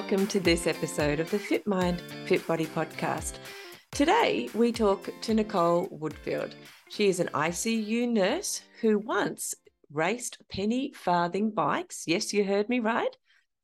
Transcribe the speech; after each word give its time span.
Welcome 0.00 0.28
to 0.28 0.38
this 0.38 0.68
episode 0.68 1.18
of 1.18 1.28
the 1.32 1.40
Fit 1.40 1.66
Mind, 1.66 2.00
Fit 2.26 2.46
Body 2.46 2.66
podcast. 2.66 3.38
Today, 3.90 4.48
we 4.54 4.70
talk 4.70 5.10
to 5.22 5.34
Nicole 5.34 5.88
Woodfield. 5.88 6.52
She 6.88 7.08
is 7.08 7.18
an 7.18 7.30
ICU 7.34 8.08
nurse 8.08 8.62
who 8.80 9.00
once 9.00 9.54
raced 9.92 10.38
penny 10.52 10.92
farthing 10.94 11.50
bikes. 11.50 12.04
Yes, 12.06 12.32
you 12.32 12.44
heard 12.44 12.68
me 12.68 12.78
right. 12.78 13.14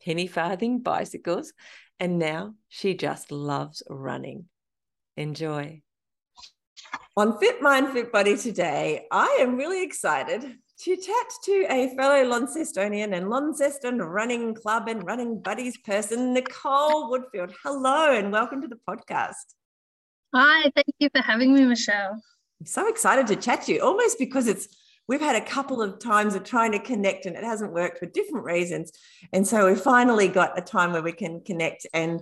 Penny 0.05 0.27
farthing 0.27 0.81
bicycles. 0.81 1.53
And 2.01 2.19
now 2.19 2.55
she 2.69 2.95
just 2.95 3.31
loves 3.31 3.85
running. 3.89 4.47
Enjoy. 5.17 5.83
On 7.17 7.39
Fit 7.39 7.63
Mind, 7.63 7.93
Fit 7.93 8.11
Body 8.11 8.37
today, 8.37 9.07
I 9.09 9.39
am 9.41 9.57
really 9.57 9.85
excited 9.85 10.57
to 10.77 10.97
chat 10.97 11.27
to 11.45 11.67
a 11.71 11.95
fellow 11.97 12.25
Launcestonian 12.25 13.17
and 13.17 13.31
Launceston 13.31 13.99
running 13.99 14.55
club 14.55 14.89
and 14.89 15.07
running 15.07 15.41
buddies 15.41 15.79
person, 15.79 16.35
Nicole 16.35 17.11
Woodfield. 17.11 17.55
Hello 17.63 18.13
and 18.13 18.33
welcome 18.33 18.61
to 18.61 18.67
the 18.69 18.79
podcast. 18.89 19.55
Hi, 20.35 20.71
thank 20.75 20.89
you 20.99 21.09
for 21.15 21.23
having 21.23 21.55
me, 21.55 21.65
Michelle. 21.65 22.21
I'm 22.61 22.67
so 22.67 22.89
excited 22.89 23.29
to 23.29 23.37
chat 23.37 23.63
to 23.63 23.73
you, 23.73 23.83
almost 23.83 24.19
because 24.19 24.49
it's 24.49 24.67
we've 25.07 25.21
had 25.21 25.37
a 25.37 25.45
couple 25.45 25.81
of 25.81 26.01
times 26.01 26.35
of 26.35 26.43
trying 26.43 26.73
to 26.73 26.81
connect 26.81 27.27
and 27.27 27.37
it 27.37 27.45
hasn't 27.45 27.73
worked 27.73 27.99
for 27.99 28.07
different 28.07 28.45
reasons. 28.45 28.91
And 29.33 29.47
so 29.47 29.71
we 29.71 29.77
finally 29.77 30.27
got 30.27 30.59
a 30.59 30.63
time 30.63 30.93
where 30.93 31.03
we 31.03 31.13
can 31.13 31.41
connect 31.43 31.87
and 31.95 32.21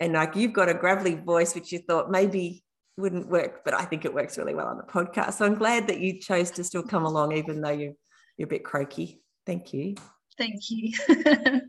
and 0.00 0.12
like 0.12 0.36
you've 0.36 0.52
got 0.52 0.68
a 0.68 0.74
gravelly 0.74 1.14
voice, 1.14 1.54
which 1.54 1.72
you 1.72 1.78
thought 1.78 2.10
maybe 2.10 2.62
wouldn't 2.96 3.28
work, 3.28 3.64
but 3.64 3.74
I 3.74 3.84
think 3.84 4.04
it 4.04 4.14
works 4.14 4.38
really 4.38 4.54
well 4.54 4.68
on 4.68 4.76
the 4.78 4.82
podcast. 4.82 5.34
So 5.34 5.46
I'm 5.46 5.54
glad 5.54 5.88
that 5.88 6.00
you 6.00 6.18
chose 6.18 6.50
to 6.52 6.64
still 6.64 6.82
come 6.82 7.04
along, 7.04 7.36
even 7.36 7.60
though 7.60 7.70
you, 7.70 7.96
you're 8.36 8.46
a 8.46 8.48
bit 8.48 8.64
croaky. 8.64 9.20
Thank 9.44 9.72
you. 9.72 9.94
Thank 10.38 10.70
you. 10.70 10.92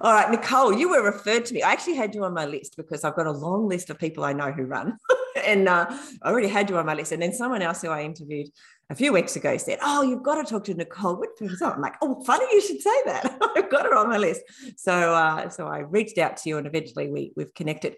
All 0.00 0.12
right, 0.12 0.30
Nicole, 0.30 0.72
you 0.72 0.88
were 0.88 1.02
referred 1.02 1.44
to 1.46 1.54
me. 1.54 1.62
I 1.62 1.72
actually 1.72 1.96
had 1.96 2.14
you 2.14 2.24
on 2.24 2.32
my 2.32 2.46
list 2.46 2.76
because 2.76 3.04
I've 3.04 3.16
got 3.16 3.26
a 3.26 3.32
long 3.32 3.68
list 3.68 3.90
of 3.90 3.98
people 3.98 4.24
I 4.24 4.32
know 4.32 4.50
who 4.52 4.64
run. 4.64 4.96
and 5.44 5.68
uh, 5.68 5.86
I 6.22 6.30
already 6.30 6.48
had 6.48 6.70
you 6.70 6.78
on 6.78 6.86
my 6.86 6.94
list. 6.94 7.12
And 7.12 7.22
then 7.22 7.32
someone 7.32 7.62
else 7.62 7.82
who 7.82 7.88
I 7.88 8.02
interviewed 8.02 8.48
a 8.90 8.94
few 8.94 9.12
weeks 9.12 9.36
ago 9.36 9.56
said, 9.56 9.78
Oh, 9.82 10.02
you've 10.02 10.22
got 10.22 10.42
to 10.42 10.50
talk 10.50 10.64
to 10.64 10.74
Nicole 10.74 11.20
Woodfield. 11.20 11.56
So 11.56 11.70
I'm 11.70 11.80
like, 11.80 11.94
Oh, 12.00 12.22
funny 12.24 12.46
you 12.52 12.60
should 12.60 12.80
say 12.80 13.02
that. 13.06 13.38
I've 13.56 13.70
got 13.70 13.84
her 13.84 13.94
on 13.94 14.08
my 14.08 14.18
list. 14.18 14.42
So 14.76 14.92
uh, 14.92 15.48
so 15.48 15.66
I 15.66 15.80
reached 15.80 16.18
out 16.18 16.38
to 16.38 16.48
you 16.48 16.58
and 16.58 16.66
eventually 16.66 17.08
we, 17.08 17.32
we've 17.36 17.54
connected. 17.54 17.96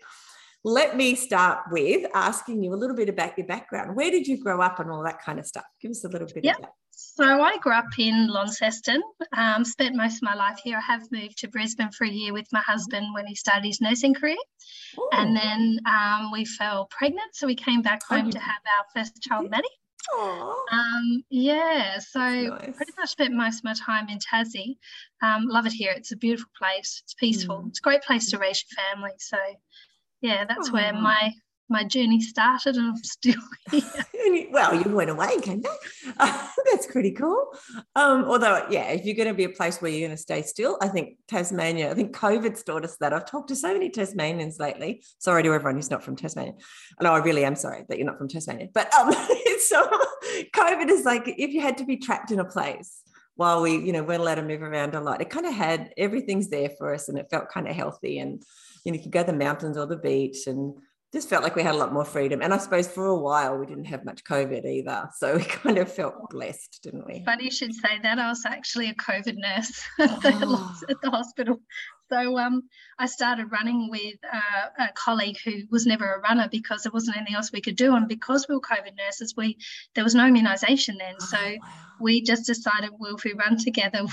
Let 0.63 0.97
me 0.97 1.15
start 1.15 1.61
with 1.71 2.07
asking 2.15 2.63
you 2.63 2.75
a 2.75 2.77
little 2.77 2.97
bit 2.97 3.09
about 3.09 3.37
your 3.39 3.47
background. 3.47 3.97
Where 3.97 4.11
did 4.11 4.27
you 4.27 4.43
grow 4.43 4.61
up 4.61 4.79
and 4.79 4.91
all 4.91 5.03
that 5.05 5.23
kind 5.23 5.39
of 5.39 5.47
stuff? 5.47 5.65
Give 5.81 5.91
us 5.91 6.05
a 6.05 6.09
little 6.09 6.29
bit 6.29 6.45
yep. 6.45 6.57
of 6.57 6.63
that. 6.63 6.73
So 6.93 7.25
I 7.25 7.57
grew 7.59 7.73
up 7.73 7.99
in 7.99 8.29
Launceston, 8.29 9.03
um, 9.35 9.65
spent 9.65 9.97
most 9.97 10.17
of 10.17 10.23
my 10.23 10.35
life 10.35 10.61
here. 10.63 10.77
I 10.77 10.93
have 10.93 11.11
moved 11.11 11.39
to 11.39 11.49
Brisbane 11.49 11.91
for 11.93 12.05
a 12.05 12.11
year 12.11 12.35
with 12.35 12.47
my 12.53 12.61
husband 12.61 13.15
when 13.15 13.27
he 13.27 13.35
started 13.35 13.65
his 13.65 13.81
nursing 13.81 14.13
career. 14.13 14.37
Ooh. 14.99 15.09
And 15.13 15.35
then 15.35 15.79
um, 15.87 16.31
we 16.31 16.45
fell 16.45 16.87
pregnant. 16.91 17.35
So 17.35 17.47
we 17.47 17.55
came 17.55 17.81
back 17.81 18.03
home 18.07 18.27
oh. 18.27 18.31
to 18.31 18.39
have 18.39 18.61
our 18.79 18.85
first 18.95 19.23
child, 19.23 19.51
Maddie. 19.51 19.67
Um, 20.73 21.25
yeah, 21.31 21.99
so 21.99 22.19
nice. 22.21 22.77
pretty 22.77 22.93
much 22.99 23.11
spent 23.11 23.35
most 23.35 23.59
of 23.59 23.65
my 23.65 23.75
time 23.75 24.09
in 24.09 24.19
Tassie. 24.19 24.77
Um, 25.23 25.47
love 25.47 25.67
it 25.67 25.73
here. 25.73 25.93
It's 25.97 26.13
a 26.13 26.17
beautiful 26.17 26.51
place. 26.57 27.01
It's 27.05 27.15
peaceful. 27.15 27.63
Mm. 27.63 27.69
It's 27.69 27.79
a 27.79 27.83
great 27.83 28.03
place 28.03 28.31
to 28.31 28.39
raise 28.39 28.65
your 28.71 28.85
family. 28.85 29.13
So 29.19 29.39
yeah, 30.21 30.45
that's 30.45 30.71
where 30.71 30.93
my 30.93 31.33
my 31.71 31.85
journey 31.85 32.21
started, 32.21 32.77
and 32.77 32.87
I'm 32.91 33.05
still 33.05 33.41
here. 33.71 34.49
well, 34.51 34.75
you 34.75 34.95
went 34.95 35.09
away, 35.09 35.41
came 35.41 35.61
back. 35.61 35.79
Uh, 36.19 36.49
that's 36.71 36.87
pretty 36.87 37.13
cool. 37.13 37.53
Um, 37.95 38.25
although, 38.25 38.67
yeah, 38.69 38.91
if 38.91 39.05
you're 39.05 39.15
going 39.15 39.29
to 39.29 39.35
be 39.35 39.45
a 39.45 39.51
place 39.51 39.81
where 39.81 39.91
you're 39.91 40.07
going 40.07 40.17
to 40.17 40.21
stay 40.21 40.43
still, 40.43 40.77
I 40.83 40.89
think 40.89 41.17
Tasmania. 41.29 41.91
I 41.91 41.95
think 41.95 42.15
COVID's 42.15 42.63
taught 42.65 42.85
us 42.85 42.97
that. 42.99 43.13
I've 43.13 43.25
talked 43.25 43.49
to 43.49 43.57
so 43.57 43.73
many 43.73 43.89
Tasmanians 43.89 44.59
lately. 44.59 45.03
Sorry 45.19 45.43
to 45.45 45.55
everyone 45.55 45.77
who's 45.77 45.91
not 45.91 46.03
from 46.03 46.17
Tasmania. 46.17 46.55
No, 47.01 47.13
I 47.13 47.19
really 47.19 47.45
am 47.45 47.55
sorry 47.55 47.85
that 47.89 47.97
you're 47.97 48.07
not 48.07 48.19
from 48.19 48.29
Tasmania. 48.29 48.69
But 48.75 48.93
um, 48.95 49.13
so 49.61 49.89
COVID 50.55 50.91
is 50.91 51.05
like 51.05 51.29
if 51.29 51.53
you 51.53 51.61
had 51.61 51.79
to 51.79 51.85
be 51.85 51.97
trapped 51.97 52.33
in 52.33 52.41
a 52.41 52.45
place 52.45 53.03
while 53.41 53.63
we, 53.63 53.79
you 53.79 53.91
know, 53.91 54.03
weren't 54.03 54.21
allowed 54.21 54.35
to 54.35 54.43
move 54.43 54.61
around 54.61 54.95
a 54.95 55.01
lot. 55.01 55.23
It 55.23 55.31
kind 55.31 55.47
of 55.47 55.55
had 55.55 55.95
everything's 55.97 56.51
there 56.51 56.69
for 56.77 56.93
us, 56.93 57.09
and 57.09 57.17
it 57.17 57.31
felt 57.31 57.49
kind 57.49 57.67
of 57.67 57.75
healthy 57.75 58.19
and 58.19 58.43
you 58.85 58.93
know, 58.93 58.97
you 58.97 59.03
could 59.03 59.13
go 59.13 59.23
to 59.23 59.33
the 59.33 59.39
mountains 59.39 59.79
or 59.79 59.87
the 59.87 59.97
beach 59.97 60.47
and 60.47 60.75
just 61.13 61.29
felt 61.29 61.43
like 61.43 61.57
we 61.57 61.63
had 61.63 61.75
a 61.75 61.79
lot 61.79 61.93
more 61.93 62.05
freedom. 62.05 62.43
And 62.43 62.53
I 62.53 62.59
suppose 62.59 62.87
for 62.87 63.07
a 63.07 63.19
while 63.19 63.57
we 63.57 63.67
didn't 63.67 63.87
have 63.87 64.05
much 64.05 64.25
COVID 64.25 64.65
either. 64.67 65.09
So 65.17 65.37
we 65.37 65.45
kind 65.63 65.79
of 65.79 65.91
felt 65.91 66.15
blessed, 66.29 66.81
didn't 66.83 67.07
we? 67.07 67.25
Funny 67.25 67.45
you 67.45 67.51
should 67.51 67.75
say 67.75 67.99
that. 68.03 68.19
I 68.19 68.29
was 68.29 68.45
actually 68.47 68.91
a 68.91 68.95
COVID 68.95 69.37
nurse 69.37 69.83
oh. 69.99 70.81
at 70.89 71.01
the 71.03 71.11
hospital. 71.11 71.61
So 72.11 72.39
um, 72.39 72.65
I 72.99 73.07
started 73.07 73.53
running 73.53 73.89
with 73.89 74.17
uh, 74.31 74.85
a 74.89 74.93
colleague 74.95 75.39
who 75.45 75.63
was 75.71 75.87
never 75.87 76.13
a 76.13 76.21
runner 76.21 76.49
because 76.51 76.83
there 76.83 76.93
wasn't 76.93 77.17
anything 77.17 77.37
else 77.37 77.53
we 77.53 77.61
could 77.61 77.77
do. 77.77 77.95
And 77.95 78.09
because 78.09 78.47
we 78.49 78.55
were 78.55 78.61
COVID 78.61 78.97
nurses, 78.97 79.35
we 79.37 79.59
there 79.95 80.05
was 80.05 80.15
no 80.15 80.25
immunisation 80.25 80.99
then. 80.99 81.15
Oh, 81.21 81.25
so 81.25 81.39
wow. 81.39 81.69
we 82.01 82.23
just 82.23 82.47
decided, 82.47 82.91
well, 82.99 83.17
if 83.17 83.25
we 83.25 83.33
run 83.33 83.59
together, 83.59 84.07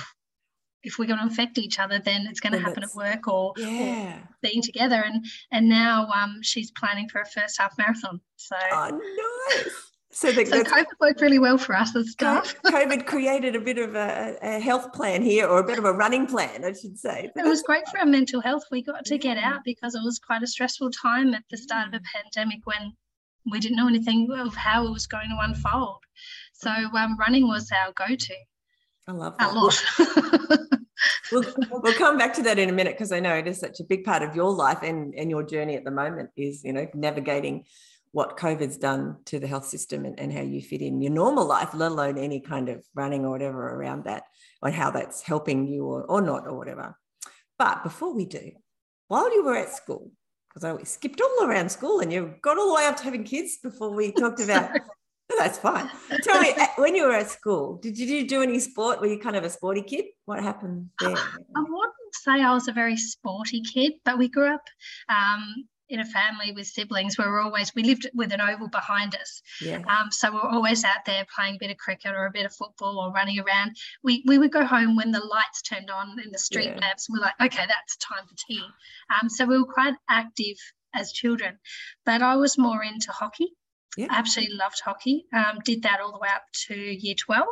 if 0.83 0.99
we're 0.99 1.07
going 1.07 1.19
to 1.19 1.25
affect 1.25 1.57
each 1.57 1.79
other, 1.79 1.99
then 1.99 2.27
it's 2.27 2.39
going 2.39 2.53
to 2.53 2.59
happen 2.59 2.83
at 2.83 2.95
work 2.95 3.27
or, 3.27 3.53
yeah. 3.57 4.17
or, 4.17 4.29
being 4.41 4.61
together. 4.61 5.03
And 5.03 5.25
and 5.51 5.67
now 5.67 6.07
um, 6.07 6.39
she's 6.43 6.71
planning 6.71 7.09
for 7.09 7.21
a 7.21 7.25
first 7.25 7.59
half 7.59 7.77
marathon. 7.77 8.21
So 8.35 8.55
oh, 8.71 9.01
nice. 9.49 9.91
So, 10.17 10.31
the, 10.31 10.47
so 10.47 10.63
COVID 10.63 10.85
worked 11.00 11.22
really 11.22 11.38
well 11.38 11.59
for 11.59 11.75
us 11.75 11.95
as 11.95 12.09
staff. 12.09 12.55
COVID 12.66 13.05
created 13.05 13.55
a 13.55 13.59
bit 13.59 13.78
of 13.78 13.94
a, 13.94 14.35
a, 14.41 14.59
health 14.59 14.91
plan 14.91 15.22
here, 15.22 15.45
or 15.45 15.59
a 15.59 15.63
bit 15.63 15.78
of 15.78 15.85
a 15.85 15.94
running 15.94 16.25
plan, 16.25 16.66
I 16.66 16.73
should 16.73 16.97
say. 16.97 17.29
It 17.35 17.45
was 17.45 17.61
great 17.61 17.88
for 17.88 18.00
our 18.00 18.05
mental 18.07 18.41
health. 18.41 18.63
We 18.72 18.81
got 18.81 19.06
to 19.06 19.19
get 19.19 19.38
out 19.38 19.59
because 19.63 19.94
it 19.94 20.01
was 20.03 20.17
quite 20.17 20.41
a 20.41 20.47
stressful 20.47 20.89
time 20.89 21.35
at 21.35 21.44
the 21.51 21.57
start 21.57 21.89
of 21.89 21.94
a 21.94 22.01
pandemic 22.16 22.61
when 22.66 22.94
we 23.51 23.59
didn't 23.59 23.77
know 23.77 23.88
anything 23.88 24.27
of 24.31 24.56
how 24.56 24.88
it 24.88 24.91
was 24.91 25.06
going 25.06 25.29
to 25.29 25.38
unfold. 25.39 26.00
So 26.51 26.72
um, 26.72 27.16
running 27.19 27.47
was 27.47 27.69
our 27.72 27.94
go-to. 27.94 28.33
I 29.07 29.11
love 29.11 29.38
that. 29.38 29.51
A 29.51 29.53
lot. 29.53 29.85
we'll, 31.31 31.44
we'll 31.69 31.94
come 31.94 32.17
back 32.17 32.33
to 32.33 32.41
that 32.41 32.57
in 32.57 32.69
a 32.69 32.73
minute 32.73 32.95
because 32.95 33.11
I 33.11 33.19
know 33.19 33.35
it 33.35 33.45
is 33.45 33.59
such 33.59 33.79
a 33.81 33.83
big 33.83 34.03
part 34.03 34.23
of 34.23 34.35
your 34.35 34.51
life 34.51 34.79
and, 34.81 35.13
and 35.13 35.29
your 35.29 35.44
journey 35.44 35.75
at 35.75 35.83
the 35.83 35.91
moment 35.91 36.31
is, 36.35 36.63
you 36.63 36.73
know, 36.73 36.88
navigating 36.95 37.66
what 38.12 38.38
COVID's 38.38 38.78
done 38.78 39.18
to 39.25 39.40
the 39.40 39.47
health 39.47 39.68
system 39.68 40.06
and, 40.06 40.19
and 40.19 40.31
how 40.31 40.41
you 40.41 40.62
fit 40.62 40.81
in 40.81 41.01
your 41.01 41.12
normal 41.12 41.45
life, 41.45 41.73
let 41.73 41.91
alone 41.91 42.18
any 42.18 42.40
kind 42.40 42.69
of 42.69 42.85
running 42.95 43.25
or 43.25 43.31
whatever 43.31 43.75
around 43.75 44.06
that, 44.06 44.23
and 44.62 44.73
how 44.73 44.91
that's 44.91 45.22
helping 45.22 45.68
you 45.68 45.85
or, 45.85 46.03
or 46.03 46.22
not 46.22 46.47
or 46.47 46.57
whatever. 46.57 46.97
But 47.59 47.84
before 47.84 48.13
we 48.13 48.25
do, 48.25 48.51
while 49.07 49.34
you 49.34 49.44
were 49.44 49.56
at 49.56 49.73
school, 49.73 50.12
because 50.50 50.63
I 50.63 50.84
skipped 50.84 51.22
all 51.22 51.47
around 51.47 51.69
school 51.69 52.00
and 52.00 52.12
you 52.12 52.35
got 52.41 52.57
all 52.57 52.69
the 52.69 52.75
way 52.75 52.85
up 52.85 52.97
to 52.97 53.03
having 53.03 53.23
kids 53.23 53.57
before 53.62 53.91
we 53.91 54.12
talked 54.12 54.39
about 54.39 54.72
that's 55.38 55.57
fine. 55.57 55.89
Tell 56.24 56.42
me, 56.42 56.53
when 56.77 56.95
you 56.95 57.06
were 57.06 57.13
at 57.13 57.30
school, 57.30 57.77
did 57.77 57.98
you 57.98 58.27
do 58.27 58.42
any 58.42 58.60
sport? 58.60 59.01
Were 59.01 59.07
you 59.07 59.19
kind 59.19 59.36
of 59.36 59.44
a 59.44 59.50
sporty 59.50 59.81
kid? 59.81 60.06
What 60.25 60.42
happened 60.42 60.89
there? 61.00 61.15
I 61.15 61.62
wouldn't 61.62 62.13
say 62.13 62.42
I 62.42 62.53
was 62.53 62.68
a 62.68 62.71
very 62.71 62.95
sporty 62.95 63.62
kid, 63.62 63.94
but 64.06 64.18
we 64.18 64.30
grew 64.30 64.53
up 64.53 64.63
um, 65.10 65.68
in 65.89 66.00
a 66.00 66.06
family 66.06 66.51
with 66.51 66.68
siblings 66.68 67.18
we 67.18 67.25
were 67.25 67.39
always 67.39 67.74
we 67.75 67.84
lived 67.84 68.10
with 68.13 68.34
an 68.34 68.42
oval 68.42 68.68
behind 68.68 69.16
us 69.16 69.42
yeah. 69.62 69.81
um, 69.88 70.12
so 70.12 70.31
we're 70.31 70.50
always 70.50 70.84
out 70.84 71.06
there 71.06 71.25
playing 71.34 71.56
a 71.56 71.60
bit 71.60 71.72
of 71.72 71.78
cricket 71.78 72.12
or 72.12 72.25
a 72.25 72.31
bit 72.31 72.45
of 72.45 72.54
football 72.54 73.00
or 73.00 73.12
running 73.12 73.39
around 73.39 73.75
we 74.04 74.24
we 74.25 74.38
would 74.38 74.51
go 74.51 74.66
home 74.66 74.95
when 74.95 75.12
the 75.12 75.19
lights 75.19 75.62
turned 75.62 75.89
on 75.89 76.19
in 76.24 76.31
the 76.31 76.38
street 76.38 76.74
yeah. 76.75 76.80
lamps 76.80 77.07
we're 77.10 77.19
like 77.19 77.36
okay 77.42 77.66
that's 77.68 77.98
time 77.98 78.25
for 78.28 78.36
tea 78.48 78.63
um, 79.22 79.30
so 79.30 79.45
we 79.45 79.57
were 79.57 79.66
quite 79.66 79.95
active 80.10 80.57
as 80.94 81.12
children 81.12 81.57
but 82.06 82.22
i 82.22 82.36
was 82.36 82.57
more 82.57 82.84
into 82.84 83.12
hockey 83.12 83.54
yeah. 83.97 84.07
I 84.11 84.19
absolutely 84.19 84.55
loved 84.55 84.79
hockey. 84.83 85.25
Um, 85.33 85.59
did 85.65 85.83
that 85.83 85.99
all 85.99 86.11
the 86.11 86.19
way 86.19 86.29
up 86.33 86.44
to 86.67 86.75
year 86.75 87.15
12. 87.15 87.47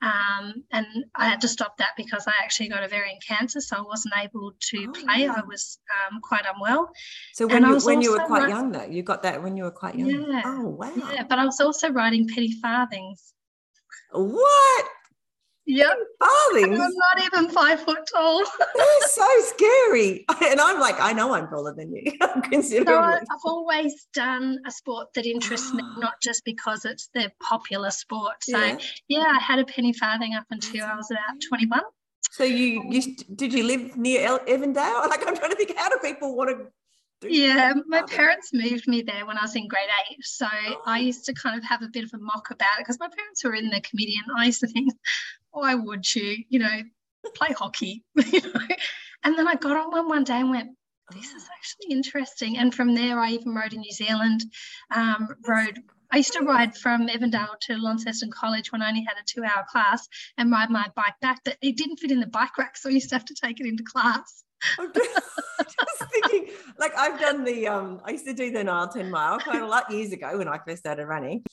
Um, 0.00 0.64
and 0.70 0.86
I 1.14 1.28
had 1.28 1.40
to 1.40 1.48
stop 1.48 1.78
that 1.78 1.90
because 1.96 2.26
I 2.28 2.32
actually 2.42 2.68
got 2.68 2.84
ovarian 2.84 3.18
cancer, 3.26 3.60
so 3.60 3.76
I 3.76 3.82
wasn't 3.82 4.14
able 4.22 4.52
to 4.70 4.86
oh, 4.88 4.92
play. 4.92 5.24
Yeah. 5.24 5.34
I 5.36 5.42
was 5.46 5.78
um, 5.90 6.20
quite 6.22 6.44
unwell. 6.52 6.90
So 7.34 7.46
when, 7.48 7.64
you, 7.64 7.78
when 7.80 8.00
you 8.00 8.12
were 8.12 8.24
quite 8.24 8.48
young, 8.48 8.70
though, 8.70 8.84
you 8.84 9.02
got 9.02 9.24
that 9.24 9.42
when 9.42 9.56
you 9.56 9.64
were 9.64 9.72
quite 9.72 9.96
young? 9.96 10.08
Yeah. 10.08 10.42
Oh, 10.44 10.68
wow. 10.68 10.92
Yeah, 11.12 11.24
but 11.28 11.38
I 11.38 11.44
was 11.44 11.60
also 11.60 11.90
writing 11.90 12.28
penny 12.28 12.52
farthings. 12.62 13.34
What? 14.12 14.84
Yep. 15.68 15.98
Farthings. 16.18 16.80
I'm 16.80 16.90
not 16.94 17.24
even 17.26 17.50
five 17.50 17.80
foot 17.82 17.98
tall. 18.10 18.38
They're 18.74 19.08
so 19.08 19.28
scary. 19.42 20.24
And 20.48 20.60
I'm 20.60 20.80
like, 20.80 20.98
I 20.98 21.12
know 21.12 21.34
I'm 21.34 21.46
taller 21.48 21.74
than 21.74 21.94
you. 21.94 22.12
considering. 22.44 22.86
So 22.88 22.94
I've 22.94 23.44
always 23.44 24.06
done 24.14 24.58
a 24.66 24.70
sport 24.70 25.08
that 25.14 25.26
interests 25.26 25.74
me, 25.74 25.82
not 25.98 26.14
just 26.22 26.42
because 26.46 26.86
it's 26.86 27.10
the 27.12 27.30
popular 27.42 27.90
sport. 27.90 28.36
So 28.42 28.58
yeah, 28.58 28.78
yeah 29.08 29.32
I 29.36 29.40
had 29.40 29.58
a 29.58 29.64
penny 29.66 29.92
farthing 29.92 30.34
up 30.34 30.46
until 30.50 30.86
I 30.86 30.94
was 30.96 31.10
about 31.10 31.36
21. 31.46 31.80
So 32.30 32.44
you, 32.44 32.82
you 32.88 33.14
did 33.34 33.52
you 33.52 33.64
live 33.64 33.96
near 33.96 34.38
Evandale? 34.38 35.08
Like 35.08 35.26
I'm 35.26 35.36
trying 35.36 35.50
to 35.50 35.56
think, 35.56 35.76
how 35.76 35.90
do 35.90 35.98
people 36.02 36.34
want 36.34 36.50
to 36.50 36.66
yeah, 37.22 37.72
my 37.88 38.02
parents 38.02 38.50
moved 38.52 38.86
me 38.86 39.02
there 39.02 39.26
when 39.26 39.38
I 39.38 39.42
was 39.42 39.56
in 39.56 39.66
grade 39.66 39.88
eight. 40.10 40.24
So 40.24 40.46
oh. 40.46 40.82
I 40.86 40.98
used 41.10 41.24
to 41.26 41.34
kind 41.34 41.58
of 41.58 41.64
have 41.64 41.82
a 41.82 41.88
bit 41.88 42.04
of 42.04 42.10
a 42.14 42.18
mock 42.18 42.50
about 42.50 42.78
it 42.78 42.80
because 42.80 43.00
my 43.00 43.08
parents 43.08 43.42
were 43.44 43.54
in 43.54 43.70
the 43.70 43.82
and 43.92 44.38
I 44.38 44.46
used 44.46 44.60
to 44.60 44.68
think, 44.68 44.92
why 45.58 45.74
would 45.74 46.14
you, 46.14 46.44
you 46.48 46.58
know, 46.58 46.82
play 47.34 47.52
hockey? 47.52 48.04
you 48.16 48.40
know? 48.40 48.60
And 49.24 49.36
then 49.36 49.48
I 49.48 49.54
got 49.56 49.76
on 49.76 49.90
one 49.90 50.08
one 50.08 50.24
day 50.24 50.40
and 50.40 50.50
went, 50.50 50.70
this 51.12 51.32
is 51.32 51.44
oh. 51.44 51.54
actually 51.56 51.96
interesting. 51.96 52.58
And 52.58 52.74
from 52.74 52.94
there, 52.94 53.18
I 53.18 53.30
even 53.30 53.54
rode 53.54 53.72
in 53.72 53.80
New 53.80 53.92
Zealand, 53.92 54.42
um, 54.94 55.28
rode 55.46 55.78
I 56.10 56.18
used 56.18 56.32
to 56.34 56.44
ride 56.44 56.74
from 56.74 57.06
Evandale 57.06 57.58
to 57.60 57.76
Launceston 57.76 58.30
College 58.30 58.72
when 58.72 58.80
I 58.80 58.88
only 58.88 59.04
had 59.06 59.18
a 59.18 59.24
two 59.26 59.44
hour 59.44 59.66
class 59.70 60.08
and 60.38 60.50
ride 60.50 60.70
my 60.70 60.86
bike 60.96 61.20
back, 61.20 61.40
but 61.44 61.58
it 61.60 61.76
didn't 61.76 61.98
fit 61.98 62.10
in 62.10 62.20
the 62.20 62.26
bike 62.26 62.56
rack. 62.56 62.76
So 62.78 62.88
I 62.88 62.92
used 62.92 63.10
to 63.10 63.14
have 63.14 63.26
to 63.26 63.34
take 63.34 63.60
it 63.60 63.66
into 63.66 63.84
class. 63.84 64.42
I'm 64.78 64.92
just, 64.92 65.10
just 65.60 66.10
thinking, 66.12 66.54
like 66.78 66.96
I've 66.96 67.20
done 67.20 67.44
the 67.44 67.68
um, 67.68 68.00
I 68.04 68.12
used 68.12 68.26
to 68.26 68.32
do 68.32 68.50
the 68.50 68.64
Nile 68.64 68.88
10 68.88 69.10
mile 69.10 69.38
quite 69.38 69.62
a 69.62 69.66
lot 69.66 69.90
years 69.90 70.12
ago 70.12 70.38
when 70.38 70.48
I 70.48 70.58
first 70.66 70.78
started 70.78 71.06
running. 71.06 71.44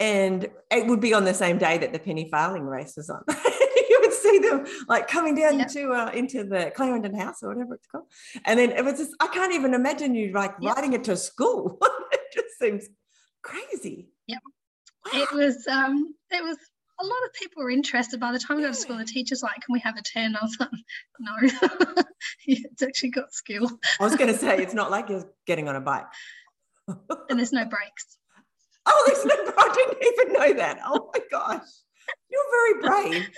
And 0.00 0.48
it 0.70 0.86
would 0.86 1.00
be 1.00 1.14
on 1.14 1.24
the 1.24 1.34
same 1.34 1.58
day 1.58 1.78
that 1.78 1.92
the 1.92 1.98
penny 1.98 2.28
farthing 2.30 2.64
race 2.64 2.94
was 2.96 3.10
on. 3.10 3.22
you 3.28 3.98
would 4.02 4.12
see 4.12 4.38
them 4.38 4.66
like 4.88 5.08
coming 5.08 5.34
down 5.34 5.58
yep. 5.58 5.68
to 5.68 5.92
uh, 5.92 6.10
into 6.12 6.44
the 6.44 6.72
Clarendon 6.74 7.14
House 7.14 7.42
or 7.42 7.48
whatever 7.48 7.74
it's 7.74 7.86
called. 7.86 8.06
And 8.44 8.58
then 8.58 8.72
it 8.72 8.84
was 8.84 8.98
just 8.98 9.14
I 9.20 9.28
can't 9.28 9.52
even 9.52 9.74
imagine 9.74 10.14
you 10.14 10.32
like 10.32 10.54
yep. 10.60 10.76
riding 10.76 10.92
it 10.92 11.04
to 11.04 11.16
school. 11.16 11.78
it 12.12 12.20
just 12.34 12.58
seems 12.58 12.88
crazy. 13.42 14.08
Yeah. 14.26 14.38
It 15.14 15.32
was 15.32 15.66
um 15.68 16.14
it 16.30 16.42
was 16.42 16.58
of 17.28 17.34
people 17.34 17.62
were 17.62 17.70
interested. 17.70 18.20
By 18.20 18.32
the 18.32 18.38
time 18.38 18.56
we 18.56 18.62
got 18.62 18.74
to 18.74 18.74
school, 18.74 18.98
the 18.98 19.04
teacher's 19.04 19.42
like, 19.42 19.54
"Can 19.54 19.72
we 19.72 19.80
have 19.80 19.96
a 19.96 20.02
turn?" 20.02 20.36
I 20.36 20.44
was 20.44 20.56
like, 20.58 20.70
"No, 21.20 22.02
it's 22.46 22.82
actually 22.82 23.10
got 23.10 23.32
skill." 23.32 23.70
I 24.00 24.04
was 24.04 24.16
going 24.16 24.32
to 24.32 24.38
say 24.38 24.58
it's 24.58 24.74
not 24.74 24.90
like 24.90 25.08
you're 25.08 25.30
getting 25.46 25.68
on 25.68 25.76
a 25.76 25.80
bike, 25.80 26.06
and 26.86 27.38
there's 27.38 27.52
no 27.52 27.64
brakes. 27.64 28.18
Oh, 28.86 29.04
there's 29.06 29.24
no. 29.24 29.34
I 29.58 29.72
didn't 29.74 30.12
even 30.12 30.32
know 30.32 30.52
that. 30.54 30.80
Oh 30.84 31.10
my 31.14 31.20
gosh, 31.30 31.68
you're 32.30 32.50
very 32.50 32.80
brave. 32.82 33.30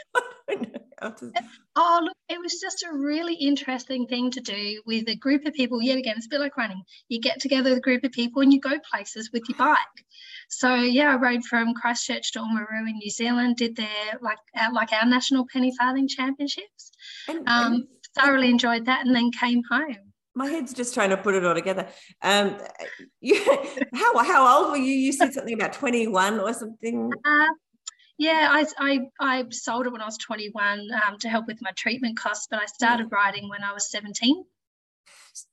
oh, 1.02 2.00
look, 2.02 2.16
it 2.28 2.40
was 2.40 2.60
just 2.60 2.82
a 2.82 2.96
really 2.96 3.34
interesting 3.34 4.06
thing 4.06 4.30
to 4.32 4.40
do 4.40 4.82
with 4.86 5.08
a 5.08 5.16
group 5.16 5.46
of 5.46 5.54
people. 5.54 5.82
Yet 5.82 5.98
again, 5.98 6.14
it's 6.16 6.26
a 6.26 6.30
bit 6.30 6.40
like 6.40 6.56
running. 6.56 6.82
You 7.08 7.20
get 7.20 7.40
together 7.40 7.70
with 7.70 7.78
a 7.78 7.82
group 7.82 8.04
of 8.04 8.12
people 8.12 8.42
and 8.42 8.52
you 8.52 8.60
go 8.60 8.78
places 8.90 9.30
with 9.32 9.48
your 9.48 9.58
bike. 9.58 9.78
So 10.48 10.74
yeah, 10.74 11.12
I 11.12 11.16
rode 11.16 11.44
from 11.44 11.74
Christchurch 11.74 12.32
to 12.32 12.40
Oamaru 12.40 12.88
in 12.88 12.98
New 12.98 13.10
Zealand, 13.10 13.56
did 13.56 13.76
their 13.76 14.18
like 14.20 14.38
our, 14.56 14.72
like 14.72 14.92
our 14.92 15.06
national 15.06 15.46
penny 15.52 15.72
farthing 15.78 16.08
championships. 16.08 16.90
And, 17.28 17.48
um, 17.48 17.72
and, 17.72 17.84
thoroughly 18.18 18.50
enjoyed 18.50 18.86
that, 18.86 19.06
and 19.06 19.14
then 19.14 19.30
came 19.30 19.62
home. 19.70 19.96
My 20.34 20.46
head's 20.46 20.72
just 20.72 20.94
trying 20.94 21.10
to 21.10 21.16
put 21.16 21.34
it 21.34 21.44
all 21.44 21.54
together. 21.54 21.88
Um, 22.22 22.56
you, 23.20 23.36
how 23.94 24.18
how 24.24 24.62
old 24.62 24.70
were 24.72 24.76
you? 24.76 24.92
You 24.92 25.12
said 25.12 25.32
something 25.32 25.54
about 25.54 25.72
twenty 25.72 26.06
one 26.08 26.40
or 26.40 26.52
something. 26.52 27.10
Uh, 27.24 27.46
yeah, 28.20 28.48
I, 28.50 28.66
I, 28.78 29.00
I 29.18 29.44
sold 29.48 29.86
it 29.86 29.92
when 29.92 30.02
I 30.02 30.04
was 30.04 30.18
21 30.18 30.90
um, 31.06 31.18
to 31.20 31.28
help 31.30 31.46
with 31.46 31.56
my 31.62 31.70
treatment 31.74 32.18
costs, 32.18 32.48
but 32.50 32.60
I 32.60 32.66
started 32.66 33.06
riding 33.10 33.48
when 33.48 33.64
I 33.64 33.72
was 33.72 33.90
17. 33.90 34.44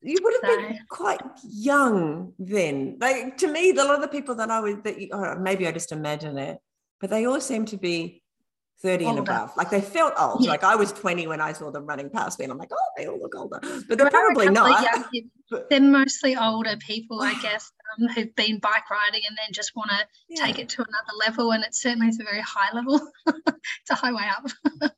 You 0.02 0.18
would 0.22 0.34
have 0.34 0.52
so. 0.52 0.58
been 0.58 0.80
quite 0.90 1.22
young 1.50 2.34
then. 2.38 2.98
Like 3.00 3.38
to 3.38 3.48
me, 3.48 3.70
a 3.70 3.76
lot 3.76 3.96
of 3.96 4.02
the 4.02 4.10
people 4.10 4.36
that 4.36 4.52
I 4.52 4.60
was 4.60 4.76
that 4.84 5.00
you, 5.00 5.08
oh, 5.14 5.36
maybe 5.40 5.66
I 5.66 5.72
just 5.72 5.94
imagine 5.94 6.38
it, 6.38 6.58
but 7.00 7.10
they 7.10 7.26
all 7.26 7.40
seem 7.40 7.64
to 7.68 7.78
be 7.78 8.22
30 8.82 9.06
older. 9.06 9.20
and 9.20 9.28
above. 9.28 9.58
Like 9.58 9.70
they 9.70 9.82
felt 9.82 10.14
old. 10.20 10.44
Yeah. 10.44 10.52
Like 10.52 10.64
I 10.64 10.76
was 10.76 10.92
20 10.92 11.28
when 11.28 11.42
I 11.42 11.52
saw 11.54 11.72
them 11.72 11.86
running 11.86 12.10
past 12.10 12.38
me, 12.38 12.46
and 12.46 12.52
I'm 12.52 12.60
like, 12.60 12.72
oh, 12.72 12.90
they 12.96 13.08
all 13.08 13.20
look 13.20 13.36
older. 13.36 13.60
But 13.88 13.98
they're 13.98 14.10
probably 14.10 14.50
not. 14.50 14.86
they're 15.70 15.82
mostly 15.82 16.36
older 16.36 16.78
people, 16.78 17.22
I 17.22 17.34
guess, 17.42 17.72
um, 17.98 18.08
who've 18.10 18.36
been 18.36 18.60
bike 18.60 18.90
riding 18.92 19.22
and 19.28 19.38
then 19.38 19.52
just 19.52 19.76
want 19.76 19.90
to 19.92 20.06
yeah. 20.30 20.46
take 20.46 20.60
it 20.60 20.70
to 20.70 20.82
another 20.82 21.18
level. 21.26 21.52
And 21.52 21.64
it 21.64 21.74
certainly 21.74 22.08
is 22.08 22.20
a 22.20 22.24
very 22.24 22.42
high 22.42 22.74
level. 22.74 23.02
it's 23.48 23.90
a 23.90 23.96
high 23.96 24.14
way 24.14 24.26
up. 24.30 24.46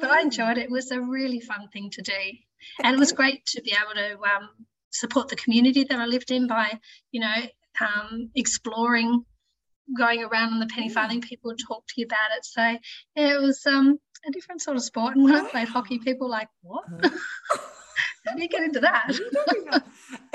but 0.00 0.10
I 0.10 0.20
enjoyed 0.22 0.56
it. 0.56 0.64
It 0.64 0.70
was 0.70 0.90
a 0.90 1.00
really 1.00 1.40
fun 1.40 1.68
thing 1.72 1.90
to 1.90 2.02
do. 2.02 2.12
And 2.82 2.94
it 2.94 2.98
was 2.98 3.12
great 3.12 3.44
to 3.46 3.62
be 3.62 3.72
able 3.72 3.94
to 3.94 4.18
um, 4.22 4.48
support 4.90 5.28
the 5.28 5.36
community 5.36 5.84
that 5.84 5.98
I 5.98 6.06
lived 6.06 6.30
in 6.30 6.46
by, 6.46 6.78
you 7.12 7.20
know, 7.20 7.34
um, 7.80 8.30
exploring 8.34 9.24
going 9.96 10.22
around 10.22 10.52
on 10.52 10.60
the 10.60 10.66
penny 10.66 10.88
farthing, 10.88 11.20
people 11.20 11.50
would 11.50 11.58
talk 11.66 11.86
to 11.86 11.94
you 11.96 12.06
about 12.06 12.36
it. 12.36 12.44
So 12.44 12.62
yeah, 13.16 13.36
it 13.36 13.40
was 13.40 13.64
um, 13.66 13.98
a 14.26 14.30
different 14.30 14.62
sort 14.62 14.76
of 14.76 14.82
sport. 14.82 15.16
And 15.16 15.24
when 15.24 15.34
I 15.34 15.48
played 15.48 15.68
hockey, 15.68 15.98
people 15.98 16.26
were 16.26 16.32
like, 16.32 16.48
what? 16.62 16.84
How 18.26 18.34
do 18.34 18.42
you 18.42 18.48
get 18.48 18.62
into 18.62 18.80
that? 18.80 19.08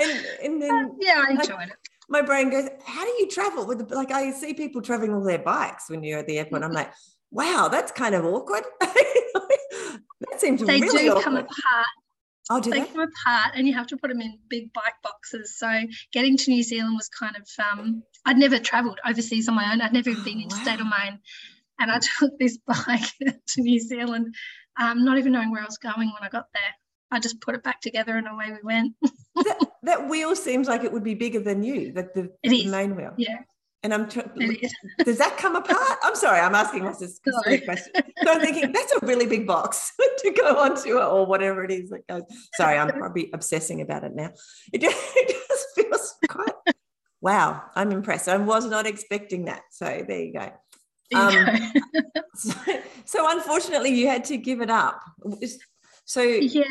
and, 0.00 0.26
and 0.42 0.62
then, 0.62 0.70
uh, 0.70 0.88
yeah, 1.00 1.24
I 1.26 1.30
enjoyed 1.30 1.50
like, 1.50 1.68
it. 1.68 1.76
My 2.08 2.22
brain 2.22 2.50
goes, 2.50 2.68
how 2.84 3.04
do 3.04 3.10
you 3.10 3.28
travel 3.28 3.66
with 3.66 3.88
the, 3.88 3.94
like, 3.94 4.12
I 4.12 4.30
see 4.30 4.54
people 4.54 4.80
traveling 4.80 5.16
with 5.16 5.26
their 5.26 5.40
bikes 5.40 5.90
when 5.90 6.04
you're 6.04 6.20
at 6.20 6.28
the 6.28 6.38
airport. 6.38 6.62
I'm 6.62 6.70
like, 6.70 6.92
wow, 7.32 7.68
that's 7.70 7.90
kind 7.90 8.14
of 8.14 8.24
awkward. 8.24 8.62
that 8.80 10.00
seems 10.38 10.62
they 10.62 10.80
really 10.80 11.04
do 11.04 11.10
awkward. 11.10 11.24
come 11.24 11.36
apart 11.36 11.86
Oh, 12.48 12.60
do 12.60 12.70
they, 12.70 12.80
they 12.80 12.86
come 12.86 13.00
apart 13.00 13.52
and 13.54 13.66
you 13.66 13.74
have 13.74 13.88
to 13.88 13.96
put 13.96 14.08
them 14.08 14.20
in 14.20 14.38
big 14.48 14.72
bike 14.72 14.94
boxes. 15.02 15.58
So 15.58 15.68
getting 16.12 16.36
to 16.36 16.50
New 16.50 16.62
Zealand 16.62 16.94
was 16.96 17.08
kind 17.08 17.34
of 17.36 17.48
um, 17.72 18.02
I'd 18.26 18.36
never 18.36 18.58
travelled 18.58 18.98
overseas 19.06 19.48
on 19.48 19.54
my 19.54 19.72
own. 19.72 19.80
I'd 19.80 19.92
never 19.92 20.10
even 20.10 20.24
been 20.24 20.38
oh, 20.38 20.42
interstate 20.42 20.78
wow. 20.80 20.84
on 20.84 20.90
my 20.90 21.08
own. 21.08 21.18
And 21.78 21.90
I 21.90 22.00
took 22.18 22.38
this 22.38 22.58
bike 22.58 23.12
to 23.46 23.62
New 23.62 23.80
Zealand, 23.80 24.34
um, 24.78 25.04
not 25.04 25.16
even 25.16 25.32
knowing 25.32 25.50
where 25.50 25.62
I 25.62 25.66
was 25.66 25.78
going 25.78 26.12
when 26.12 26.22
I 26.22 26.28
got 26.28 26.46
there. 26.52 26.74
I 27.12 27.20
just 27.20 27.40
put 27.40 27.54
it 27.54 27.62
back 27.62 27.80
together 27.80 28.16
and 28.16 28.26
away 28.26 28.50
we 28.50 28.58
went. 28.64 28.94
that, 29.36 29.70
that, 29.84 30.08
wheel 30.08 30.34
seems 30.34 30.66
like 30.66 30.82
it 30.82 30.92
would 30.92 31.04
be 31.04 31.14
bigger 31.14 31.38
than 31.38 31.62
you, 31.62 31.92
that 31.92 32.14
the, 32.14 32.32
the 32.42 32.66
main 32.68 32.96
wheel. 32.96 33.12
Yeah. 33.16 33.38
And 33.84 33.94
I'm 33.94 34.08
trying, 34.08 34.28
does 35.04 35.18
that 35.18 35.36
come 35.36 35.54
apart? 35.54 35.98
I'm 36.02 36.16
sorry, 36.16 36.40
I'm 36.40 36.56
asking 36.56 36.86
this 36.86 37.16
specific 37.16 37.66
question. 37.66 37.92
So 38.24 38.32
I'm 38.32 38.40
thinking 38.40 38.72
that's 38.72 38.92
a 39.00 39.06
really 39.06 39.26
big 39.26 39.46
box 39.46 39.92
to 40.18 40.32
go 40.32 40.58
onto 40.58 40.98
or 40.98 41.24
whatever 41.24 41.62
it 41.62 41.70
is 41.70 41.90
that 41.90 42.04
goes. 42.08 42.22
Sorry, 42.54 42.76
I'm 42.76 42.88
probably 42.88 43.30
obsessing 43.32 43.82
about 43.82 44.02
it 44.02 44.16
now. 44.16 44.32
It 44.72 44.80
just, 44.80 44.96
it 45.14 45.28
just 45.28 45.66
feels 45.76 46.14
quite, 46.28 46.74
wow, 47.20 47.62
I'm 47.74 47.92
impressed. 47.92 48.28
I 48.28 48.36
was 48.36 48.66
not 48.66 48.86
expecting 48.86 49.46
that. 49.46 49.62
So 49.70 50.04
there 50.06 50.20
you 50.20 50.32
go. 50.32 50.52
Um, 51.14 51.72
so, 52.34 52.54
so 53.04 53.30
unfortunately, 53.30 53.94
you 53.94 54.08
had 54.08 54.24
to 54.26 54.36
give 54.36 54.60
it 54.60 54.70
up. 54.70 55.00
So 56.04 56.22
yeah, 56.22 56.64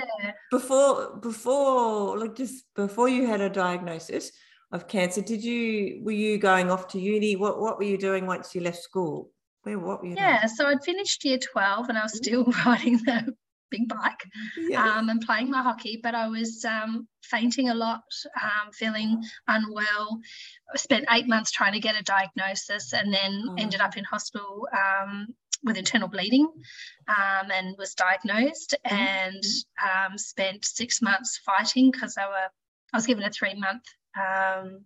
before 0.51 1.17
before 1.17 2.17
like 2.17 2.35
just 2.35 2.65
before 2.75 3.09
you 3.09 3.27
had 3.27 3.41
a 3.41 3.49
diagnosis, 3.49 4.31
of 4.71 4.87
cancer. 4.87 5.21
Did 5.21 5.43
you 5.43 6.01
were 6.03 6.11
you 6.11 6.37
going 6.37 6.69
off 6.69 6.87
to 6.89 6.99
uni? 6.99 7.35
What 7.35 7.59
what 7.59 7.77
were 7.77 7.83
you 7.83 7.97
doing 7.97 8.25
once 8.27 8.53
you 8.53 8.61
left 8.61 8.77
school? 8.77 9.31
Where 9.63 9.79
what 9.79 10.01
were 10.01 10.07
you? 10.07 10.15
Yeah, 10.15 10.41
doing? 10.41 10.55
so 10.55 10.67
I'd 10.67 10.83
finished 10.83 11.25
year 11.25 11.39
twelve 11.39 11.89
and 11.89 11.97
I 11.97 12.03
was 12.03 12.13
mm. 12.13 12.23
still 12.23 12.43
writing 12.65 12.97
the 12.97 13.33
big 13.71 13.87
bike 13.87 14.23
yeah. 14.57 14.97
um, 14.97 15.09
and 15.09 15.21
playing 15.21 15.49
my 15.49 15.61
hockey, 15.61 15.99
but 16.01 16.15
I 16.15 16.27
was 16.27 16.65
um, 16.65 17.07
fainting 17.23 17.69
a 17.69 17.73
lot, 17.75 18.03
um, 18.41 18.71
feeling 18.71 19.23
unwell. 19.47 20.19
I 20.73 20.77
spent 20.77 21.05
eight 21.11 21.27
months 21.27 21.51
trying 21.51 21.73
to 21.73 21.79
get 21.79 21.99
a 21.99 22.03
diagnosis 22.03 22.93
and 22.93 23.13
then 23.13 23.45
oh. 23.49 23.55
ended 23.57 23.81
up 23.81 23.97
in 23.97 24.03
hospital 24.03 24.67
um, 24.73 25.27
with 25.63 25.77
internal 25.77 26.07
bleeding 26.07 26.47
um, 27.07 27.51
and 27.51 27.75
was 27.77 27.95
diagnosed 27.95 28.75
mm-hmm. 28.85 28.95
and 28.95 29.43
um, 29.83 30.17
spent 30.17 30.65
six 30.65 31.01
months 31.01 31.39
fighting 31.45 31.91
because 31.91 32.17
I 32.17 32.27
were 32.27 32.49
I 32.93 32.97
was 32.97 33.07
given 33.07 33.23
a 33.23 33.29
three 33.29 33.55
month 33.55 33.83
um, 34.17 34.85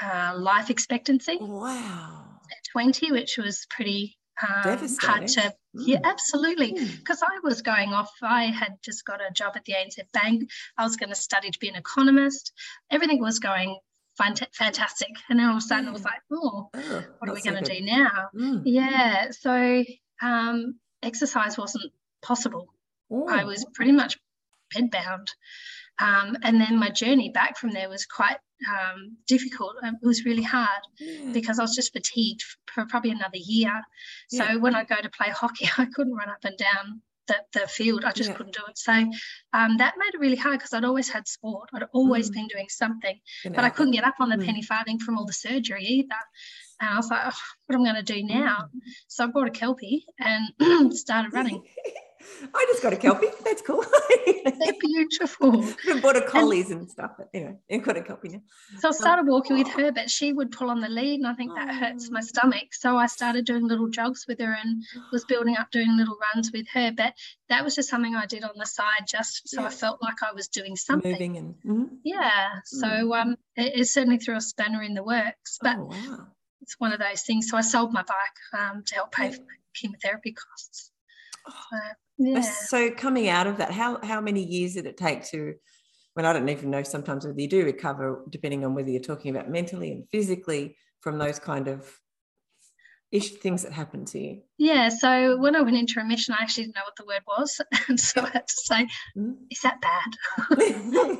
uh, 0.00 0.34
life 0.36 0.70
expectancy. 0.70 1.38
Wow. 1.40 2.24
At 2.50 2.70
20, 2.72 3.12
which 3.12 3.38
was 3.38 3.66
pretty 3.70 4.15
um, 4.42 4.78
hard 5.00 5.28
to. 5.28 5.40
Mm. 5.40 5.52
Yeah, 5.74 6.00
absolutely. 6.04 6.72
Because 6.72 7.20
mm. 7.20 7.28
I 7.28 7.40
was 7.42 7.62
going 7.62 7.92
off, 7.92 8.10
I 8.22 8.44
had 8.44 8.76
just 8.82 9.04
got 9.04 9.20
a 9.20 9.32
job 9.32 9.52
at 9.56 9.64
the 9.64 9.74
ANZ 9.74 9.98
Bank. 10.12 10.50
I 10.76 10.84
was 10.84 10.96
going 10.96 11.08
to 11.10 11.14
study 11.14 11.50
to 11.50 11.58
be 11.58 11.68
an 11.68 11.76
economist. 11.76 12.52
Everything 12.90 13.20
was 13.20 13.38
going 13.38 13.78
fant- 14.20 14.54
fantastic. 14.54 15.10
And 15.28 15.38
then 15.38 15.46
all 15.46 15.56
of 15.56 15.58
a 15.58 15.60
sudden, 15.62 15.88
it 15.88 15.92
was 15.92 16.04
like, 16.04 16.20
oh, 16.32 16.68
oh 16.74 17.04
what 17.18 17.30
are 17.30 17.34
we 17.34 17.42
going 17.42 17.62
to 17.62 17.74
do 17.74 17.84
now? 17.84 18.28
Yeah. 18.64 19.30
So 19.30 19.84
um, 20.22 20.76
exercise 21.02 21.56
wasn't 21.56 21.92
possible. 22.22 22.68
Ooh. 23.12 23.26
I 23.28 23.44
was 23.44 23.64
pretty 23.74 23.92
much 23.92 24.18
bedbound. 24.74 25.28
Um, 25.98 26.36
and 26.42 26.60
then 26.60 26.78
my 26.78 26.90
journey 26.90 27.30
back 27.30 27.56
from 27.56 27.70
there 27.70 27.88
was 27.88 28.04
quite 28.04 28.36
um, 28.68 29.16
difficult. 29.26 29.76
Um, 29.82 29.96
it 30.02 30.06
was 30.06 30.24
really 30.24 30.42
hard 30.42 30.82
yeah. 30.98 31.32
because 31.32 31.58
I 31.58 31.62
was 31.62 31.74
just 31.74 31.92
fatigued 31.92 32.42
for 32.72 32.86
probably 32.86 33.10
another 33.10 33.36
year. 33.36 33.82
So 34.28 34.44
yeah. 34.44 34.56
when 34.56 34.74
I 34.74 34.84
go 34.84 34.96
to 34.96 35.10
play 35.10 35.30
hockey, 35.30 35.68
I 35.78 35.86
couldn't 35.86 36.14
run 36.14 36.28
up 36.28 36.44
and 36.44 36.56
down 36.56 37.02
the, 37.28 37.36
the 37.52 37.66
field. 37.66 38.04
I 38.04 38.12
just 38.12 38.30
yeah. 38.30 38.36
couldn't 38.36 38.54
do 38.54 38.62
it. 38.68 38.78
So 38.78 38.92
um, 38.92 39.76
that 39.78 39.94
made 39.98 40.14
it 40.14 40.20
really 40.20 40.36
hard 40.36 40.58
because 40.58 40.72
I'd 40.72 40.84
always 40.84 41.08
had 41.08 41.26
sport. 41.26 41.68
I'd 41.74 41.84
always 41.92 42.30
mm. 42.30 42.34
been 42.34 42.48
doing 42.48 42.66
something, 42.68 43.18
you 43.44 43.50
know, 43.50 43.56
but 43.56 43.64
I 43.64 43.70
couldn't 43.70 43.92
get 43.92 44.04
up 44.04 44.16
on 44.20 44.28
the 44.28 44.36
mm. 44.36 44.44
penny 44.44 44.62
farthing 44.62 44.98
from 44.98 45.18
all 45.18 45.26
the 45.26 45.32
surgery 45.32 45.84
either. 45.84 46.14
And 46.80 46.90
I 46.90 46.96
was 46.96 47.10
like, 47.10 47.22
oh, 47.24 47.38
what 47.66 47.76
am 47.76 47.82
I 47.82 47.92
going 47.92 48.04
to 48.04 48.12
do 48.14 48.22
now? 48.22 48.68
Mm. 48.74 48.80
So 49.08 49.24
I 49.24 49.26
bought 49.28 49.48
a 49.48 49.50
Kelpie 49.50 50.06
and 50.18 50.94
started 50.96 51.32
running. 51.32 51.62
I 52.54 52.66
just 52.68 52.82
got 52.82 52.92
a 52.92 52.96
kelpie. 52.96 53.28
That's 53.44 53.62
cool. 53.62 53.84
They're 54.26 54.72
beautiful. 54.80 55.64
Bought 56.02 56.16
a 56.16 56.22
collies 56.22 56.70
and, 56.70 56.82
and 56.82 56.90
stuff, 56.90 57.12
but 57.16 57.28
anyway, 57.32 57.56
I 57.70 57.76
got 57.78 57.96
a 57.96 58.02
kelpie 58.02 58.28
now. 58.28 58.42
So 58.78 58.88
I 58.88 58.92
started 58.92 59.26
walking 59.26 59.56
with 59.56 59.68
her, 59.68 59.92
but 59.92 60.10
she 60.10 60.32
would 60.32 60.50
pull 60.50 60.70
on 60.70 60.80
the 60.80 60.88
lead, 60.88 61.20
and 61.20 61.26
I 61.26 61.34
think 61.34 61.54
that 61.54 61.74
hurts 61.74 62.10
my 62.10 62.20
oh. 62.20 62.22
stomach. 62.22 62.72
So 62.72 62.96
I 62.96 63.06
started 63.06 63.44
doing 63.44 63.66
little 63.66 63.88
jogs 63.88 64.24
with 64.28 64.40
her 64.40 64.52
and 64.52 64.82
was 65.12 65.24
building 65.28 65.56
up 65.56 65.70
doing 65.70 65.96
little 65.96 66.16
runs 66.34 66.52
with 66.52 66.66
her. 66.72 66.92
But 66.96 67.14
that 67.48 67.64
was 67.64 67.74
just 67.74 67.88
something 67.88 68.14
I 68.14 68.26
did 68.26 68.44
on 68.44 68.54
the 68.56 68.66
side, 68.66 69.06
just 69.08 69.48
so 69.48 69.64
I 69.64 69.70
felt 69.70 70.02
like 70.02 70.22
I 70.22 70.32
was 70.32 70.48
doing 70.48 70.76
something. 70.76 71.12
Moving 71.12 71.36
and 71.36 71.54
mm-hmm. 71.64 71.94
yeah. 72.04 72.60
So 72.64 72.86
mm. 72.86 73.20
um, 73.20 73.36
it, 73.56 73.80
it, 73.80 73.88
certainly 73.88 74.18
threw 74.18 74.36
a 74.36 74.40
spanner 74.40 74.82
in 74.82 74.94
the 74.94 75.04
works, 75.04 75.58
but. 75.60 75.76
Oh, 75.78 75.84
wow. 75.86 76.26
It's 76.62 76.80
one 76.80 76.92
of 76.92 76.98
those 76.98 77.22
things. 77.22 77.48
So 77.48 77.56
I 77.56 77.60
sold 77.60 77.92
my 77.92 78.02
bike 78.02 78.60
um, 78.60 78.82
to 78.86 78.94
help 78.96 79.12
pay 79.12 79.30
for 79.30 79.42
my 79.42 79.54
chemotherapy 79.72 80.32
costs. 80.32 80.90
Oh. 81.46 81.52
So, 81.70 81.78
yeah. 82.18 82.40
So 82.40 82.90
coming 82.90 83.28
out 83.28 83.46
of 83.46 83.58
that, 83.58 83.72
how 83.72 84.00
how 84.02 84.20
many 84.20 84.44
years 84.44 84.74
did 84.74 84.86
it 84.86 84.96
take 84.96 85.24
to 85.26 85.54
when 86.14 86.24
I 86.24 86.32
don't 86.32 86.48
even 86.48 86.70
know 86.70 86.82
sometimes 86.82 87.26
whether 87.26 87.40
you 87.40 87.48
do 87.48 87.64
recover, 87.64 88.24
depending 88.30 88.64
on 88.64 88.74
whether 88.74 88.88
you're 88.88 89.02
talking 89.02 89.34
about 89.34 89.50
mentally 89.50 89.92
and 89.92 90.08
physically 90.10 90.76
from 91.00 91.18
those 91.18 91.38
kind 91.38 91.68
of 91.68 91.92
ish 93.12 93.32
things 93.36 93.62
that 93.62 93.72
happened 93.72 94.08
to 94.08 94.18
you? 94.18 94.40
Yeah, 94.58 94.88
so 94.88 95.38
when 95.38 95.54
I 95.54 95.60
went 95.60 95.76
into 95.76 96.00
remission, 96.00 96.34
I 96.34 96.42
actually 96.42 96.64
didn't 96.64 96.76
know 96.76 96.82
what 96.84 96.96
the 96.96 97.06
word 97.06 97.22
was. 97.26 97.60
And 97.88 98.00
so 98.00 98.22
I 98.22 98.30
had 98.30 98.48
to 98.48 98.54
say, 98.64 98.88
mm. 99.16 99.36
is 99.50 99.60
that 99.60 99.80
bad? 99.80 100.58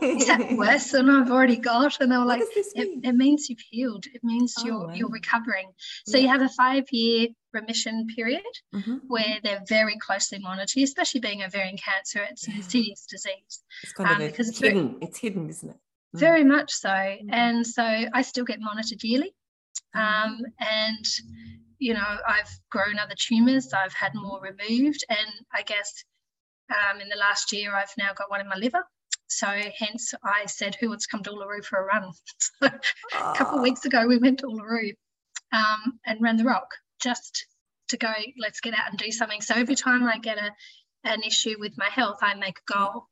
is 0.02 0.26
that 0.26 0.52
worse 0.56 0.90
than 0.90 1.08
I've 1.08 1.30
already 1.30 1.56
got? 1.56 2.00
And 2.00 2.10
they 2.10 2.16
were 2.16 2.24
like, 2.24 2.42
it, 2.42 3.04
it, 3.04 3.14
means 3.14 3.48
you've 3.48 3.60
healed. 3.70 4.06
It 4.06 4.24
means 4.24 4.54
oh, 4.58 4.64
you're 4.64 4.86
wow. 4.86 4.94
you're 4.94 5.10
recovering. 5.10 5.70
So 6.06 6.16
yeah. 6.16 6.22
you 6.24 6.28
have 6.30 6.42
a 6.42 6.48
five 6.48 6.84
year 6.90 7.28
remission 7.60 8.06
period 8.14 8.42
mm-hmm. 8.74 8.96
where 9.08 9.38
they're 9.42 9.62
very 9.68 9.96
closely 9.98 10.38
monitored, 10.38 10.82
especially 10.82 11.20
being 11.20 11.42
ovarian 11.42 11.76
cancer. 11.76 12.20
It's 12.30 12.46
yeah. 12.46 12.54
an 12.54 12.60
insidious 12.60 13.06
disease. 13.06 13.62
It's 13.82 13.92
kind 13.92 14.10
um, 14.10 14.20
of 14.20 14.30
because 14.30 14.48
it's 14.48 14.58
hidden. 14.58 14.88
Very, 14.88 14.98
it's 15.02 15.18
hidden, 15.18 15.48
isn't 15.48 15.70
it? 15.70 15.76
Mm. 16.14 16.20
Very 16.20 16.44
much 16.44 16.72
so. 16.72 16.88
Mm. 16.88 17.28
And 17.30 17.66
so 17.66 17.82
I 17.82 18.22
still 18.22 18.44
get 18.44 18.60
monitored 18.60 19.02
yearly. 19.02 19.34
Mm. 19.94 20.00
Um, 20.00 20.40
and 20.60 21.04
you 21.78 21.94
know, 21.94 22.16
I've 22.26 22.50
grown 22.70 22.98
other 22.98 23.14
tumors, 23.18 23.72
I've 23.72 23.92
had 23.92 24.12
more 24.14 24.40
removed, 24.40 25.04
and 25.10 25.30
I 25.52 25.62
guess 25.62 25.92
um, 26.70 27.00
in 27.00 27.08
the 27.08 27.16
last 27.16 27.52
year 27.52 27.74
I've 27.74 27.92
now 27.98 28.12
got 28.14 28.30
one 28.30 28.40
in 28.40 28.48
my 28.48 28.56
liver. 28.56 28.82
So 29.28 29.46
hence 29.46 30.14
I 30.24 30.46
said, 30.46 30.76
who 30.76 30.88
wants 30.88 31.06
to 31.06 31.10
come 31.10 31.22
to 31.24 31.30
Uluru 31.30 31.64
for 31.64 31.80
a 31.80 31.84
run? 31.84 32.12
so 32.38 32.68
a 32.68 33.34
couple 33.34 33.58
of 33.58 33.62
weeks 33.62 33.84
ago 33.84 34.06
we 34.06 34.18
went 34.18 34.38
to 34.38 34.46
Uluru 34.46 34.92
um, 35.52 35.98
and 36.06 36.20
ran 36.22 36.36
the 36.36 36.44
rock 36.44 36.68
just 37.00 37.46
to 37.88 37.96
go, 37.96 38.12
let's 38.38 38.60
get 38.60 38.74
out 38.74 38.90
and 38.90 38.98
do 38.98 39.10
something. 39.10 39.40
So 39.40 39.54
every 39.54 39.76
time 39.76 40.04
I 40.04 40.18
get 40.18 40.38
a 40.38 40.50
an 41.04 41.22
issue 41.22 41.54
with 41.58 41.72
my 41.76 41.88
health, 41.88 42.18
I 42.20 42.34
make 42.34 42.58
a 42.68 42.72
goal. 42.72 43.06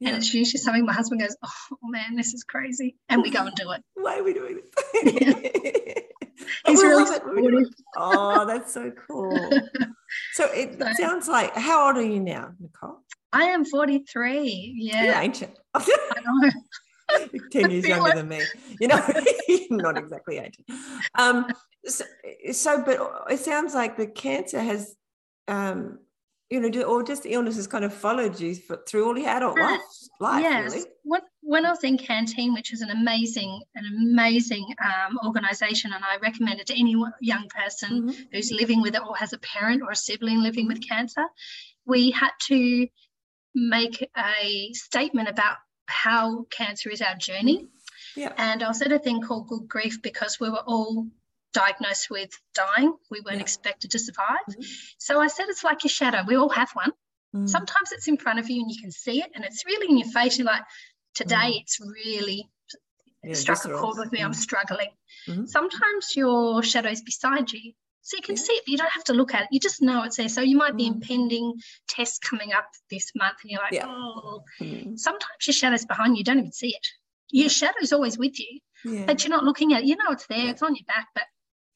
Yeah. 0.00 0.10
And 0.10 0.18
it's 0.18 0.32
usually 0.32 0.58
something 0.58 0.84
my 0.84 0.92
husband 0.92 1.20
goes, 1.20 1.36
Oh 1.42 1.76
man, 1.84 2.14
this 2.14 2.34
is 2.34 2.44
crazy. 2.44 2.96
And 3.08 3.22
we 3.22 3.30
go 3.30 3.46
and 3.46 3.54
do 3.54 3.70
it. 3.72 3.82
Why 3.94 4.18
are 4.18 4.22
we 4.22 4.34
doing 4.34 4.56
this? 4.56 5.02
He's 6.66 6.82
really 6.82 7.06
supportive. 7.06 7.68
Oh, 7.96 8.46
that's 8.46 8.72
so 8.72 8.92
cool. 9.08 9.50
So 10.32 10.44
it 10.52 10.78
so, 10.78 10.92
sounds 10.94 11.28
like 11.28 11.54
how 11.54 11.88
old 11.88 11.96
are 11.96 12.02
you 12.02 12.20
now, 12.20 12.52
Nicole? 12.60 12.98
I 13.32 13.44
am 13.44 13.64
43. 13.64 14.74
Yeah. 14.76 15.04
You're 15.04 15.14
ancient. 15.14 15.58
I 15.74 15.80
know. 16.24 16.50
10 17.52 17.70
years 17.70 17.86
younger 17.86 18.12
than 18.14 18.28
me. 18.28 18.42
You 18.80 18.88
know, 18.88 19.06
not 19.70 19.98
exactly 19.98 20.38
ancient. 20.38 20.66
Um, 21.14 21.46
so, 21.84 22.04
so, 22.52 22.82
but 22.82 22.98
it 23.30 23.38
sounds 23.38 23.74
like 23.74 23.96
the 23.96 24.06
cancer 24.06 24.60
has 24.60 24.94
um, 25.46 25.98
you 26.50 26.60
know, 26.60 26.82
or 26.82 27.02
just 27.02 27.24
the 27.24 27.32
illness 27.32 27.56
has 27.56 27.66
kind 27.66 27.84
of 27.84 27.92
followed 27.92 28.40
you 28.40 28.54
through 28.54 29.06
all 29.06 29.18
your 29.18 29.28
adult 29.28 29.58
life. 29.58 29.80
life 30.18 30.42
yes. 30.42 30.72
Really. 30.72 30.86
When, 31.04 31.20
when 31.42 31.66
I 31.66 31.70
was 31.70 31.84
in 31.84 31.98
Canteen, 31.98 32.54
which 32.54 32.72
is 32.72 32.80
an 32.80 32.90
amazing, 32.90 33.60
an 33.74 33.84
amazing 33.86 34.66
um, 34.82 35.18
organisation, 35.26 35.92
and 35.92 36.02
I 36.02 36.16
recommend 36.22 36.60
it 36.60 36.66
to 36.68 36.78
any 36.78 36.96
young 37.20 37.48
person 37.48 38.04
mm-hmm. 38.04 38.22
who's 38.32 38.50
living 38.50 38.80
with 38.80 38.94
it 38.94 39.02
or 39.06 39.14
has 39.16 39.34
a 39.34 39.38
parent 39.38 39.82
or 39.82 39.90
a 39.90 39.96
sibling 39.96 40.42
living 40.42 40.66
with 40.66 40.86
cancer, 40.86 41.24
we 41.86 42.10
had 42.10 42.30
to 42.46 42.88
make 43.54 44.08
a 44.16 44.72
statement 44.72 45.28
about 45.28 45.56
how 45.88 46.44
cancer 46.50 46.90
is 46.90 47.02
our 47.02 47.16
journey. 47.16 47.68
Yeah. 48.14 48.32
And 48.36 48.62
I 48.62 48.68
was 48.68 48.82
at 48.82 48.92
a 48.92 48.98
thing 48.98 49.22
called 49.22 49.48
Good 49.48 49.68
Grief 49.68 50.02
because 50.02 50.38
we 50.38 50.50
were 50.50 50.62
all 50.66 51.06
diagnosed 51.52 52.10
with 52.10 52.30
dying. 52.54 52.94
We 53.10 53.20
weren't 53.20 53.36
yeah. 53.36 53.42
expected 53.42 53.92
to 53.92 53.98
survive. 53.98 54.46
Mm-hmm. 54.50 54.62
So 54.98 55.20
I 55.20 55.28
said, 55.28 55.46
it's 55.48 55.64
like 55.64 55.84
your 55.84 55.90
shadow. 55.90 56.22
We 56.26 56.36
all 56.36 56.50
have 56.50 56.70
one. 56.72 56.92
Mm. 57.34 57.48
Sometimes 57.48 57.92
it's 57.92 58.08
in 58.08 58.16
front 58.16 58.38
of 58.38 58.48
you 58.48 58.62
and 58.62 58.70
you 58.70 58.80
can 58.80 58.90
see 58.90 59.20
it 59.20 59.30
and 59.34 59.44
it's 59.44 59.64
really 59.66 59.88
in 59.90 59.98
your 59.98 60.08
face. 60.08 60.38
You're 60.38 60.46
like, 60.46 60.62
today 61.14 61.52
mm. 61.52 61.60
it's 61.60 61.78
really 61.80 62.48
yeah, 63.22 63.34
struck 63.34 63.64
a 63.64 63.70
chord 63.70 63.98
with 63.98 64.12
me. 64.12 64.20
Mm. 64.20 64.26
I'm 64.26 64.34
struggling. 64.34 64.90
Mm-hmm. 65.26 65.46
Sometimes 65.46 66.14
your 66.16 66.62
shadow 66.62 66.90
is 66.90 67.02
beside 67.02 67.50
you. 67.52 67.72
So 68.08 68.16
you 68.16 68.22
can 68.22 68.36
yeah. 68.36 68.42
see 68.42 68.52
it, 68.54 68.62
but 68.64 68.72
you 68.72 68.78
don't 68.78 68.90
have 68.90 69.04
to 69.04 69.12
look 69.12 69.34
at 69.34 69.42
it. 69.42 69.48
You 69.50 69.60
just 69.60 69.82
know 69.82 70.02
it's 70.02 70.16
there. 70.16 70.30
So 70.30 70.40
you 70.40 70.56
might 70.56 70.78
be 70.78 70.84
mm. 70.84 70.94
impending 70.94 71.52
tests 71.88 72.18
coming 72.18 72.54
up 72.54 72.64
this 72.90 73.12
month 73.14 73.36
and 73.42 73.50
you're 73.50 73.60
like, 73.60 73.74
yeah. 73.74 73.84
oh. 73.86 74.44
Mm. 74.62 74.98
Sometimes 74.98 75.46
your 75.46 75.52
shadow's 75.52 75.84
behind 75.84 76.16
you. 76.16 76.20
You 76.20 76.24
don't 76.24 76.38
even 76.38 76.52
see 76.52 76.68
it. 76.68 76.86
Your 77.30 77.50
shadow's 77.50 77.92
always 77.92 78.16
with 78.16 78.40
you, 78.40 78.60
but 79.04 79.22
you're 79.22 79.36
not 79.36 79.44
looking 79.44 79.74
at 79.74 79.82
it. 79.82 79.88
You 79.88 79.96
know 79.96 80.10
it's 80.10 80.26
there. 80.26 80.48
It's 80.48 80.62
on 80.62 80.74
your 80.74 80.86
back, 80.86 81.08
but 81.14 81.24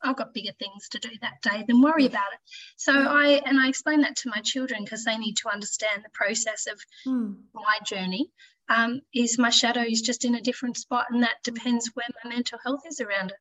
I've 0.02 0.16
got 0.16 0.32
bigger 0.32 0.52
things 0.58 0.88
to 0.92 0.98
do 0.98 1.10
that 1.20 1.42
day 1.42 1.66
than 1.68 1.82
worry 1.82 2.06
about 2.06 2.32
it. 2.32 2.38
So 2.76 2.94
I 2.94 3.42
and 3.44 3.60
I 3.60 3.68
explain 3.68 4.00
that 4.00 4.16
to 4.16 4.30
my 4.30 4.40
children 4.40 4.84
because 4.84 5.04
they 5.04 5.18
need 5.18 5.36
to 5.42 5.52
understand 5.52 6.02
the 6.02 6.10
process 6.14 6.66
of 6.66 6.80
mm. 7.06 7.36
my 7.52 7.78
journey. 7.84 8.30
Um, 8.70 9.02
is 9.12 9.38
my 9.38 9.50
shadow 9.50 9.82
is 9.82 10.00
just 10.00 10.24
in 10.24 10.34
a 10.34 10.40
different 10.40 10.78
spot, 10.78 11.08
and 11.10 11.24
that 11.24 11.42
depends 11.44 11.90
where 11.92 12.06
my 12.24 12.30
mental 12.30 12.58
health 12.64 12.84
is 12.88 13.02
around 13.02 13.32
it. 13.32 13.36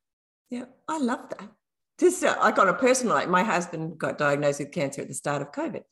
Yeah, 0.50 0.64
I 0.86 0.98
love 0.98 1.30
that. 1.30 1.48
Just 2.02 2.24
uh, 2.24 2.36
I 2.40 2.50
got 2.50 2.68
a 2.68 2.74
personal 2.74 3.14
like 3.14 3.28
my 3.28 3.44
husband 3.44 3.96
got 3.96 4.18
diagnosed 4.18 4.58
with 4.58 4.72
cancer 4.72 5.02
at 5.02 5.08
the 5.08 5.14
start 5.14 5.40
of 5.40 5.52
COVID, 5.52 5.82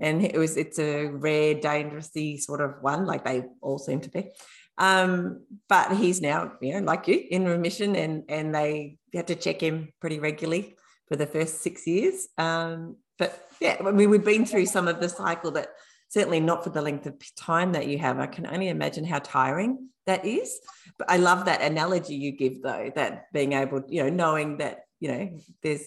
and 0.00 0.24
it 0.24 0.36
was 0.36 0.56
it's 0.56 0.80
a 0.80 1.06
rare, 1.06 1.54
dangerously 1.54 2.38
sort 2.38 2.60
of 2.60 2.74
one, 2.80 3.06
like 3.06 3.24
they 3.24 3.44
all 3.60 3.78
seem 3.78 4.00
to 4.00 4.10
be. 4.10 4.30
Um, 4.78 5.44
but 5.68 5.96
he's 5.96 6.20
now, 6.20 6.38
you 6.60 6.72
know, 6.72 6.80
like 6.80 7.06
you, 7.06 7.22
in 7.30 7.44
remission, 7.44 7.94
and 7.94 8.24
and 8.28 8.52
they 8.52 8.98
had 9.14 9.28
to 9.28 9.36
check 9.36 9.60
him 9.60 9.92
pretty 10.00 10.18
regularly 10.18 10.74
for 11.08 11.14
the 11.14 11.26
first 11.26 11.62
six 11.62 11.86
years. 11.86 12.26
Um, 12.36 12.96
but 13.16 13.30
yeah, 13.60 13.76
I 13.78 13.92
mean, 13.92 14.10
we've 14.10 14.24
been 14.24 14.46
through 14.46 14.66
some 14.66 14.88
of 14.88 14.98
the 15.00 15.08
cycle 15.08 15.52
that 15.52 15.68
certainly 16.08 16.40
not 16.40 16.64
for 16.64 16.70
the 16.70 16.82
length 16.82 17.06
of 17.06 17.14
time 17.36 17.72
that 17.72 17.86
you 17.86 17.98
have. 17.98 18.18
I 18.18 18.26
can 18.26 18.46
only 18.46 18.70
imagine 18.70 19.04
how 19.04 19.20
tiring 19.20 19.90
that 20.06 20.24
is. 20.24 20.58
But 20.98 21.10
I 21.10 21.18
love 21.18 21.44
that 21.44 21.62
analogy 21.62 22.16
you 22.16 22.32
give, 22.32 22.62
though, 22.62 22.90
that 22.96 23.32
being 23.32 23.52
able, 23.52 23.84
you 23.88 24.02
know, 24.02 24.10
knowing 24.10 24.58
that, 24.58 24.80
you 25.00 25.08
know, 25.10 25.38
there's 25.62 25.86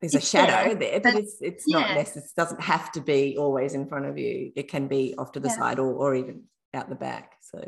there's 0.00 0.14
a 0.14 0.20
shadow 0.20 0.74
there, 0.74 1.00
but 1.00 1.14
it's 1.16 1.38
it's 1.40 1.64
yeah. 1.66 1.80
not 1.80 1.94
necessary. 1.94 2.24
It 2.26 2.36
doesn't 2.36 2.60
have 2.60 2.92
to 2.92 3.00
be 3.00 3.36
always 3.36 3.74
in 3.74 3.88
front 3.88 4.06
of 4.06 4.18
you. 4.18 4.52
It 4.54 4.68
can 4.68 4.86
be 4.86 5.14
off 5.18 5.32
to 5.32 5.40
the 5.40 5.48
yeah. 5.48 5.56
side 5.56 5.78
or, 5.78 5.92
or 5.92 6.14
even 6.14 6.44
out 6.74 6.88
the 6.88 6.94
back. 6.94 7.32
So 7.40 7.60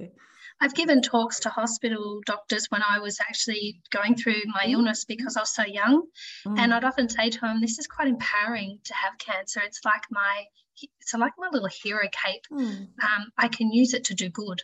I've 0.61 0.75
given 0.75 1.01
talks 1.01 1.41
to 1.41 1.49
hospital 1.49 2.21
doctors 2.27 2.67
when 2.69 2.83
I 2.89 2.99
was 2.99 3.19
actually 3.21 3.81
going 3.91 4.15
through 4.15 4.43
my 4.47 4.67
mm. 4.67 4.73
illness 4.73 5.05
because 5.05 5.37
I 5.37 5.41
was 5.41 5.55
so 5.55 5.65
young. 5.65 6.05
Mm. 6.47 6.59
And 6.59 6.75
I'd 6.75 6.85
often 6.85 7.09
say 7.09 7.31
to 7.31 7.41
them, 7.41 7.61
this 7.61 7.79
is 7.79 7.87
quite 7.87 8.09
empowering 8.09 8.79
to 8.85 8.95
have 8.95 9.19
cancer. 9.19 9.61
It's 9.65 9.81
like 9.85 10.03
my 10.11 10.45
it's 10.83 11.13
like 11.13 11.33
my 11.37 11.49
little 11.53 11.69
hero 11.69 12.09
cape. 12.13 12.45
Mm. 12.53 12.89
Um, 13.03 13.33
I 13.37 13.49
can 13.49 13.73
use 13.73 13.93
it 13.93 14.05
to 14.05 14.15
do 14.15 14.29
good. 14.29 14.63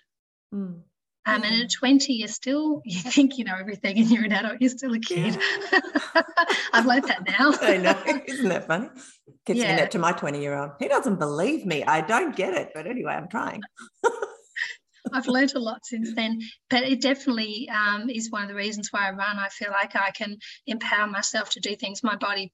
Mm. 0.54 0.82
Um, 1.26 1.42
and 1.42 1.62
at 1.62 1.70
20, 1.72 2.12
you're 2.12 2.28
still, 2.28 2.82
you 2.84 3.00
think 3.10 3.36
you 3.36 3.44
know 3.44 3.56
everything 3.58 3.98
and 3.98 4.08
you're 4.10 4.24
an 4.24 4.32
adult, 4.32 4.60
you're 4.60 4.70
still 4.70 4.94
a 4.94 5.00
kid. 5.00 5.36
Yeah. 5.72 6.22
I've 6.72 6.86
learned 6.86 7.04
that 7.04 7.26
now. 7.26 7.52
I 7.60 7.76
know. 7.78 8.22
Isn't 8.26 8.48
that 8.48 8.66
funny? 8.66 8.88
Keep 9.44 9.56
yeah. 9.56 9.64
saying 9.64 9.76
that 9.76 9.90
to 9.92 9.98
my 9.98 10.12
20 10.12 10.40
year 10.40 10.54
old. 10.54 10.70
He 10.78 10.88
doesn't 10.88 11.18
believe 11.18 11.66
me. 11.66 11.82
I 11.84 12.00
don't 12.00 12.34
get 12.34 12.54
it. 12.54 12.70
But 12.74 12.86
anyway, 12.86 13.14
I'm 13.14 13.28
trying. 13.28 13.62
I've 15.12 15.26
learned 15.26 15.54
a 15.54 15.60
lot 15.60 15.86
since 15.86 16.14
then, 16.14 16.40
but 16.68 16.82
it 16.82 17.00
definitely 17.00 17.68
um, 17.68 18.10
is 18.10 18.30
one 18.30 18.42
of 18.42 18.48
the 18.48 18.56
reasons 18.56 18.88
why 18.90 19.08
I 19.08 19.12
run. 19.12 19.38
I 19.38 19.48
feel 19.48 19.70
like 19.70 19.94
I 19.94 20.10
can 20.10 20.38
empower 20.66 21.06
myself 21.06 21.50
to 21.50 21.60
do 21.60 21.76
things 21.76 22.02
my 22.02 22.16
body 22.16 22.52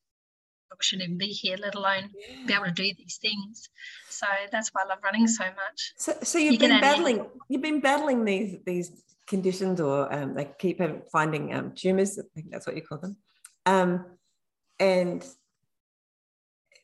shouldn't 0.81 1.07
even 1.07 1.19
be 1.19 1.27
here, 1.27 1.57
let 1.61 1.75
alone 1.75 2.11
yeah. 2.19 2.47
be 2.47 2.55
able 2.55 2.65
to 2.65 2.71
do 2.71 2.91
these 2.99 3.19
things. 3.21 3.69
So 4.09 4.27
that's 4.51 4.71
why 4.73 4.83
I 4.85 4.89
love 4.89 4.99
running 5.05 5.27
so 5.27 5.45
much. 5.45 5.93
So, 5.97 6.15
so 6.23 6.39
you've 6.39 6.55
you 6.55 6.59
been 6.59 6.81
battling. 6.81 7.27
You've 7.49 7.63
been 7.63 7.81
battling 7.81 8.25
these 8.25 8.59
these 8.65 9.03
conditions, 9.27 9.81
or 9.81 10.13
um, 10.13 10.35
they 10.35 10.49
keep 10.59 10.81
finding 11.11 11.55
um, 11.55 11.73
tumors. 11.75 12.19
I 12.19 12.23
think 12.35 12.51
that's 12.51 12.67
what 12.67 12.77
you 12.77 12.83
call 12.83 12.99
them. 12.99 13.17
Um, 13.67 14.07
and 14.79 15.25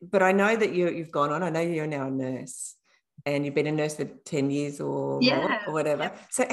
but 0.00 0.22
I 0.22 0.32
know 0.32 0.54
that 0.54 0.72
you 0.72 0.88
you've 0.90 1.10
gone 1.10 1.32
on. 1.32 1.42
I 1.42 1.50
know 1.50 1.60
you're 1.60 1.86
now 1.86 2.06
a 2.06 2.10
nurse, 2.10 2.76
and 3.26 3.44
you've 3.44 3.54
been 3.54 3.66
a 3.66 3.72
nurse 3.72 3.96
for 3.96 4.04
ten 4.04 4.50
years 4.50 4.80
or 4.80 5.18
yeah. 5.22 5.36
more, 5.36 5.58
or 5.66 5.72
whatever. 5.72 6.04
Yeah. 6.04 6.12
So 6.30 6.48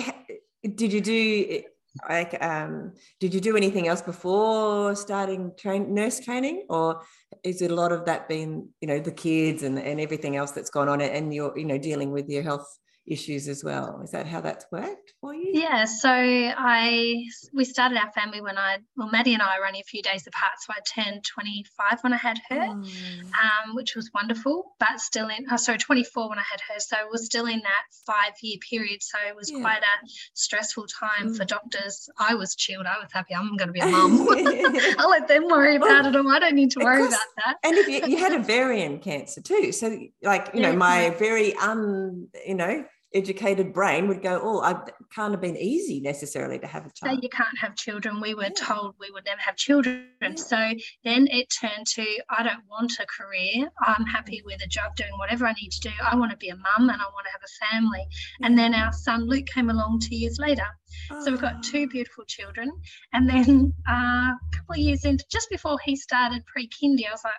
did 0.63 0.93
you 0.93 1.01
do 1.01 1.61
like 2.09 2.43
um, 2.43 2.93
did 3.19 3.33
you 3.33 3.39
do 3.39 3.55
anything 3.55 3.87
else 3.87 4.01
before 4.01 4.95
starting 4.95 5.51
train 5.57 5.93
nurse 5.93 6.19
training? 6.19 6.65
Or 6.69 7.01
is 7.43 7.61
it 7.61 7.71
a 7.71 7.75
lot 7.75 7.91
of 7.91 8.05
that 8.05 8.27
being 8.27 8.69
you 8.81 8.87
know 8.87 8.99
the 8.99 9.11
kids 9.11 9.63
and, 9.63 9.79
and 9.79 9.99
everything 9.99 10.35
else 10.35 10.51
that's 10.51 10.69
gone 10.69 10.89
on 10.89 11.01
and 11.01 11.33
you're 11.33 11.57
you 11.57 11.65
know 11.65 11.77
dealing 11.77 12.11
with 12.11 12.29
your 12.29 12.43
health 12.43 12.67
issues 13.07 13.47
as 13.47 13.63
well. 13.63 14.01
Is 14.03 14.11
that 14.11 14.27
how 14.27 14.41
that's 14.41 14.65
worked 14.71 15.13
for 15.21 15.33
you? 15.33 15.51
Yeah. 15.53 15.85
So 15.85 16.09
I 16.09 17.25
we 17.53 17.65
started 17.65 17.97
our 17.97 18.11
family 18.11 18.41
when 18.41 18.57
I 18.57 18.77
well 18.95 19.09
Maddie 19.09 19.33
and 19.33 19.41
I 19.41 19.59
were 19.59 19.67
only 19.67 19.81
a 19.81 19.83
few 19.83 20.01
days 20.01 20.27
apart. 20.27 20.53
So 20.59 20.73
I 20.73 21.03
turned 21.03 21.23
25 21.23 21.99
when 22.01 22.13
I 22.13 22.17
had 22.17 22.39
her, 22.49 22.55
mm. 22.55 23.23
um, 23.23 23.75
which 23.75 23.95
was 23.95 24.09
wonderful. 24.13 24.75
But 24.79 24.99
still 24.99 25.27
in 25.27 25.45
oh, 25.51 25.57
sorry 25.57 25.77
24 25.77 26.29
when 26.29 26.39
I 26.39 26.43
had 26.49 26.61
her. 26.69 26.79
So 26.79 26.97
was 27.11 27.25
still 27.25 27.45
in 27.45 27.59
that 27.59 27.83
five 28.05 28.33
year 28.41 28.57
period. 28.69 29.01
So 29.01 29.17
it 29.27 29.35
was 29.35 29.51
yeah. 29.51 29.59
quite 29.61 29.81
a 29.81 30.07
stressful 30.33 30.85
time 30.87 31.29
mm. 31.29 31.37
for 31.37 31.45
doctors. 31.45 32.09
I 32.17 32.35
was 32.35 32.55
chilled. 32.55 32.85
I 32.85 32.97
was 32.99 33.11
happy. 33.11 33.35
I'm 33.35 33.55
going 33.55 33.67
to 33.67 33.73
be 33.73 33.79
a 33.79 33.85
mum. 33.87 34.27
I'll 34.99 35.09
let 35.09 35.27
them 35.27 35.47
worry 35.47 35.75
about 35.75 36.03
well, 36.03 36.07
it. 36.07 36.15
All 36.15 36.31
I 36.31 36.39
don't 36.39 36.55
need 36.55 36.71
to 36.71 36.79
worry 36.83 37.05
about 37.05 37.19
that. 37.45 37.57
And 37.63 37.77
if 37.77 37.87
you, 37.87 38.07
you 38.07 38.17
had 38.17 38.33
ovarian 38.33 38.99
cancer 39.05 39.41
too, 39.41 39.71
so 39.71 39.87
like 40.21 40.49
you 40.53 40.61
yeah, 40.61 40.71
know 40.71 40.77
my 40.77 41.11
very 41.11 41.55
un 41.55 42.27
you 42.45 42.55
know 42.55 42.85
educated 43.15 43.73
brain 43.73 44.07
would 44.07 44.21
go, 44.21 44.39
oh, 44.43 44.61
I 44.61 44.75
can't 45.13 45.31
have 45.31 45.41
been 45.41 45.57
easy 45.57 45.99
necessarily 46.01 46.59
to 46.59 46.67
have 46.67 46.85
a 46.85 46.91
child. 46.91 47.15
So 47.15 47.21
you 47.21 47.29
can't 47.29 47.57
have 47.57 47.75
children. 47.75 48.19
We 48.21 48.33
were 48.33 48.43
yeah. 48.43 48.49
told 48.57 48.95
we 48.99 49.09
would 49.11 49.25
never 49.25 49.41
have 49.41 49.55
children. 49.55 50.09
Yeah. 50.21 50.35
So 50.35 50.57
then 51.03 51.27
it 51.31 51.47
turned 51.49 51.87
to, 51.95 52.05
I 52.29 52.43
don't 52.43 52.63
want 52.69 52.91
a 52.99 53.05
career. 53.05 53.69
I'm 53.85 54.05
happy 54.05 54.41
with 54.45 54.61
a 54.63 54.67
job 54.67 54.95
doing 54.95 55.17
whatever 55.17 55.47
I 55.47 55.53
need 55.53 55.71
to 55.71 55.79
do. 55.79 55.91
I 56.03 56.15
want 56.15 56.31
to 56.31 56.37
be 56.37 56.49
a 56.49 56.55
mum 56.55 56.89
and 56.89 57.01
I 57.01 57.05
want 57.05 57.25
to 57.25 57.31
have 57.31 57.41
a 57.43 57.65
family. 57.71 58.05
Yeah. 58.39 58.47
And 58.47 58.57
then 58.57 58.73
our 58.73 58.91
son 58.91 59.27
Luke 59.27 59.47
came 59.47 59.69
along 59.69 60.01
two 60.01 60.15
years 60.15 60.37
later. 60.37 60.67
Oh. 61.11 61.23
So 61.23 61.31
we've 61.31 61.41
got 61.41 61.63
two 61.63 61.87
beautiful 61.87 62.25
children. 62.25 62.71
And 63.13 63.29
then 63.29 63.73
uh, 63.89 64.33
a 64.33 64.37
couple 64.51 64.73
of 64.73 64.77
years 64.79 65.05
into, 65.05 65.23
just 65.31 65.49
before 65.49 65.77
he 65.83 65.95
started 65.95 66.45
pre-kindy, 66.45 67.07
I 67.07 67.11
was 67.11 67.23
like, 67.23 67.33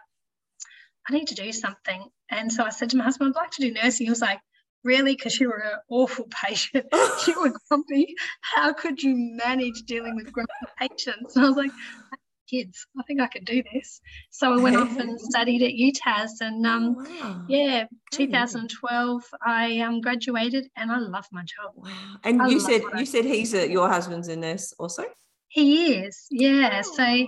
I 1.08 1.12
need 1.12 1.28
to 1.28 1.34
do 1.34 1.52
something. 1.52 2.04
And 2.30 2.52
so 2.52 2.64
I 2.64 2.70
said 2.70 2.90
to 2.90 2.96
my 2.96 3.04
husband, 3.04 3.32
I'd 3.36 3.40
like 3.40 3.52
to 3.52 3.62
do 3.62 3.72
nursing. 3.72 4.06
He 4.06 4.10
was 4.10 4.20
like, 4.20 4.40
really? 4.86 5.14
Because 5.14 5.38
you 5.38 5.48
were 5.48 5.58
an 5.58 5.78
awful 5.90 6.26
patient. 6.44 6.86
You 7.26 7.40
were 7.40 7.52
grumpy 7.68 8.14
how 8.40 8.72
could 8.72 9.02
you 9.02 9.14
manage 9.16 9.82
dealing 9.82 10.16
with 10.16 10.32
grumpy 10.32 10.52
patients? 10.78 11.36
And 11.36 11.44
i 11.44 11.48
was 11.48 11.56
like 11.56 11.72
kids 12.48 12.86
i 12.96 13.02
think 13.02 13.20
i 13.20 13.26
could 13.26 13.44
do 13.44 13.62
this. 13.72 14.00
So 14.30 14.52
i 14.52 14.56
went 14.56 14.76
off 14.76 14.96
and 14.98 15.20
studied 15.32 15.62
at 15.62 15.72
UTAS 15.72 16.30
and 16.40 16.64
um, 16.64 16.96
oh, 16.98 17.20
wow. 17.20 17.44
yeah 17.48 17.84
2012 18.12 19.22
i 19.44 19.80
um, 19.80 20.00
graduated 20.00 20.68
and 20.76 20.92
i 20.92 20.98
love 20.98 21.26
my 21.32 21.42
job. 21.42 21.72
Wow. 21.74 21.90
And 22.22 22.40
I 22.40 22.48
you 22.48 22.60
said 22.60 22.82
you 22.96 23.04
said 23.04 23.24
he's 23.24 23.52
a, 23.52 23.68
your 23.68 23.88
husband's 23.88 24.28
a 24.28 24.36
nurse 24.36 24.72
also 24.78 25.04
he 25.48 25.94
is 25.94 26.26
yeah 26.30 26.82
oh. 26.84 26.92
so 26.94 27.26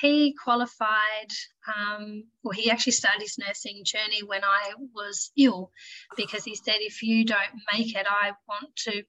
he 0.00 0.34
qualified, 0.42 1.28
um, 1.68 2.24
well, 2.42 2.52
he 2.52 2.70
actually 2.70 2.92
started 2.92 3.20
his 3.20 3.38
nursing 3.38 3.82
journey 3.84 4.22
when 4.24 4.42
I 4.44 4.72
was 4.94 5.30
ill 5.36 5.70
because 6.16 6.44
he 6.44 6.56
said, 6.56 6.76
if 6.78 7.02
you 7.02 7.24
don't 7.24 7.60
make 7.72 7.94
it, 7.94 8.06
I 8.08 8.32
want 8.48 8.74
to 8.84 9.02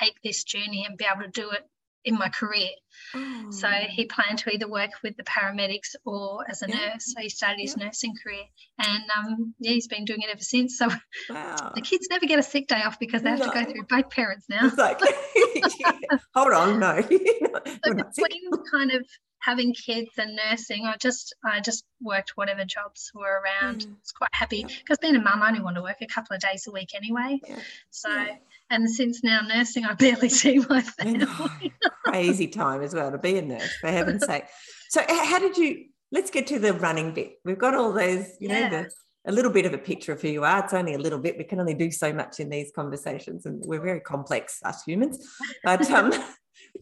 take 0.00 0.20
this 0.22 0.44
journey 0.44 0.84
and 0.86 0.98
be 0.98 1.06
able 1.10 1.22
to 1.22 1.30
do 1.30 1.50
it 1.50 1.62
in 2.04 2.14
my 2.14 2.28
career. 2.28 2.68
Oh. 3.14 3.50
So 3.50 3.68
he 3.68 4.06
planned 4.06 4.38
to 4.40 4.50
either 4.52 4.68
work 4.68 4.90
with 5.02 5.16
the 5.16 5.24
paramedics 5.24 5.94
or 6.04 6.44
as 6.48 6.62
a 6.62 6.68
yeah. 6.68 6.76
nurse. 6.76 7.12
So 7.14 7.20
he 7.20 7.28
started 7.28 7.60
his 7.60 7.74
yeah. 7.76 7.86
nursing 7.86 8.14
career, 8.22 8.44
and 8.78 9.02
um, 9.16 9.54
yeah, 9.58 9.72
he's 9.72 9.88
been 9.88 10.04
doing 10.04 10.22
it 10.22 10.30
ever 10.30 10.42
since. 10.42 10.78
So 10.78 10.88
wow. 11.30 11.72
the 11.74 11.80
kids 11.80 12.08
never 12.10 12.26
get 12.26 12.38
a 12.38 12.42
sick 12.42 12.68
day 12.68 12.82
off 12.82 12.98
because 12.98 13.22
they 13.22 13.30
have 13.30 13.40
no. 13.40 13.50
to 13.50 13.52
go 13.52 13.70
through 13.70 13.84
both 13.88 14.10
parents 14.10 14.46
now. 14.48 14.66
Exactly. 14.66 15.08
Hold 16.34 16.52
on, 16.52 16.78
no. 16.78 17.00
so 17.00 17.94
between 17.94 18.50
kind 18.70 18.92
of 18.92 19.06
having 19.44 19.74
kids 19.74 20.10
and 20.18 20.36
nursing, 20.36 20.86
I 20.86 20.96
just 20.96 21.34
I 21.44 21.60
just 21.60 21.84
worked 22.00 22.36
whatever 22.36 22.64
jobs 22.64 23.10
were 23.14 23.42
around. 23.42 23.80
Mm. 23.80 23.90
I 23.90 23.96
was 24.00 24.12
quite 24.12 24.30
happy 24.32 24.64
because 24.64 24.98
being 24.98 25.16
a 25.16 25.20
mum, 25.20 25.42
I 25.42 25.48
only 25.48 25.60
want 25.60 25.76
to 25.76 25.82
work 25.82 25.98
a 26.00 26.06
couple 26.06 26.34
of 26.34 26.40
days 26.40 26.66
a 26.66 26.72
week 26.72 26.90
anyway. 26.94 27.40
Yeah. 27.46 27.58
So 27.90 28.10
yeah. 28.10 28.36
and 28.70 28.88
since 28.90 29.22
now 29.22 29.40
nursing, 29.42 29.84
I 29.84 29.94
barely 29.94 30.28
see 30.40 30.60
my 30.68 30.82
family. 30.82 31.72
Crazy 32.04 32.48
time 32.48 32.82
as 32.82 32.94
well 32.94 33.10
to 33.10 33.18
be 33.18 33.38
a 33.38 33.42
nurse, 33.42 33.76
for 33.80 33.88
heaven's 33.88 34.24
sake. 34.26 34.44
So 34.90 35.02
how 35.08 35.38
did 35.38 35.56
you? 35.56 35.86
Let's 36.12 36.30
get 36.30 36.46
to 36.48 36.58
the 36.58 36.72
running 36.72 37.12
bit. 37.12 37.34
We've 37.44 37.58
got 37.58 37.74
all 37.74 37.92
those, 37.92 38.28
you 38.38 38.48
know, 38.48 38.70
the 38.70 38.90
a 39.26 39.32
little 39.32 39.50
bit 39.50 39.66
of 39.66 39.72
a 39.72 39.78
picture 39.78 40.12
of 40.12 40.20
who 40.20 40.28
you 40.28 40.44
are. 40.44 40.62
It's 40.62 40.74
only 40.74 40.94
a 40.94 40.98
little 40.98 41.18
bit. 41.18 41.38
We 41.38 41.44
can 41.44 41.58
only 41.58 41.74
do 41.74 41.90
so 41.90 42.12
much 42.12 42.40
in 42.40 42.50
these 42.50 42.70
conversations, 42.74 43.46
and 43.46 43.62
we're 43.66 43.80
very 43.80 44.00
complex, 44.00 44.60
us 44.64 44.84
humans. 44.84 45.18
But 45.64 45.90
um, 45.90 46.12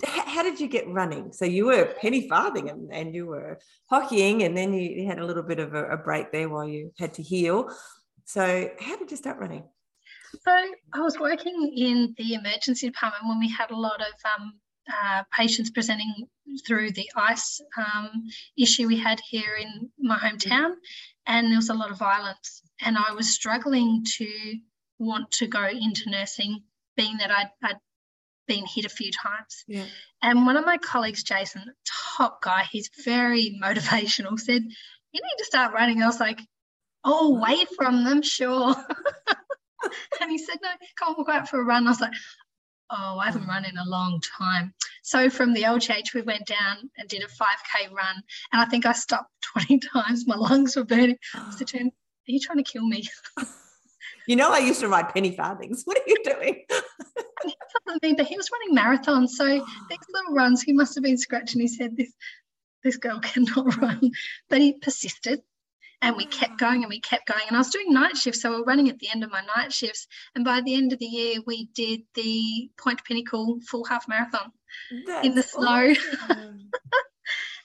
how 0.06 0.42
did 0.42 0.60
you 0.60 0.68
get 0.68 0.88
running? 0.88 1.32
So 1.32 1.44
you 1.44 1.66
were 1.66 1.94
penny 2.00 2.28
farthing 2.28 2.70
and, 2.70 2.92
and 2.92 3.14
you 3.14 3.26
were 3.26 3.58
hockeying, 3.90 4.42
and 4.42 4.56
then 4.56 4.72
you, 4.72 5.06
had 5.06 5.18
a 5.18 5.26
little 5.26 5.42
bit 5.42 5.58
of 5.58 5.74
a, 5.74 5.90
a, 5.90 5.96
break 5.96 6.32
there 6.32 6.48
while 6.48 6.66
you 6.68 6.92
had 6.98 7.14
to 7.14 7.22
heal. 7.22 7.70
So 8.24 8.70
how 8.80 8.96
did 8.96 9.10
you 9.10 9.16
start 9.16 9.38
running? 9.38 9.64
So 10.40 10.52
I 10.94 11.00
was 11.00 11.18
working 11.18 11.72
in 11.76 12.14
the 12.16 12.34
emergency 12.34 12.88
department 12.88 13.28
when 13.28 13.38
we 13.38 13.50
had 13.50 13.70
a 13.70 13.76
lot 13.76 14.00
of 14.00 14.14
um, 14.36 14.54
uh, 14.90 15.22
patients 15.36 15.70
presenting 15.70 16.26
through 16.66 16.92
the 16.92 17.08
ice 17.16 17.60
um, 17.76 18.24
issue 18.56 18.86
we 18.86 18.98
had 18.98 19.20
here 19.28 19.56
in 19.60 19.90
my 19.98 20.18
hometown, 20.18 20.72
and 21.26 21.48
there 21.48 21.56
was 21.56 21.68
a 21.68 21.74
lot 21.74 21.90
of 21.90 21.98
violence. 21.98 22.62
And 22.80 22.96
I 22.96 23.12
was 23.12 23.32
struggling 23.32 24.04
to 24.16 24.54
want 24.98 25.30
to 25.32 25.46
go 25.46 25.66
into 25.66 26.10
nursing, 26.10 26.62
being 26.96 27.16
that 27.18 27.30
I'd, 27.30 27.50
I'd 27.62 27.76
been 28.46 28.64
hit 28.66 28.84
a 28.84 28.90
few 28.90 29.10
times. 29.10 29.64
Yeah. 29.66 29.86
And 30.22 30.46
one 30.46 30.56
of 30.56 30.64
my 30.64 30.78
colleagues, 30.78 31.22
Jason, 31.22 31.64
top 32.16 32.42
guy, 32.42 32.64
he's 32.70 32.90
very 33.04 33.58
motivational, 33.62 34.38
said, 34.38 34.62
You 35.12 35.20
need 35.20 35.38
to 35.38 35.44
start 35.44 35.74
running. 35.74 36.02
I 36.02 36.06
was 36.06 36.20
like, 36.20 36.40
Oh, 37.04 37.36
away 37.36 37.64
from 37.76 38.04
them, 38.04 38.22
sure. 38.22 38.74
and 40.20 40.30
he 40.30 40.38
said, 40.38 40.58
No, 40.62 40.68
come 40.98 41.08
on, 41.08 41.14
we'll 41.16 41.26
go 41.26 41.32
out 41.32 41.48
for 41.48 41.60
a 41.60 41.64
run. 41.64 41.86
I 41.86 41.90
was 41.90 42.00
like, 42.00 42.12
Oh, 42.90 43.18
I 43.18 43.26
haven't 43.26 43.48
run 43.48 43.64
in 43.64 43.78
a 43.78 43.88
long 43.88 44.20
time. 44.38 44.74
So 45.02 45.30
from 45.30 45.54
the 45.54 45.62
LGH, 45.62 46.14
we 46.14 46.22
went 46.22 46.46
down 46.46 46.90
and 46.98 47.08
did 47.08 47.22
a 47.22 47.26
5K 47.26 47.90
run. 47.90 48.22
And 48.52 48.60
I 48.60 48.66
think 48.66 48.86
I 48.86 48.92
stopped 48.92 49.30
20 49.58 49.80
times. 49.92 50.26
My 50.26 50.36
lungs 50.36 50.76
were 50.76 50.84
burning. 50.84 51.16
I 51.34 51.50
said 51.56 51.68
to 51.68 51.78
him, 51.78 51.86
Are 51.88 52.32
you 52.32 52.40
trying 52.40 52.62
to 52.62 52.70
kill 52.70 52.86
me? 52.86 53.08
You 54.26 54.36
know, 54.36 54.52
I 54.52 54.58
used 54.58 54.80
to 54.80 54.88
ride 54.88 55.12
penny 55.12 55.34
farthings. 55.36 55.82
What 55.86 55.98
are 55.98 56.04
you 56.06 56.16
doing? 56.24 56.64
me, 58.02 58.14
but 58.14 58.26
he 58.26 58.36
was 58.36 58.50
running 58.50 58.76
marathons. 58.76 59.30
So 59.30 59.46
these 59.46 59.98
little 60.12 60.34
runs, 60.34 60.62
he 60.62 60.72
must 60.72 60.94
have 60.94 61.04
been 61.04 61.18
scratching 61.18 61.60
his 61.60 61.78
head. 61.78 61.96
This 61.96 62.12
this 62.82 62.96
girl 62.96 63.20
cannot 63.22 63.76
run. 63.76 64.10
But 64.48 64.60
he 64.60 64.74
persisted 64.74 65.42
and 66.02 66.16
we 66.16 66.26
kept 66.26 66.58
going 66.58 66.82
and 66.82 66.90
we 66.90 67.00
kept 67.00 67.26
going. 67.26 67.44
And 67.46 67.56
I 67.56 67.60
was 67.60 67.70
doing 67.70 67.92
night 67.92 68.16
shifts, 68.16 68.42
so 68.42 68.50
we 68.50 68.56
are 68.56 68.64
running 68.64 68.88
at 68.88 68.98
the 68.98 69.08
end 69.08 69.22
of 69.22 69.30
my 69.30 69.42
night 69.56 69.72
shifts. 69.72 70.06
And 70.34 70.44
by 70.44 70.60
the 70.60 70.74
end 70.74 70.92
of 70.92 70.98
the 70.98 71.06
year, 71.06 71.38
we 71.46 71.66
did 71.74 72.00
the 72.14 72.70
Point 72.76 73.04
Pinnacle 73.04 73.60
full 73.68 73.84
half 73.84 74.08
marathon 74.08 74.50
That's 75.06 75.26
in 75.26 75.34
the 75.34 75.42
snow. 75.42 75.94
Awesome. 76.28 76.70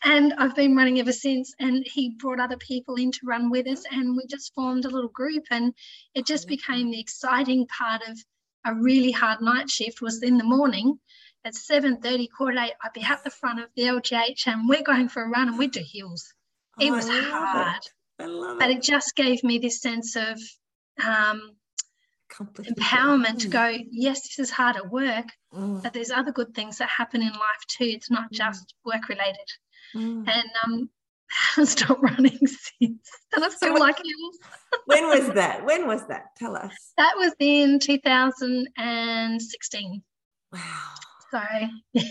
and 0.03 0.33
I've 0.37 0.55
been 0.55 0.75
running 0.75 0.99
ever 0.99 1.13
since. 1.13 1.53
And 1.59 1.85
he 1.85 2.15
brought 2.17 2.39
other 2.39 2.57
people 2.57 2.95
in 2.95 3.11
to 3.11 3.19
run 3.25 3.49
with 3.49 3.67
us, 3.67 3.83
and 3.91 4.15
we 4.15 4.25
just 4.27 4.53
formed 4.53 4.85
a 4.85 4.89
little 4.89 5.09
group. 5.09 5.43
And 5.51 5.73
it 6.13 6.25
just 6.25 6.47
became 6.47 6.91
the 6.91 6.99
exciting 6.99 7.67
part 7.67 8.01
of 8.07 8.17
a 8.65 8.73
really 8.73 9.11
hard 9.11 9.41
night 9.41 9.69
shift 9.69 10.01
was 10.01 10.21
in 10.23 10.37
the 10.37 10.43
morning 10.43 10.99
at 11.47 11.53
7.30, 11.53 12.27
quarter 12.35 12.59
eight, 12.59 12.73
I'd 12.83 12.93
be 12.93 13.01
at 13.01 13.23
the 13.23 13.29
front 13.29 13.59
of 13.59 13.69
the 13.75 13.83
LGH 13.83 14.47
and 14.47 14.67
we're 14.67 14.83
going 14.83 15.07
for 15.07 15.23
a 15.23 15.29
run 15.29 15.47
and 15.47 15.57
we'd 15.57 15.71
do 15.71 15.81
hills. 15.81 16.33
It 16.79 16.91
oh, 16.91 16.95
was 16.95 17.07
hard. 17.07 17.81
It. 18.19 18.59
But 18.59 18.69
it 18.69 18.81
just 18.81 19.15
gave 19.15 19.43
me 19.43 19.57
this 19.57 19.81
sense 19.81 20.15
of 20.15 20.39
um, 21.05 21.51
empowerment 22.33 23.39
to 23.39 23.47
mm. 23.47 23.51
go, 23.51 23.77
yes, 23.91 24.23
this 24.23 24.39
is 24.39 24.51
hard 24.51 24.75
at 24.75 24.91
work, 24.91 25.27
mm. 25.53 25.81
but 25.81 25.93
there's 25.93 26.11
other 26.11 26.31
good 26.31 26.53
things 26.53 26.79
that 26.79 26.89
happen 26.89 27.21
in 27.21 27.29
life 27.29 27.63
too. 27.67 27.85
It's 27.85 28.11
not 28.11 28.31
mm. 28.31 28.35
just 28.35 28.73
work 28.83 29.07
related. 29.07 29.47
Mm. 29.95 30.27
And 30.27 30.49
um, 30.63 30.89
haven't 31.29 31.67
stopped 31.67 32.01
running 32.01 32.37
since. 32.37 33.09
And 33.33 33.43
I 33.43 33.49
feel 33.49 33.57
so 33.59 33.73
like 33.73 33.97
when 34.85 35.07
was 35.07 35.27
that? 35.33 35.65
When 35.65 35.85
was 35.87 36.07
that? 36.07 36.35
Tell 36.37 36.55
us. 36.55 36.71
That 36.97 37.15
was 37.17 37.33
in 37.39 37.79
2016. 37.79 40.03
Wow. 40.53 40.61
So, 41.31 41.41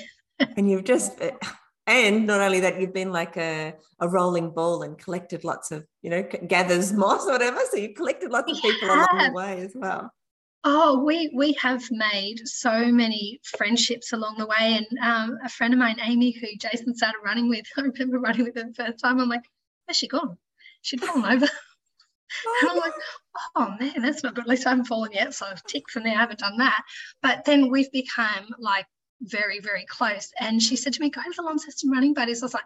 and 0.57 0.71
you've 0.71 0.85
just, 0.85 1.19
and 1.87 2.27
not 2.27 2.41
only 2.41 2.61
that, 2.61 2.79
you've 2.81 2.93
been 2.93 3.13
like 3.13 3.39
a, 3.39 3.75
a 4.01 4.09
rolling 4.09 4.51
ball 4.51 4.83
and 4.83 4.99
collected 4.99 5.45
lots 5.45 5.71
of, 5.71 5.87
you 6.03 6.11
know, 6.11 6.23
gathers 6.23 6.93
moss 6.93 7.27
or 7.27 7.33
whatever. 7.33 7.61
So 7.71 7.79
you've 7.79 7.97
collected 7.97 8.31
lots 8.31 8.53
of 8.53 8.61
people 8.61 8.89
along 8.89 9.09
the 9.19 9.33
way 9.33 9.63
as 9.63 9.73
well. 9.75 10.13
Oh, 10.69 11.05
we 11.05 11.31
we 11.33 11.53
have 11.63 11.85
made 11.93 12.41
so 12.45 12.91
many 12.91 13.39
friendships 13.45 14.13
along 14.13 14.35
the 14.37 14.47
way. 14.47 14.57
And 14.77 14.87
um, 15.01 15.39
a 15.45 15.49
friend 15.49 15.73
of 15.73 15.79
mine, 15.79 15.99
Amy, 16.03 16.33
who 16.33 16.49
Jason 16.59 16.93
started 16.97 17.21
running 17.25 17.49
with, 17.49 17.67
I 17.77 17.83
remember 17.83 18.19
running 18.19 18.47
with 18.47 18.57
her 18.57 18.65
the 18.65 18.75
first 18.75 18.99
time. 18.99 19.21
I'm 19.21 19.29
like, 19.29 19.45
where's 19.85 19.97
she 19.97 20.09
gone? 20.09 20.37
She'd 20.83 21.01
fallen 21.01 21.25
over. 21.25 21.47
Oh, 21.47 22.59
and 22.63 22.71
I'm 22.73 22.79
like, 22.79 22.93
oh 23.55 23.77
man, 23.79 24.03
that's 24.03 24.25
not 24.25 24.35
good. 24.35 24.43
At 24.43 24.49
least 24.49 24.67
I 24.67 24.71
haven't 24.71 24.87
fallen 24.87 25.13
yet. 25.13 25.35
So 25.35 25.47
I've 25.47 25.63
ticked 25.63 25.93
from 25.93 26.03
there. 26.03 26.17
I 26.17 26.21
haven't 26.21 26.41
done 26.41 26.59
that. 26.59 26.83
But 27.23 27.45
then 27.45 27.71
we've 27.71 27.93
become 27.93 28.49
like 28.59 28.87
very, 29.21 29.61
very 29.61 29.87
close. 29.87 30.33
And 30.41 30.61
she 30.61 30.75
said 30.75 30.95
to 30.95 31.01
me, 31.01 31.11
go 31.11 31.23
to 31.23 31.33
the 31.37 31.43
Launceston 31.43 31.93
running 31.93 32.13
buddies. 32.13 32.43
I 32.43 32.47
was 32.47 32.55
like, 32.55 32.65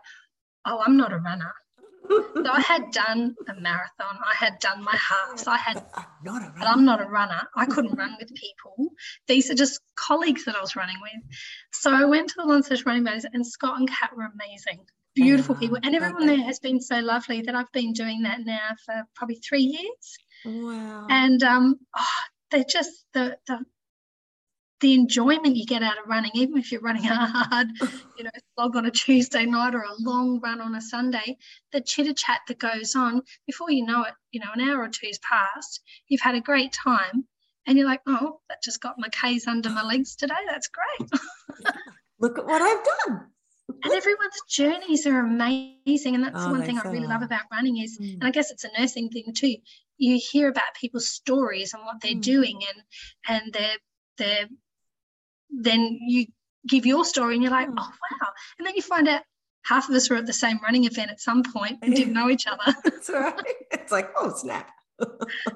oh, 0.65 0.83
I'm 0.83 0.97
not 0.97 1.13
a 1.13 1.19
runner. 1.19 1.53
So 2.09 2.51
I 2.51 2.61
had 2.61 2.91
done 2.93 3.37
a 3.49 3.61
marathon. 3.61 4.19
I 4.25 4.35
had 4.35 4.59
done 4.59 4.83
my 4.83 4.97
halves. 4.97 5.47
I 5.47 5.57
had, 5.57 5.75
but 6.25 6.67
I'm 6.67 6.85
not 6.85 7.01
a 7.01 7.09
runner. 7.09 7.43
I 7.55 7.67
couldn't 7.67 7.97
run 7.97 8.17
with 8.19 8.35
people. 8.35 8.89
These 9.27 9.51
are 9.51 9.55
just 9.55 9.81
colleagues 9.97 10.45
that 10.45 10.57
I 10.57 10.61
was 10.61 10.77
running 10.77 10.97
with. 11.01 11.37
So 11.73 11.93
I 11.93 12.05
went 12.05 12.29
to 12.31 12.35
the 12.39 12.45
Launceston 12.45 12.83
Running 12.87 13.05
Buddies, 13.05 13.27
and 13.31 13.47
Scott 13.47 13.79
and 13.79 13.89
Kat 13.89 14.11
were 14.17 14.31
amazing, 14.35 14.85
beautiful 15.15 15.55
people, 15.55 15.79
and 15.83 15.95
everyone 15.95 16.27
there 16.27 16.43
has 16.45 16.59
been 16.59 16.81
so 16.81 17.01
lovely 17.01 17.43
that 17.43 17.55
I've 17.55 17.73
been 17.73 17.93
doing 17.93 18.23
that 18.23 18.41
now 18.45 18.71
for 18.85 19.05
probably 19.15 19.37
three 19.37 19.63
years. 19.63 20.19
Wow! 20.45 21.07
And 21.09 21.43
um, 21.43 21.79
oh, 21.97 22.19
they're 22.51 22.65
just 22.65 23.05
the 23.13 23.37
the 23.47 23.65
the 24.81 24.95
enjoyment 24.95 25.57
you 25.57 25.67
get 25.67 25.83
out 25.83 25.99
of 25.99 26.09
running, 26.09 26.31
even 26.35 26.57
if 26.57 26.73
you're 26.73 26.81
running 26.81 27.07
a 27.07 27.15
hard, 27.15 27.69
you 28.17 28.25
know, 28.25 28.31
slog 28.55 28.77
on 28.77 28.87
a 28.87 28.91
Tuesday 28.91 29.45
night 29.45 29.75
or 29.75 29.83
a 29.83 29.95
long 30.01 30.41
run 30.41 30.61
on 30.61 30.75
a 30.75 30.81
Sunday, 30.81 31.37
the 31.73 31.81
chitter 31.81 32.15
chat 32.15 32.41
that 32.49 32.59
goes 32.59 32.95
on, 32.95 33.23
before 33.47 33.71
you 33.71 33.85
know 33.85 34.03
it, 34.03 34.15
you 34.33 34.41
know, 34.41 34.51
an 34.55 34.61
hour 34.61 34.83
or 34.83 34.89
two's 34.89 35.19
passed, 35.19 35.81
you've 36.09 36.21
had 36.21 36.35
a 36.35 36.41
great 36.41 36.73
time, 36.73 37.27
and 37.67 37.77
you're 37.77 37.87
like, 37.87 38.01
oh, 38.07 38.41
that 38.49 38.63
just 38.63 38.81
got 38.81 38.97
my 38.99 39.09
K's 39.09 39.47
under 39.47 39.69
my 39.69 39.83
legs 39.83 40.17
today. 40.17 40.35
That's 40.49 40.69
great. 40.69 41.11
Look 42.19 42.39
at 42.39 42.47
what 42.47 42.63
I've 42.63 42.85
done. 43.07 43.27
and 43.85 43.93
everyone's 43.93 44.43
journeys 44.49 45.07
are 45.07 45.21
amazing. 45.21 46.15
And 46.15 46.25
that's 46.25 46.43
oh, 46.43 46.51
one 46.51 46.65
thing 46.65 46.79
I 46.79 46.89
really 46.89 47.07
love 47.07 47.23
about 47.23 47.43
running 47.53 47.79
is, 47.79 47.99
mm. 47.99 48.15
and 48.15 48.25
I 48.25 48.31
guess 48.31 48.51
it's 48.51 48.65
a 48.65 48.71
nursing 48.79 49.11
thing 49.11 49.33
too. 49.35 49.57
You 49.99 50.19
hear 50.19 50.49
about 50.49 50.75
people's 50.81 51.11
stories 51.11 51.75
and 51.75 51.85
what 51.85 51.97
they're 52.03 52.15
mm. 52.15 52.23
doing 52.23 52.61
and 52.67 53.43
and 53.43 53.53
their 53.53 53.77
their 54.19 54.49
then 55.51 55.99
you 56.01 56.27
give 56.69 56.87
your 56.87 57.05
story 57.05 57.35
and 57.35 57.43
you're 57.43 57.53
like, 57.53 57.69
hmm. 57.69 57.79
oh, 57.79 57.83
wow. 57.83 58.29
And 58.59 58.67
then 58.67 58.75
you 58.77 58.83
find 58.83 59.09
out 59.09 59.23
half 59.65 59.89
of 59.89 59.95
us 59.95 60.11
were 60.11 60.17
at 60.17 60.27
the 60.27 60.33
same 60.33 60.59
running 60.63 60.85
event 60.85 61.11
at 61.11 61.21
some 61.21 61.43
point 61.43 61.79
and 61.83 61.95
didn't 61.95 62.15
know 62.15 62.31
each 62.31 62.47
other. 62.47 62.75
That's 62.85 63.11
right. 63.11 63.35
It's 63.71 63.93
like, 63.93 64.11
oh, 64.17 64.33
snap. 64.35 64.71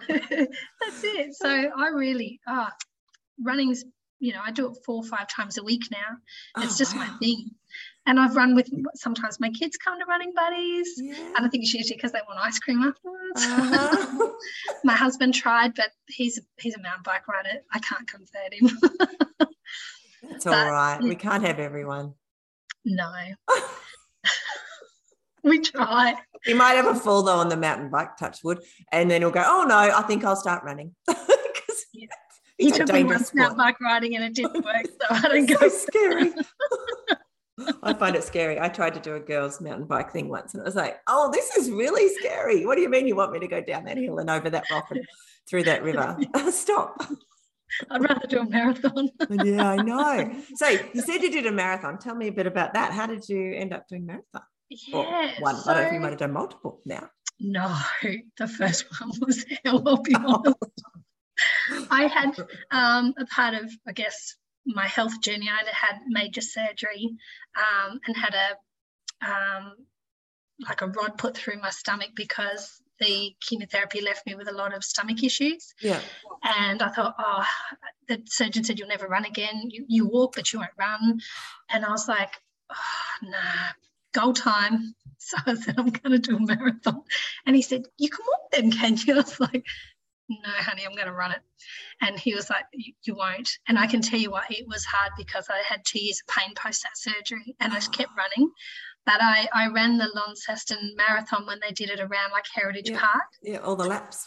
That's 0.08 1.04
it. 1.04 1.34
So 1.34 1.48
I 1.48 1.88
really, 1.88 2.40
ah, 2.46 2.70
oh, 2.70 2.86
running's, 3.42 3.84
you 4.20 4.32
know, 4.32 4.40
I 4.44 4.50
do 4.50 4.70
it 4.70 4.78
four 4.84 4.96
or 4.96 5.04
five 5.04 5.28
times 5.28 5.58
a 5.58 5.62
week 5.62 5.82
now. 5.90 6.62
It's 6.62 6.74
oh, 6.74 6.78
just 6.78 6.96
wow. 6.96 7.06
my 7.06 7.18
thing. 7.18 7.50
And 8.06 8.20
I've 8.20 8.36
run 8.36 8.54
with 8.54 8.68
sometimes 8.94 9.40
my 9.40 9.50
kids 9.50 9.76
come 9.78 9.98
to 9.98 10.04
running 10.06 10.32
buddies. 10.34 10.88
Yeah. 10.96 11.14
And 11.36 11.46
I 11.46 11.48
think 11.48 11.64
it's 11.64 11.72
usually 11.72 11.96
because 11.96 12.12
they 12.12 12.20
want 12.28 12.38
ice 12.38 12.58
cream 12.58 12.82
afterwards. 12.82 13.42
Uh-huh. 13.42 14.30
my 14.84 14.94
husband 14.94 15.34
tried, 15.34 15.74
but 15.74 15.90
he's 16.08 16.38
a, 16.38 16.42
he's 16.60 16.74
a 16.74 16.80
mountain 16.80 17.02
bike 17.04 17.26
rider. 17.26 17.60
I 17.72 17.78
can't 17.78 18.06
convert 18.06 18.52
him. 18.52 18.78
It's 20.34 20.46
all 20.46 20.70
right. 20.70 21.00
We 21.00 21.14
can't 21.14 21.44
have 21.44 21.58
everyone. 21.58 22.14
No. 22.84 23.12
we 25.44 25.60
try. 25.60 26.14
He 26.44 26.54
might 26.54 26.72
have 26.72 26.86
a 26.86 26.94
fall 26.94 27.22
though 27.22 27.36
on 27.36 27.48
the 27.48 27.56
mountain 27.56 27.90
bike, 27.90 28.16
touch 28.16 28.42
wood, 28.42 28.60
and 28.92 29.10
then 29.10 29.22
he'll 29.22 29.30
go, 29.30 29.44
"Oh 29.44 29.64
no, 29.66 29.76
I 29.76 30.02
think 30.02 30.24
I'll 30.24 30.36
start 30.36 30.64
running." 30.64 30.94
Because 31.66 31.86
yeah. 31.92 32.06
he 32.58 32.70
took 32.70 32.92
me 32.92 33.04
once 33.04 33.34
mountain 33.34 33.56
bike 33.56 33.80
riding 33.80 34.14
and 34.16 34.24
it 34.24 34.34
didn't 34.34 34.54
work, 34.64 34.86
so 34.86 35.06
I 35.10 35.28
don't 35.28 35.46
go. 35.46 35.56
So 35.56 35.68
scary. 35.68 36.32
I 37.82 37.94
find 37.94 38.16
it 38.16 38.24
scary. 38.24 38.60
I 38.60 38.68
tried 38.68 38.94
to 38.94 39.00
do 39.00 39.14
a 39.14 39.20
girls' 39.20 39.60
mountain 39.60 39.86
bike 39.86 40.12
thing 40.12 40.28
once, 40.28 40.54
and 40.54 40.60
it 40.60 40.64
was 40.64 40.76
like, 40.76 40.98
"Oh, 41.08 41.30
this 41.32 41.56
is 41.56 41.70
really 41.70 42.12
scary. 42.16 42.66
What 42.66 42.74
do 42.74 42.82
you 42.82 42.88
mean 42.88 43.06
you 43.06 43.16
want 43.16 43.32
me 43.32 43.38
to 43.40 43.48
go 43.48 43.60
down 43.60 43.84
that 43.84 43.96
hill 43.96 44.18
and 44.18 44.28
over 44.28 44.50
that 44.50 44.64
rock 44.70 44.90
and 44.90 45.06
through 45.48 45.64
that 45.64 45.82
river? 45.82 46.16
Stop." 46.50 47.00
I'd 47.90 48.02
rather 48.02 48.26
do 48.26 48.40
a 48.40 48.48
marathon. 48.48 49.08
yeah, 49.30 49.70
I 49.70 49.76
know. 49.76 50.30
So 50.56 50.68
you 50.68 51.00
said 51.00 51.22
you 51.22 51.30
did 51.30 51.46
a 51.46 51.52
marathon. 51.52 51.98
Tell 51.98 52.14
me 52.14 52.28
a 52.28 52.32
bit 52.32 52.46
about 52.46 52.74
that. 52.74 52.92
How 52.92 53.06
did 53.06 53.28
you 53.28 53.54
end 53.54 53.72
up 53.72 53.88
doing 53.88 54.06
marathon? 54.06 54.42
Yeah, 54.70 54.96
or 54.96 55.42
one. 55.42 55.56
So, 55.56 55.70
I 55.70 55.74
don't 55.74 55.82
know 55.82 55.88
if 55.88 55.94
you 55.94 56.00
might 56.00 56.10
have 56.10 56.18
done 56.18 56.32
multiple 56.32 56.80
now. 56.84 57.08
No, 57.40 57.76
the 58.38 58.48
first 58.48 58.86
one 59.00 59.10
was 59.20 59.44
hell. 59.64 59.82
I'll 59.86 60.02
be 60.02 60.14
honest. 60.14 60.56
I 61.90 62.06
had 62.06 62.38
um, 62.70 63.14
a 63.18 63.26
part 63.26 63.54
of, 63.54 63.70
I 63.86 63.92
guess, 63.92 64.36
my 64.66 64.86
health 64.86 65.20
journey. 65.20 65.48
I 65.48 65.64
had 65.72 66.00
major 66.08 66.40
surgery 66.40 67.16
um, 67.56 67.98
and 68.06 68.16
had 68.16 68.34
a 68.34 69.26
um, 69.26 69.74
like 70.60 70.82
a 70.82 70.86
rod 70.86 71.18
put 71.18 71.36
through 71.36 71.60
my 71.60 71.70
stomach 71.70 72.10
because 72.14 72.80
the 73.00 73.34
chemotherapy 73.40 74.00
left 74.00 74.26
me 74.26 74.34
with 74.34 74.48
a 74.48 74.52
lot 74.52 74.74
of 74.74 74.84
stomach 74.84 75.22
issues. 75.22 75.74
Yeah. 75.80 76.00
And 76.42 76.82
I 76.82 76.88
thought, 76.88 77.14
oh, 77.18 77.44
the 78.08 78.22
surgeon 78.26 78.64
said 78.64 78.78
you'll 78.78 78.88
never 78.88 79.08
run 79.08 79.24
again. 79.24 79.68
You, 79.70 79.84
you 79.88 80.06
walk, 80.06 80.34
but 80.36 80.52
you 80.52 80.60
won't 80.60 80.70
run. 80.78 81.20
And 81.70 81.84
I 81.84 81.90
was 81.90 82.08
like, 82.08 82.34
oh, 82.70 83.26
nah, 83.28 83.72
goal 84.12 84.32
time. 84.32 84.94
So 85.16 85.38
I 85.46 85.54
said, 85.54 85.76
I'm 85.78 85.88
going 85.88 86.10
to 86.10 86.18
do 86.18 86.36
a 86.36 86.40
marathon. 86.40 87.00
And 87.46 87.56
he 87.56 87.62
said, 87.62 87.84
you 87.96 88.10
can 88.10 88.26
walk 88.26 88.50
then, 88.52 88.70
can 88.70 88.98
you? 88.98 89.14
I 89.14 89.16
was 89.16 89.40
like, 89.40 89.64
no, 90.28 90.50
honey, 90.50 90.84
I'm 90.84 90.94
going 90.94 91.06
to 91.06 91.14
run 91.14 91.30
it. 91.30 91.40
And 92.02 92.18
he 92.18 92.34
was 92.34 92.50
like, 92.50 92.66
you 93.04 93.14
won't. 93.14 93.48
And 93.66 93.78
I 93.78 93.86
can 93.86 94.02
tell 94.02 94.18
you 94.18 94.32
why 94.32 94.44
it 94.50 94.66
was 94.68 94.84
hard 94.84 95.12
because 95.16 95.46
I 95.48 95.62
had 95.66 95.82
two 95.82 95.98
years 95.98 96.20
of 96.20 96.34
pain 96.34 96.52
post 96.54 96.82
that 96.82 96.98
surgery 96.98 97.56
and 97.60 97.72
I 97.72 97.76
just 97.76 97.94
kept 97.94 98.10
ah. 98.12 98.22
running 98.22 98.52
that 99.06 99.20
I, 99.20 99.48
I 99.52 99.68
ran 99.68 99.98
the 99.98 100.08
Launceston 100.14 100.94
Marathon 100.96 101.46
when 101.46 101.60
they 101.60 101.72
did 101.72 101.90
it 101.90 102.00
around 102.00 102.32
like 102.32 102.46
Heritage 102.52 102.90
yeah. 102.90 103.00
Park. 103.00 103.24
Yeah, 103.42 103.58
all 103.58 103.76
the 103.76 103.86
laps. 103.86 104.26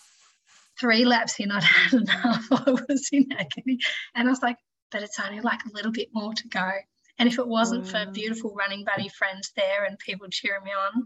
Three 0.79 1.05
laps 1.05 1.39
in, 1.39 1.51
I'd 1.51 1.63
had 1.63 1.93
enough. 2.01 2.47
I 2.51 2.71
was 2.87 3.09
in 3.11 3.31
agony. 3.31 3.79
And 4.13 4.27
I 4.27 4.31
was 4.31 4.41
like, 4.41 4.57
but 4.91 5.03
it's 5.03 5.19
only 5.19 5.41
like 5.41 5.65
a 5.65 5.73
little 5.73 5.91
bit 5.91 6.09
more 6.13 6.33
to 6.33 6.47
go. 6.47 6.71
And 7.19 7.27
if 7.27 7.39
it 7.39 7.47
wasn't 7.47 7.87
for 7.87 8.05
beautiful 8.11 8.53
running 8.53 8.83
buddy 8.83 9.09
friends 9.09 9.51
there 9.55 9.85
and 9.85 9.97
people 9.97 10.27
cheering 10.29 10.63
me 10.63 10.71
on, 10.71 11.03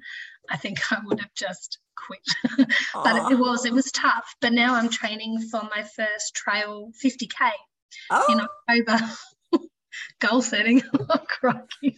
I 0.50 0.58
think 0.58 0.92
I 0.92 0.98
would 1.06 1.22
have 1.22 1.34
just 1.34 1.80
quit. 1.96 2.68
but 2.94 3.32
it 3.32 3.40
was, 3.40 3.66
it 3.66 3.72
was 3.72 3.92
tough. 3.94 4.36
But 4.42 4.52
now 4.52 4.76
I'm 4.76 4.90
training 4.90 5.40
for 5.50 5.62
my 5.74 5.84
first 5.84 6.36
trail 6.36 6.92
50K 7.02 7.52
oh. 8.10 8.26
in 8.68 8.86
October. 8.86 9.06
Goal 10.20 10.42
setting. 10.42 10.82
oh, 10.94 11.22
crikey. 11.28 11.98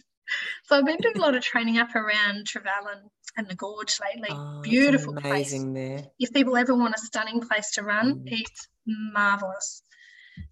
So 0.64 0.76
I've 0.76 0.86
been 0.86 0.98
doing 0.98 1.16
a 1.16 1.20
lot 1.20 1.34
of 1.34 1.42
training 1.42 1.78
up 1.78 1.94
around 1.94 2.46
Trevallyn 2.46 3.10
and 3.36 3.48
the 3.48 3.54
Gorge 3.54 3.98
lately. 4.00 4.28
Oh, 4.30 4.60
Beautiful 4.62 5.16
amazing 5.16 5.72
place. 5.72 6.00
there. 6.00 6.10
If 6.18 6.32
people 6.32 6.56
ever 6.56 6.74
want 6.74 6.94
a 6.94 6.98
stunning 6.98 7.40
place 7.40 7.72
to 7.72 7.82
run, 7.82 8.20
mm. 8.20 8.22
it's 8.26 8.68
marvelous. 8.86 9.82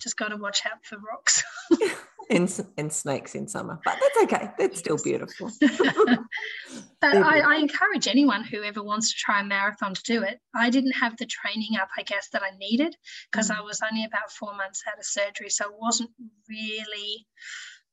Just 0.01 0.17
got 0.17 0.29
to 0.29 0.37
watch 0.37 0.63
out 0.67 0.85
for 0.85 0.97
rocks. 0.99 1.43
and, 2.31 2.67
and 2.77 2.93
snakes 2.93 3.35
in 3.35 3.49
summer, 3.49 3.81
but 3.85 3.99
that's 4.01 4.23
okay. 4.25 4.51
That's 4.59 4.79
still 4.79 4.97
beautiful. 5.03 5.51
but 5.61 7.17
I, 7.17 7.41
I, 7.41 7.57
encourage 7.57 8.07
anyone 8.07 8.45
who 8.45 8.63
ever 8.63 8.83
wants 8.83 9.11
to 9.11 9.19
try 9.19 9.41
a 9.41 9.45
marathon 9.45 9.95
to 9.95 10.03
do 10.05 10.23
it. 10.23 10.39
I 10.55 10.71
didn't 10.71 10.93
have 10.93 11.17
the 11.17 11.27
training 11.27 11.77
up, 11.81 11.89
I 11.97 12.03
guess, 12.03 12.29
that 12.33 12.43
I 12.43 12.57
needed 12.59 12.97
because 13.31 13.51
mm. 13.51 13.59
I 13.59 13.63
was 13.63 13.81
only 13.89 14.05
about 14.05 14.31
four 14.31 14.55
months 14.55 14.83
out 14.91 14.99
of 14.99 15.05
surgery, 15.05 15.51
so 15.51 15.67
it 15.67 15.75
wasn't 15.79 16.11
really 16.49 17.27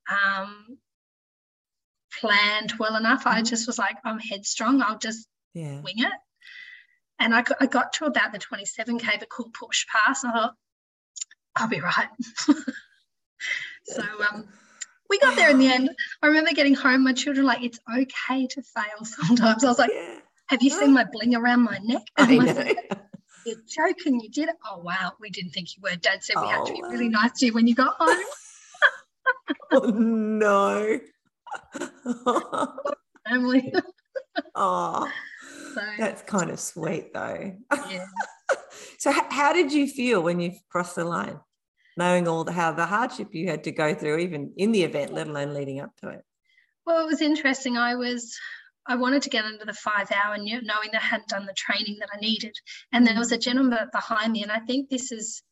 um, 0.10 0.78
planned 2.20 2.74
well 2.80 2.96
enough. 2.96 3.26
I 3.26 3.36
mm-hmm. 3.36 3.46
just 3.46 3.68
was 3.68 3.78
like, 3.78 3.98
I'm 4.04 4.20
headstrong. 4.20 4.82
I'll 4.82 4.98
just 4.98 5.28
yeah. 5.54 5.82
wing 5.82 6.00
it. 6.00 6.12
And 7.20 7.36
I 7.36 7.42
got, 7.42 7.58
I 7.60 7.66
got 7.66 7.94
to 7.94 8.06
about 8.06 8.32
the 8.32 8.40
27K, 8.40 9.20
the 9.20 9.26
cool 9.26 9.52
push 9.54 9.86
pass. 9.88 10.24
I 10.24 10.32
thought, 10.32 10.54
I'll 11.56 11.68
be 11.68 11.82
right. 11.82 12.08
so 13.84 14.04
um, 14.32 14.48
we 15.10 15.20
got 15.20 15.36
there 15.36 15.50
in 15.50 15.60
the 15.60 15.68
end. 15.68 15.90
I 16.22 16.28
remember 16.28 16.52
getting 16.52 16.76
home, 16.76 17.04
my 17.04 17.14
children 17.14 17.46
like, 17.46 17.64
it's 17.64 17.80
okay 17.94 18.48
to 18.48 18.62
fail 18.62 19.04
sometimes. 19.04 19.64
I 19.64 19.68
was 19.68 19.80
like, 19.80 19.92
yeah. 19.94 20.20
have 20.48 20.64
you 20.64 20.70
seen 20.70 20.94
my 20.94 21.06
bling 21.12 21.36
around 21.36 21.62
my 21.62 21.80
neck? 21.84 22.04
And 22.18 22.38
know. 22.38 22.74
You're 23.46 23.58
joking, 23.68 24.20
you 24.20 24.30
did 24.30 24.50
it. 24.50 24.56
Oh, 24.70 24.80
wow. 24.80 25.14
We 25.20 25.30
didn't 25.30 25.52
think 25.52 25.76
you 25.76 25.82
were. 25.82 25.96
Dad 25.96 26.24
said 26.24 26.36
we 26.38 26.44
oh, 26.44 26.48
had 26.48 26.66
to 26.66 26.74
be 26.74 26.82
really 26.84 27.10
nice 27.10 27.32
to 27.40 27.48
you 27.48 27.54
when 27.54 27.68
you 27.68 27.76
got 27.76 27.96
home. 27.98 28.24
oh, 29.72 29.80
no. 29.90 31.00
Family. 33.28 33.74
oh, 34.56 35.12
so, 35.74 35.82
that's 35.98 36.22
kind 36.24 36.50
of 36.50 36.60
sweet 36.60 37.14
though. 37.14 37.56
Yeah. 37.90 38.06
so, 38.98 39.12
how 39.30 39.54
did 39.54 39.72
you 39.72 39.88
feel 39.88 40.22
when 40.22 40.40
you 40.40 40.54
crossed 40.70 40.96
the 40.96 41.06
line, 41.06 41.40
knowing 41.98 42.28
all 42.28 42.44
the 42.44 42.52
how 42.52 42.72
the 42.72 42.86
hardship 42.86 43.34
you 43.34 43.48
had 43.50 43.64
to 43.66 43.72
go 43.72 43.94
through, 43.94 44.18
even 44.20 44.54
in 44.58 44.72
the 44.72 44.84
event, 44.84 45.14
let 45.14 45.28
alone 45.28 45.54
leading 45.54 45.80
up 45.80 45.96
to 45.98 46.10
it? 46.10 46.24
Well, 46.86 47.04
it 47.04 47.08
was 47.08 47.22
interesting. 47.22 47.78
I 47.78 47.96
was 47.96 48.36
I 48.88 48.96
wanted 48.96 49.22
to 49.24 49.30
get 49.30 49.46
into 49.46 49.66
the 49.66 49.74
five 49.74 50.12
hour 50.12 50.38
knowing 50.38 50.62
that 50.92 51.02
I 51.02 51.06
hadn't 51.06 51.30
done 51.30 51.46
the 51.46 51.54
training 51.54 51.98
that 52.00 52.10
I 52.12 52.20
needed. 52.20 52.56
And 52.92 53.06
there 53.06 53.18
was 53.18 53.32
a 53.32 53.38
gentleman 53.38 53.78
behind 53.94 54.32
me, 54.34 54.42
and 54.42 54.52
I 54.52 54.60
think 54.60 54.90
this 54.90 55.12
is 55.12 55.44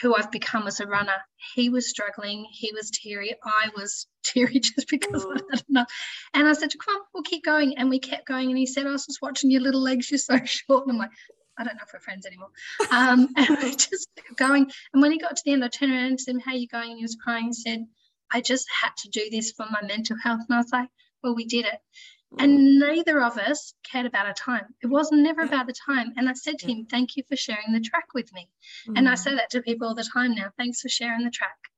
who 0.00 0.14
I've 0.14 0.30
become 0.30 0.66
as 0.66 0.80
a 0.80 0.86
runner. 0.86 1.16
He 1.54 1.68
was 1.68 1.88
struggling, 1.88 2.46
he 2.50 2.72
was 2.72 2.90
teary, 2.90 3.34
I 3.44 3.70
was 3.76 4.06
teary 4.22 4.60
just 4.60 4.88
because 4.88 5.24
I 5.24 5.38
don't 5.38 5.64
know. 5.68 5.86
And 6.34 6.48
I 6.48 6.52
said, 6.52 6.72
Come 6.78 6.96
on, 6.96 7.02
we'll 7.12 7.22
keep 7.22 7.44
going. 7.44 7.76
And 7.78 7.90
we 7.90 7.98
kept 7.98 8.26
going. 8.26 8.48
And 8.48 8.58
he 8.58 8.66
said, 8.66 8.86
I 8.86 8.92
was 8.92 9.06
just 9.06 9.22
watching 9.22 9.50
your 9.50 9.62
little 9.62 9.82
legs, 9.82 10.10
you're 10.10 10.18
so 10.18 10.38
short. 10.44 10.86
And 10.86 10.92
I'm 10.92 10.98
like, 10.98 11.10
I 11.58 11.64
don't 11.64 11.74
know 11.74 11.82
if 11.86 11.92
we're 11.92 12.00
friends 12.00 12.26
anymore. 12.26 12.50
Um, 12.90 13.28
and 13.36 13.58
we 13.62 13.70
just 13.74 14.08
kept 14.16 14.36
going. 14.36 14.70
And 14.92 15.02
when 15.02 15.12
he 15.12 15.18
got 15.18 15.36
to 15.36 15.42
the 15.44 15.52
end, 15.52 15.64
I 15.64 15.68
turned 15.68 15.92
around 15.92 16.06
and 16.06 16.20
said, 16.20 16.36
How 16.44 16.52
are 16.52 16.56
you 16.56 16.68
going? 16.68 16.90
And 16.90 16.98
he 16.98 17.04
was 17.04 17.16
crying. 17.22 17.46
He 17.46 17.52
said, 17.54 17.86
I 18.32 18.40
just 18.40 18.66
had 18.82 18.96
to 18.98 19.08
do 19.08 19.28
this 19.30 19.52
for 19.52 19.66
my 19.70 19.82
mental 19.86 20.16
health. 20.22 20.40
And 20.48 20.54
I 20.54 20.58
was 20.58 20.72
like, 20.72 20.88
Well, 21.22 21.34
we 21.34 21.44
did 21.44 21.66
it. 21.66 21.80
And 22.38 22.78
neither 22.78 23.20
of 23.20 23.38
us 23.38 23.74
cared 23.82 24.06
about 24.06 24.26
our 24.26 24.34
time. 24.34 24.66
It 24.82 24.86
wasn't 24.86 25.22
never 25.22 25.42
about 25.42 25.66
the 25.66 25.74
time. 25.74 26.12
And 26.16 26.28
I 26.28 26.34
said 26.34 26.58
to 26.60 26.66
him, 26.66 26.86
Thank 26.86 27.16
you 27.16 27.24
for 27.28 27.36
sharing 27.36 27.72
the 27.72 27.80
track 27.80 28.14
with 28.14 28.32
me. 28.32 28.48
Mm. 28.86 28.98
And 28.98 29.08
I 29.08 29.14
mm. 29.14 29.18
say 29.18 29.34
that 29.34 29.50
to 29.50 29.62
people 29.62 29.88
all 29.88 29.94
the 29.94 30.04
time 30.04 30.34
now. 30.34 30.50
Thanks 30.56 30.80
for 30.80 30.88
sharing 30.88 31.24
the 31.24 31.30
track. 31.30 31.69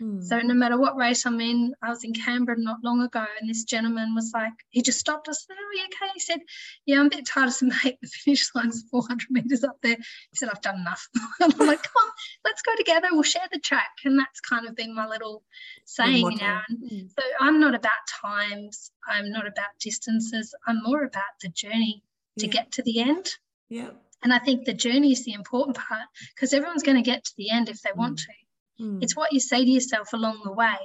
Mm. 0.00 0.22
So 0.22 0.38
no 0.40 0.54
matter 0.54 0.78
what 0.78 0.96
race 0.96 1.24
I'm 1.24 1.40
in, 1.40 1.74
I 1.82 1.88
was 1.88 2.04
in 2.04 2.12
Canberra 2.12 2.58
not 2.58 2.78
long 2.84 3.02
ago, 3.02 3.24
and 3.40 3.48
this 3.48 3.64
gentleman 3.64 4.14
was 4.14 4.30
like, 4.34 4.52
he 4.70 4.82
just 4.82 4.98
stopped 4.98 5.28
us. 5.28 5.46
"Oh, 5.50 5.54
you 5.74 5.84
okay?" 5.84 6.12
He 6.14 6.20
said, 6.20 6.40
"Yeah, 6.84 7.00
I'm 7.00 7.06
a 7.06 7.10
bit 7.10 7.26
tired, 7.26 7.52
so 7.52 7.66
mate. 7.66 7.98
The 8.02 8.08
finish 8.08 8.54
line's 8.54 8.84
400 8.90 9.30
meters 9.30 9.64
up 9.64 9.76
there." 9.82 9.96
He 9.96 10.36
said, 10.36 10.50
"I've 10.50 10.60
done 10.60 10.80
enough." 10.80 11.08
I'm 11.40 11.50
like, 11.66 11.82
"Come 11.82 12.02
on, 12.02 12.10
let's 12.44 12.62
go 12.62 12.74
together. 12.76 13.08
We'll 13.10 13.22
share 13.22 13.48
the 13.50 13.58
track." 13.58 13.90
And 14.04 14.18
that's 14.18 14.40
kind 14.40 14.66
of 14.66 14.76
been 14.76 14.94
my 14.94 15.06
little 15.06 15.42
saying 15.84 16.38
now. 16.40 16.62
Mm. 16.70 17.08
So 17.08 17.24
I'm 17.40 17.60
not 17.60 17.74
about 17.74 17.92
times. 18.22 18.90
I'm 19.06 19.30
not 19.30 19.46
about 19.46 19.78
distances. 19.80 20.54
I'm 20.66 20.82
more 20.82 21.04
about 21.04 21.40
the 21.40 21.48
journey 21.48 22.02
to 22.38 22.46
yeah. 22.46 22.52
get 22.52 22.72
to 22.72 22.82
the 22.82 23.00
end. 23.00 23.28
Yeah. 23.68 23.90
And 24.22 24.32
I 24.32 24.38
think 24.38 24.64
the 24.64 24.74
journey 24.74 25.12
is 25.12 25.24
the 25.24 25.34
important 25.34 25.76
part 25.76 26.06
because 26.34 26.52
everyone's 26.52 26.82
going 26.82 26.96
to 26.96 27.10
get 27.10 27.24
to 27.24 27.32
the 27.36 27.50
end 27.50 27.68
if 27.68 27.80
they 27.82 27.90
mm. 27.90 27.96
want 27.96 28.18
to. 28.18 28.32
Mm. 28.80 29.02
It's 29.02 29.16
what 29.16 29.32
you 29.32 29.40
say 29.40 29.64
to 29.64 29.70
yourself 29.70 30.12
along 30.12 30.42
the 30.44 30.52
way. 30.52 30.76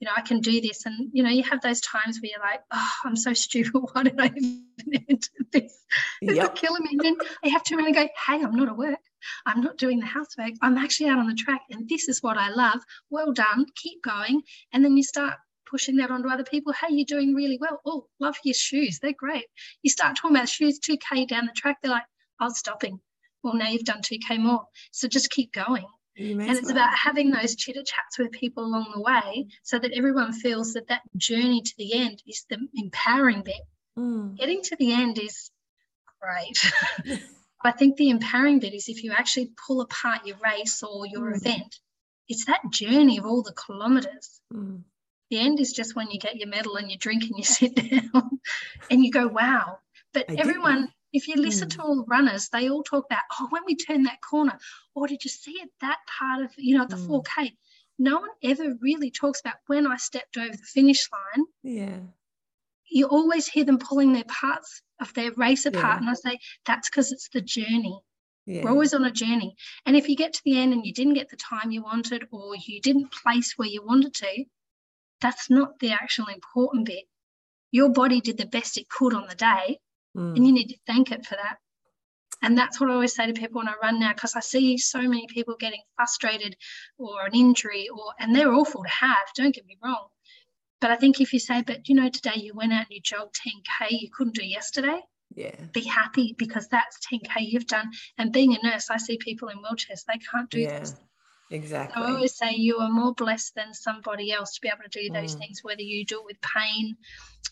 You 0.00 0.06
know, 0.06 0.12
I 0.16 0.22
can 0.22 0.40
do 0.40 0.60
this. 0.60 0.84
And, 0.84 1.10
you 1.12 1.22
know, 1.22 1.30
you 1.30 1.44
have 1.44 1.60
those 1.60 1.80
times 1.80 2.20
where 2.20 2.30
you're 2.30 2.40
like, 2.40 2.60
oh, 2.72 2.90
I'm 3.04 3.16
so 3.16 3.32
stupid. 3.32 3.72
Why 3.92 4.02
did 4.02 4.20
I 4.20 4.26
even 4.26 4.64
enter 5.08 5.30
this? 5.52 5.78
It's 6.20 6.34
yep. 6.34 6.56
killing 6.56 6.82
me. 6.82 6.90
And 6.92 7.00
then 7.00 7.16
I 7.44 7.48
have 7.48 7.62
to 7.64 7.76
really 7.76 7.92
go, 7.92 8.02
hey, 8.02 8.42
I'm 8.42 8.56
not 8.56 8.68
at 8.68 8.76
work. 8.76 8.98
I'm 9.46 9.60
not 9.60 9.78
doing 9.78 10.00
the 10.00 10.06
housework. 10.06 10.54
I'm 10.60 10.76
actually 10.76 11.08
out 11.10 11.18
on 11.18 11.28
the 11.28 11.34
track. 11.34 11.62
And 11.70 11.88
this 11.88 12.08
is 12.08 12.22
what 12.22 12.36
I 12.36 12.50
love. 12.50 12.80
Well 13.10 13.32
done. 13.32 13.66
Keep 13.76 14.02
going. 14.02 14.42
And 14.72 14.84
then 14.84 14.96
you 14.96 15.04
start 15.04 15.34
pushing 15.70 15.96
that 15.96 16.10
onto 16.10 16.28
other 16.28 16.44
people. 16.44 16.72
Hey, 16.72 16.88
you're 16.92 17.04
doing 17.06 17.32
really 17.32 17.58
well. 17.60 17.80
Oh, 17.86 18.08
love 18.18 18.36
your 18.42 18.54
shoes. 18.54 18.98
They're 18.98 19.12
great. 19.12 19.46
You 19.82 19.90
start 19.90 20.16
talking 20.16 20.36
about 20.36 20.48
shoes 20.48 20.80
2K 20.80 21.28
down 21.28 21.46
the 21.46 21.52
track. 21.52 21.78
They're 21.80 21.92
like, 21.92 22.02
I 22.40 22.44
was 22.44 22.58
stopping. 22.58 22.98
Well, 23.44 23.54
now 23.54 23.68
you've 23.68 23.84
done 23.84 24.02
2K 24.02 24.40
more. 24.40 24.64
So 24.90 25.06
just 25.06 25.30
keep 25.30 25.52
going 25.52 25.86
and 26.16 26.42
it's 26.42 26.70
about 26.70 26.94
having 26.94 27.30
those 27.30 27.56
chitter 27.56 27.82
chats 27.82 28.18
with 28.18 28.32
people 28.32 28.64
along 28.64 28.92
the 28.94 29.00
way 29.00 29.46
so 29.62 29.78
that 29.78 29.92
everyone 29.92 30.32
feels 30.32 30.74
that 30.74 30.88
that 30.88 31.02
journey 31.16 31.62
to 31.62 31.74
the 31.78 31.94
end 31.94 32.22
is 32.26 32.44
the 32.50 32.58
empowering 32.74 33.42
bit. 33.42 33.62
Mm. 33.98 34.36
Getting 34.36 34.62
to 34.62 34.76
the 34.76 34.92
end 34.92 35.18
is 35.18 35.50
great. 36.20 37.18
I 37.64 37.72
think 37.72 37.96
the 37.96 38.10
empowering 38.10 38.58
bit 38.58 38.74
is 38.74 38.88
if 38.88 39.04
you 39.04 39.12
actually 39.12 39.52
pull 39.66 39.80
apart 39.80 40.26
your 40.26 40.36
race 40.42 40.82
or 40.82 41.06
your 41.06 41.32
mm. 41.32 41.36
event, 41.36 41.76
it's 42.28 42.46
that 42.46 42.60
journey 42.70 43.18
of 43.18 43.26
all 43.26 43.42
the 43.42 43.52
kilometers. 43.52 44.40
Mm. 44.52 44.82
The 45.30 45.38
end 45.38 45.60
is 45.60 45.72
just 45.72 45.96
when 45.96 46.10
you 46.10 46.18
get 46.18 46.36
your 46.36 46.48
medal 46.48 46.76
and 46.76 46.90
you 46.90 46.98
drink 46.98 47.24
and 47.24 47.38
you 47.38 47.44
sit 47.44 47.74
down 47.74 48.40
and 48.90 49.04
you 49.04 49.10
go, 49.10 49.28
wow. 49.28 49.78
But 50.12 50.30
I 50.30 50.34
everyone, 50.34 50.92
if 51.12 51.28
you 51.28 51.36
listen 51.36 51.68
mm. 51.68 51.76
to 51.76 51.82
all 51.82 51.96
the 51.96 52.08
runners, 52.08 52.48
they 52.48 52.68
all 52.68 52.82
talk 52.82 53.06
about, 53.06 53.22
oh, 53.38 53.48
when 53.50 53.62
we 53.66 53.76
turn 53.76 54.04
that 54.04 54.20
corner, 54.20 54.58
or 54.94 55.06
did 55.06 55.24
you 55.24 55.30
see 55.30 55.52
it 55.52 55.70
that 55.80 55.98
part 56.18 56.44
of, 56.44 56.50
you 56.56 56.76
know, 56.76 56.86
the 56.86 56.96
mm. 56.96 57.22
4K? 57.22 57.52
No 57.98 58.20
one 58.20 58.30
ever 58.42 58.74
really 58.80 59.10
talks 59.10 59.40
about 59.40 59.56
when 59.66 59.86
I 59.86 59.96
stepped 59.96 60.36
over 60.36 60.50
the 60.50 60.58
finish 60.58 61.08
line. 61.12 61.44
Yeah. 61.62 61.98
You 62.90 63.06
always 63.06 63.46
hear 63.46 63.64
them 63.64 63.78
pulling 63.78 64.12
their 64.12 64.24
parts 64.24 64.82
of 65.00 65.12
their 65.14 65.32
race 65.32 65.66
apart. 65.66 65.84
Yeah. 65.84 65.98
And 65.98 66.10
I 66.10 66.14
say, 66.14 66.38
that's 66.66 66.88
because 66.88 67.12
it's 67.12 67.28
the 67.28 67.40
journey. 67.40 68.00
Yeah. 68.46 68.64
We're 68.64 68.70
always 68.70 68.94
on 68.94 69.04
a 69.04 69.12
journey. 69.12 69.54
And 69.86 69.96
if 69.96 70.08
you 70.08 70.16
get 70.16 70.32
to 70.32 70.42
the 70.44 70.58
end 70.58 70.72
and 70.72 70.84
you 70.84 70.92
didn't 70.92 71.14
get 71.14 71.28
the 71.28 71.36
time 71.36 71.70
you 71.70 71.82
wanted 71.82 72.26
or 72.32 72.56
you 72.56 72.80
didn't 72.80 73.12
place 73.12 73.54
where 73.56 73.68
you 73.68 73.84
wanted 73.84 74.14
to, 74.14 74.44
that's 75.20 75.48
not 75.48 75.78
the 75.78 75.92
actual 75.92 76.26
important 76.26 76.86
bit. 76.86 77.04
Your 77.70 77.90
body 77.90 78.20
did 78.20 78.36
the 78.36 78.46
best 78.46 78.76
it 78.78 78.88
could 78.88 79.14
on 79.14 79.26
the 79.28 79.36
day 79.36 79.78
Mm. 80.16 80.36
And 80.36 80.46
you 80.46 80.52
need 80.52 80.68
to 80.68 80.76
thank 80.86 81.10
it 81.10 81.24
for 81.24 81.36
that. 81.36 81.58
And 82.42 82.58
that's 82.58 82.80
what 82.80 82.90
I 82.90 82.94
always 82.94 83.14
say 83.14 83.26
to 83.26 83.32
people 83.32 83.60
when 83.60 83.68
I 83.68 83.74
run 83.80 84.00
now, 84.00 84.12
because 84.12 84.34
I 84.34 84.40
see 84.40 84.76
so 84.76 85.00
many 85.00 85.26
people 85.28 85.54
getting 85.58 85.82
frustrated 85.94 86.56
or 86.98 87.24
an 87.24 87.34
injury, 87.34 87.88
or 87.88 88.12
and 88.18 88.34
they're 88.34 88.52
awful 88.52 88.82
to 88.82 88.88
have, 88.88 89.28
don't 89.36 89.54
get 89.54 89.64
me 89.64 89.78
wrong. 89.82 90.08
But 90.80 90.90
I 90.90 90.96
think 90.96 91.20
if 91.20 91.32
you 91.32 91.38
say, 91.38 91.62
but 91.62 91.88
you 91.88 91.94
know, 91.94 92.08
today 92.08 92.34
you 92.36 92.52
went 92.54 92.72
out 92.72 92.86
and 92.86 92.90
you 92.90 93.00
jogged 93.00 93.36
10K 93.36 93.90
you 93.90 94.08
couldn't 94.12 94.34
do 94.34 94.44
yesterday. 94.44 95.00
Yeah. 95.34 95.54
Be 95.72 95.82
happy 95.84 96.34
because 96.36 96.66
that's 96.66 96.98
10K 97.06 97.30
you've 97.38 97.68
done. 97.68 97.92
And 98.18 98.32
being 98.32 98.54
a 98.54 98.66
nurse, 98.66 98.90
I 98.90 98.96
see 98.96 99.16
people 99.18 99.48
in 99.48 99.58
wheelchairs, 99.58 100.04
they 100.06 100.18
can't 100.18 100.50
do 100.50 100.60
yeah. 100.60 100.80
this. 100.80 100.96
Exactly. 101.52 102.02
So 102.02 102.08
I 102.08 102.12
always 102.12 102.34
say 102.34 102.54
you 102.54 102.78
are 102.78 102.90
more 102.90 103.12
blessed 103.14 103.54
than 103.54 103.74
somebody 103.74 104.32
else 104.32 104.54
to 104.54 104.60
be 104.60 104.68
able 104.68 104.88
to 104.88 104.88
do 104.88 105.12
those 105.12 105.36
mm. 105.36 105.38
things, 105.38 105.60
whether 105.62 105.82
you 105.82 106.04
do 106.04 106.20
it 106.20 106.24
with 106.24 106.40
pain 106.40 106.96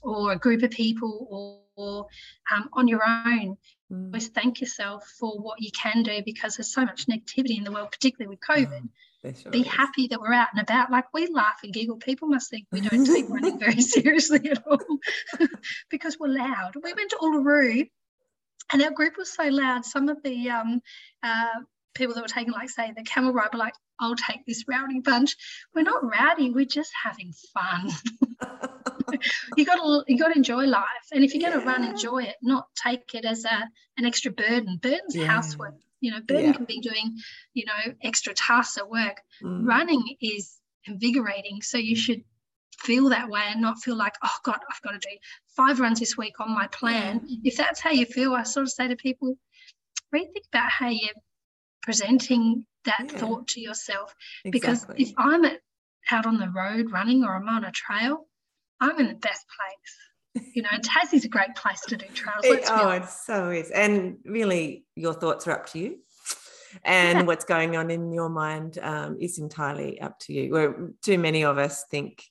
or 0.02 0.32
a 0.32 0.38
group 0.38 0.62
of 0.62 0.70
people 0.70 1.26
or, 1.30 1.60
or 1.76 2.06
um, 2.50 2.68
on 2.72 2.88
your 2.88 3.04
own. 3.04 3.58
Mm. 3.92 4.06
Always 4.06 4.28
thank 4.28 4.60
yourself 4.60 5.06
for 5.18 5.38
what 5.38 5.60
you 5.60 5.70
can 5.72 6.02
do 6.02 6.22
because 6.24 6.56
there's 6.56 6.72
so 6.72 6.84
much 6.84 7.06
negativity 7.06 7.58
in 7.58 7.64
the 7.64 7.72
world, 7.72 7.90
particularly 7.92 8.28
with 8.28 8.40
COVID. 8.40 8.82
Mm. 8.82 8.88
Sure 9.22 9.52
be 9.52 9.60
is. 9.60 9.66
happy 9.66 10.06
that 10.06 10.18
we're 10.18 10.32
out 10.32 10.48
and 10.54 10.62
about. 10.62 10.90
Like 10.90 11.12
we 11.12 11.26
laugh 11.26 11.60
and 11.62 11.74
giggle. 11.74 11.98
People 11.98 12.28
must 12.28 12.48
think 12.48 12.66
we 12.72 12.80
don't 12.80 13.04
take 13.04 13.28
running 13.28 13.58
very 13.58 13.82
seriously 13.82 14.50
at 14.50 14.66
all 14.66 14.78
because 15.90 16.18
we're 16.18 16.28
loud. 16.28 16.72
We 16.82 16.94
went 16.94 17.10
to 17.10 17.16
Uluru 17.16 17.86
and 18.72 18.82
our 18.82 18.90
group 18.90 19.18
was 19.18 19.30
so 19.30 19.44
loud. 19.44 19.84
Some 19.84 20.08
of 20.08 20.22
the 20.22 20.48
um, 20.50 20.80
uh, 21.22 21.60
people 21.94 22.14
that 22.14 22.22
were 22.22 22.28
taking, 22.28 22.52
like, 22.52 22.70
say, 22.70 22.92
the 22.96 23.02
camel 23.02 23.32
ride 23.32 23.50
were 23.52 23.58
like, 23.58 23.74
I'll 24.00 24.16
take 24.16 24.46
this 24.46 24.64
rowdy 24.68 25.00
bunch. 25.00 25.36
We're 25.74 25.82
not 25.82 26.02
rowdy, 26.02 26.50
we're 26.50 26.64
just 26.64 26.90
having 27.04 27.32
fun. 27.54 27.90
you 29.56 29.64
got 29.64 29.76
to 29.76 30.04
you 30.08 30.18
got 30.18 30.28
to 30.28 30.36
enjoy 30.36 30.64
life, 30.64 30.84
and 31.12 31.24
if 31.24 31.34
you're 31.34 31.42
yeah. 31.42 31.50
going 31.50 31.60
to 31.60 31.66
run, 31.66 31.84
enjoy 31.84 32.22
it, 32.24 32.36
not 32.42 32.66
take 32.82 33.14
it 33.14 33.24
as 33.24 33.44
a 33.44 33.68
an 33.96 34.04
extra 34.06 34.30
burden. 34.30 34.78
Burden's 34.80 35.14
yeah. 35.14 35.26
housework. 35.26 35.74
You 36.00 36.12
know, 36.12 36.20
burden 36.20 36.46
yeah. 36.46 36.52
can 36.52 36.64
be 36.64 36.80
doing, 36.80 37.18
you 37.52 37.66
know, 37.66 37.94
extra 38.02 38.32
tasks 38.32 38.78
at 38.78 38.88
work. 38.88 39.20
Mm. 39.42 39.66
Running 39.66 40.16
is 40.22 40.58
invigorating, 40.86 41.60
so 41.60 41.76
you 41.76 41.94
should 41.94 42.24
feel 42.78 43.10
that 43.10 43.28
way 43.28 43.42
and 43.46 43.60
not 43.60 43.82
feel 43.82 43.96
like, 43.96 44.14
oh 44.22 44.36
God, 44.42 44.58
I've 44.70 44.80
got 44.82 44.92
to 44.92 44.98
do 44.98 45.16
five 45.54 45.80
runs 45.80 46.00
this 46.00 46.16
week 46.16 46.40
on 46.40 46.54
my 46.54 46.66
plan. 46.68 47.26
If 47.44 47.56
that's 47.56 47.80
how 47.80 47.90
you 47.90 48.06
feel, 48.06 48.32
I 48.32 48.44
sort 48.44 48.64
of 48.64 48.72
say 48.72 48.88
to 48.88 48.96
people, 48.96 49.36
rethink 50.14 50.46
about 50.52 50.70
how 50.70 50.88
you're 50.88 51.10
presenting 51.82 52.64
that 52.84 53.10
yeah. 53.12 53.18
thought 53.18 53.48
to 53.48 53.60
yourself. 53.60 54.14
Exactly. 54.44 54.50
Because 54.50 54.86
if 54.96 55.14
I'm 55.16 55.44
at, 55.44 55.60
out 56.10 56.26
on 56.26 56.38
the 56.38 56.48
road 56.48 56.90
running 56.90 57.24
or 57.24 57.34
I'm 57.34 57.48
on 57.48 57.64
a 57.64 57.72
trail, 57.72 58.26
I'm 58.80 58.98
in 58.98 59.08
the 59.08 59.14
best 59.14 59.44
place. 60.34 60.44
You 60.54 60.62
know, 60.62 60.68
Tassie's 60.82 61.24
a 61.24 61.28
great 61.28 61.54
place 61.54 61.80
to 61.88 61.96
do 61.96 62.06
trails. 62.14 62.44
It, 62.44 62.64
oh, 62.68 62.90
it 62.90 63.08
so 63.08 63.50
is. 63.50 63.70
And 63.70 64.18
really, 64.24 64.84
your 64.96 65.14
thoughts 65.14 65.46
are 65.46 65.52
up 65.52 65.66
to 65.70 65.78
you. 65.78 65.98
And 66.84 67.18
yeah. 67.18 67.24
what's 67.24 67.44
going 67.44 67.76
on 67.76 67.90
in 67.90 68.12
your 68.12 68.28
mind 68.28 68.78
um, 68.80 69.16
is 69.20 69.38
entirely 69.38 70.00
up 70.00 70.18
to 70.20 70.32
you. 70.32 70.52
Where 70.52 70.90
too 71.02 71.18
many 71.18 71.44
of 71.44 71.58
us 71.58 71.84
think 71.90 72.22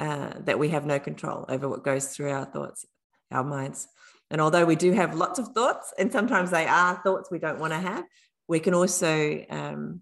uh, 0.00 0.32
that 0.40 0.58
we 0.58 0.70
have 0.70 0.86
no 0.86 0.98
control 0.98 1.44
over 1.48 1.68
what 1.68 1.84
goes 1.84 2.08
through 2.08 2.30
our 2.30 2.46
thoughts, 2.46 2.86
our 3.30 3.44
minds. 3.44 3.88
And 4.30 4.40
although 4.40 4.64
we 4.64 4.76
do 4.76 4.92
have 4.92 5.14
lots 5.14 5.38
of 5.38 5.48
thoughts, 5.48 5.92
and 5.98 6.10
sometimes 6.10 6.50
they 6.50 6.66
are 6.66 7.00
thoughts 7.04 7.30
we 7.30 7.38
don't 7.38 7.60
want 7.60 7.74
to 7.74 7.78
have, 7.78 8.04
we 8.52 8.60
can 8.60 8.74
also 8.74 9.12
um, 9.50 10.00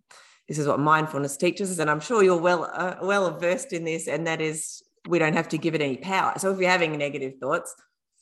this 0.48 0.58
is 0.58 0.66
what 0.66 0.80
mindfulness 0.80 1.36
teaches 1.36 1.70
us 1.70 1.78
and 1.78 1.88
i'm 1.88 2.00
sure 2.00 2.22
you're 2.22 2.44
well 2.48 2.62
uh, 2.82 2.96
well 3.10 3.26
versed 3.38 3.72
in 3.72 3.84
this 3.84 4.08
and 4.08 4.26
that 4.26 4.40
is 4.40 4.82
we 5.08 5.18
don't 5.18 5.34
have 5.34 5.48
to 5.48 5.58
give 5.58 5.74
it 5.74 5.80
any 5.80 5.96
power. 5.96 6.34
So 6.36 6.52
if 6.52 6.58
you're 6.60 6.70
having 6.70 6.96
negative 6.96 7.34
thoughts 7.40 7.74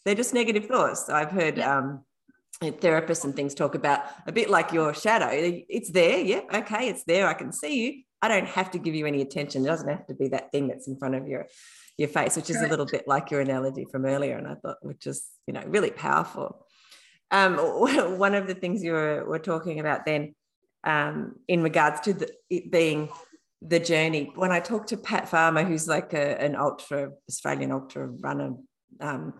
they're 0.05 0.15
just 0.15 0.33
negative 0.33 0.67
thoughts. 0.67 1.11
I've 1.11 1.31
heard 1.31 1.59
yeah. 1.59 1.77
um, 1.77 2.05
therapists 2.63 3.25
and 3.25 3.35
things 3.35 3.55
talk 3.55 3.75
about 3.75 4.01
a 4.27 4.33
bit 4.33 4.49
like 4.49 4.73
your 4.73 4.95
shadow. 4.95 5.29
It's 5.33 5.91
there. 5.91 6.21
Yeah 6.21 6.43
okay. 6.55 6.89
It's 6.89 7.05
there. 7.05 7.27
I 7.27 7.35
can 7.35 7.53
see 7.53 7.85
you. 7.85 8.03
I 8.23 8.29
don't 8.29 8.49
have 8.49 8.71
to 8.73 8.79
give 8.79 8.95
you 8.95 9.07
any 9.07 9.21
attention. 9.23 9.65
It 9.65 9.69
doesn't 9.69 9.89
have 9.89 10.07
to 10.07 10.15
be 10.15 10.29
that 10.29 10.51
thing 10.51 10.69
that's 10.69 10.89
in 10.89 10.99
front 10.99 11.15
of 11.15 11.27
your 11.27 11.47
your 11.99 12.09
face 12.09 12.37
which 12.37 12.49
is 12.49 12.57
Correct. 12.57 12.69
a 12.69 12.71
little 12.71 12.87
bit 12.87 13.09
like 13.09 13.33
your 13.33 13.41
analogy 13.41 13.85
from 13.91 14.05
earlier 14.05 14.37
and 14.37 14.47
i 14.47 14.55
thought 14.55 14.77
which 14.83 15.05
is 15.05 15.27
you 15.49 15.53
know 15.53 15.65
really 15.67 15.91
powerful 15.91 16.65
um, 17.31 17.57
one 18.19 18.35
of 18.35 18.47
the 18.47 18.55
things 18.55 18.83
you 18.83 18.93
were, 18.93 19.25
were 19.27 19.39
talking 19.39 19.81
about 19.81 20.05
then 20.07 20.35
um, 20.85 21.37
in 21.49 21.63
regards 21.63 22.01
to 22.01 22.15
the, 22.15 22.31
it 22.51 22.71
being 22.71 23.11
the 23.63 23.81
journey. 23.81 24.33
When 24.35 24.53
I 24.53 24.61
talked 24.61 24.89
to 24.91 24.97
Pat 24.97 25.29
Farmer, 25.29 25.65
who's 25.65 25.89
like 25.89 26.13
a, 26.15 26.41
an 26.41 26.57
ultra 26.57 27.11
Australian 27.29 27.73
ultra 27.73 28.07
runner, 28.07 28.55
um, 29.01 29.35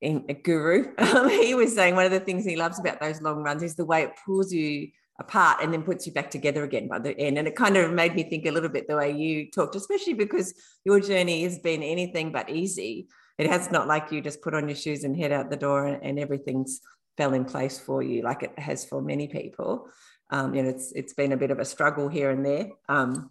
in 0.00 0.24
a 0.28 0.34
guru, 0.34 0.92
um, 0.98 1.28
he 1.28 1.54
was 1.54 1.74
saying 1.74 1.96
one 1.96 2.04
of 2.04 2.12
the 2.12 2.20
things 2.20 2.44
he 2.44 2.56
loves 2.56 2.78
about 2.78 3.00
those 3.00 3.20
long 3.20 3.42
runs 3.42 3.62
is 3.62 3.76
the 3.76 3.84
way 3.84 4.02
it 4.02 4.12
pulls 4.24 4.52
you 4.52 4.88
apart 5.18 5.62
and 5.62 5.72
then 5.72 5.82
puts 5.82 6.06
you 6.06 6.12
back 6.12 6.30
together 6.30 6.62
again 6.62 6.88
by 6.88 6.98
the 6.98 7.18
end. 7.18 7.38
And 7.38 7.48
it 7.48 7.56
kind 7.56 7.76
of 7.76 7.92
made 7.92 8.14
me 8.14 8.22
think 8.24 8.46
a 8.46 8.50
little 8.50 8.68
bit 8.68 8.86
the 8.86 8.96
way 8.96 9.12
you 9.12 9.50
talked, 9.50 9.74
especially 9.74 10.12
because 10.12 10.54
your 10.84 11.00
journey 11.00 11.42
has 11.44 11.58
been 11.58 11.82
anything 11.82 12.32
but 12.32 12.50
easy. 12.50 13.08
It 13.38 13.48
has 13.48 13.70
not 13.70 13.86
like 13.86 14.12
you 14.12 14.20
just 14.20 14.40
put 14.40 14.54
on 14.54 14.68
your 14.68 14.76
shoes 14.76 15.04
and 15.04 15.16
head 15.16 15.32
out 15.32 15.50
the 15.50 15.56
door 15.56 15.86
and, 15.86 16.02
and 16.02 16.18
everything's 16.18 16.80
fell 17.16 17.34
in 17.34 17.44
place 17.44 17.78
for 17.78 18.02
you, 18.02 18.22
like 18.22 18.42
it 18.42 18.58
has 18.58 18.84
for 18.84 19.02
many 19.02 19.28
people. 19.28 19.88
Um, 20.30 20.54
you 20.54 20.62
know, 20.62 20.70
it's 20.70 20.92
it's 20.92 21.14
been 21.14 21.32
a 21.32 21.36
bit 21.36 21.50
of 21.50 21.58
a 21.58 21.64
struggle 21.64 22.08
here 22.08 22.30
and 22.30 22.44
there. 22.44 22.68
Um, 22.88 23.30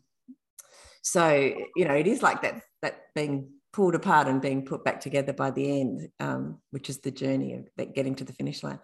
so 1.02 1.30
you 1.76 1.86
know, 1.86 1.94
it 1.94 2.08
is 2.08 2.24
like 2.24 2.42
that 2.42 2.62
that 2.82 3.14
being 3.14 3.50
pulled 3.74 3.96
apart 3.96 4.28
and 4.28 4.42
being 4.42 4.66
put 4.66 4.86
back 4.86 5.02
together 5.02 5.34
by 5.34 5.52
the 5.52 5.82
end, 5.82 6.10
um, 6.20 6.60
which 6.72 6.90
is 6.90 7.00
the 7.00 7.12
journey 7.12 7.54
of 7.56 7.94
getting 7.94 8.16
to 8.16 8.24
the 8.24 8.34
finish 8.34 8.64
line. 8.64 8.80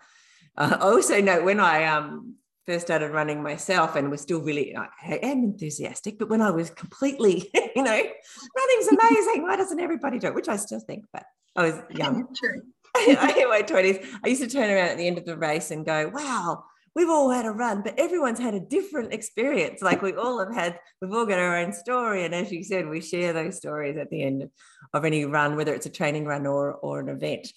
Uh, 0.58 0.78
I 0.80 0.84
also 0.84 1.22
know 1.22 1.44
when 1.44 1.60
I 1.62 1.86
um, 1.86 2.36
first 2.66 2.86
started 2.86 3.12
running 3.12 3.42
myself 3.42 3.96
and 3.96 4.12
was 4.12 4.22
still 4.22 4.42
really 4.42 4.76
I 4.76 4.88
am 5.24 5.44
enthusiastic, 5.44 6.20
but 6.20 6.30
when 6.30 6.42
I 6.42 6.52
was 6.52 6.70
completely, 6.70 7.50
you 7.76 7.84
know, 7.84 7.92
running's 7.92 8.88
amazing. 8.88 9.44
Why 9.44 9.56
doesn't 9.56 9.80
everybody 9.80 10.20
do 10.20 10.28
it? 10.28 10.36
Which 10.36 10.50
I 10.50 10.56
still 10.58 10.80
think, 10.80 11.06
but 11.12 11.24
I 11.56 11.64
was 11.64 11.76
young. 11.90 12.28
True. 12.36 12.62
I 12.96 13.32
hit 13.34 13.48
my 13.48 13.62
20s. 13.62 14.06
I 14.24 14.28
used 14.28 14.42
to 14.42 14.50
turn 14.50 14.70
around 14.70 14.90
at 14.90 14.98
the 14.98 15.08
end 15.08 15.18
of 15.18 15.26
the 15.26 15.38
race 15.38 15.72
and 15.72 15.86
go, 15.86 16.10
wow, 16.14 16.66
we've 16.96 17.10
all 17.10 17.30
had 17.30 17.46
a 17.46 17.52
run, 17.52 17.82
but 17.84 17.98
everyone's 17.98 18.40
had 18.40 18.54
a 18.54 18.60
different 18.60 19.14
experience. 19.14 19.82
Like 19.82 20.02
we 20.02 20.14
all 20.14 20.40
have 20.40 20.54
had, 20.54 20.78
we've 21.02 21.14
all 21.14 21.26
got 21.26 21.40
our 21.40 21.58
own 21.58 21.72
story. 21.72 22.26
And 22.26 22.36
as 22.36 22.52
you 22.52 22.64
said, 22.64 22.88
we 22.88 23.02
share 23.02 23.34
those 23.34 23.58
stories 23.58 23.98
at 23.98 24.10
the 24.10 24.22
end 24.22 24.50
of 24.94 25.06
any 25.06 25.26
run, 25.26 25.56
whether 25.56 25.74
it's 25.74 25.86
a 25.86 25.92
training 25.92 26.26
run 26.26 26.46
or, 26.46 26.74
or 26.74 27.00
an 27.00 27.10
event. 27.10 27.48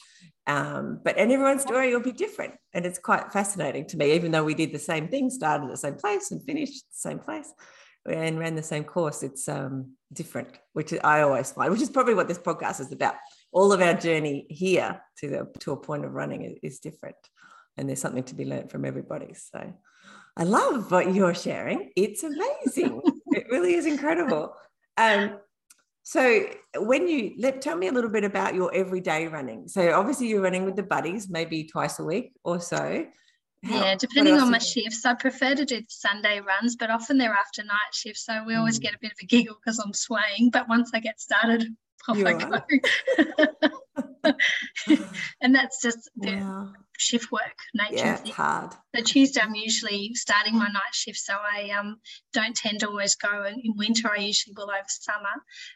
Um, 0.47 1.01
but 1.03 1.17
and 1.17 1.33
everyone's 1.33 1.63
story 1.63 1.93
will 1.93 2.03
be 2.03 2.13
different. 2.13 2.55
And 2.73 2.85
it's 2.85 2.99
quite 2.99 3.33
fascinating 3.33 3.87
to 3.89 3.97
me, 3.97 4.13
even 4.13 4.31
though 4.31 4.45
we 4.45 4.55
did 4.55 4.73
the 4.73 4.79
same 4.79 5.09
thing, 5.09 5.31
started 5.31 5.65
at 5.65 5.71
the 5.71 5.77
same 5.77 5.95
place 5.95 6.31
and 6.31 6.43
finished 6.43 6.85
the 6.91 7.09
same 7.09 7.19
place 7.19 7.53
and 8.07 8.39
ran 8.39 8.55
the 8.55 8.63
same 8.63 8.85
course, 8.85 9.23
it's 9.23 9.49
um, 9.49 9.93
different, 10.13 10.49
which 10.75 10.93
I 11.03 11.23
always 11.23 11.53
find, 11.53 11.73
which 11.73 11.81
is 11.81 11.89
probably 11.89 12.13
what 12.13 12.29
this 12.29 12.39
podcast 12.39 12.81
is 12.81 12.93
about. 12.93 13.15
All 13.51 13.73
of 13.73 13.81
our 13.81 13.95
journey 13.95 14.47
here 14.51 15.01
to 15.21 15.29
the 15.29 15.49
to 15.61 15.73
a 15.73 15.77
point 15.77 16.05
of 16.05 16.13
running 16.13 16.43
is, 16.43 16.59
is 16.63 16.79
different 16.81 17.17
and 17.77 17.89
there's 17.89 18.01
something 18.01 18.25
to 18.25 18.35
be 18.35 18.45
learned 18.45 18.71
from 18.71 18.85
everybody. 18.85 19.35
So 19.35 19.73
I 20.37 20.45
love 20.45 20.91
what 20.91 21.15
you're 21.15 21.35
sharing. 21.35 21.91
It's 21.97 22.23
amazing. 22.23 23.01
it 23.29 23.47
really 23.51 23.75
is 23.75 23.87
incredible. 23.87 24.55
Um, 24.97 25.39
so 26.05 26.47
when 26.77 27.09
you 27.09 27.35
let 27.39 27.63
tell 27.63 27.77
me 27.77 27.89
a 27.89 27.93
little 27.93 28.11
bit 28.11 28.25
about 28.25 28.55
your 28.55 28.73
everyday 28.75 29.27
running. 29.27 29.67
So 29.69 29.93
obviously 29.95 30.29
you're 30.29 30.43
running 30.43 30.67
with 30.67 30.77
the 30.77 30.83
buddies, 30.83 31.31
maybe 31.31 31.65
twice 31.65 31.99
a 31.99 32.05
week 32.05 32.33
or 32.45 32.61
so. 32.61 33.07
How, 33.65 33.75
yeah, 33.75 33.95
depending 33.95 34.35
on 34.35 34.51
my 34.51 34.59
shifts. 34.59 35.07
I 35.07 35.15
prefer 35.15 35.55
to 35.55 35.65
do 35.65 35.81
the 35.81 35.87
Sunday 35.89 36.41
runs, 36.41 36.77
but 36.77 36.91
often 36.91 37.17
they're 37.17 37.33
after 37.33 37.65
night 37.65 37.95
shifts. 37.95 38.27
So 38.27 38.45
we 38.47 38.55
always 38.55 38.79
mm. 38.79 38.83
get 38.83 38.95
a 38.95 38.99
bit 39.01 39.13
of 39.13 39.19
a 39.23 39.27
giggle 39.27 39.57
because 39.57 39.79
I'm 39.79 39.95
swaying. 39.95 40.51
But 40.51 40.69
once 40.69 40.91
I 40.93 41.01
get 41.01 41.19
started, 41.19 41.65
off 42.09 42.19
you 42.19 42.27
I 42.27 42.35
go. 42.35 42.61
and 45.41 45.55
that's 45.55 45.81
just 45.81 46.11
wow 46.17 46.71
shift 46.99 47.33
work 47.33 47.59
nature. 47.75 47.97
Yeah, 47.97 48.19
it's 48.21 48.31
hard. 48.31 48.73
So 48.95 49.03
Tuesday, 49.03 49.41
I'm 49.41 49.55
usually 49.55 50.15
starting 50.15 50.57
my 50.57 50.69
night 50.69 50.93
shift, 50.93 51.19
so 51.19 51.35
I 51.35 51.71
um, 51.71 51.99
don't 52.33 52.55
tend 52.55 52.81
to 52.81 52.89
always 52.89 53.17
go. 53.17 53.43
And 53.43 53.61
In 53.63 53.77
winter, 53.77 54.11
I 54.11 54.21
usually 54.21 54.55
will 54.57 54.71
over 54.71 54.85
summer, 54.87 55.35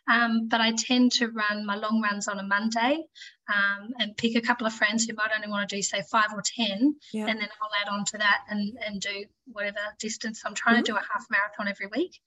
um, 0.09 0.49
but 0.49 0.61
I 0.61 0.73
tend 0.73 1.13
to 1.13 1.29
run 1.29 1.67
my 1.67 1.77
long 1.77 2.01
runs 2.01 2.29
on 2.29 2.39
a 2.39 2.43
Monday 2.43 3.03
um, 3.49 3.91
and 3.99 4.17
pick 4.17 4.37
a 4.37 4.41
couple 4.41 4.67
of 4.67 4.73
friends 4.73 5.05
who 5.05 5.15
might 5.15 5.31
only 5.35 5.49
want 5.49 5.69
to 5.69 5.77
do 5.77 5.83
say 5.83 6.03
five 6.11 6.33
or 6.33 6.43
ten, 6.43 6.97
yeah. 7.13 7.27
and 7.27 7.41
then 7.41 7.49
I'll 7.61 7.71
add 7.81 7.89
on 7.89 8.05
to 8.07 8.19
that 8.19 8.43
and 8.49 8.79
and 8.85 9.01
do 9.01 9.25
whatever 9.47 9.79
distance. 9.99 10.43
I'm 10.45 10.55
trying 10.55 10.77
mm-hmm. 10.77 10.85
to 10.85 10.93
do 10.93 10.97
a 10.97 11.13
half 11.13 11.27
marathon 11.31 11.69
every 11.69 11.87
week, 11.87 12.21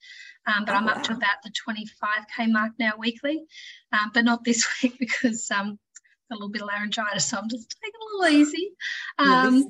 um, 0.47 0.65
but 0.65 0.73
oh, 0.73 0.77
I'm 0.77 0.87
up 0.87 1.03
to 1.03 1.13
about 1.13 1.37
the 1.43 1.51
25k 1.51 2.51
mark 2.51 2.73
now 2.79 2.93
weekly, 2.97 3.43
um, 3.93 4.11
but 4.13 4.25
not 4.25 4.43
this 4.43 4.67
week 4.83 4.97
because 4.99 5.49
um, 5.51 5.79
a 6.31 6.35
little 6.35 6.49
bit 6.49 6.61
of 6.61 6.67
laryngitis, 6.67 7.25
so 7.25 7.37
I'm 7.37 7.49
just 7.49 7.75
taking 7.83 7.99
a 8.01 8.17
little 8.17 8.39
easy. 8.39 8.71
Um, 9.19 9.67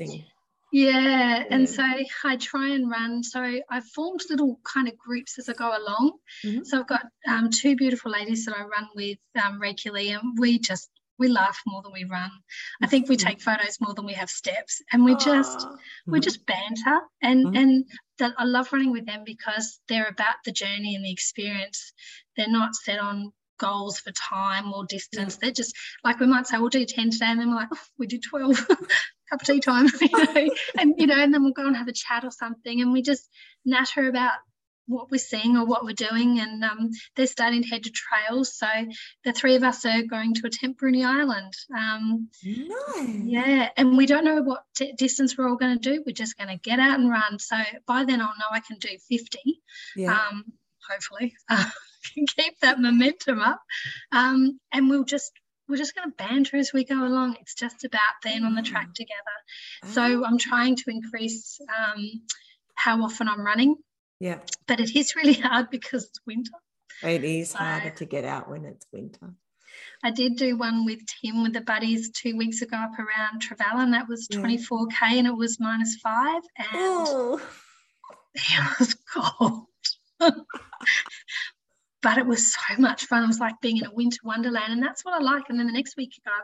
yeah, 0.71 1.43
and 1.49 1.67
so 1.67 1.83
I 2.23 2.37
try 2.37 2.69
and 2.69 2.89
run. 2.89 3.23
So 3.23 3.59
I've 3.69 3.85
formed 3.87 4.21
little 4.29 4.59
kind 4.63 4.87
of 4.87 4.97
groups 4.97 5.37
as 5.37 5.49
I 5.49 5.53
go 5.53 5.67
along. 5.67 6.13
Mm-hmm. 6.45 6.63
So 6.63 6.79
I've 6.79 6.87
got 6.87 7.07
um, 7.27 7.49
two 7.49 7.75
beautiful 7.75 8.11
ladies 8.11 8.45
that 8.45 8.55
I 8.57 8.61
run 8.61 8.87
with 8.95 9.17
um, 9.43 9.59
regularly, 9.59 10.11
and 10.11 10.37
we 10.39 10.59
just 10.59 10.89
we 11.19 11.27
laugh 11.27 11.61
more 11.67 11.81
than 11.81 11.91
we 11.91 12.05
run. 12.05 12.31
I 12.81 12.87
think 12.87 13.09
we 13.09 13.17
mm-hmm. 13.17 13.27
take 13.27 13.41
photos 13.41 13.79
more 13.81 13.93
than 13.93 14.05
we 14.05 14.13
have 14.13 14.29
steps, 14.29 14.81
and 14.93 15.03
we 15.03 15.15
just 15.15 15.59
mm-hmm. 15.59 16.11
we 16.11 16.21
just 16.21 16.45
banter. 16.45 16.99
And 17.21 17.47
mm-hmm. 17.47 17.55
and 17.55 17.85
that 18.19 18.33
I 18.37 18.45
love 18.45 18.71
running 18.71 18.91
with 18.91 19.05
them 19.05 19.23
because 19.25 19.79
they're 19.89 20.07
about 20.07 20.35
the 20.45 20.53
journey 20.53 20.95
and 20.95 21.03
the 21.03 21.11
experience. 21.11 21.93
They're 22.37 22.47
not 22.47 22.75
set 22.75 22.99
on 22.99 23.33
goals 23.61 23.99
for 23.99 24.11
time 24.11 24.73
or 24.73 24.85
distance. 24.85 25.37
They're 25.37 25.51
just 25.51 25.75
like 26.03 26.19
we 26.19 26.27
might 26.27 26.47
say 26.47 26.57
we'll 26.57 26.69
do 26.69 26.85
10 26.85 27.11
today, 27.11 27.27
and 27.27 27.39
then 27.39 27.49
we're 27.49 27.55
like, 27.55 27.69
oh, 27.73 27.79
we 27.97 28.07
did 28.07 28.23
12, 28.23 28.67
cup 29.29 29.41
of 29.41 29.43
tea 29.43 29.59
time, 29.59 29.87
you 30.01 30.09
know, 30.11 30.49
and 30.79 30.95
you 30.97 31.07
know, 31.07 31.15
and 31.15 31.33
then 31.33 31.43
we'll 31.43 31.53
go 31.53 31.67
and 31.67 31.77
have 31.77 31.87
a 31.87 31.93
chat 31.93 32.25
or 32.25 32.31
something, 32.31 32.81
and 32.81 32.91
we 32.91 33.01
just 33.01 33.29
natter 33.63 34.09
about 34.09 34.33
what 34.87 35.09
we're 35.09 35.17
seeing 35.17 35.57
or 35.57 35.65
what 35.65 35.85
we're 35.85 35.93
doing. 35.93 36.39
And 36.39 36.63
um, 36.63 36.89
they're 37.15 37.27
starting 37.27 37.63
to 37.63 37.69
head 37.69 37.83
to 37.83 37.91
trails. 37.91 38.57
So 38.57 38.67
the 39.23 39.31
three 39.31 39.55
of 39.55 39.63
us 39.63 39.85
are 39.85 40.03
going 40.03 40.33
to 40.35 40.47
attempt 40.47 40.81
Bruny 40.81 41.05
Island. 41.05 41.53
Um, 41.75 42.29
nice. 42.43 43.21
Yeah. 43.23 43.69
And 43.77 43.95
we 43.95 44.05
don't 44.05 44.25
know 44.25 44.41
what 44.41 44.63
t- 44.75 44.93
distance 44.97 45.37
we're 45.37 45.47
all 45.47 45.55
going 45.55 45.79
to 45.79 45.89
do. 45.89 46.03
We're 46.05 46.13
just 46.13 46.37
going 46.37 46.49
to 46.49 46.57
get 46.57 46.79
out 46.79 46.99
and 46.99 47.09
run. 47.09 47.39
So 47.39 47.55
by 47.87 48.03
then 48.03 48.21
I'll 48.21 48.27
know 48.27 48.45
I 48.51 48.59
can 48.59 48.77
do 48.79 48.89
50. 49.09 49.61
Yeah. 49.95 50.13
Um, 50.13 50.45
hopefully. 50.89 51.35
Uh, 51.49 51.69
can 52.13 52.25
keep 52.35 52.59
that 52.61 52.79
momentum 52.79 53.39
up. 53.39 53.61
Um, 54.11 54.59
and 54.71 54.89
we'll 54.89 55.05
just 55.05 55.31
we're 55.71 55.77
just 55.77 55.95
going 55.95 56.09
to 56.09 56.15
banter 56.15 56.57
as 56.57 56.73
we 56.73 56.83
go 56.83 57.05
along. 57.05 57.37
It's 57.39 57.55
just 57.55 57.85
about 57.85 58.21
being 58.23 58.43
on 58.43 58.55
the 58.55 58.61
track 58.61 58.89
mm. 58.89 58.93
together. 58.93 59.93
So 59.93 60.25
I'm 60.25 60.37
trying 60.37 60.75
to 60.75 60.83
increase 60.89 61.59
um, 61.61 62.21
how 62.75 63.01
often 63.03 63.29
I'm 63.29 63.45
running. 63.45 63.77
Yeah. 64.19 64.39
But 64.67 64.81
it 64.81 64.95
is 64.95 65.15
really 65.15 65.33
hard 65.41 65.69
because 65.69 66.05
it's 66.05 66.19
winter. 66.27 66.51
It 67.01 67.23
is 67.23 67.51
so, 67.51 67.59
harder 67.59 67.91
to 67.91 68.05
get 68.05 68.25
out 68.25 68.49
when 68.49 68.65
it's 68.65 68.85
winter. 68.91 69.33
I 70.03 70.11
did 70.11 70.35
do 70.35 70.57
one 70.57 70.85
with 70.85 70.99
Tim 71.07 71.43
with 71.43 71.53
the 71.53 71.61
buddies 71.61 72.11
two 72.11 72.37
weeks 72.37 72.61
ago 72.61 72.77
up 72.77 72.91
around 72.99 73.41
Trevallyn, 73.41 73.91
that 73.91 74.09
was 74.09 74.27
24k 74.27 75.01
and 75.01 75.27
it 75.27 75.35
was 75.35 75.59
minus 75.59 75.95
five. 75.95 76.41
And 76.57 76.67
oh. 76.73 77.41
it 78.35 78.79
was 78.79 78.95
cold. 79.13 79.65
But 82.01 82.17
it 82.17 82.25
was 82.25 82.53
so 82.53 82.77
much 82.77 83.05
fun. 83.05 83.23
It 83.23 83.27
was 83.27 83.39
like 83.39 83.59
being 83.61 83.77
in 83.77 83.85
a 83.85 83.93
winter 83.93 84.19
wonderland, 84.23 84.73
and 84.73 84.81
that's 84.81 85.05
what 85.05 85.13
I 85.13 85.23
like. 85.23 85.49
And 85.49 85.59
then 85.59 85.67
the 85.67 85.73
next 85.73 85.97
week 85.97 86.17
you 86.17 86.23
go 86.25 86.37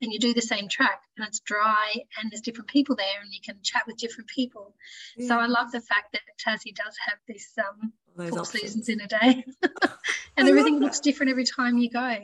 and 0.00 0.12
you 0.12 0.18
do 0.18 0.34
the 0.34 0.42
same 0.42 0.68
track, 0.68 1.00
and 1.16 1.26
it's 1.26 1.40
dry, 1.40 1.94
and 2.18 2.30
there's 2.30 2.40
different 2.40 2.68
people 2.68 2.96
there, 2.96 3.20
and 3.22 3.32
you 3.32 3.38
can 3.44 3.56
chat 3.62 3.82
with 3.86 3.96
different 3.96 4.28
people. 4.28 4.74
Yeah. 5.16 5.28
So 5.28 5.38
I 5.38 5.46
love 5.46 5.70
the 5.70 5.80
fact 5.80 6.12
that 6.12 6.20
Tassie 6.44 6.74
does 6.74 6.96
have 7.06 7.18
this 7.28 7.52
um, 7.58 7.92
four 8.28 8.44
seasons 8.44 8.88
in 8.88 9.00
a 9.00 9.06
day, 9.06 9.44
and 10.36 10.48
everything 10.48 10.80
looks 10.80 10.98
different 11.00 11.30
every 11.30 11.44
time 11.44 11.78
you 11.78 11.88
go. 11.88 12.18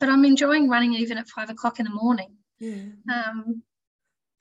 But 0.00 0.08
I'm 0.08 0.24
enjoying 0.24 0.68
running 0.68 0.94
even 0.94 1.18
at 1.18 1.28
five 1.28 1.50
o'clock 1.50 1.78
in 1.78 1.84
the 1.84 1.92
morning. 1.92 2.34
Yeah. 2.58 2.74
Um, 3.12 3.62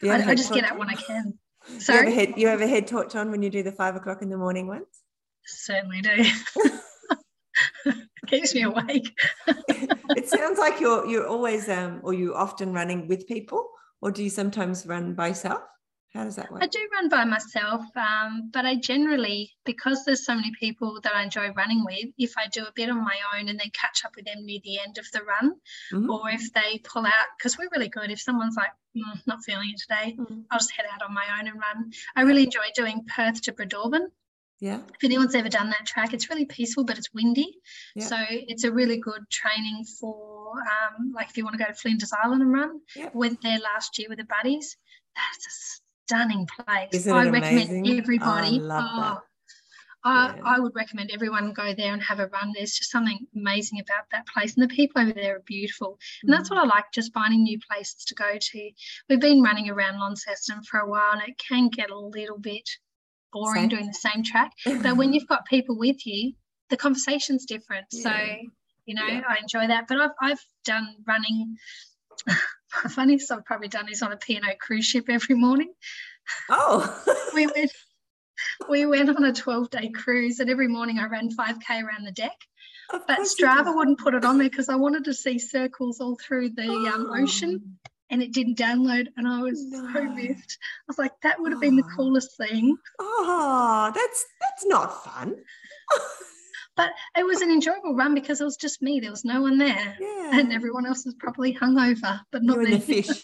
I, 0.04 0.32
I, 0.32 0.36
just 0.36 0.54
get 0.54 0.64
out 0.64 0.78
when 0.78 0.90
I 0.90 0.96
can. 0.96 1.38
Sorry, 1.78 2.00
you 2.00 2.06
have, 2.06 2.12
a 2.12 2.16
head, 2.16 2.34
you 2.38 2.48
have 2.48 2.62
a 2.62 2.68
head 2.68 2.88
torch 2.88 3.16
on 3.16 3.32
when 3.32 3.44
you 3.44 3.50
do 3.50 3.64
the 3.64 3.72
five 3.72 3.96
o'clock 3.96 4.22
in 4.22 4.30
the 4.30 4.38
morning 4.38 4.68
ones. 4.68 4.88
Certainly 5.46 6.02
do. 6.02 6.26
keeps 8.30 8.54
me 8.56 8.64
awake. 8.64 9.12
it 9.48 10.28
sounds 10.28 10.60
like 10.60 10.80
you're 10.80 11.06
you're 11.06 11.28
always 11.28 11.70
um 11.70 12.00
or 12.04 12.14
you 12.14 12.36
often 12.36 12.74
running 12.74 13.08
with 13.08 13.28
people, 13.28 13.70
or 14.02 14.12
do 14.12 14.24
you 14.24 14.30
sometimes 14.30 14.86
run 14.86 15.14
by 15.14 15.30
yourself? 15.30 15.62
How 16.14 16.24
does 16.24 16.38
that 16.38 16.52
work? 16.52 16.64
I 16.64 16.68
do 16.68 16.80
run 16.92 17.08
by 17.08 17.24
myself, 17.24 17.84
um, 17.96 18.50
but 18.52 18.66
I 18.66 18.76
generally, 18.78 19.52
because 19.64 20.04
there's 20.06 20.26
so 20.26 20.34
many 20.34 20.52
people 20.60 21.00
that 21.04 21.14
I 21.14 21.22
enjoy 21.22 21.52
running 21.52 21.86
with, 21.86 22.08
if 22.18 22.34
I 22.36 22.48
do 22.48 22.64
a 22.64 22.72
bit 22.76 22.90
on 22.90 23.04
my 23.04 23.16
own 23.36 23.48
and 23.48 23.60
then 23.60 23.70
catch 23.74 24.04
up 24.04 24.14
with 24.16 24.26
them 24.26 24.44
near 24.44 24.60
the 24.64 24.80
end 24.80 24.98
of 24.98 25.06
the 25.14 25.22
run, 25.22 25.54
mm-hmm. 25.94 26.10
or 26.10 26.32
if 26.32 26.52
they 26.54 26.80
pull 26.80 27.06
out, 27.06 27.28
because 27.38 27.60
we're 27.60 27.70
really 27.72 27.90
good. 27.90 28.10
If 28.10 28.20
someone's 28.20 28.56
like, 28.56 28.72
mm, 28.98 29.22
not 29.28 29.44
feeling 29.46 29.70
it 29.72 29.80
today, 29.80 30.16
mm-hmm. 30.20 30.42
I'll 30.50 30.58
just 30.58 30.72
head 30.72 30.88
out 30.92 31.08
on 31.08 31.14
my 31.14 31.26
own 31.40 31.48
and 31.48 31.60
run. 31.60 31.92
I 32.16 32.24
really 32.24 32.46
enjoy 32.46 32.66
doing 32.76 33.06
Perth 33.16 33.42
to 33.44 33.52
Breadalbane. 33.52 34.08
Yeah. 34.62 34.80
If 34.94 35.04
anyone's 35.04 35.36
ever 35.36 35.48
done 35.48 35.70
that 35.70 35.86
track, 35.86 36.14
it's 36.14 36.30
really 36.30 36.46
peaceful, 36.46 36.84
but 36.84 36.98
it's 36.98 37.14
windy. 37.14 37.60
Yeah. 37.96 38.06
So 38.06 38.18
it's 38.30 38.66
a 38.66 38.72
really 38.72 38.98
good 38.98 39.22
training 39.30 39.86
for, 40.00 40.52
um, 40.60 41.14
like, 41.16 41.30
if 41.30 41.38
you 41.38 41.46
want 41.46 41.58
to 41.58 41.64
go 41.64 41.70
to 41.70 41.74
Flinders 41.74 42.12
Island 42.24 42.42
and 42.42 42.52
run. 42.52 42.82
Yeah. 42.96 43.10
Went 43.14 43.42
there 43.42 43.60
last 43.60 43.98
year 43.98 44.10
with 44.10 44.18
the 44.18 44.26
buddies. 44.26 44.76
That's 45.16 45.48
a 45.48 45.54
stunning 46.06 46.48
place. 46.48 46.90
Isn't 46.92 47.14
I 47.14 47.30
recommend 47.30 47.70
amazing? 47.70 48.00
everybody. 48.00 48.60
Oh, 48.60 48.64
I 48.64 48.66
love 48.66 48.86
oh, 48.92 49.02
that. 49.02 49.22
I, 50.02 50.36
yeah. 50.36 50.42
I 50.46 50.60
would 50.60 50.76
recommend 50.76 51.12
everyone 51.14 51.52
go 51.54 51.74
there 51.74 51.94
and 51.94 52.02
have 52.02 52.20
a 52.20 52.28
run. 52.28 52.54
There's 52.54 52.74
just 52.74 52.92
something 52.92 53.20
amazing 53.36 53.80
about 53.80 54.06
that 54.12 54.28
place, 54.28 54.56
and 54.56 54.64
the 54.64 54.74
people 54.74 55.02
over 55.02 55.14
there 55.14 55.38
are 55.38 55.44
beautiful. 55.46 56.00
And 56.24 56.32
mm. 56.32 56.38
that's 56.38 56.50
what 56.50 56.60
I 56.60 56.64
like, 56.64 56.86
just 56.94 57.14
finding 57.14 57.44
new 57.44 57.60
places 57.70 58.06
to 58.06 58.16
go 58.16 58.38
to. 58.40 58.72
We've 59.10 59.20
been 59.20 59.42
running 59.42 59.70
around 59.70 60.00
Launceston 60.00 60.64
for 60.64 60.80
a 60.80 60.90
while, 60.90 61.14
and 61.14 61.22
it 61.28 61.38
can 61.38 61.68
get 61.68 61.92
a 61.92 62.00
little 62.00 62.40
bit 62.40 62.70
boring 63.32 63.64
same. 63.64 63.70
doing 63.70 63.88
the 63.88 63.94
same 63.94 64.24
track. 64.24 64.52
but 64.66 64.98
when 64.98 65.14
you've 65.14 65.28
got 65.28 65.46
people 65.46 65.78
with 65.78 66.06
you, 66.06 66.34
the 66.70 66.78
conversation's 66.78 67.46
different. 67.46 67.88
Yeah. 67.92 68.04
So 68.04 68.36
you 68.86 68.96
know, 68.96 69.06
yeah. 69.06 69.22
I 69.28 69.38
enjoy 69.42 69.68
that. 69.68 69.88
But 69.88 70.00
I've 70.00 70.12
I've 70.22 70.46
done 70.66 70.96
running. 71.08 71.58
funniest 72.90 73.32
I've 73.32 73.46
probably 73.46 73.68
done 73.68 73.90
is 73.90 74.04
on 74.04 74.12
a 74.12 74.18
P&O 74.18 74.42
cruise 74.60 74.86
ship 74.86 75.06
every 75.10 75.36
morning. 75.36 75.72
Oh, 76.50 77.04
we 77.34 77.48
went 77.48 77.72
we 78.70 78.86
went 78.86 79.10
on 79.10 79.24
a 79.24 79.34
12 79.34 79.70
day 79.70 79.90
cruise 79.90 80.40
and 80.40 80.50
every 80.50 80.68
morning 80.68 81.00
I 81.00 81.08
ran 81.08 81.30
5k 81.30 81.84
around 81.84 82.06
the 82.06 82.12
deck. 82.12 82.38
but 82.92 83.20
Strava 83.20 83.76
wouldn't 83.76 84.00
put 84.00 84.14
it 84.14 84.26
on 84.26 84.38
there 84.38 84.50
because 84.50 84.70
I 84.70 84.76
wanted 84.76 85.06
to 85.06 85.14
see 85.14 85.40
circles 85.40 86.00
all 86.00 86.18
through 86.18 86.52
the 86.52 86.68
oh. 86.68 86.88
um, 86.94 87.12
ocean 87.12 87.80
and 88.10 88.22
it 88.22 88.34
didn't 88.34 88.58
download 88.58 89.08
and 89.18 89.28
I 89.28 89.42
was 89.42 89.64
no. 89.66 89.88
so 89.94 90.04
miffed. 90.04 90.58
I 90.62 90.86
was 90.88 90.98
like, 90.98 91.14
that 91.24 91.40
would 91.40 91.52
have 91.52 91.62
been 91.62 91.76
the 91.76 91.84
oh. 91.84 91.96
coolest 91.96 92.38
thing. 92.38 92.78
Oh, 93.00 93.92
that's 93.94 94.26
that's 94.42 94.66
not 94.66 95.04
fun. 95.04 95.36
but 96.76 96.92
it 97.18 97.26
was 97.26 97.42
an 97.42 97.52
enjoyable 97.52 97.96
run 97.96 98.14
because 98.14 98.42
it 98.42 98.46
was 98.46 98.58
just 98.58 98.82
me. 98.82 99.00
There 99.00 99.12
was 99.12 99.26
no 99.26 99.42
one 99.42 99.58
there. 99.58 99.98
Yeah. 100.00 100.40
And 100.40 100.54
everyone 100.54 100.86
else 100.86 101.06
was 101.06 101.16
probably 101.16 101.54
hungover, 101.54 102.22
but 102.32 102.44
not 102.44 102.60
the 102.60 102.80
fish. 102.80 103.24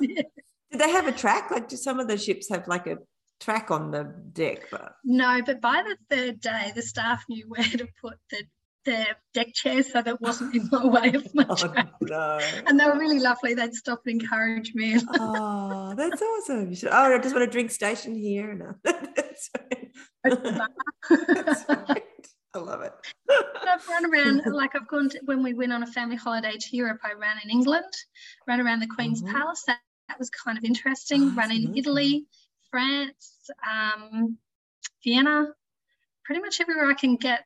yeah. 0.00 0.22
Did 0.70 0.80
they 0.82 0.90
have 0.90 1.06
a 1.06 1.12
track? 1.12 1.50
Like 1.50 1.68
do 1.68 1.76
some 1.76 1.98
of 1.98 2.08
the 2.08 2.18
ships 2.18 2.50
have 2.50 2.68
like 2.68 2.86
a 2.86 2.98
track 3.40 3.70
on 3.70 3.90
the 3.90 4.04
deck, 4.32 4.66
but 4.70 4.94
no. 5.04 5.40
But 5.44 5.60
by 5.60 5.82
the 5.82 5.96
third 6.14 6.40
day, 6.40 6.72
the 6.74 6.82
staff 6.82 7.24
knew 7.28 7.44
where 7.48 7.64
to 7.64 7.88
put 8.00 8.18
the 8.30 8.44
the 8.88 9.06
deck 9.34 9.52
chairs 9.54 9.92
so 9.92 10.00
that 10.00 10.20
wasn't 10.20 10.54
in 10.54 10.68
the 10.70 10.88
way 10.88 11.12
of 11.12 11.34
my 11.34 11.44
oh. 11.48 11.84
No. 12.00 12.40
And 12.66 12.80
they 12.80 12.86
were 12.86 12.98
really 12.98 13.20
lovely. 13.20 13.54
They'd 13.54 13.74
stop 13.74 14.00
and 14.06 14.20
encourage 14.20 14.74
me. 14.74 14.98
oh, 15.18 15.94
that's 15.94 16.22
awesome. 16.22 16.74
Should, 16.74 16.88
oh, 16.88 17.14
I 17.14 17.18
just 17.18 17.34
want 17.34 17.46
a 17.46 17.50
drink 17.50 17.70
station 17.70 18.14
here. 18.14 18.54
No. 18.54 18.74
that's 18.84 19.50
right. 19.58 19.92
that's 20.24 21.68
right. 21.68 22.02
I 22.54 22.58
love 22.58 22.80
it. 22.80 22.92
I've 23.30 23.86
run 23.88 24.06
around, 24.06 24.42
like 24.46 24.74
I've 24.74 24.88
gone 24.88 25.10
to, 25.10 25.20
when 25.26 25.42
we 25.42 25.52
went 25.52 25.72
on 25.72 25.82
a 25.82 25.86
family 25.86 26.16
holiday 26.16 26.56
to 26.58 26.76
Europe, 26.76 27.00
I 27.04 27.12
ran 27.12 27.36
in 27.44 27.50
England, 27.50 27.92
ran 28.46 28.60
around 28.60 28.80
the 28.80 28.86
Queen's 28.86 29.22
mm-hmm. 29.22 29.36
Palace. 29.36 29.64
That, 29.66 29.80
that 30.08 30.18
was 30.18 30.30
kind 30.30 30.56
of 30.56 30.64
interesting. 30.64 31.24
Oh, 31.24 31.34
ran 31.36 31.52
in 31.52 31.76
Italy, 31.76 32.24
France, 32.70 33.50
um, 33.70 34.38
Vienna, 35.04 35.48
pretty 36.24 36.40
much 36.40 36.60
everywhere 36.60 36.90
I 36.90 36.94
can 36.94 37.16
get 37.16 37.44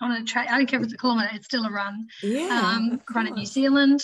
on 0.00 0.12
a 0.12 0.24
track. 0.24 0.48
I 0.50 0.56
don't 0.58 0.66
care 0.66 0.80
if 0.80 0.84
it's 0.84 0.94
a 0.94 0.98
kilometre, 0.98 1.34
it's 1.34 1.46
still 1.46 1.64
a 1.64 1.70
run. 1.70 2.06
Yeah. 2.22 2.74
Um, 2.76 3.00
run 3.14 3.26
in 3.26 3.34
New 3.34 3.46
Zealand. 3.46 4.02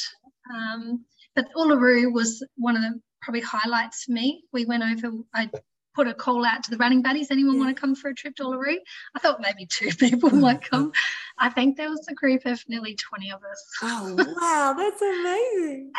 Um, 0.53 1.05
but 1.35 1.53
Uluru 1.57 2.13
was 2.13 2.45
one 2.57 2.77
of 2.77 2.83
the 2.83 3.01
probably 3.23 3.41
highlights 3.41 4.05
for 4.05 4.13
me. 4.13 4.45
We 4.53 4.65
went 4.65 4.83
over, 4.83 5.17
I 5.33 5.51
put 5.95 6.09
a 6.09 6.15
call 6.15 6.45
out 6.45 6.65
to 6.65 6.71
the 6.71 6.77
running 6.77 7.03
buddies. 7.03 7.31
Anyone 7.31 7.55
yeah. 7.55 7.65
want 7.65 7.77
to 7.77 7.81
come 7.81 7.95
for 7.95 8.11
a 8.11 8.15
trip 8.15 8.37
to 8.37 8.45
Uluru? 8.45 8.77
I 9.15 9.19
thought 9.19 9.41
maybe 9.41 9.67
two 9.67 9.91
people 9.99 10.31
might 10.31 10.63
come. 10.63 10.93
I 11.39 11.49
think 11.51 11.77
there 11.77 11.91
was 11.91 12.07
a 12.09 12.15
group 12.15 12.45
of 12.47 12.63
nearly 12.69 12.95
20 12.95 13.31
of 13.33 13.41
us. 13.43 13.65
Oh, 13.83 14.15
wow, 14.41 14.75
that's 14.77 15.01
amazing. 15.01 15.93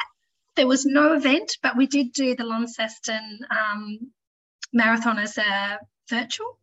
there 0.55 0.67
was 0.67 0.85
no 0.85 1.13
event, 1.13 1.57
but 1.63 1.77
we 1.77 1.87
did 1.87 2.13
do 2.13 2.35
the 2.35 2.43
Launceston 2.43 3.39
um, 3.49 4.11
marathon 4.73 5.17
as 5.17 5.37
a 5.37 5.79
virtual. 6.09 6.59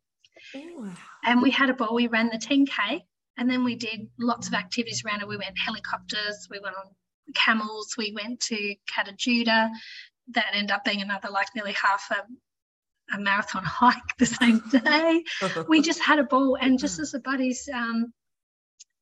wow. 0.55 0.93
And 1.25 1.43
we 1.43 1.51
had 1.51 1.71
a 1.71 1.75
ball, 1.75 1.95
we 1.95 2.09
ran 2.09 2.29
the 2.29 2.39
10K, 2.39 3.03
and 3.37 3.49
then 3.49 3.65
we 3.65 3.77
did 3.77 4.09
lots 4.19 4.49
of 4.49 4.55
activities 4.55 5.03
around 5.05 5.23
it. 5.23 5.29
We 5.29 5.37
went 5.37 5.59
helicopters, 5.59 6.49
we 6.51 6.59
went 6.59 6.77
on 6.77 6.85
camels, 7.35 7.95
we 7.97 8.13
went 8.13 8.41
to 8.41 8.75
Kata 8.93 9.13
Tjuta. 9.13 9.71
That 10.29 10.47
ended 10.53 10.71
up 10.71 10.85
being 10.85 11.03
another 11.03 11.31
like 11.31 11.49
nearly 11.55 11.73
half 11.73 12.11
a, 12.11 13.17
a 13.17 13.21
marathon 13.21 13.65
hike 13.67 14.17
the 14.19 14.27
same 14.27 14.63
day. 14.71 15.25
we 15.69 15.83
just 15.83 16.01
had 16.01 16.19
a 16.19 16.25
ball, 16.25 16.57
and 16.61 16.79
just 16.79 16.99
as 16.99 17.13
the 17.13 17.21
buddies, 17.21 17.69
um, 17.73 18.13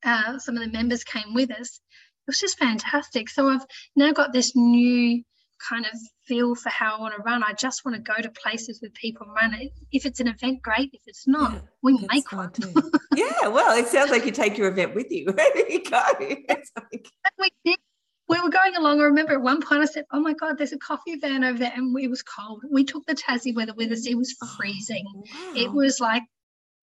uh, 0.03 0.39
some 0.39 0.55
of 0.55 0.63
the 0.63 0.71
members 0.71 1.03
came 1.03 1.33
with 1.33 1.51
us, 1.51 1.79
it 1.79 2.27
was 2.27 2.39
just 2.39 2.57
fantastic. 2.57 3.29
So 3.29 3.49
I've 3.49 3.65
now 3.95 4.11
got 4.13 4.33
this 4.33 4.55
new 4.55 5.23
kind 5.69 5.85
of 5.85 5.91
feel 6.25 6.55
for 6.55 6.69
how 6.69 6.97
I 6.97 6.99
want 6.99 7.15
to 7.15 7.21
run. 7.21 7.43
I 7.43 7.53
just 7.53 7.85
want 7.85 7.95
to 7.95 8.01
go 8.01 8.19
to 8.21 8.29
places 8.29 8.79
with 8.81 8.93
people 8.93 9.27
and 9.27 9.35
run. 9.35 9.69
If 9.91 10.05
it's 10.05 10.19
an 10.19 10.27
event, 10.27 10.61
great. 10.61 10.89
If 10.93 11.01
it's 11.05 11.27
not, 11.27 11.53
yeah, 11.53 11.59
we 11.81 12.07
make 12.11 12.31
one. 12.31 12.51
yeah, 13.15 13.47
well, 13.47 13.77
it 13.77 13.87
sounds 13.87 14.11
like 14.11 14.25
you 14.25 14.31
take 14.31 14.57
your 14.57 14.67
event 14.69 14.95
with 14.95 15.11
you. 15.11 15.33
You 15.69 15.83
go. 15.83 16.01
Like... 16.19 17.07
We 17.39 17.49
did. 17.63 17.79
We 18.27 18.41
were 18.41 18.49
going 18.49 18.75
along. 18.75 18.99
I 18.99 19.05
remember 19.05 19.33
at 19.33 19.41
one 19.41 19.61
point 19.61 19.81
I 19.81 19.85
said, 19.85 20.05
"Oh 20.11 20.19
my 20.19 20.33
God, 20.33 20.57
there's 20.57 20.73
a 20.73 20.77
coffee 20.77 21.17
van 21.17 21.43
over 21.43 21.59
there," 21.59 21.71
and 21.75 21.97
it 21.99 22.09
was 22.09 22.23
cold. 22.23 22.63
We 22.69 22.83
took 22.83 23.05
the 23.05 23.15
Tassie 23.15 23.55
weather 23.55 23.73
with 23.73 23.91
us. 23.91 24.05
It 24.05 24.15
was 24.15 24.35
freezing. 24.57 25.05
Oh, 25.07 25.23
wow. 25.33 25.53
It 25.55 25.71
was 25.71 25.99
like 25.99 26.23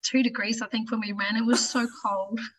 two 0.09 0.22
degrees, 0.22 0.62
I 0.62 0.66
think, 0.66 0.90
when 0.90 1.00
we 1.00 1.12
ran. 1.12 1.36
It 1.36 1.44
was 1.44 1.68
so 1.68 1.86
cold. 2.04 2.40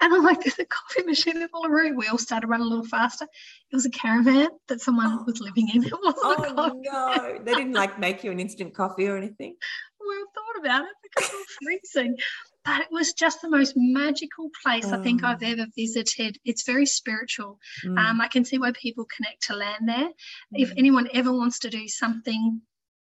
And 0.00 0.12
I'm 0.12 0.22
like, 0.22 0.42
there's 0.42 0.58
a 0.58 0.66
coffee 0.66 1.02
machine 1.04 1.38
in 1.38 1.48
Uluru. 1.48 1.96
We 1.96 2.06
all 2.06 2.18
started 2.18 2.46
running 2.46 2.66
a 2.66 2.68
little 2.68 2.84
faster. 2.84 3.24
It 3.24 3.74
was 3.74 3.86
a 3.86 3.90
caravan 3.90 4.48
that 4.68 4.82
someone 4.82 5.06
oh. 5.06 5.24
was 5.26 5.40
living 5.40 5.68
in. 5.74 5.82
It 5.86 5.92
wasn't 5.92 6.54
oh, 6.58 6.80
no. 6.84 7.38
They 7.42 7.54
didn't 7.54 7.72
like 7.72 7.98
make 7.98 8.22
you 8.22 8.30
an 8.30 8.38
instant 8.38 8.74
coffee 8.74 9.08
or 9.08 9.16
anything? 9.16 9.56
We 9.98 10.24
thought 10.34 10.60
about 10.60 10.84
it 10.84 10.94
because 11.02 11.30
it 11.30 11.36
was 11.36 11.56
freezing. 11.64 12.16
But 12.64 12.82
it 12.82 12.88
was 12.92 13.12
just 13.12 13.40
the 13.40 13.50
most 13.50 13.72
magical 13.76 14.50
place 14.62 14.84
oh. 14.86 15.00
I 15.00 15.02
think 15.02 15.24
I've 15.24 15.42
oh. 15.42 15.46
ever 15.46 15.66
visited. 15.74 16.38
It's 16.44 16.64
very 16.64 16.86
spiritual. 16.86 17.58
Mm. 17.84 17.98
Um, 17.98 18.20
I 18.20 18.28
can 18.28 18.44
see 18.44 18.58
why 18.58 18.70
people 18.72 19.06
connect 19.06 19.44
to 19.44 19.56
land 19.56 19.88
there. 19.88 20.08
Mm. 20.08 20.12
If 20.52 20.72
anyone 20.76 21.08
ever 21.12 21.32
wants 21.32 21.60
to 21.60 21.70
do 21.70 21.88
something 21.88 22.60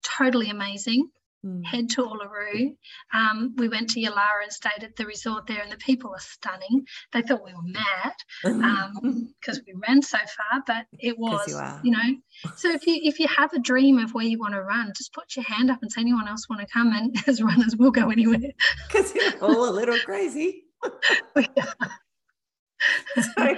totally 0.03 0.51
amazing, 0.51 1.09
mm. 1.45 1.65
head 1.65 1.91
to 1.91 2.03
Uluru. 2.03 2.75
Um, 3.13 3.55
we 3.57 3.69
went 3.69 3.91
to 3.91 4.01
Yulara 4.01 4.43
and 4.43 4.53
stayed 4.53 4.83
at 4.83 4.97
the 4.97 5.07
resort 5.07 5.47
there, 5.47 5.63
and 5.63 5.73
the 5.73 5.77
people 5.77 6.11
are 6.11 6.21
stunning. 6.21 6.85
They 7.13 7.23
thought 7.23 7.45
we 7.45 7.53
were 7.55 7.63
mad 7.63 8.13
because 8.43 9.59
um, 9.59 9.65
we 9.67 9.75
ran 9.87 10.03
so 10.03 10.19
far, 10.19 10.63
but 10.67 10.87
it 10.99 11.19
was, 11.19 11.49
you, 11.49 11.91
you, 11.91 11.97
know. 11.97 12.53
So 12.57 12.73
if 12.73 12.87
you 12.87 13.01
if 13.03 13.19
you 13.21 13.29
have 13.29 13.53
a 13.53 13.59
dream 13.59 13.99
of 13.99 14.15
where 14.15 14.25
you 14.25 14.39
want 14.39 14.55
to 14.55 14.63
run, 14.63 14.93
just 14.97 15.13
put 15.13 15.37
your 15.37 15.45
hand 15.45 15.71
up 15.71 15.79
and 15.83 15.91
say 15.91 16.01
anyone 16.01 16.29
else 16.29 16.49
want 16.49 16.61
to 16.61 16.69
come, 16.73 16.93
and 16.93 17.17
as 17.27 17.43
runners, 17.43 17.77
we'll 17.77 17.91
go 17.91 18.11
anywhere. 18.11 18.39
Because 18.89 19.15
you're 19.15 19.43
all 19.43 19.69
a 19.69 19.73
little 19.73 19.99
crazy. 19.99 20.65
so 23.37 23.57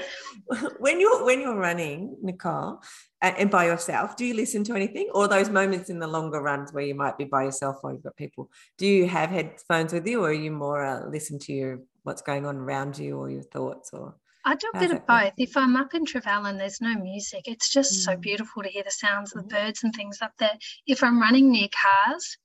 when 0.79 1.01
you're 1.01 1.25
when 1.25 1.41
you're 1.41 1.57
running 1.57 2.17
nicole 2.23 2.81
and 3.21 3.51
by 3.51 3.67
yourself 3.67 4.17
do 4.17 4.25
you 4.25 4.35
listen 4.35 4.65
to 4.65 4.75
anything 4.75 5.09
or 5.15 5.29
those 5.29 5.51
moments 5.51 5.91
in 5.91 5.99
the 5.99 6.07
longer 6.07 6.41
runs 6.41 6.73
where 6.73 6.85
you 6.85 6.95
might 6.95 7.19
be 7.19 7.25
by 7.25 7.45
yourself 7.45 7.77
or 7.83 7.93
you've 7.93 8.03
got 8.03 8.17
people 8.17 8.51
do 8.79 8.87
you 8.87 9.07
have 9.07 9.31
headphones 9.31 9.93
with 9.93 10.07
you 10.07 10.23
or 10.23 10.29
are 10.29 10.33
you 10.33 10.51
more 10.51 10.85
uh, 10.85 11.07
listen 11.09 11.39
to 11.39 11.53
your 11.53 11.81
what's 12.03 12.23
going 12.23 12.47
on 12.47 12.57
around 12.57 12.99
you 12.99 13.19
or 13.19 13.31
your 13.31 13.43
thoughts 13.43 13.91
or 13.93 14.15
I 14.43 14.55
do 14.55 14.71
a 14.75 14.79
bit 14.79 14.91
of 14.91 15.07
both. 15.07 15.35
If 15.37 15.55
I'm 15.55 15.77
up 15.77 15.93
in 15.93 16.07
Trevallyn 16.07 16.57
there's 16.57 16.81
no 16.81 16.95
music, 16.95 17.43
it's 17.45 17.71
just 17.71 17.93
mm. 17.93 18.05
so 18.05 18.17
beautiful 18.17 18.63
to 18.63 18.71
hear 18.71 18.83
the 18.83 18.91
sounds 18.91 19.37
of 19.37 19.43
the 19.43 19.55
mm. 19.55 19.59
birds 19.59 19.85
and 19.85 19.95
things 19.95 20.23
up 20.23 20.33
there. 20.39 20.57
If 20.87 21.05
I'm 21.05 21.21
running 21.21 21.51
near 21.51 21.69
cars, 21.69 22.39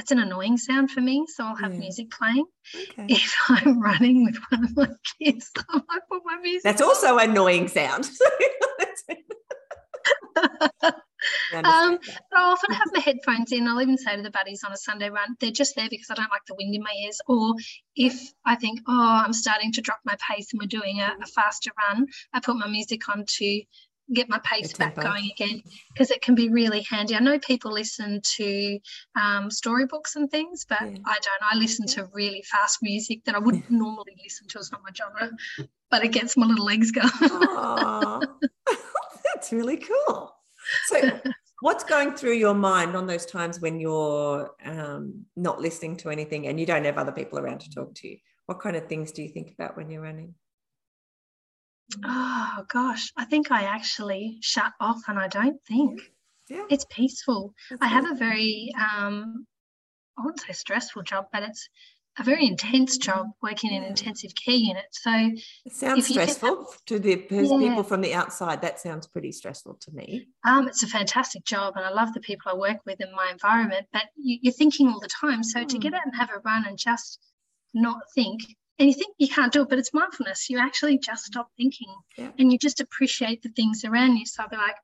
it's 0.00 0.10
an 0.10 0.18
annoying 0.18 0.56
sound 0.56 0.90
for 0.90 1.00
me, 1.00 1.26
so 1.28 1.44
I'll 1.44 1.54
have 1.56 1.74
yeah. 1.74 1.80
music 1.80 2.10
playing. 2.10 2.46
Okay. 2.74 3.06
If 3.08 3.34
I'm 3.48 3.80
running 3.80 4.24
with 4.24 4.38
one 4.48 4.64
of 4.64 4.76
my 4.76 4.88
kids, 5.20 5.50
I 5.68 5.76
might 5.76 6.00
put 6.10 6.22
my 6.24 6.38
music. 6.42 6.62
That's 6.64 6.82
also 6.82 7.18
annoying 7.18 7.68
sound. 7.68 8.08
um, 11.52 11.98
but 12.30 12.38
I 12.38 12.42
often 12.42 12.74
have 12.74 12.88
my 12.94 13.00
headphones 13.00 13.52
in. 13.52 13.68
I'll 13.68 13.82
even 13.82 13.98
say 13.98 14.16
to 14.16 14.22
the 14.22 14.30
buddies 14.30 14.64
on 14.64 14.72
a 14.72 14.76
Sunday 14.76 15.10
run, 15.10 15.36
they're 15.38 15.50
just 15.50 15.76
there 15.76 15.88
because 15.90 16.08
I 16.10 16.14
don't 16.14 16.30
like 16.30 16.46
the 16.48 16.54
wind 16.56 16.74
in 16.74 16.82
my 16.82 16.94
ears. 17.04 17.20
Or 17.26 17.54
if 17.94 18.32
I 18.46 18.56
think, 18.56 18.80
oh, 18.88 19.22
I'm 19.24 19.34
starting 19.34 19.72
to 19.72 19.82
drop 19.82 20.00
my 20.04 20.16
pace 20.28 20.52
and 20.52 20.60
we're 20.62 20.80
doing 20.80 21.00
a, 21.00 21.14
a 21.22 21.26
faster 21.26 21.72
run, 21.88 22.06
I 22.32 22.40
put 22.40 22.56
my 22.56 22.68
music 22.68 23.06
on 23.08 23.24
to 23.26 23.62
get 24.12 24.28
my 24.28 24.40
pace 24.44 24.72
back 24.72 24.96
going 24.96 25.30
again 25.30 25.62
because 25.92 26.10
it 26.10 26.22
can 26.22 26.34
be 26.34 26.48
really 26.48 26.82
handy. 26.82 27.14
I 27.14 27.20
know 27.20 27.38
people 27.38 27.72
listen 27.72 28.20
to 28.36 28.78
um, 29.20 29.50
storybooks 29.50 30.16
and 30.16 30.30
things, 30.30 30.64
but 30.68 30.80
yeah. 30.80 30.98
I 31.06 31.18
don't. 31.18 31.52
I 31.52 31.56
listen 31.56 31.86
to 31.88 32.08
really 32.12 32.42
fast 32.50 32.78
music 32.82 33.24
that 33.24 33.34
I 33.34 33.38
wouldn't 33.38 33.70
normally 33.70 34.16
listen 34.22 34.48
to. 34.48 34.58
It's 34.58 34.72
not 34.72 34.82
my 34.82 34.90
genre, 34.94 35.30
but 35.90 36.04
it 36.04 36.12
gets 36.12 36.36
my 36.36 36.46
little 36.46 36.64
legs 36.64 36.90
going. 36.90 37.10
that's 39.24 39.52
really 39.52 39.78
cool. 39.78 40.34
So, 40.86 41.20
what's 41.60 41.84
going 41.84 42.14
through 42.14 42.34
your 42.34 42.54
mind 42.54 42.96
on 42.96 43.06
those 43.06 43.26
times 43.26 43.60
when 43.60 43.80
you're 43.80 44.50
um, 44.64 45.24
not 45.36 45.60
listening 45.60 45.96
to 45.98 46.10
anything 46.10 46.46
and 46.46 46.58
you 46.58 46.66
don't 46.66 46.84
have 46.84 46.98
other 46.98 47.12
people 47.12 47.38
around 47.38 47.60
to 47.60 47.70
talk 47.70 47.94
to 47.96 48.08
you? 48.08 48.18
What 48.46 48.60
kind 48.60 48.76
of 48.76 48.88
things 48.88 49.12
do 49.12 49.22
you 49.22 49.28
think 49.28 49.52
about 49.52 49.76
when 49.76 49.90
you're 49.90 50.02
running? 50.02 50.34
Oh 52.04 52.64
gosh, 52.68 53.12
I 53.16 53.24
think 53.24 53.50
I 53.50 53.62
actually 53.62 54.38
shut 54.40 54.72
off 54.80 55.02
and 55.08 55.18
I 55.18 55.28
don't 55.28 55.62
think. 55.64 56.00
Yeah. 56.48 56.64
It's 56.68 56.86
peaceful. 56.90 57.54
That's 57.70 57.82
I 57.82 57.86
have 57.86 58.10
a 58.10 58.14
very 58.14 58.72
um 58.78 59.46
I 60.18 60.22
wouldn't 60.22 60.40
say 60.40 60.52
stressful 60.52 61.02
job, 61.02 61.26
but 61.32 61.42
it's 61.42 61.68
a 62.18 62.24
very 62.24 62.46
intense 62.46 62.98
job 62.98 63.28
working 63.42 63.72
in 63.72 63.84
intensive 63.84 64.32
care 64.34 64.54
units. 64.54 65.02
So 65.02 65.10
it 65.64 65.72
sounds 65.72 66.08
stressful 66.08 66.66
to 66.86 66.98
the 66.98 67.26
yeah. 67.30 67.38
people 67.38 67.82
from 67.82 68.00
the 68.00 68.14
outside. 68.14 68.60
That 68.62 68.80
sounds 68.80 69.06
pretty 69.06 69.32
stressful 69.32 69.78
to 69.80 69.92
me. 69.92 70.26
Um, 70.44 70.68
it's 70.68 70.82
a 70.82 70.88
fantastic 70.88 71.44
job, 71.44 71.74
and 71.76 71.84
I 71.84 71.90
love 71.90 72.12
the 72.12 72.20
people 72.20 72.50
I 72.50 72.56
work 72.56 72.78
with 72.84 73.00
in 73.00 73.12
my 73.14 73.30
environment. 73.30 73.86
But 73.92 74.04
you, 74.16 74.50
are 74.50 74.54
thinking 74.54 74.88
all 74.88 75.00
the 75.00 75.08
time. 75.08 75.42
So 75.42 75.60
mm. 75.60 75.68
to 75.68 75.78
get 75.78 75.90
hmm. 75.90 75.94
out 75.94 76.06
and 76.06 76.16
have 76.16 76.30
a 76.30 76.40
run 76.40 76.66
and 76.66 76.76
just 76.76 77.20
not 77.72 78.00
think, 78.14 78.40
and 78.80 78.88
you 78.88 78.94
think 78.94 79.14
you 79.18 79.28
can't 79.28 79.52
do 79.52 79.62
it, 79.62 79.68
but 79.68 79.78
it's 79.78 79.92
mindfulness. 79.92 80.48
You 80.48 80.58
actually 80.58 80.98
just 80.98 81.26
stop 81.26 81.50
thinking, 81.56 81.94
yeah. 82.16 82.30
and 82.38 82.50
you 82.50 82.58
just 82.58 82.80
appreciate 82.80 83.42
the 83.42 83.50
things 83.50 83.84
around 83.84 84.16
you. 84.16 84.24
So 84.24 84.42
I'll 84.42 84.48
be 84.48 84.56
like, 84.56 84.76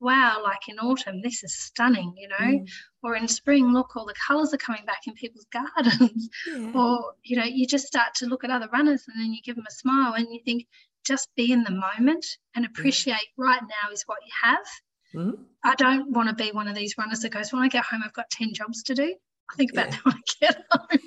wow, 0.00 0.40
like 0.42 0.68
in 0.68 0.78
autumn, 0.78 1.20
this 1.22 1.44
is 1.44 1.54
stunning, 1.54 2.14
you 2.16 2.28
know, 2.28 2.58
mm. 2.58 2.68
or 3.02 3.14
in 3.14 3.28
spring, 3.28 3.72
look, 3.72 3.94
all 3.94 4.06
the 4.06 4.14
colours 4.26 4.54
are 4.54 4.58
coming 4.58 4.84
back 4.86 5.06
in 5.06 5.12
people's 5.12 5.46
gardens, 5.52 6.30
yeah. 6.48 6.72
or, 6.74 7.12
you 7.22 7.36
know, 7.36 7.44
you 7.44 7.66
just 7.66 7.86
start 7.86 8.14
to 8.16 8.26
look 8.26 8.42
at 8.42 8.50
other 8.50 8.68
runners 8.72 9.04
and 9.06 9.22
then 9.22 9.32
you 9.32 9.40
give 9.44 9.54
them 9.54 9.66
a 9.68 9.72
smile 9.72 10.14
and 10.14 10.26
you 10.30 10.40
think, 10.44 10.66
just 11.04 11.28
be 11.36 11.52
in 11.52 11.64
the 11.64 11.70
moment 11.70 12.24
and 12.54 12.64
appreciate 12.64 13.26
yeah. 13.36 13.44
right 13.44 13.62
now 13.62 13.92
is 13.92 14.04
what 14.06 14.18
you 14.24 14.32
have. 14.42 14.66
Mm. 15.14 15.44
I 15.64 15.74
don't 15.74 16.10
want 16.10 16.28
to 16.28 16.34
be 16.34 16.52
one 16.52 16.68
of 16.68 16.74
these 16.74 16.96
runners 16.96 17.20
that 17.20 17.32
goes, 17.32 17.52
when 17.52 17.62
I 17.62 17.68
get 17.68 17.84
home, 17.84 18.02
I've 18.04 18.12
got 18.12 18.30
10 18.30 18.54
jobs 18.54 18.82
to 18.84 18.94
do. 18.94 19.14
I 19.50 19.56
think 19.56 19.72
about 19.72 19.86
yeah. 19.86 19.90
that 19.90 20.04
when 20.04 20.14
I 20.14 20.20
get 20.40 20.64
home. 20.70 21.00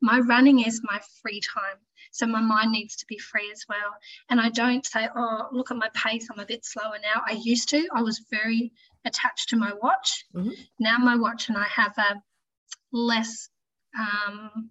My 0.00 0.18
running 0.20 0.60
is 0.60 0.80
my 0.84 1.00
free 1.22 1.40
time. 1.40 1.78
So 2.10 2.26
my 2.26 2.40
mind 2.40 2.72
needs 2.72 2.96
to 2.96 3.06
be 3.06 3.18
free 3.18 3.50
as 3.52 3.64
well. 3.68 3.94
And 4.30 4.40
I 4.40 4.48
don't 4.48 4.84
say, 4.84 5.08
oh, 5.14 5.48
look 5.52 5.70
at 5.70 5.76
my 5.76 5.90
pace, 5.94 6.28
I'm 6.30 6.40
a 6.40 6.46
bit 6.46 6.64
slower 6.64 6.96
now. 7.02 7.22
I 7.26 7.32
used 7.32 7.68
to, 7.70 7.86
I 7.94 8.02
was 8.02 8.24
very 8.30 8.72
attached 9.04 9.50
to 9.50 9.56
my 9.56 9.72
watch. 9.82 10.24
Mm-hmm. 10.34 10.50
Now 10.78 10.98
my 10.98 11.16
watch 11.16 11.48
and 11.48 11.58
I 11.58 11.64
have 11.64 11.96
a 11.98 12.22
less 12.92 13.48
um, 13.98 14.70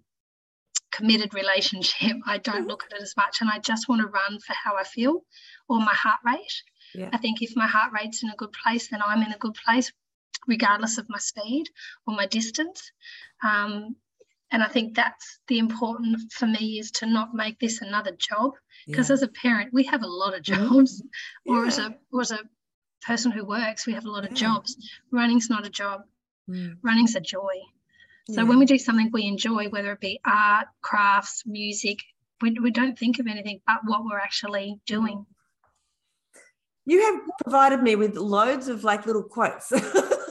committed 0.90 1.34
relationship. 1.34 2.16
I 2.26 2.38
don't 2.38 2.60
mm-hmm. 2.60 2.68
look 2.68 2.84
at 2.84 2.98
it 2.98 3.02
as 3.02 3.16
much 3.16 3.40
and 3.40 3.50
I 3.50 3.58
just 3.58 3.88
want 3.88 4.00
to 4.00 4.08
run 4.08 4.40
for 4.40 4.54
how 4.54 4.76
I 4.76 4.84
feel 4.84 5.24
or 5.68 5.78
my 5.78 5.94
heart 5.94 6.20
rate. 6.24 6.62
Yeah. 6.94 7.10
I 7.12 7.18
think 7.18 7.42
if 7.42 7.54
my 7.54 7.66
heart 7.66 7.92
rate's 7.92 8.22
in 8.22 8.30
a 8.30 8.36
good 8.36 8.52
place, 8.52 8.88
then 8.88 9.00
I'm 9.04 9.22
in 9.22 9.32
a 9.32 9.38
good 9.38 9.54
place, 9.54 9.92
regardless 10.46 10.98
of 10.98 11.08
my 11.08 11.18
speed 11.18 11.68
or 12.06 12.14
my 12.14 12.26
distance. 12.26 12.90
Um, 13.42 13.96
and 14.52 14.62
i 14.62 14.68
think 14.68 14.94
that's 14.94 15.40
the 15.48 15.58
important 15.58 16.18
for 16.32 16.46
me 16.46 16.78
is 16.78 16.90
to 16.90 17.06
not 17.06 17.34
make 17.34 17.58
this 17.58 17.80
another 17.82 18.12
job 18.12 18.52
because 18.86 19.10
yeah. 19.10 19.14
as 19.14 19.22
a 19.22 19.28
parent 19.28 19.72
we 19.72 19.84
have 19.84 20.02
a 20.02 20.06
lot 20.06 20.34
of 20.34 20.42
mm-hmm. 20.42 20.74
jobs 20.74 21.02
yeah. 21.44 21.52
or 21.54 21.66
as 21.66 21.78
a 21.78 21.94
or 22.12 22.20
as 22.20 22.30
a 22.30 22.40
person 23.06 23.30
who 23.30 23.44
works 23.44 23.86
we 23.86 23.92
have 23.92 24.04
a 24.04 24.10
lot 24.10 24.24
of 24.24 24.30
yeah. 24.32 24.36
jobs 24.36 24.76
running's 25.10 25.48
not 25.48 25.66
a 25.66 25.70
job 25.70 26.02
mm. 26.48 26.74
running's 26.82 27.14
a 27.14 27.20
joy 27.20 27.54
so 28.30 28.44
when 28.44 28.58
we 28.58 28.66
do 28.66 28.76
something 28.76 29.08
we 29.12 29.24
enjoy 29.24 29.68
whether 29.70 29.92
it 29.92 30.00
be 30.00 30.20
art 30.26 30.66
crafts 30.82 31.44
music 31.46 32.00
we, 32.42 32.54
we 32.62 32.70
don't 32.70 32.98
think 32.98 33.18
of 33.18 33.26
anything 33.26 33.60
but 33.66 33.78
what 33.84 34.04
we're 34.04 34.18
actually 34.18 34.78
doing 34.86 35.24
you 36.84 37.02
have 37.02 37.20
provided 37.42 37.82
me 37.82 37.96
with 37.96 38.16
loads 38.16 38.68
of 38.68 38.84
like 38.84 39.06
little 39.06 39.22
quotes 39.22 39.72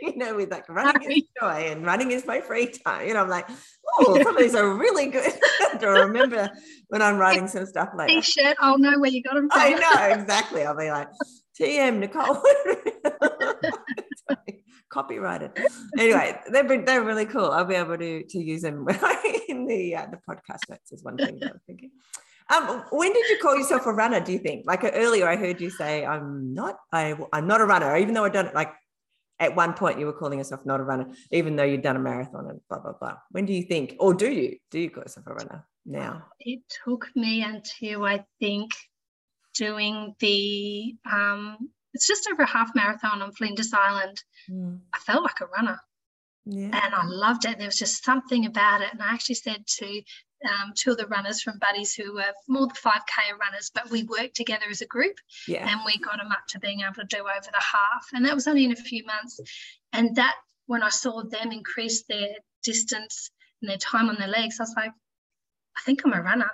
you 0.02 0.16
know, 0.16 0.36
with 0.36 0.50
like 0.50 0.68
running 0.68 1.10
is 1.10 1.22
joy 1.40 1.68
and 1.70 1.84
running 1.84 2.10
is 2.10 2.26
my 2.26 2.40
free 2.40 2.68
time. 2.68 3.06
You 3.06 3.14
know, 3.14 3.22
I'm 3.22 3.28
like, 3.28 3.48
oh, 3.98 4.22
some 4.22 4.36
of 4.36 4.42
these 4.42 4.54
are 4.54 4.74
really 4.74 5.06
good 5.06 5.32
to 5.80 5.86
remember 5.86 6.50
when 6.88 7.02
I'm 7.02 7.18
writing 7.18 7.48
some 7.48 7.66
stuff 7.66 7.90
like 7.94 8.08
T-shirt, 8.08 8.56
I'll 8.60 8.78
know 8.78 8.98
where 8.98 9.10
you 9.10 9.22
got 9.22 9.34
them 9.34 9.48
from. 9.50 9.60
I 9.60 9.70
know, 9.70 10.20
exactly. 10.20 10.64
I'll 10.64 10.76
be 10.76 10.90
like, 10.90 11.08
TM 11.60 11.98
Nicole. 11.98 12.42
copyrighted. 14.88 15.52
Anyway, 15.98 16.38
they're 16.50 16.84
they're 16.84 17.02
really 17.02 17.26
cool. 17.26 17.50
I'll 17.50 17.64
be 17.64 17.74
able 17.74 17.98
to 17.98 18.24
to 18.24 18.38
use 18.38 18.62
them 18.62 18.86
in 19.48 19.66
the 19.66 19.96
uh, 19.96 20.06
the 20.06 20.18
podcast 20.28 20.68
notes. 20.68 20.92
Is 20.92 21.04
one 21.04 21.16
thing 21.16 21.38
that 21.40 21.52
I'm 21.52 21.60
thinking. 21.66 21.90
Um, 22.50 22.82
when 22.90 23.12
did 23.12 23.28
you 23.28 23.38
call 23.40 23.56
yourself 23.56 23.86
a 23.86 23.92
runner? 23.92 24.18
Do 24.18 24.32
you 24.32 24.38
think? 24.40 24.64
Like 24.66 24.80
earlier, 24.82 25.28
I 25.28 25.36
heard 25.36 25.60
you 25.60 25.70
say, 25.70 26.04
"I'm 26.04 26.52
not. 26.52 26.76
I, 26.92 27.16
I'm 27.32 27.46
not 27.46 27.60
a 27.60 27.64
runner," 27.64 27.96
even 27.96 28.14
though 28.14 28.24
I've 28.24 28.32
done 28.32 28.46
it 28.46 28.54
like 28.54 28.72
at 29.40 29.56
one 29.56 29.72
point 29.72 29.98
you 29.98 30.06
were 30.06 30.12
calling 30.12 30.38
yourself 30.38 30.64
not 30.64 30.78
a 30.78 30.84
runner, 30.84 31.08
even 31.32 31.56
though 31.56 31.64
you'd 31.64 31.82
done 31.82 31.96
a 31.96 32.00
marathon 32.00 32.46
and 32.48 32.60
blah, 32.68 32.78
blah, 32.78 32.92
blah. 32.92 33.16
When 33.30 33.46
do 33.46 33.52
you 33.52 33.62
think, 33.64 33.96
or 33.98 34.14
do 34.14 34.30
you, 34.30 34.58
do 34.70 34.78
you 34.78 34.90
call 34.90 35.02
yourself 35.02 35.26
a 35.26 35.34
runner 35.34 35.66
now? 35.86 36.26
It 36.38 36.60
took 36.84 37.08
me 37.16 37.42
until 37.42 38.04
I 38.04 38.24
think 38.38 38.70
doing 39.56 40.14
the, 40.20 40.94
um, 41.10 41.56
it's 41.94 42.06
just 42.06 42.28
over 42.30 42.42
a 42.42 42.46
half 42.46 42.70
marathon 42.74 43.22
on 43.22 43.32
Flinders 43.32 43.72
Island. 43.72 44.22
Mm. 44.48 44.80
I 44.92 44.98
felt 44.98 45.24
like 45.24 45.40
a 45.40 45.46
runner. 45.46 45.80
Yeah. 46.44 46.66
And 46.66 46.94
I 46.94 47.04
loved 47.06 47.46
it. 47.46 47.58
There 47.58 47.66
was 47.66 47.78
just 47.78 48.04
something 48.04 48.46
about 48.46 48.82
it. 48.82 48.92
And 48.92 49.02
I 49.02 49.12
actually 49.12 49.36
said 49.36 49.66
to 49.66 50.02
um, 50.48 50.72
two 50.74 50.92
of 50.92 50.96
the 50.96 51.06
runners 51.06 51.42
from 51.42 51.58
Buddies 51.58 51.94
who 51.94 52.14
were 52.14 52.32
more 52.48 52.66
than 52.66 52.76
5K 52.76 53.38
runners, 53.38 53.70
but 53.74 53.90
we 53.90 54.04
worked 54.04 54.36
together 54.36 54.64
as 54.70 54.80
a 54.80 54.86
group 54.86 55.16
yeah. 55.46 55.68
and 55.68 55.80
we 55.84 55.98
got 55.98 56.18
them 56.18 56.32
up 56.32 56.46
to 56.50 56.58
being 56.58 56.80
able 56.80 56.94
to 56.94 57.04
do 57.04 57.18
over 57.18 57.50
the 57.52 57.60
half. 57.60 58.06
And 58.14 58.24
that 58.24 58.34
was 58.34 58.46
only 58.48 58.64
in 58.64 58.72
a 58.72 58.76
few 58.76 59.04
months. 59.04 59.40
And 59.92 60.16
that, 60.16 60.34
when 60.66 60.82
I 60.82 60.88
saw 60.88 61.22
them 61.22 61.52
increase 61.52 62.04
their 62.04 62.28
distance 62.62 63.30
and 63.60 63.70
their 63.70 63.76
time 63.76 64.08
on 64.08 64.16
their 64.18 64.28
legs, 64.28 64.56
I 64.60 64.62
was 64.62 64.74
like, 64.76 64.92
I 65.76 65.80
think 65.84 66.02
I'm 66.04 66.12
a 66.12 66.22
runner. 66.22 66.50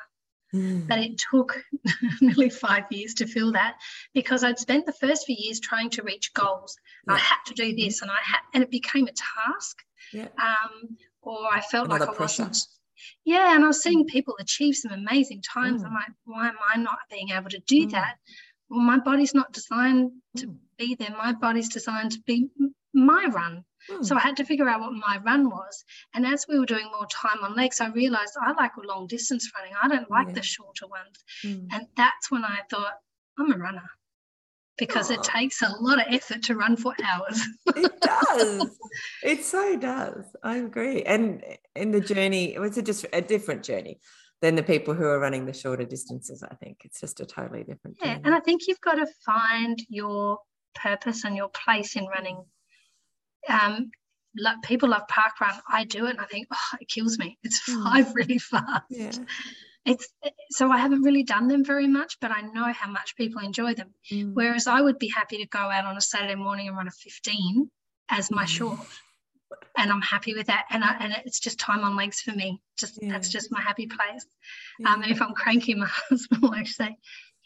Mm. 0.54 0.86
But 0.88 0.98
it 1.00 1.20
took 1.30 1.62
nearly 2.20 2.50
five 2.50 2.84
years 2.90 3.14
to 3.14 3.26
feel 3.26 3.52
that 3.52 3.76
because 4.14 4.42
I'd 4.42 4.58
spent 4.58 4.86
the 4.86 4.92
first 4.92 5.26
few 5.26 5.36
years 5.38 5.60
trying 5.60 5.90
to 5.90 6.02
reach 6.02 6.32
goals. 6.34 6.76
Yeah. 7.06 7.14
I 7.14 7.18
had 7.18 7.42
to 7.46 7.54
do 7.54 7.74
this 7.76 8.02
and 8.02 8.10
I 8.10 8.18
had, 8.22 8.40
and 8.54 8.62
it 8.62 8.70
became 8.70 9.06
a 9.06 9.12
task. 9.12 9.78
Yeah. 10.12 10.28
Um, 10.38 10.96
or 11.20 11.46
I 11.52 11.60
felt 11.60 11.86
Another 11.86 12.06
like 12.06 12.14
I 12.14 12.16
pressure. 12.16 12.44
wasn't 12.44 12.66
yeah 13.24 13.54
and 13.54 13.64
i 13.64 13.66
was 13.66 13.82
seeing 13.82 14.04
people 14.04 14.34
achieve 14.40 14.74
some 14.74 14.92
amazing 14.92 15.42
times 15.42 15.82
mm. 15.82 15.86
i'm 15.86 15.94
like 15.94 16.12
why 16.24 16.48
am 16.48 16.56
i 16.74 16.78
not 16.78 16.98
being 17.10 17.30
able 17.30 17.50
to 17.50 17.60
do 17.66 17.86
mm. 17.86 17.90
that 17.90 18.16
well 18.68 18.80
my 18.80 18.98
body's 18.98 19.34
not 19.34 19.52
designed 19.52 20.10
to 20.36 20.46
mm. 20.46 20.56
be 20.78 20.94
there 20.94 21.14
my 21.16 21.32
body's 21.32 21.68
designed 21.68 22.12
to 22.12 22.20
be 22.26 22.48
my 22.94 23.26
run 23.30 23.64
so 24.02 24.14
mm. 24.14 24.18
i 24.18 24.20
had 24.20 24.36
to 24.36 24.44
figure 24.44 24.68
out 24.68 24.80
what 24.80 24.92
my 24.92 25.18
run 25.24 25.48
was 25.48 25.84
and 26.14 26.26
as 26.26 26.46
we 26.48 26.58
were 26.58 26.66
doing 26.66 26.86
more 26.86 27.06
time 27.06 27.42
on 27.42 27.54
legs 27.54 27.80
i 27.80 27.88
realized 27.88 28.34
i 28.42 28.52
like 28.52 28.72
long 28.84 29.06
distance 29.06 29.50
running 29.56 29.74
i 29.82 29.88
don't 29.88 30.10
like 30.10 30.28
yeah. 30.28 30.34
the 30.34 30.42
shorter 30.42 30.86
ones 30.86 31.24
mm. 31.44 31.66
and 31.72 31.86
that's 31.96 32.30
when 32.30 32.44
i 32.44 32.58
thought 32.70 32.94
i'm 33.38 33.52
a 33.52 33.56
runner 33.56 33.88
because 34.78 35.10
it 35.10 35.22
takes 35.22 35.62
a 35.62 35.68
lot 35.80 35.98
of 35.98 36.12
effort 36.12 36.42
to 36.44 36.54
run 36.54 36.76
for 36.76 36.94
hours. 37.04 37.40
it 37.74 38.00
does. 38.00 38.78
It 39.22 39.44
so 39.44 39.76
does. 39.76 40.24
I 40.42 40.56
agree. 40.56 41.02
And 41.02 41.44
in 41.74 41.90
the 41.90 42.00
journey, 42.00 42.54
it 42.54 42.60
was 42.60 42.78
a 42.78 42.82
just 42.82 43.04
a 43.12 43.20
different 43.20 43.62
journey 43.62 44.00
than 44.40 44.54
the 44.54 44.62
people 44.62 44.94
who 44.94 45.04
are 45.04 45.18
running 45.18 45.44
the 45.44 45.52
shorter 45.52 45.84
distances. 45.84 46.42
I 46.42 46.54
think 46.54 46.78
it's 46.84 47.00
just 47.00 47.20
a 47.20 47.26
totally 47.26 47.62
different. 47.62 47.98
Yeah, 48.02 48.18
and 48.24 48.34
I 48.34 48.40
think 48.40 48.62
you've 48.66 48.80
got 48.80 48.94
to 48.94 49.06
find 49.26 49.78
your 49.88 50.38
purpose 50.74 51.24
and 51.24 51.36
your 51.36 51.48
place 51.48 51.94
in 51.96 52.06
running. 52.06 52.42
Um, 53.48 53.90
like 54.38 54.62
people 54.62 54.88
love 54.88 55.08
park 55.08 55.40
run. 55.42 55.54
I 55.68 55.84
do 55.84 56.06
it, 56.06 56.10
and 56.10 56.20
I 56.20 56.26
think, 56.26 56.46
oh, 56.50 56.78
it 56.80 56.88
kills 56.88 57.18
me. 57.18 57.36
It's 57.42 57.60
hmm. 57.66 57.82
five 57.84 58.14
really 58.14 58.38
fast. 58.38 58.84
Yeah 58.88 59.12
it's 59.86 60.08
so 60.50 60.70
I 60.70 60.78
haven't 60.78 61.02
really 61.02 61.22
done 61.22 61.48
them 61.48 61.64
very 61.64 61.86
much, 61.86 62.18
but 62.20 62.30
I 62.30 62.40
know 62.42 62.72
how 62.72 62.90
much 62.90 63.16
people 63.16 63.40
enjoy 63.40 63.74
them. 63.74 63.94
Mm. 64.12 64.34
Whereas 64.34 64.66
I 64.66 64.80
would 64.80 64.98
be 64.98 65.08
happy 65.08 65.38
to 65.38 65.46
go 65.46 65.58
out 65.58 65.84
on 65.84 65.96
a 65.96 66.00
Saturday 66.00 66.34
morning 66.34 66.68
and 66.68 66.76
run 66.76 66.88
a 66.88 66.90
15 66.90 67.70
as 68.10 68.30
my 68.30 68.44
mm. 68.44 68.48
short. 68.48 68.80
And 69.78 69.92
I'm 69.92 70.02
happy 70.02 70.34
with 70.34 70.48
that. 70.48 70.64
And 70.70 70.82
I, 70.82 70.96
and 70.98 71.16
it's 71.24 71.38
just 71.38 71.60
time 71.60 71.84
on 71.84 71.96
legs 71.96 72.20
for 72.20 72.32
me. 72.32 72.60
Just 72.78 72.98
yeah. 73.00 73.12
that's 73.12 73.28
just 73.28 73.52
my 73.52 73.60
happy 73.60 73.86
place. 73.86 74.26
Yeah. 74.80 74.92
Um, 74.92 75.02
and 75.02 75.12
if 75.12 75.22
I'm 75.22 75.34
cranky, 75.34 75.74
my 75.74 75.86
husband 76.08 76.42
will 76.42 76.54
actually 76.54 76.86
say, 76.86 76.96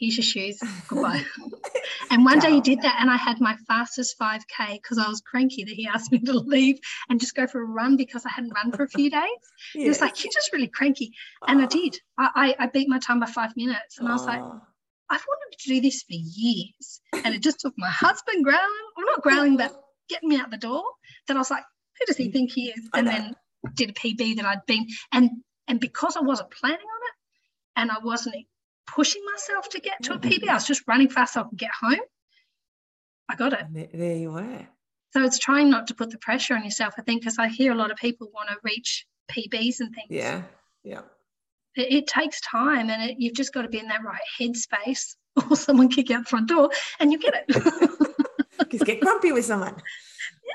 here's 0.01 0.17
your 0.17 0.25
shoes, 0.25 0.59
goodbye. 0.89 1.23
and 2.11 2.25
one 2.25 2.39
day 2.39 2.53
he 2.53 2.61
did 2.63 2.81
that, 2.83 2.97
and 3.01 3.11
I 3.11 3.17
had 3.17 3.41
my 3.41 3.55
fastest 3.69 4.19
5K 4.19 4.73
because 4.73 4.99
I 4.99 5.07
was 5.09 5.21
cranky 5.21 5.63
that 5.65 5.75
he 5.75 5.87
asked 5.87 6.11
me 6.11 6.19
to 6.21 6.33
leave 6.33 6.79
and 7.09 7.21
just 7.21 7.37
go 7.37 7.47
for 7.47 7.61
a 7.61 7.65
run 7.65 7.97
because 7.97 8.25
I 8.25 8.31
hadn't 8.31 8.55
run 8.55 8.73
for 8.73 8.85
a 8.85 8.89
few 8.89 9.11
days. 9.21 9.21
He 9.75 9.87
was 9.87 10.01
like, 10.01 10.25
You're 10.25 10.33
just 10.33 10.53
really 10.53 10.69
cranky. 10.69 11.13
And 11.47 11.61
I 11.63 11.67
did. 11.67 11.97
I, 12.19 12.31
I, 12.35 12.65
I, 12.65 12.67
beat 12.69 12.89
my 12.89 12.99
time 12.99 13.21
by 13.21 13.27
five 13.27 13.57
minutes, 13.57 13.99
and 13.99 14.09
I 14.09 14.13
was 14.13 14.25
like, 14.25 14.41
I've 14.41 15.25
wanted 15.27 15.59
to 15.59 15.69
do 15.69 15.81
this 15.81 16.03
for 16.03 16.15
years. 16.15 17.01
And 17.13 17.35
it 17.35 17.43
just 17.43 17.61
took 17.61 17.75
my 17.77 17.91
husband 17.91 18.43
growling, 18.43 18.63
well, 18.97 19.07
not 19.07 19.23
growling, 19.23 19.57
but 19.59 19.73
getting 20.09 20.31
me 20.31 20.39
out 20.39 20.51
the 20.51 20.57
door. 20.57 20.85
That 21.29 21.37
I 21.37 21.41
was 21.41 21.51
like, 21.51 21.65
Who 21.99 22.07
does 22.07 22.17
he 22.17 22.29
mm. 22.29 22.33
think 22.33 22.53
he 22.53 22.71
is? 22.71 22.89
And 22.95 23.07
then 23.07 23.35
did 23.75 23.91
a 23.91 23.93
PB 23.93 24.37
that 24.37 24.47
I'd 24.47 24.65
been, 24.67 24.87
and 25.13 25.31
and 25.69 25.79
because 25.79 26.17
I 26.17 26.21
wasn't 26.21 26.51
planning 26.51 26.79
on 26.79 27.03
it 27.09 27.81
and 27.81 27.91
I 27.91 27.99
wasn't 28.03 28.35
pushing 28.87 29.23
myself 29.33 29.69
to 29.71 29.81
get 29.81 30.03
to 30.05 30.15
a 30.15 30.19
PB. 30.19 30.27
I 30.27 30.37
mm-hmm. 30.39 30.55
was 30.55 30.67
just 30.67 30.83
running 30.87 31.09
fast 31.09 31.35
so 31.35 31.41
I 31.41 31.45
could 31.45 31.59
get 31.59 31.71
home. 31.81 32.01
I 33.29 33.37
got 33.37 33.53
it. 33.53 33.93
There 33.93 34.17
you 34.17 34.33
were. 34.33 34.67
So 35.13 35.25
it's 35.25 35.39
trying 35.39 35.71
not 35.71 35.87
to 35.89 35.95
put 35.95 36.11
the 36.11 36.19
pressure 36.19 36.55
on 36.55 36.65
yourself, 36.65 36.95
I 36.99 37.03
think, 37.03 37.23
because 37.23 37.39
I 37.39 37.49
hear 37.49 37.73
a 37.73 37.77
lot 37.77 37.91
of 37.91 37.97
people 37.97 38.29
want 38.33 38.49
to 38.49 38.57
reach 38.63 39.07
PBs 39.31 39.81
and 39.81 39.95
things. 39.95 40.09
Yeah, 40.09 40.43
yeah. 40.85 41.03
It, 41.77 41.93
it 41.93 42.07
takes 42.07 42.41
time 42.41 42.91
and 42.91 43.11
it, 43.11 43.17
you've 43.19 43.35
just 43.35 43.53
got 43.53 43.63
to 43.63 43.69
be 43.69 43.79
in 43.79 43.89
that 43.89 44.05
right 44.05 44.21
headspace 44.39 45.15
or 45.51 45.57
someone 45.57 45.89
kick 45.89 46.11
out 46.11 46.25
the 46.25 46.29
front 46.29 46.49
door 46.49 46.71
and 46.99 47.13
you 47.13 47.19
get 47.19 47.45
it. 47.49 48.07
Just 48.71 48.85
get 48.85 49.01
grumpy 49.01 49.33
with 49.33 49.45
someone. 49.45 49.75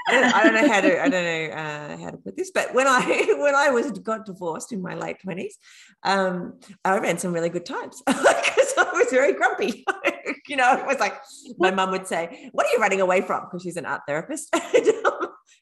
I, 0.08 0.12
don't, 0.12 0.36
I, 0.36 0.44
don't, 0.44 0.54
know 0.54 0.74
how 0.74 0.82
to 0.82 1.04
I 1.04 1.10
don't 1.10 1.24
know 1.24 1.56
uh, 1.56 1.98
how 1.98 2.10
to 2.12 2.18
put 2.18 2.38
this, 2.38 2.52
but 2.52 2.74
when 2.74 2.88
I 2.88 3.36
when 3.40 3.56
I 3.56 3.70
was 3.70 3.92
got 4.00 4.26
divorced 4.26 4.72
in 4.72 4.82
my 4.82 4.96
late 4.96 5.20
twenties, 5.22 5.58
um, 6.04 6.60
I 6.84 6.98
ran 7.00 7.18
some 7.18 7.34
really 7.34 7.50
good 7.50 7.66
times 7.66 8.02
because 8.08 8.74
I 8.78 8.92
was 8.94 9.08
very 9.10 9.34
grumpy. 9.34 9.84
you 10.48 10.56
know, 10.56 10.78
it 10.78 10.86
was 10.86 11.00
like 11.00 11.16
my 11.58 11.72
mum 11.72 11.92
would 11.92 12.08
say, 12.08 12.50
"What 12.52 12.66
are 12.68 12.70
you 12.70 12.78
running 12.80 13.02
away 13.02 13.22
from?" 13.22 13.46
Because 13.46 13.64
she's 13.64 13.78
an 13.78 13.86
art 13.86 14.02
therapist. 14.08 14.56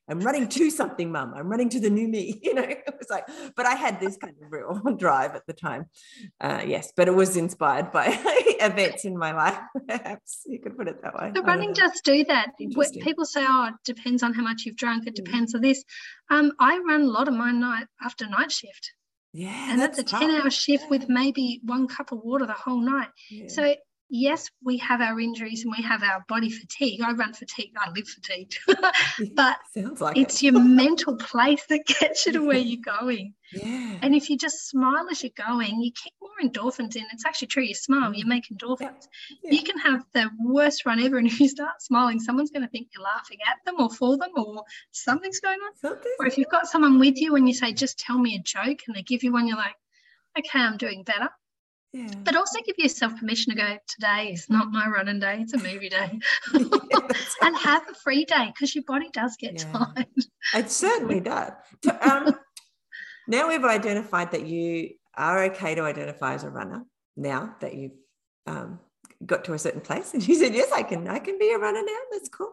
I'm 0.09 0.19
running 0.19 0.49
to 0.49 0.69
something, 0.69 1.11
mum. 1.11 1.33
I'm 1.35 1.47
running 1.47 1.69
to 1.69 1.79
the 1.79 1.89
new 1.89 2.07
me. 2.07 2.39
You 2.43 2.53
know, 2.53 2.63
it 2.63 2.83
was 2.99 3.09
like, 3.09 3.25
but 3.55 3.65
I 3.65 3.73
had 3.75 3.99
this 3.99 4.17
kind 4.17 4.35
of 4.41 4.51
real 4.51 4.95
drive 4.97 5.33
at 5.33 5.45
the 5.47 5.53
time. 5.53 5.85
Uh, 6.41 6.61
yes, 6.65 6.91
but 6.95 7.07
it 7.07 7.15
was 7.15 7.37
inspired 7.37 7.91
by 7.91 8.07
events 8.59 9.05
in 9.05 9.17
my 9.17 9.31
life. 9.31 9.57
Perhaps 9.87 10.41
you 10.45 10.59
could 10.59 10.77
put 10.77 10.87
it 10.87 11.01
that 11.01 11.15
way. 11.15 11.31
The 11.33 11.41
running 11.41 11.73
does 11.73 12.01
do 12.03 12.23
that. 12.25 12.51
People 12.57 13.25
say, 13.25 13.45
"Oh, 13.47 13.69
it 13.69 13.75
depends 13.85 14.23
on 14.23 14.33
how 14.33 14.43
much 14.43 14.63
you've 14.65 14.75
drunk. 14.75 15.07
It 15.07 15.13
mm. 15.13 15.23
depends 15.23 15.55
on 15.55 15.61
this." 15.61 15.83
Um, 16.29 16.51
I 16.59 16.79
run 16.79 17.03
a 17.03 17.07
lot 17.07 17.27
of 17.27 17.33
my 17.33 17.51
night 17.51 17.87
after 18.03 18.27
night 18.27 18.51
shift. 18.51 18.91
Yeah, 19.31 19.71
and 19.71 19.79
that's, 19.79 19.97
that's 19.97 20.13
a 20.13 20.17
ten-hour 20.17 20.49
shift 20.49 20.89
with 20.91 21.09
maybe 21.09 21.61
one 21.63 21.87
cup 21.87 22.11
of 22.11 22.19
water 22.23 22.45
the 22.45 22.53
whole 22.53 22.81
night. 22.81 23.09
Yeah. 23.31 23.47
So 23.47 23.75
yes, 24.13 24.47
we 24.63 24.77
have 24.77 25.01
our 25.01 25.19
injuries 25.19 25.65
and 25.65 25.73
we 25.75 25.83
have 25.83 26.03
our 26.03 26.23
body 26.29 26.49
fatigue. 26.51 27.01
I 27.01 27.13
run 27.13 27.33
fatigue, 27.33 27.71
I 27.75 27.89
live 27.89 28.07
fatigued. 28.07 28.59
but 29.35 29.57
like 29.99 30.17
it's 30.17 30.35
it. 30.37 30.43
your 30.43 30.59
mental 30.63 31.17
place 31.17 31.65
that 31.67 31.85
gets 31.85 32.27
you 32.27 32.33
to 32.33 32.45
where 32.45 32.57
you're 32.57 32.81
going. 32.85 33.33
Yeah. 33.51 33.97
And 34.03 34.13
if 34.13 34.29
you 34.29 34.37
just 34.37 34.69
smile 34.69 35.07
as 35.09 35.23
you're 35.23 35.31
going, 35.35 35.81
you 35.81 35.91
kick 35.91 36.13
more 36.21 36.31
endorphins 36.47 36.95
in. 36.95 37.03
It's 37.11 37.25
actually 37.25 37.47
true. 37.47 37.63
You 37.63 37.73
smile, 37.73 38.13
you 38.13 38.25
make 38.25 38.49
endorphins. 38.49 39.07
Yeah. 39.43 39.51
You 39.51 39.63
can 39.63 39.79
have 39.79 40.05
the 40.13 40.29
worst 40.39 40.85
run 40.85 41.01
ever, 41.01 41.17
and 41.17 41.27
if 41.27 41.39
you 41.39 41.49
start 41.49 41.81
smiling, 41.81 42.19
someone's 42.19 42.51
going 42.51 42.63
to 42.63 42.69
think 42.69 42.89
you're 42.95 43.03
laughing 43.03 43.39
at 43.47 43.57
them 43.65 43.75
or 43.79 43.89
for 43.89 44.17
them, 44.17 44.29
or 44.35 44.63
something's 44.91 45.39
going 45.39 45.59
on. 45.59 45.75
Something. 45.75 46.15
Or 46.19 46.27
if 46.27 46.37
you've 46.37 46.49
got 46.49 46.67
someone 46.67 46.99
with 46.99 47.19
you 47.19 47.35
and 47.35 47.47
you 47.47 47.53
say, 47.53 47.73
just 47.73 47.99
tell 47.99 48.17
me 48.17 48.35
a 48.35 48.41
joke, 48.43 48.79
and 48.87 48.95
they 48.95 49.01
give 49.01 49.23
you 49.23 49.33
one, 49.33 49.47
you're 49.47 49.57
like, 49.57 49.75
okay, 50.37 50.59
I'm 50.59 50.77
doing 50.77 51.03
better. 51.03 51.29
Yeah. 51.93 52.09
But 52.23 52.35
also 52.35 52.59
give 52.65 52.75
yourself 52.79 53.15
permission 53.19 53.55
to 53.55 53.61
go, 53.61 53.77
today 53.87 54.31
is 54.33 54.49
not 54.49 54.71
my 54.71 54.87
running 54.87 55.19
day, 55.19 55.41
it's 55.41 55.53
a 55.53 55.57
movie 55.57 55.89
day. 55.89 56.19
yeah, 56.53 57.07
and 57.41 57.55
have 57.55 57.87
a 57.87 57.93
free 57.93 58.25
day 58.25 58.47
because 58.47 58.73
your 58.73 58.83
body 58.85 59.09
does 59.13 59.37
get 59.37 59.53
yeah. 59.53 59.71
tired. 59.71 60.07
It 60.55 60.71
certainly 60.71 61.19
does. 61.19 61.51
Um, 62.01 62.35
now 63.27 63.47
we've 63.47 63.63
identified 63.63 64.31
that 64.31 64.47
you 64.47 64.89
are 65.15 65.43
okay 65.45 65.75
to 65.75 65.81
identify 65.81 66.33
as 66.33 66.43
a 66.43 66.49
runner 66.49 66.83
now 67.15 67.55
that 67.61 67.75
you've 67.75 67.91
um, 68.47 68.79
got 69.25 69.45
to 69.45 69.53
a 69.53 69.59
certain 69.59 69.81
place 69.81 70.13
and 70.13 70.27
you 70.27 70.35
said 70.35 70.53
yes 70.53 70.71
i 70.73 70.83
can 70.83 71.07
i 71.07 71.19
can 71.19 71.37
be 71.39 71.51
a 71.51 71.57
runner 71.57 71.81
now 71.81 71.99
that's 72.11 72.27
cool 72.29 72.51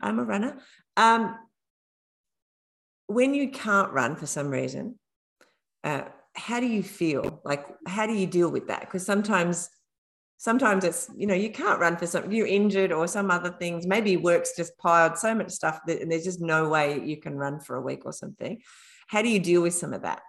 i'm 0.00 0.18
a 0.18 0.24
runner 0.24 0.56
um, 0.96 1.36
when 3.06 3.34
you 3.34 3.50
can't 3.50 3.92
run 3.92 4.16
for 4.16 4.26
some 4.26 4.48
reason 4.48 4.98
uh, 5.84 6.02
how 6.36 6.60
do 6.60 6.66
you 6.66 6.82
feel 6.82 7.40
like 7.44 7.66
how 7.86 8.06
do 8.06 8.12
you 8.12 8.26
deal 8.26 8.50
with 8.50 8.68
that 8.68 8.80
because 8.80 9.04
sometimes 9.04 9.70
sometimes 10.38 10.84
it's 10.84 11.10
you 11.16 11.26
know 11.26 11.34
you 11.34 11.50
can't 11.50 11.80
run 11.80 11.96
for 11.96 12.06
something 12.06 12.30
you're 12.30 12.46
injured 12.46 12.92
or 12.92 13.06
some 13.06 13.30
other 13.30 13.50
things 13.50 13.86
maybe 13.86 14.16
work's 14.16 14.54
just 14.54 14.76
piled 14.78 15.16
so 15.16 15.34
much 15.34 15.50
stuff 15.50 15.80
that 15.86 16.00
and 16.00 16.10
there's 16.10 16.24
just 16.24 16.40
no 16.40 16.68
way 16.68 17.00
you 17.02 17.16
can 17.16 17.36
run 17.36 17.58
for 17.58 17.76
a 17.76 17.80
week 17.80 18.04
or 18.04 18.12
something 18.12 18.60
how 19.08 19.22
do 19.22 19.28
you 19.28 19.40
deal 19.40 19.62
with 19.62 19.74
some 19.74 19.92
of 19.92 20.02
that 20.02 20.20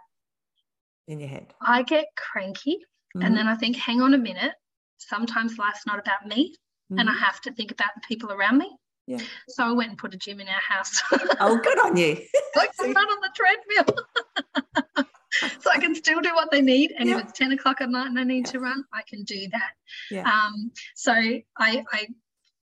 in 1.07 1.19
your 1.19 1.29
head 1.29 1.53
i 1.61 1.83
get 1.83 2.05
cranky 2.15 2.77
mm-hmm. 3.15 3.25
and 3.25 3.35
then 3.35 3.47
i 3.47 3.55
think 3.55 3.75
hang 3.75 4.01
on 4.01 4.13
a 4.13 4.17
minute 4.17 4.53
sometimes 4.97 5.57
life's 5.57 5.85
not 5.85 5.99
about 5.99 6.25
me 6.25 6.53
mm-hmm. 6.91 6.99
and 6.99 7.09
i 7.09 7.11
mm-hmm. 7.11 7.23
have 7.23 7.41
to 7.41 7.51
think 7.51 7.71
about 7.71 7.89
the 7.95 8.01
people 8.07 8.31
around 8.31 8.57
me 8.57 8.71
yeah. 9.09 9.19
So 9.47 9.63
I 9.63 9.71
went 9.71 9.89
and 9.91 9.97
put 9.97 10.13
a 10.13 10.17
gym 10.17 10.41
in 10.41 10.49
our 10.49 10.59
house. 10.59 11.01
oh, 11.39 11.57
good 11.63 11.79
on 11.79 11.95
you. 11.95 12.17
like 12.57 12.73
to 12.73 12.87
run 12.87 12.97
on 12.97 13.21
the 13.21 13.29
treadmill. 13.33 15.05
so 15.59 15.71
I 15.71 15.79
can 15.79 15.95
still 15.95 16.21
do 16.21 16.33
what 16.35 16.51
they 16.51 16.61
need. 16.61 16.93
And 16.97 17.09
if 17.09 17.17
it's 17.17 17.33
10 17.33 17.51
o'clock 17.51 17.81
at 17.81 17.89
night 17.89 18.07
and 18.07 18.19
I 18.19 18.23
need 18.23 18.45
to 18.47 18.59
run, 18.59 18.83
I 18.93 19.01
can 19.07 19.23
do 19.23 19.47
that. 19.51 19.71
Yeah. 20.11 20.23
Um, 20.23 20.71
so 20.95 21.13
I, 21.13 21.43
I 21.91 22.07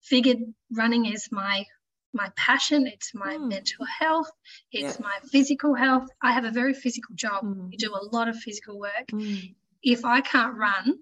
figured 0.04 0.40
running 0.72 1.06
is 1.06 1.30
my 1.32 1.66
my 2.14 2.30
passion 2.36 2.86
it's 2.86 3.14
my 3.16 3.36
mm. 3.38 3.50
mental 3.50 3.86
health 4.00 4.30
it's 4.72 5.00
yeah. 5.00 5.06
my 5.06 5.18
physical 5.32 5.74
health 5.74 6.08
i 6.22 6.32
have 6.32 6.46
a 6.46 6.52
very 6.52 6.74
physical 6.74 7.16
job 7.16 7.44
mm. 7.44 7.68
you 7.72 7.78
do 7.78 7.94
a 7.94 8.16
lot 8.16 8.28
of 8.28 8.36
physical 8.38 8.80
work 8.80 9.08
mm. 9.12 9.54
if 9.82 10.06
i 10.06 10.22
can't 10.22 10.56
run 10.56 10.96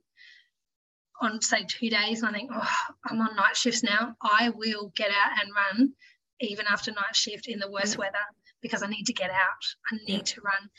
on 1.21 1.41
say 1.41 1.65
two 1.67 1.89
days 1.89 2.23
i 2.23 2.31
think 2.31 2.49
oh 2.53 2.75
i'm 3.05 3.19
on 3.19 3.35
night 3.35 3.55
shifts 3.55 3.83
now 3.83 4.15
i 4.21 4.49
will 4.55 4.91
get 4.95 5.11
out 5.11 5.39
and 5.41 5.51
run 5.53 5.91
even 6.39 6.65
after 6.67 6.91
night 6.91 7.15
shift 7.15 7.47
in 7.47 7.59
the 7.59 7.69
worst 7.69 7.95
yeah. 7.95 7.99
weather 7.99 8.25
because 8.61 8.81
i 8.81 8.87
need 8.87 9.05
to 9.05 9.13
get 9.13 9.29
out 9.29 9.63
i 9.91 9.97
need 10.07 10.17
yeah. 10.17 10.35
to 10.35 10.41
run 10.41 10.69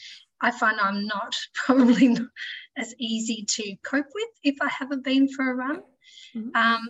I 0.43 0.51
find 0.51 0.79
I'm 0.79 1.07
not 1.07 1.37
probably 1.55 2.09
not 2.09 2.29
as 2.77 2.95
easy 2.99 3.47
to 3.49 3.77
cope 3.85 4.07
with 4.15 4.29
if 4.43 4.57
I 4.61 4.69
haven't 4.69 5.05
been 5.05 5.29
for 5.29 5.51
a 5.51 5.55
run. 5.55 5.83
Mm-hmm. 6.35 6.57
Um, 6.57 6.89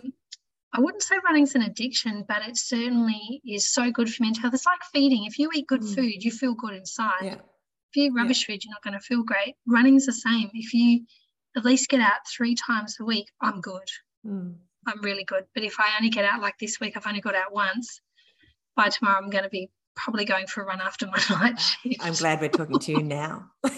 I 0.75 0.79
wouldn't 0.79 1.03
say 1.03 1.15
running's 1.23 1.53
an 1.53 1.61
addiction, 1.61 2.25
but 2.27 2.41
it 2.41 2.57
certainly 2.57 3.41
is 3.45 3.71
so 3.71 3.91
good 3.91 4.11
for 4.11 4.23
mental 4.23 4.41
health. 4.41 4.55
It's 4.55 4.65
like 4.65 4.81
feeding. 4.91 5.25
If 5.25 5.37
you 5.37 5.51
eat 5.53 5.67
good 5.67 5.81
mm. 5.81 5.95
food, 5.95 6.23
you 6.23 6.31
feel 6.31 6.55
good 6.55 6.73
inside. 6.73 7.21
Yeah. 7.21 7.35
If 7.35 7.95
you 7.95 8.05
eat 8.05 8.13
rubbish 8.15 8.41
yeah. 8.41 8.55
food, 8.55 8.63
you're 8.63 8.73
not 8.73 8.81
going 8.81 8.99
to 8.99 8.99
feel 8.99 9.21
great. 9.21 9.53
Running's 9.67 10.07
the 10.07 10.13
same. 10.13 10.49
If 10.53 10.73
you 10.73 11.05
at 11.55 11.63
least 11.63 11.89
get 11.89 12.01
out 12.01 12.27
three 12.27 12.55
times 12.55 12.97
a 12.99 13.05
week, 13.05 13.27
I'm 13.39 13.61
good. 13.61 13.87
Mm. 14.25 14.55
I'm 14.87 15.01
really 15.01 15.25
good. 15.25 15.43
But 15.53 15.63
if 15.63 15.79
I 15.79 15.95
only 15.97 16.09
get 16.09 16.25
out 16.25 16.41
like 16.41 16.57
this 16.59 16.79
week, 16.79 16.97
I've 16.97 17.05
only 17.05 17.21
got 17.21 17.35
out 17.35 17.53
once. 17.53 18.01
By 18.75 18.89
tomorrow, 18.89 19.19
I'm 19.21 19.29
going 19.29 19.43
to 19.43 19.51
be 19.51 19.69
probably 19.95 20.25
going 20.25 20.47
for 20.47 20.63
a 20.63 20.65
run 20.65 20.81
after 20.81 21.07
my 21.07 21.19
night 21.29 21.59
shift. 21.59 21.99
I'm 22.01 22.13
glad 22.13 22.41
we're 22.41 22.49
talking 22.49 22.79
to 22.79 22.91
you 22.91 23.03
now. 23.03 23.45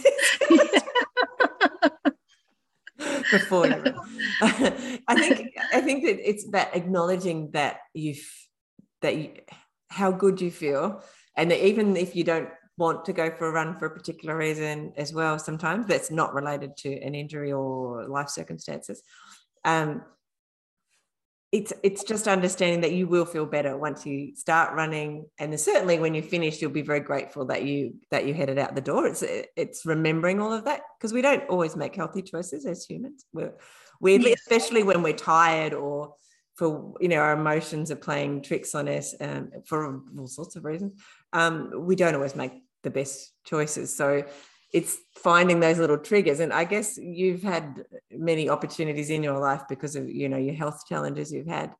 Before 3.32 3.66
I 4.41 4.99
think 5.18 5.57
I 5.74 5.82
think 5.82 6.05
that 6.05 6.30
it's 6.30 6.49
that 6.51 6.76
acknowledging 6.76 7.51
that 7.51 7.80
you've 7.93 8.24
that 9.01 9.18
you 9.18 9.34
how 9.89 10.11
good 10.11 10.39
you 10.39 10.51
feel, 10.51 11.03
and 11.36 11.51
that 11.51 11.66
even 11.66 11.97
if 11.97 12.16
you 12.16 12.24
don't 12.24 12.49
want 12.78 13.05
to 13.05 13.13
go 13.13 13.32
for 13.32 13.47
a 13.47 13.51
run 13.51 13.78
for 13.78 13.88
a 13.88 13.89
particular 13.89 14.38
reason 14.38 14.93
as 14.95 15.13
well, 15.13 15.39
sometimes 15.39 15.88
that's 15.88 16.11
not 16.11 16.34
related 16.34 16.78
to 16.78 16.93
an 17.01 17.16
injury 17.16 17.51
or 17.51 18.07
life 18.07 18.30
circumstances. 18.30 19.01
Um, 19.63 20.03
it's 21.52 21.72
it's 21.84 22.04
just 22.04 22.28
understanding 22.28 22.82
that 22.82 22.91
you 22.91 23.08
will 23.08 23.26
feel 23.26 23.46
better 23.46 23.78
once 23.78 24.06
you 24.06 24.36
start 24.36 24.76
running. 24.76 25.26
And 25.39 25.58
certainly 25.60 26.00
when 26.00 26.14
you 26.14 26.22
finish 26.22 26.62
you'll 26.62 26.72
be 26.72 26.82
very 26.82 27.00
grateful 27.00 27.46
that 27.46 27.64
you 27.64 27.96
that 28.12 28.26
you 28.26 28.34
headed 28.34 28.58
out 28.58 28.76
the 28.76 28.82
door. 28.82 29.08
It's 29.08 29.24
it's 29.56 29.86
remembering 29.86 30.41
all 30.41 30.54
of 30.54 30.66
that 30.66 30.82
because 30.98 31.14
we 31.14 31.22
don't 31.22 31.48
always 31.50 31.76
make 31.76 31.96
healthy 31.96 32.22
choices 32.22 32.66
as 32.66 32.86
humans. 32.86 33.26
We're 33.32 33.54
weirdly 34.02 34.32
yes. 34.32 34.41
especially 34.41 34.84
when 34.84 35.04
we're 35.04 35.14
tired 35.14 35.74
or 35.74 36.16
for 36.56 36.93
you 37.00 37.08
know 37.08 37.18
our 37.18 37.34
emotions 37.34 37.91
are 37.91 37.96
playing 37.96 38.41
tricks 38.41 38.76
on 38.76 38.88
us 38.88 39.14
um, 39.22 39.52
for 39.66 40.02
all 40.18 40.28
sorts 40.28 40.56
of 40.56 40.66
reasons 40.66 40.93
um, 41.34 41.72
we 41.86 41.96
don't 41.96 42.16
always 42.16 42.36
make 42.36 42.54
the 42.86 42.89
best 42.89 43.34
choices. 43.43 43.93
So 43.93 44.24
it's 44.74 44.97
finding 45.16 45.59
those 45.59 45.78
little 45.80 45.97
triggers. 45.97 46.39
And 46.39 46.53
i 46.53 46.63
guess 46.63 46.97
you've 46.97 47.43
had 47.43 47.86
many 48.11 48.49
opportunities 48.49 49.09
in 49.09 49.24
your 49.24 49.39
life 49.39 49.63
because 49.70 49.95
of 49.95 50.09
you 50.09 50.30
know 50.30 50.38
your 50.38 50.55
health 50.55 50.84
challenges 50.88 51.32
you've 51.32 51.47
had 51.47 51.74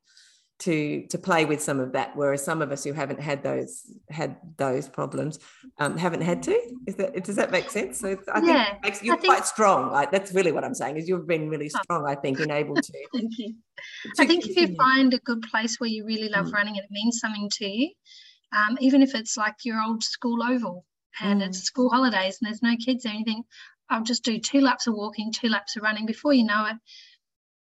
to 0.58 1.06
to 1.08 1.18
play 1.18 1.44
with 1.44 1.62
some 1.62 1.80
of 1.80 1.92
that 1.92 2.16
whereas 2.16 2.42
some 2.42 2.62
of 2.62 2.72
us 2.72 2.82
who 2.82 2.92
haven't 2.94 3.20
had 3.20 3.42
those 3.42 3.82
had 4.08 4.36
those 4.56 4.88
problems 4.88 5.38
um, 5.78 5.98
haven't 5.98 6.22
had 6.22 6.42
to. 6.44 6.58
Is 6.86 6.94
that 6.96 7.24
does 7.24 7.36
that 7.36 7.50
make 7.50 7.68
sense? 7.70 8.00
So 8.00 8.16
i 8.32 8.40
think 8.40 8.52
yeah, 8.52 8.78
makes 8.82 9.02
you 9.02 9.16
quite 9.18 9.44
strong 9.44 9.92
like 9.92 10.10
that's 10.10 10.32
really 10.32 10.52
what 10.52 10.64
i'm 10.64 10.74
saying 10.74 10.96
is 10.96 11.08
you've 11.08 11.26
been 11.26 11.50
really 11.50 11.68
strong 11.68 12.06
i 12.06 12.14
think 12.14 12.40
and 12.40 12.50
able 12.50 12.74
to 12.74 12.92
thank 13.14 13.38
you. 13.38 13.54
to 14.14 14.22
i 14.22 14.26
think 14.26 14.44
continue. 14.44 14.64
if 14.64 14.70
you 14.70 14.76
find 14.76 15.12
a 15.12 15.18
good 15.18 15.42
place 15.42 15.78
where 15.78 15.90
you 15.90 16.06
really 16.06 16.28
love 16.28 16.46
mm. 16.46 16.52
running 16.52 16.76
and 16.76 16.84
it 16.84 16.90
means 16.90 17.18
something 17.18 17.50
to 17.50 17.66
you 17.66 17.90
um, 18.56 18.78
even 18.80 19.02
if 19.02 19.14
it's 19.14 19.36
like 19.36 19.54
your 19.64 19.80
old 19.82 20.02
school 20.02 20.42
oval 20.42 20.84
and 21.20 21.40
mm. 21.40 21.46
it's 21.46 21.60
school 21.60 21.90
holidays 21.90 22.38
and 22.40 22.46
there's 22.46 22.62
no 22.62 22.76
kids 22.76 23.06
or 23.06 23.10
anything, 23.10 23.44
I'll 23.88 24.02
just 24.02 24.24
do 24.24 24.38
two 24.38 24.60
laps 24.60 24.86
of 24.86 24.94
walking, 24.94 25.32
two 25.32 25.48
laps 25.48 25.76
of 25.76 25.82
running. 25.82 26.06
Before 26.06 26.32
you 26.32 26.44
know 26.44 26.66
it, 26.66 26.76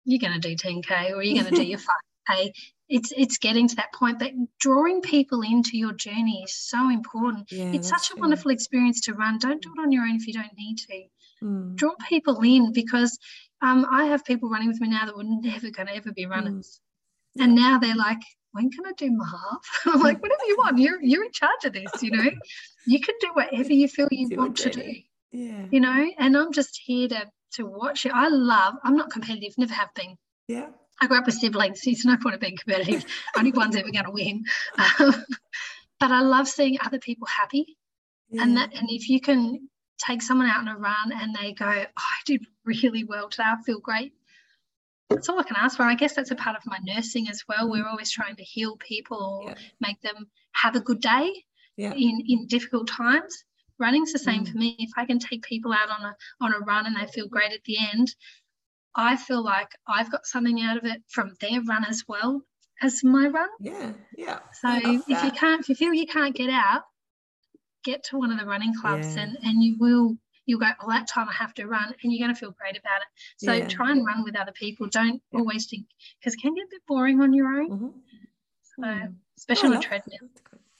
you're 0.04 0.20
going 0.20 0.40
to 0.40 0.48
do 0.48 0.56
10k 0.56 1.12
or 1.12 1.22
you're 1.22 1.42
going 1.42 1.54
to 1.54 1.60
do 1.60 1.66
your 1.68 1.78
5k. 1.78 2.50
It's 2.86 3.12
it's 3.16 3.38
getting 3.38 3.66
to 3.68 3.76
that 3.76 3.94
point, 3.94 4.18
but 4.18 4.32
drawing 4.60 5.00
people 5.00 5.40
into 5.40 5.78
your 5.78 5.92
journey 5.92 6.42
is 6.44 6.54
so 6.54 6.90
important. 6.90 7.50
Yeah, 7.50 7.72
it's 7.72 7.88
such 7.88 8.10
a 8.10 8.12
true. 8.12 8.20
wonderful 8.20 8.50
experience 8.50 9.00
to 9.02 9.14
run. 9.14 9.38
Don't 9.38 9.62
do 9.62 9.72
it 9.74 9.80
on 9.80 9.90
your 9.90 10.02
own 10.02 10.16
if 10.16 10.26
you 10.26 10.34
don't 10.34 10.52
need 10.56 10.76
to. 10.76 11.04
Mm. 11.42 11.76
Draw 11.76 11.94
people 12.06 12.42
in 12.42 12.72
because 12.72 13.18
um, 13.62 13.86
I 13.90 14.04
have 14.04 14.24
people 14.26 14.50
running 14.50 14.68
with 14.68 14.82
me 14.82 14.88
now 14.88 15.06
that 15.06 15.16
were 15.16 15.24
never 15.24 15.70
going 15.70 15.88
to 15.88 15.96
ever 15.96 16.12
be 16.12 16.26
runners, 16.26 16.78
mm. 17.38 17.44
and 17.44 17.54
now 17.54 17.78
they're 17.78 17.96
like, 17.96 18.20
when 18.54 18.70
can 18.70 18.86
I 18.86 18.92
do 18.96 19.10
my 19.10 19.26
half? 19.26 19.80
I'm 19.86 20.00
like, 20.00 20.22
whatever 20.22 20.44
you 20.46 20.56
want. 20.58 20.78
You're 20.78 21.02
you're 21.02 21.24
in 21.24 21.32
charge 21.32 21.64
of 21.64 21.72
this, 21.72 22.02
you 22.02 22.10
know. 22.10 22.30
You 22.86 23.00
can 23.00 23.14
do 23.20 23.30
whatever 23.34 23.72
you 23.72 23.88
feel 23.88 24.08
you 24.10 24.28
do 24.28 24.36
want 24.36 24.56
to 24.58 24.70
do. 24.70 24.94
Yeah. 25.32 25.66
You 25.70 25.80
know, 25.80 26.10
and 26.18 26.36
I'm 26.36 26.52
just 26.52 26.80
here 26.84 27.08
to 27.08 27.26
to 27.54 27.66
watch 27.66 28.06
it. 28.06 28.12
I 28.12 28.28
love, 28.28 28.74
I'm 28.82 28.96
not 28.96 29.10
competitive, 29.10 29.54
never 29.58 29.74
have 29.74 29.92
been. 29.94 30.16
Yeah. 30.48 30.68
I 31.00 31.06
grew 31.06 31.18
up 31.18 31.26
with 31.26 31.34
siblings. 31.34 31.80
There's 31.80 32.04
no 32.04 32.16
point 32.16 32.34
of 32.34 32.40
being 32.40 32.56
competitive. 32.56 33.04
Only 33.36 33.52
one's 33.52 33.76
ever 33.76 33.90
going 33.90 34.04
to 34.04 34.10
win. 34.10 34.44
Um, 34.98 35.24
but 36.00 36.10
I 36.10 36.20
love 36.20 36.48
seeing 36.48 36.78
other 36.84 36.98
people 36.98 37.26
happy. 37.26 37.76
Yeah. 38.30 38.42
And 38.42 38.56
that 38.56 38.74
and 38.74 38.88
if 38.90 39.08
you 39.08 39.20
can 39.20 39.68
take 39.98 40.22
someone 40.22 40.48
out 40.48 40.58
on 40.58 40.68
a 40.68 40.76
run 40.76 41.12
and 41.12 41.34
they 41.34 41.52
go, 41.52 41.66
oh, 41.66 41.84
I 41.96 42.20
did 42.26 42.44
really 42.64 43.04
well 43.04 43.28
today, 43.28 43.44
I 43.46 43.62
feel 43.62 43.80
great. 43.80 44.12
That's 45.14 45.28
all 45.28 45.40
I 45.40 45.44
can 45.44 45.56
ask 45.56 45.76
for. 45.76 45.84
I 45.84 45.94
guess 45.94 46.14
that's 46.14 46.30
a 46.30 46.36
part 46.36 46.56
of 46.56 46.62
my 46.66 46.78
nursing 46.82 47.28
as 47.28 47.42
well. 47.48 47.70
We're 47.70 47.86
always 47.86 48.10
trying 48.10 48.36
to 48.36 48.44
heal 48.44 48.76
people 48.76 49.42
or 49.42 49.50
yeah. 49.50 49.56
make 49.80 50.00
them 50.02 50.28
have 50.52 50.76
a 50.76 50.80
good 50.80 51.00
day 51.00 51.32
yeah. 51.76 51.92
in, 51.92 52.22
in 52.26 52.46
difficult 52.46 52.88
times. 52.88 53.44
Running's 53.78 54.12
the 54.12 54.18
same 54.18 54.44
mm. 54.44 54.52
for 54.52 54.58
me. 54.58 54.76
If 54.78 54.90
I 54.96 55.04
can 55.04 55.18
take 55.18 55.42
people 55.42 55.72
out 55.72 55.90
on 55.90 56.04
a 56.04 56.14
on 56.40 56.54
a 56.54 56.60
run 56.60 56.86
and 56.86 56.96
they 56.96 57.06
feel 57.06 57.28
great 57.28 57.52
at 57.52 57.64
the 57.64 57.76
end, 57.92 58.08
I 58.94 59.16
feel 59.16 59.42
like 59.42 59.68
I've 59.86 60.10
got 60.10 60.26
something 60.26 60.60
out 60.60 60.76
of 60.76 60.84
it 60.84 61.02
from 61.08 61.34
their 61.40 61.60
run 61.62 61.84
as 61.84 62.04
well 62.06 62.42
as 62.80 63.02
my 63.02 63.26
run. 63.26 63.48
Yeah, 63.60 63.92
yeah. 64.16 64.38
So 64.60 64.68
if 64.72 65.24
you 65.24 65.30
can't, 65.32 65.60
if 65.60 65.68
you 65.68 65.74
feel 65.74 65.92
you 65.92 66.06
can't 66.06 66.34
get 66.34 66.50
out, 66.50 66.82
get 67.84 68.04
to 68.04 68.18
one 68.18 68.30
of 68.30 68.38
the 68.38 68.46
running 68.46 68.74
clubs 68.80 69.16
yeah. 69.16 69.22
and 69.22 69.38
and 69.42 69.62
you 69.62 69.76
will 69.78 70.16
you'll 70.46 70.60
go, 70.60 70.66
oh, 70.82 70.90
that 70.90 71.08
time 71.08 71.28
I 71.28 71.32
have 71.34 71.54
to 71.54 71.66
run, 71.66 71.94
and 72.02 72.12
you're 72.12 72.24
going 72.24 72.34
to 72.34 72.38
feel 72.38 72.54
great 72.58 72.78
about 72.78 73.00
it. 73.00 73.08
So 73.38 73.52
yeah. 73.52 73.68
try 73.68 73.90
and 73.90 74.06
run 74.06 74.24
with 74.24 74.38
other 74.38 74.52
people. 74.52 74.88
Don't 74.88 75.22
yeah. 75.32 75.38
always 75.38 75.66
think 75.66 75.86
because 76.20 76.34
it 76.34 76.40
can 76.40 76.54
get 76.54 76.64
a 76.64 76.68
bit 76.70 76.82
boring 76.86 77.20
on 77.20 77.32
your 77.32 77.48
own. 77.48 77.70
Mm-hmm. 77.70 77.88
So 78.62 78.82
mm. 78.82 79.14
especially 79.38 79.68
oh, 79.70 79.72
on 79.72 79.78
a 79.78 79.82
treadmill. 79.82 80.18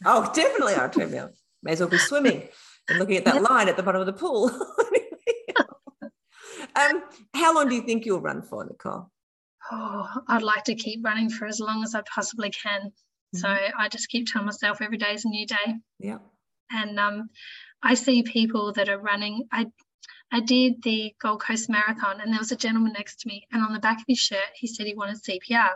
Oh, 0.05 0.31
definitely 0.35 0.75
on 0.75 0.91
a 0.91 0.93
treadmill. 0.93 1.31
May 1.63 1.73
as 1.73 1.81
well 1.81 1.89
be 1.89 1.99
swimming 1.99 2.49
and 2.89 2.99
looking 2.99 3.17
at 3.17 3.25
that 3.25 3.43
line 3.51 3.69
at 3.69 3.77
the 3.77 3.83
bottom 3.83 4.01
of 4.01 4.07
the 4.07 4.13
pool. 4.13 4.51
um, 6.77 7.03
how 7.35 7.55
long 7.55 7.69
do 7.69 7.75
you 7.75 7.83
think 7.83 8.05
you'll 8.05 8.21
run 8.21 8.43
for, 8.43 8.65
Nicole? 8.65 9.11
Oh, 9.73 10.07
I'd 10.29 10.43
like 10.43 10.65
to 10.65 10.75
keep 10.75 11.05
running 11.05 11.31
for 11.31 11.47
as 11.47 11.59
long 11.59 11.83
as 11.83 11.95
I 11.95 12.03
possibly 12.03 12.51
can. 12.51 12.93
Mm-hmm. 13.35 13.39
So 13.39 13.49
I 13.49 13.89
just 13.89 14.09
keep 14.09 14.31
telling 14.31 14.47
myself 14.47 14.83
every 14.83 14.99
day 14.99 15.15
is 15.15 15.25
a 15.25 15.29
new 15.29 15.47
day. 15.47 15.77
Yeah. 15.99 16.19
And 16.71 16.99
um, 16.99 17.31
I 17.85 17.95
see 17.95 18.23
people 18.23 18.73
that 18.73 18.89
are 18.89 18.99
running. 18.99 19.47
I 19.53 19.67
I 20.33 20.41
did 20.41 20.83
the 20.83 21.15
Gold 21.21 21.43
Coast 21.43 21.69
Marathon, 21.69 22.21
and 22.21 22.33
there 22.33 22.41
was 22.41 22.51
a 22.51 22.57
gentleman 22.57 22.95
next 22.95 23.21
to 23.21 23.29
me, 23.29 23.47
and 23.53 23.63
on 23.63 23.73
the 23.73 23.79
back 23.79 23.99
of 23.99 24.05
his 24.09 24.19
shirt, 24.19 24.49
he 24.55 24.67
said 24.67 24.87
he 24.87 24.95
wanted 24.95 25.23
CPR. 25.23 25.75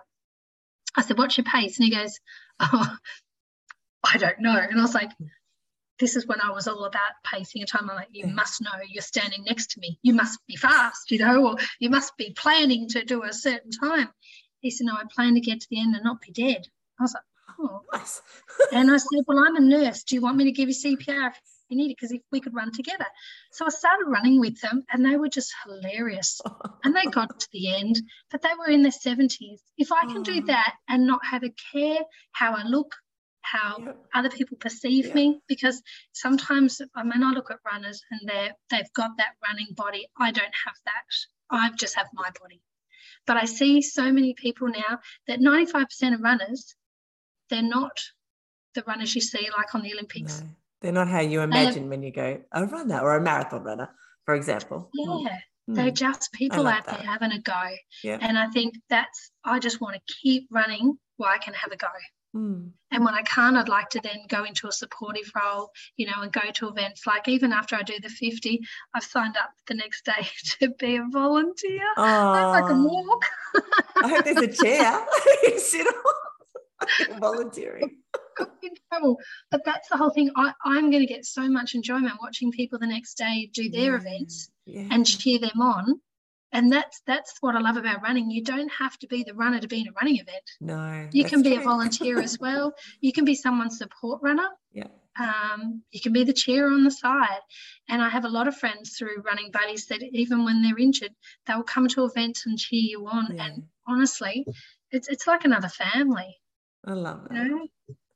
I 0.96 1.02
said, 1.02 1.18
"What's 1.18 1.36
your 1.36 1.44
pace?" 1.44 1.78
And 1.78 1.84
he 1.84 1.94
goes, 1.94 2.18
"Oh, 2.60 2.96
I 4.02 4.16
don't 4.16 4.40
know." 4.40 4.56
And 4.56 4.78
I 4.78 4.82
was 4.82 4.94
like, 4.94 5.10
"This 5.98 6.16
is 6.16 6.26
when 6.26 6.40
I 6.40 6.50
was 6.50 6.66
all 6.66 6.86
about 6.86 7.12
pacing 7.24 7.62
a 7.62 7.66
time. 7.66 7.90
I'm 7.90 7.96
like, 7.96 8.08
you 8.10 8.26
must 8.26 8.62
know 8.62 8.72
you're 8.88 9.02
standing 9.02 9.44
next 9.44 9.72
to 9.72 9.80
me. 9.80 9.98
You 10.02 10.14
must 10.14 10.40
be 10.46 10.56
fast, 10.56 11.10
you 11.10 11.18
know, 11.18 11.46
or 11.46 11.56
you 11.78 11.90
must 11.90 12.16
be 12.16 12.32
planning 12.32 12.88
to 12.88 13.04
do 13.04 13.22
a 13.22 13.34
certain 13.34 13.70
time." 13.70 14.08
He 14.60 14.70
said, 14.70 14.86
"No, 14.86 14.94
I 14.94 15.04
plan 15.14 15.34
to 15.34 15.40
get 15.40 15.60
to 15.60 15.68
the 15.70 15.80
end 15.80 15.94
and 15.94 16.04
not 16.04 16.22
be 16.22 16.32
dead." 16.32 16.66
I 16.98 17.02
was 17.02 17.14
like, 17.14 17.24
"Oh, 17.60 17.82
nice." 17.92 18.22
and 18.72 18.90
I 18.90 18.96
said, 18.96 19.24
"Well, 19.26 19.44
I'm 19.46 19.56
a 19.56 19.60
nurse. 19.60 20.04
Do 20.04 20.14
you 20.14 20.22
want 20.22 20.38
me 20.38 20.44
to 20.44 20.52
give 20.52 20.70
you 20.70 20.74
CPR 20.74 21.32
you 21.68 21.76
need 21.76 21.90
it 21.90 21.96
because 21.96 22.12
if 22.12 22.22
we 22.32 22.40
could 22.40 22.54
run 22.54 22.72
together. 22.72 23.06
So 23.52 23.66
I 23.66 23.70
started 23.70 24.06
running 24.06 24.40
with 24.40 24.60
them 24.60 24.84
and 24.90 25.04
they 25.04 25.16
were 25.16 25.28
just 25.28 25.52
hilarious. 25.64 26.40
and 26.84 26.94
they 26.94 27.04
got 27.04 27.38
to 27.40 27.48
the 27.52 27.74
end, 27.74 28.00
but 28.30 28.42
they 28.42 28.50
were 28.58 28.70
in 28.70 28.82
their 28.82 28.92
70s. 28.92 29.60
If 29.76 29.92
I 29.92 30.06
can 30.06 30.22
do 30.22 30.42
that 30.42 30.74
and 30.88 31.06
not 31.06 31.24
have 31.24 31.44
a 31.44 31.54
care 31.72 32.00
how 32.32 32.54
I 32.54 32.64
look, 32.64 32.94
how 33.42 33.76
yep. 33.78 33.96
other 34.14 34.30
people 34.30 34.56
perceive 34.58 35.06
yep. 35.06 35.14
me, 35.14 35.40
because 35.48 35.82
sometimes 36.12 36.80
I 36.94 37.02
mean 37.02 37.22
I 37.22 37.30
look 37.30 37.50
at 37.50 37.58
runners 37.70 38.02
and 38.10 38.20
they're 38.28 38.52
they've 38.70 38.92
got 38.94 39.16
that 39.18 39.34
running 39.46 39.68
body. 39.74 40.06
I 40.18 40.30
don't 40.30 40.54
have 40.66 40.76
that. 40.84 41.04
I 41.50 41.70
just 41.76 41.96
have 41.96 42.08
my 42.12 42.30
body. 42.40 42.60
But 43.26 43.36
I 43.36 43.44
see 43.44 43.82
so 43.82 44.12
many 44.12 44.34
people 44.34 44.68
now 44.68 45.00
that 45.26 45.40
95% 45.40 46.14
of 46.14 46.20
runners, 46.20 46.74
they're 47.50 47.62
not 47.62 47.98
the 48.74 48.82
runners 48.86 49.14
you 49.14 49.20
see 49.20 49.48
like 49.56 49.74
on 49.74 49.82
the 49.82 49.92
Olympics. 49.92 50.40
No. 50.40 50.48
They're 50.80 50.92
not 50.92 51.08
how 51.08 51.20
you 51.20 51.40
imagine 51.40 51.84
um, 51.84 51.88
when 51.90 52.02
you 52.02 52.12
go 52.12 52.40
a 52.52 52.66
runner 52.66 53.00
or 53.00 53.16
a 53.16 53.20
marathon 53.20 53.64
runner, 53.64 53.90
for 54.24 54.34
example. 54.34 54.90
Yeah. 54.94 55.38
Mm. 55.68 55.74
They're 55.74 55.90
just 55.90 56.32
people 56.32 56.66
out 56.66 56.86
that. 56.86 56.98
there 56.98 57.06
having 57.06 57.32
a 57.32 57.40
go. 57.40 57.62
Yeah. 58.02 58.18
And 58.20 58.38
I 58.38 58.48
think 58.48 58.74
that's, 58.88 59.32
I 59.44 59.58
just 59.58 59.80
want 59.80 59.96
to 59.96 60.14
keep 60.22 60.48
running 60.50 60.98
where 61.16 61.30
I 61.30 61.38
can 61.38 61.54
have 61.54 61.72
a 61.72 61.76
go. 61.76 61.88
Mm. 62.36 62.70
And 62.90 63.04
when 63.04 63.14
I 63.14 63.22
can't, 63.22 63.56
I'd 63.56 63.68
like 63.68 63.88
to 63.90 64.00
then 64.02 64.18
go 64.28 64.44
into 64.44 64.68
a 64.68 64.72
supportive 64.72 65.30
role, 65.34 65.70
you 65.96 66.06
know, 66.06 66.22
and 66.22 66.32
go 66.32 66.50
to 66.54 66.68
events. 66.68 67.06
Like 67.06 67.26
even 67.26 67.52
after 67.52 67.74
I 67.74 67.82
do 67.82 67.94
the 68.00 68.08
50, 68.08 68.60
I've 68.94 69.02
signed 69.02 69.36
up 69.36 69.50
the 69.66 69.74
next 69.74 70.04
day 70.04 70.28
to 70.60 70.68
be 70.78 70.96
a 70.96 71.06
volunteer. 71.10 71.82
Oh. 71.96 72.50
I 72.52 72.62
can 72.66 72.84
walk. 72.84 73.24
I 74.02 74.08
hope 74.08 74.24
there's 74.24 74.36
a 74.38 74.62
chair 74.62 75.04
you 75.42 75.58
sit 75.58 75.86
on 75.86 75.94
volunteering 77.20 77.98
in 78.62 78.70
trouble. 78.90 79.18
But 79.50 79.64
that's 79.64 79.88
the 79.88 79.96
whole 79.96 80.10
thing. 80.10 80.30
I, 80.36 80.52
I'm 80.64 80.90
going 80.90 81.06
to 81.06 81.12
get 81.12 81.24
so 81.24 81.48
much 81.48 81.74
enjoyment 81.74 82.20
watching 82.20 82.50
people 82.52 82.78
the 82.78 82.86
next 82.86 83.14
day 83.14 83.50
do 83.52 83.70
their 83.70 83.92
yeah. 83.92 83.98
events 83.98 84.50
yeah. 84.66 84.88
and 84.90 85.06
cheer 85.06 85.38
them 85.38 85.60
on. 85.60 86.00
And 86.50 86.72
that's 86.72 87.02
that's 87.06 87.34
what 87.40 87.56
I 87.56 87.60
love 87.60 87.76
about 87.76 88.02
running. 88.02 88.30
You 88.30 88.42
don't 88.42 88.70
have 88.72 88.98
to 89.00 89.06
be 89.06 89.22
the 89.22 89.34
runner 89.34 89.60
to 89.60 89.68
be 89.68 89.80
in 89.80 89.88
a 89.88 89.92
running 89.92 90.16
event. 90.16 90.42
No. 90.60 91.06
You 91.12 91.24
can 91.24 91.42
be 91.42 91.50
true. 91.50 91.60
a 91.60 91.64
volunteer 91.64 92.18
as 92.20 92.38
well. 92.40 92.72
You 93.00 93.12
can 93.12 93.26
be 93.26 93.34
someone's 93.34 93.76
support 93.76 94.22
runner. 94.22 94.48
Yeah. 94.72 94.86
Um, 95.20 95.82
you 95.90 96.00
can 96.00 96.12
be 96.12 96.24
the 96.24 96.32
cheer 96.32 96.70
on 96.70 96.84
the 96.84 96.90
side. 96.90 97.40
And 97.88 98.00
I 98.00 98.08
have 98.08 98.24
a 98.24 98.30
lot 98.30 98.48
of 98.48 98.56
friends 98.56 98.96
through 98.96 99.22
running 99.26 99.50
buddies 99.50 99.86
that 99.86 100.02
even 100.02 100.44
when 100.44 100.62
they're 100.62 100.78
injured, 100.78 101.14
they'll 101.46 101.62
come 101.62 101.88
to 101.88 102.04
events 102.04 102.46
and 102.46 102.58
cheer 102.58 102.80
you 102.80 103.06
on. 103.06 103.34
Yeah. 103.34 103.44
And 103.44 103.64
honestly, 103.86 104.46
it's 104.90 105.08
it's 105.08 105.26
like 105.26 105.44
another 105.44 105.68
family. 105.68 106.38
I 106.84 106.92
love 106.92 107.26
it. 107.30 107.34
You 107.34 107.44
know? 107.44 107.68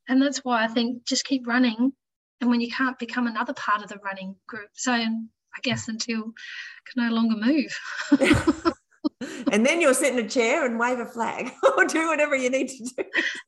And 0.09 0.21
that's 0.21 0.39
why 0.39 0.65
I 0.65 0.69
think 0.69 1.05
just 1.05 1.25
keep 1.25 1.47
running. 1.47 1.93
And 2.41 2.51
when 2.51 2.61
you 2.61 2.71
can't 2.71 2.99
become 2.99 3.27
another 3.27 3.55
part 3.55 3.83
of 3.83 3.89
the 3.89 3.99
running 4.05 4.35
group. 4.49 4.71
So 4.75 4.93
I 4.93 5.61
guess 5.63 5.89
until 5.89 6.19
I 6.19 6.91
can 6.93 7.09
no 7.09 7.15
longer 7.15 7.37
move. 7.37 8.75
and 9.53 9.65
then 9.65 9.81
you'll 9.81 9.95
sit 9.95 10.13
in 10.13 10.25
a 10.25 10.29
chair 10.29 10.65
and 10.67 10.79
wave 10.79 10.99
a 10.99 11.07
flag 11.07 11.53
or 11.77 11.85
do 11.85 12.09
whatever 12.09 12.35
you 12.35 12.51
need 12.51 12.69
to 12.69 12.85
do. 12.85 13.05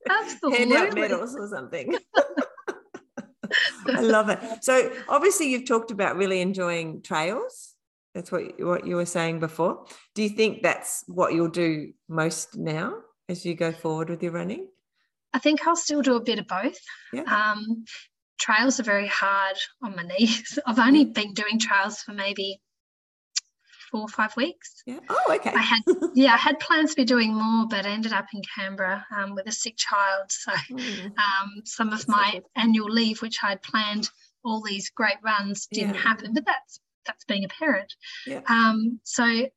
Absolutely. 0.09 0.59
Hand 0.59 0.73
out 0.73 0.95
medals 0.95 1.35
or 1.35 1.49
something. 1.49 1.99
I 3.87 4.01
love 4.01 4.29
it. 4.29 4.41
So 4.63 4.93
obviously 5.09 5.51
you've 5.51 5.67
talked 5.67 5.91
about 5.91 6.17
really 6.17 6.41
enjoying 6.41 7.03
trails. 7.03 7.75
That's 8.15 8.31
what 8.31 8.61
what 8.61 8.87
you 8.87 8.97
were 8.97 9.07
saying 9.07 9.41
before. 9.41 9.87
Do 10.15 10.23
you 10.23 10.29
think 10.29 10.63
that's 10.63 11.05
what 11.09 11.35
you'll 11.35 11.49
do 11.49 11.93
most 12.09 12.57
now 12.57 12.95
as 13.29 13.45
you 13.45 13.55
go 13.55 13.73
forward 13.73 14.09
with 14.09 14.23
your 14.23 14.33
running? 14.33 14.69
I 15.35 15.41
think 15.41 15.67
I'll 15.67 15.77
still 15.77 16.01
do 16.01 16.15
a 16.15 16.23
bit 16.23 16.39
of 16.39 16.47
both. 16.47 16.79
Yeah. 17.13 17.23
Um, 17.23 17.85
trails 18.39 18.79
are 18.79 18.85
very 18.85 19.09
hard 19.09 19.57
on 19.83 19.97
my 19.97 20.05
knees. 20.05 20.59
I've 20.67 20.79
only 20.79 21.05
been 21.05 21.35
doing 21.35 21.59
trails 21.59 21.99
for 21.99 22.13
maybe 22.13 22.61
four 23.91 24.03
or 24.03 24.09
five 24.09 24.37
weeks. 24.37 24.83
Yeah. 24.87 25.01
Oh, 25.09 25.35
okay. 25.35 25.51
I 25.51 25.61
had 25.61 25.81
yeah, 26.15 26.35
I 26.35 26.37
had 26.37 26.61
plans 26.61 26.91
to 26.91 26.97
be 26.97 27.05
doing 27.05 27.35
more, 27.35 27.67
but 27.69 27.85
I 27.85 27.91
ended 27.91 28.13
up 28.13 28.27
in 28.33 28.43
Canberra 28.57 29.05
um, 29.15 29.35
with 29.35 29.47
a 29.49 29.53
sick 29.53 29.75
child. 29.77 30.31
So 30.31 30.53
mm. 30.53 31.07
um, 31.07 31.63
some 31.65 31.93
of 31.93 32.07
my 32.07 32.41
annual 32.55 32.89
leave, 32.89 33.21
which 33.21 33.39
I'd 33.43 33.63
planned 33.63 34.09
all 34.45 34.63
these 34.63 34.91
great 34.91 35.19
runs, 35.25 35.67
didn't 35.67 35.95
yeah. 35.95 36.01
happen. 36.01 36.33
But 36.33 36.47
that's 36.47 36.81
that's 37.07 37.25
being 37.25 37.45
a 37.45 37.49
parent. 37.49 37.93
Yeah. 38.27 38.41
Um, 38.49 39.01
so 39.03 39.49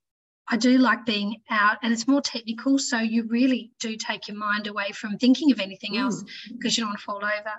I 0.50 0.58
do 0.58 0.78
like 0.78 1.06
being 1.06 1.41
out 1.50 1.78
and 1.84 1.91
it's 1.91 2.08
more 2.08 2.22
technical. 2.22 2.78
So 2.80 3.00
you 3.00 3.24
really 3.24 3.72
do 3.80 3.95
take 3.95 4.28
your 4.28 4.38
mind 4.38 4.68
away 4.68 4.91
from 4.91 5.18
thinking 5.18 5.52
of 5.52 5.60
anything 5.60 5.93
mm. 5.93 6.02
else 6.02 6.24
because 6.52 6.78
you 6.78 6.84
don't 6.84 6.89
want 6.89 7.00
to 7.00 7.06
fall 7.06 7.18
over. 7.18 7.54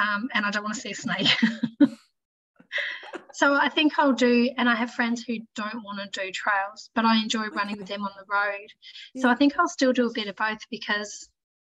Um, 0.00 0.28
and 0.34 0.44
I 0.44 0.50
don't 0.50 0.64
want 0.64 0.74
to 0.74 0.80
see 0.80 0.90
a 0.90 0.94
snake. 0.94 1.28
so 3.32 3.54
I 3.54 3.68
think 3.68 3.98
I'll 3.98 4.12
do, 4.12 4.50
and 4.56 4.68
I 4.68 4.74
have 4.74 4.92
friends 4.92 5.22
who 5.22 5.38
don't 5.54 5.84
want 5.84 6.00
to 6.00 6.20
do 6.24 6.32
trails, 6.32 6.90
but 6.94 7.04
I 7.04 7.16
enjoy 7.16 7.46
running 7.48 7.78
with 7.78 7.86
them 7.86 8.02
on 8.02 8.10
the 8.18 8.24
road. 8.28 8.68
Yeah. 9.14 9.22
So 9.22 9.28
I 9.28 9.34
think 9.34 9.58
I'll 9.58 9.68
still 9.68 9.92
do 9.92 10.08
a 10.08 10.12
bit 10.12 10.26
of 10.26 10.36
both 10.36 10.60
because 10.70 11.28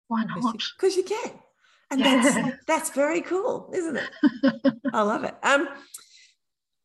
why 0.08 0.24
not? 0.24 0.62
Because 0.78 0.96
you 0.96 1.04
can. 1.04 1.32
And 1.92 2.02
that's 2.02 2.58
that's 2.68 2.90
very 2.92 3.22
cool, 3.22 3.70
isn't 3.74 3.98
it? 3.98 4.10
I 4.94 5.02
love 5.02 5.24
it. 5.24 5.36
Um, 5.44 5.68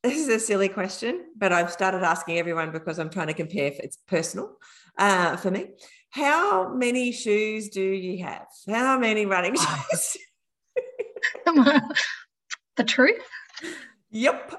this 0.02 0.16
is 0.16 0.28
a 0.28 0.38
silly 0.38 0.68
question, 0.68 1.26
but 1.36 1.52
I've 1.52 1.70
started 1.70 2.02
asking 2.02 2.38
everyone 2.38 2.70
because 2.70 2.98
I'm 2.98 3.10
trying 3.10 3.26
to 3.26 3.34
compare. 3.34 3.66
If 3.66 3.80
it's 3.80 3.98
personal 4.06 4.56
uh, 4.98 5.36
for 5.36 5.50
me. 5.50 5.66
How 6.10 6.72
many 6.74 7.12
shoes 7.12 7.68
do 7.68 7.82
you 7.82 8.24
have? 8.24 8.46
How 8.68 8.98
many 8.98 9.26
running 9.26 9.54
shoes? 9.56 10.16
the 12.76 12.84
truth? 12.84 13.22
Yep. 14.10 14.54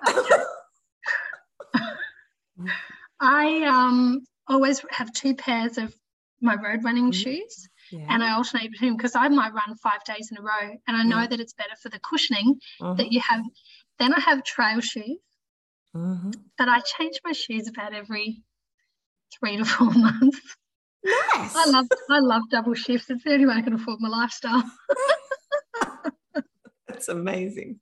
I 3.19 3.63
um, 3.63 4.23
always 4.47 4.83
have 4.89 5.11
two 5.13 5.35
pairs 5.35 5.77
of 5.77 5.93
my 6.41 6.55
road 6.55 6.83
running 6.83 7.11
mm-hmm. 7.11 7.21
shoes. 7.21 7.67
Yeah. 7.91 8.05
And 8.09 8.23
I 8.23 8.33
alternate 8.33 8.71
between 8.71 8.95
because 8.95 9.15
I 9.15 9.27
might 9.27 9.53
run 9.53 9.75
five 9.83 10.03
days 10.05 10.29
in 10.31 10.37
a 10.37 10.41
row, 10.41 10.75
and 10.87 10.95
I 10.95 11.03
know 11.03 11.19
yeah. 11.19 11.27
that 11.27 11.39
it's 11.41 11.53
better 11.53 11.75
for 11.81 11.89
the 11.89 11.99
cushioning 11.99 12.57
uh-huh. 12.79 12.93
that 12.93 13.11
you 13.11 13.19
have. 13.19 13.43
Then 13.99 14.13
I 14.13 14.19
have 14.21 14.43
trail 14.43 14.79
shoes, 14.79 15.19
Mm-hmm. 15.95 16.31
But 16.57 16.69
I 16.69 16.79
change 16.79 17.19
my 17.23 17.33
shoes 17.33 17.67
about 17.67 17.93
every 17.93 18.43
three 19.39 19.57
to 19.57 19.65
four 19.65 19.91
months. 19.95 20.39
Nice. 21.03 21.55
I 21.55 21.65
love 21.65 21.87
I 22.09 22.19
love 22.19 22.43
double 22.51 22.75
shifts. 22.75 23.09
It's 23.09 23.23
the 23.23 23.31
only 23.31 23.45
way 23.47 23.55
I 23.55 23.61
can 23.61 23.73
afford 23.73 23.99
my 23.99 24.09
lifestyle. 24.09 24.63
That's 26.87 27.07
amazing. 27.07 27.79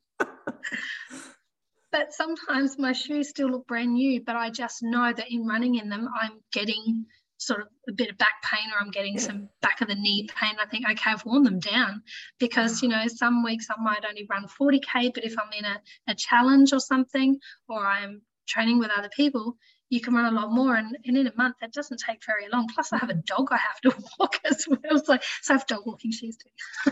but 1.91 2.13
sometimes 2.13 2.79
my 2.79 2.93
shoes 2.93 3.29
still 3.29 3.49
look 3.49 3.67
brand 3.67 3.93
new, 3.93 4.21
but 4.23 4.35
I 4.37 4.49
just 4.51 4.81
know 4.81 5.11
that 5.11 5.29
in 5.29 5.45
running 5.45 5.75
in 5.75 5.89
them, 5.89 6.07
I'm 6.19 6.39
getting 6.53 7.05
sort 7.39 7.61
of 7.61 7.67
a 7.87 7.93
bit 7.93 8.09
of 8.09 8.17
back 8.17 8.43
pain 8.43 8.69
or 8.71 8.79
I'm 8.79 8.91
getting 8.91 9.17
some 9.17 9.49
back 9.61 9.81
of 9.81 9.87
the 9.87 9.95
knee 9.95 10.27
pain. 10.35 10.55
I 10.61 10.65
think, 10.65 10.85
okay, 10.89 11.11
I've 11.11 11.25
worn 11.25 11.43
them 11.43 11.59
down 11.59 12.03
because, 12.37 12.79
mm. 12.79 12.83
you 12.83 12.89
know, 12.89 13.07
some 13.07 13.43
weeks 13.43 13.67
I 13.69 13.81
might 13.81 14.05
only 14.07 14.27
run 14.29 14.45
40K, 14.45 15.13
but 15.13 15.23
if 15.23 15.35
I'm 15.39 15.51
in 15.57 15.65
a, 15.65 15.81
a 16.09 16.15
challenge 16.15 16.73
or 16.73 16.79
something, 16.79 17.39
or 17.67 17.85
I'm 17.85 18.21
training 18.47 18.79
with 18.79 18.91
other 18.95 19.09
people, 19.09 19.57
you 19.89 20.01
can 20.01 20.13
run 20.13 20.25
a 20.25 20.39
lot 20.39 20.51
more. 20.51 20.75
And, 20.75 20.97
and 21.05 21.17
in 21.17 21.27
a 21.27 21.33
month, 21.35 21.55
that 21.61 21.73
doesn't 21.73 22.01
take 22.05 22.23
very 22.25 22.47
long. 22.51 22.67
Plus, 22.73 22.91
I 22.93 22.97
have 22.97 23.09
a 23.09 23.13
mm-hmm. 23.13 23.21
dog 23.25 23.47
I 23.51 23.57
have 23.57 23.81
to 23.81 24.03
walk 24.19 24.39
as 24.45 24.65
well. 24.67 25.03
So, 25.03 25.17
so 25.41 25.53
I 25.53 25.57
have 25.57 25.65
dog 25.65 25.83
walking 25.85 26.11
shoes 26.11 26.37
too. 26.37 26.91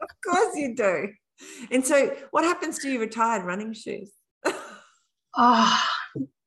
of 0.00 0.08
course 0.24 0.56
you 0.56 0.74
do. 0.74 1.08
And 1.70 1.86
so, 1.86 2.14
what 2.30 2.44
happens 2.44 2.78
to 2.80 2.90
your 2.90 3.00
retired 3.00 3.44
running 3.44 3.74
shoes? 3.74 4.10
oh, 5.36 5.88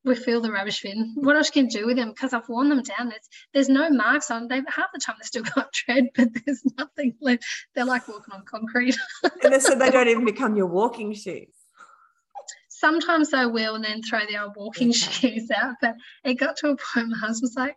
we 0.05 0.15
feel 0.15 0.39
the 0.39 0.51
rubbish 0.51 0.83
bin. 0.83 1.13
What 1.15 1.35
else 1.35 1.49
can 1.49 1.65
you 1.65 1.71
do 1.71 1.85
with 1.87 1.97
them? 1.97 2.09
Because 2.09 2.31
I've 2.33 2.47
worn 2.47 2.69
them 2.69 2.83
down. 2.83 3.09
There's 3.09 3.27
there's 3.53 3.69
no 3.69 3.89
marks 3.89 4.29
on. 4.29 4.47
They 4.47 4.61
half 4.67 4.91
the 4.93 4.99
time 4.99 5.15
they 5.19 5.25
still 5.25 5.43
got 5.43 5.73
tread, 5.73 6.09
but 6.15 6.29
there's 6.45 6.63
nothing 6.77 7.15
left. 7.19 7.43
They're 7.73 7.85
like 7.85 8.07
walking 8.07 8.33
on 8.33 8.45
concrete. 8.45 8.95
and 9.43 9.61
so 9.61 9.75
they 9.75 9.89
don't 9.89 10.07
even 10.07 10.23
become 10.23 10.55
your 10.55 10.67
walking 10.67 11.13
shoes. 11.13 11.53
Sometimes 12.69 13.33
I 13.33 13.47
will, 13.47 13.75
and 13.75 13.83
then 13.83 14.03
throw 14.03 14.19
the 14.29 14.37
old 14.37 14.53
walking 14.55 14.89
okay. 14.89 14.97
shoes 14.97 15.49
out. 15.49 15.75
But 15.81 15.95
it 16.23 16.35
got 16.35 16.57
to 16.57 16.69
a 16.69 16.77
point. 16.77 17.09
My 17.09 17.17
husband's 17.17 17.55
like, 17.55 17.75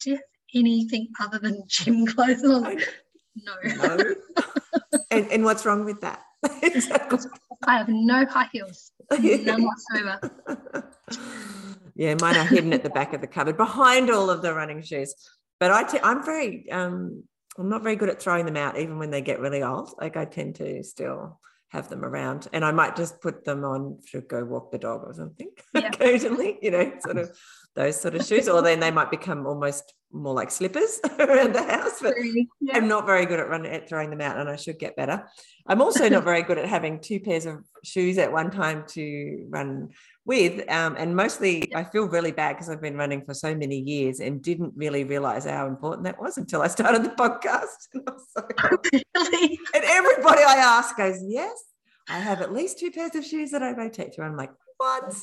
"Do 0.00 0.10
you 0.10 0.16
have 0.16 0.24
anything 0.54 1.08
other 1.20 1.38
than 1.38 1.64
gym 1.66 2.06
clothes?" 2.06 2.42
And 2.42 2.52
I 2.52 2.54
was 2.54 2.62
like, 2.62 2.88
"No." 3.36 3.54
no. 3.96 4.14
and 5.10 5.32
and 5.32 5.44
what's 5.44 5.64
wrong 5.64 5.86
with 5.86 6.02
that? 6.02 6.22
I 6.44 7.78
have 7.78 7.88
no 7.88 8.26
high 8.26 8.48
heels, 8.52 8.90
none 9.10 9.62
whatsoever. 9.64 10.20
Yeah, 11.94 12.14
mine 12.20 12.36
are 12.36 12.44
hidden 12.44 12.72
at 12.72 12.82
the 12.82 12.90
back 12.90 13.12
of 13.12 13.20
the 13.20 13.26
cupboard 13.26 13.56
behind 13.56 14.10
all 14.10 14.30
of 14.30 14.42
the 14.42 14.54
running 14.54 14.82
shoes. 14.82 15.14
But 15.60 15.70
I 15.70 15.84
t- 15.84 16.00
I'm 16.02 16.24
very, 16.24 16.70
um, 16.70 17.24
I'm 17.58 17.68
not 17.68 17.82
very 17.82 17.96
good 17.96 18.08
at 18.08 18.20
throwing 18.20 18.46
them 18.46 18.56
out, 18.56 18.78
even 18.78 18.98
when 18.98 19.10
they 19.10 19.20
get 19.20 19.40
really 19.40 19.62
old. 19.62 19.94
Like 20.00 20.16
I 20.16 20.24
tend 20.24 20.56
to 20.56 20.82
still 20.82 21.38
have 21.68 21.88
them 21.88 22.04
around, 22.04 22.48
and 22.52 22.64
I 22.64 22.72
might 22.72 22.96
just 22.96 23.20
put 23.20 23.44
them 23.44 23.64
on 23.64 23.98
to 24.12 24.20
go 24.22 24.44
walk 24.44 24.72
the 24.72 24.78
dog 24.78 25.02
or 25.04 25.14
something 25.14 25.50
yeah. 25.74 25.88
occasionally. 25.88 26.58
You 26.62 26.70
know, 26.70 26.92
sort 27.00 27.18
of 27.18 27.38
those 27.74 28.00
sort 28.00 28.14
of 28.14 28.24
shoes, 28.24 28.48
or 28.48 28.62
then 28.62 28.80
they 28.80 28.90
might 28.90 29.10
become 29.10 29.46
almost 29.46 29.94
more 30.12 30.34
like 30.34 30.50
slippers 30.50 31.00
around 31.18 31.54
the 31.54 31.62
house. 31.62 31.98
But 32.02 32.14
yeah. 32.22 32.76
I'm 32.76 32.86
not 32.86 33.06
very 33.06 33.24
good 33.24 33.40
at 33.40 33.48
running 33.48 33.72
at 33.72 33.88
throwing 33.88 34.10
them 34.10 34.20
out, 34.20 34.38
and 34.38 34.48
I 34.48 34.56
should 34.56 34.78
get 34.78 34.96
better. 34.96 35.26
I'm 35.66 35.80
also 35.80 36.08
not 36.08 36.24
very 36.24 36.42
good 36.42 36.58
at 36.58 36.68
having 36.68 37.00
two 37.00 37.20
pairs 37.20 37.46
of 37.46 37.64
shoes 37.84 38.18
at 38.18 38.32
one 38.32 38.50
time 38.50 38.84
to 38.88 39.46
run 39.48 39.90
with. 40.24 40.68
Um, 40.70 40.96
and 40.98 41.16
mostly, 41.16 41.74
I 41.74 41.84
feel 41.84 42.08
really 42.08 42.32
bad 42.32 42.54
because 42.54 42.68
I've 42.68 42.82
been 42.82 42.96
running 42.96 43.24
for 43.24 43.34
so 43.34 43.54
many 43.54 43.78
years 43.78 44.20
and 44.20 44.42
didn't 44.42 44.72
really 44.76 45.04
realize 45.04 45.44
how 45.44 45.66
important 45.66 46.04
that 46.04 46.20
was 46.20 46.38
until 46.38 46.62
I 46.62 46.68
started 46.68 47.04
the 47.04 47.10
podcast. 47.10 47.68
And, 47.94 48.08
so, 48.34 48.46
really? 49.16 49.58
and 49.74 49.84
everybody 49.84 50.42
I 50.42 50.56
ask 50.56 50.96
goes, 50.96 51.18
Yes, 51.22 51.52
I 52.08 52.18
have 52.18 52.40
at 52.40 52.52
least 52.52 52.78
two 52.78 52.90
pairs 52.90 53.14
of 53.14 53.24
shoes 53.24 53.50
that 53.50 53.62
I 53.62 53.72
rotate 53.72 54.14
through. 54.14 54.24
I'm 54.24 54.36
like, 54.36 54.52
What? 54.76 55.14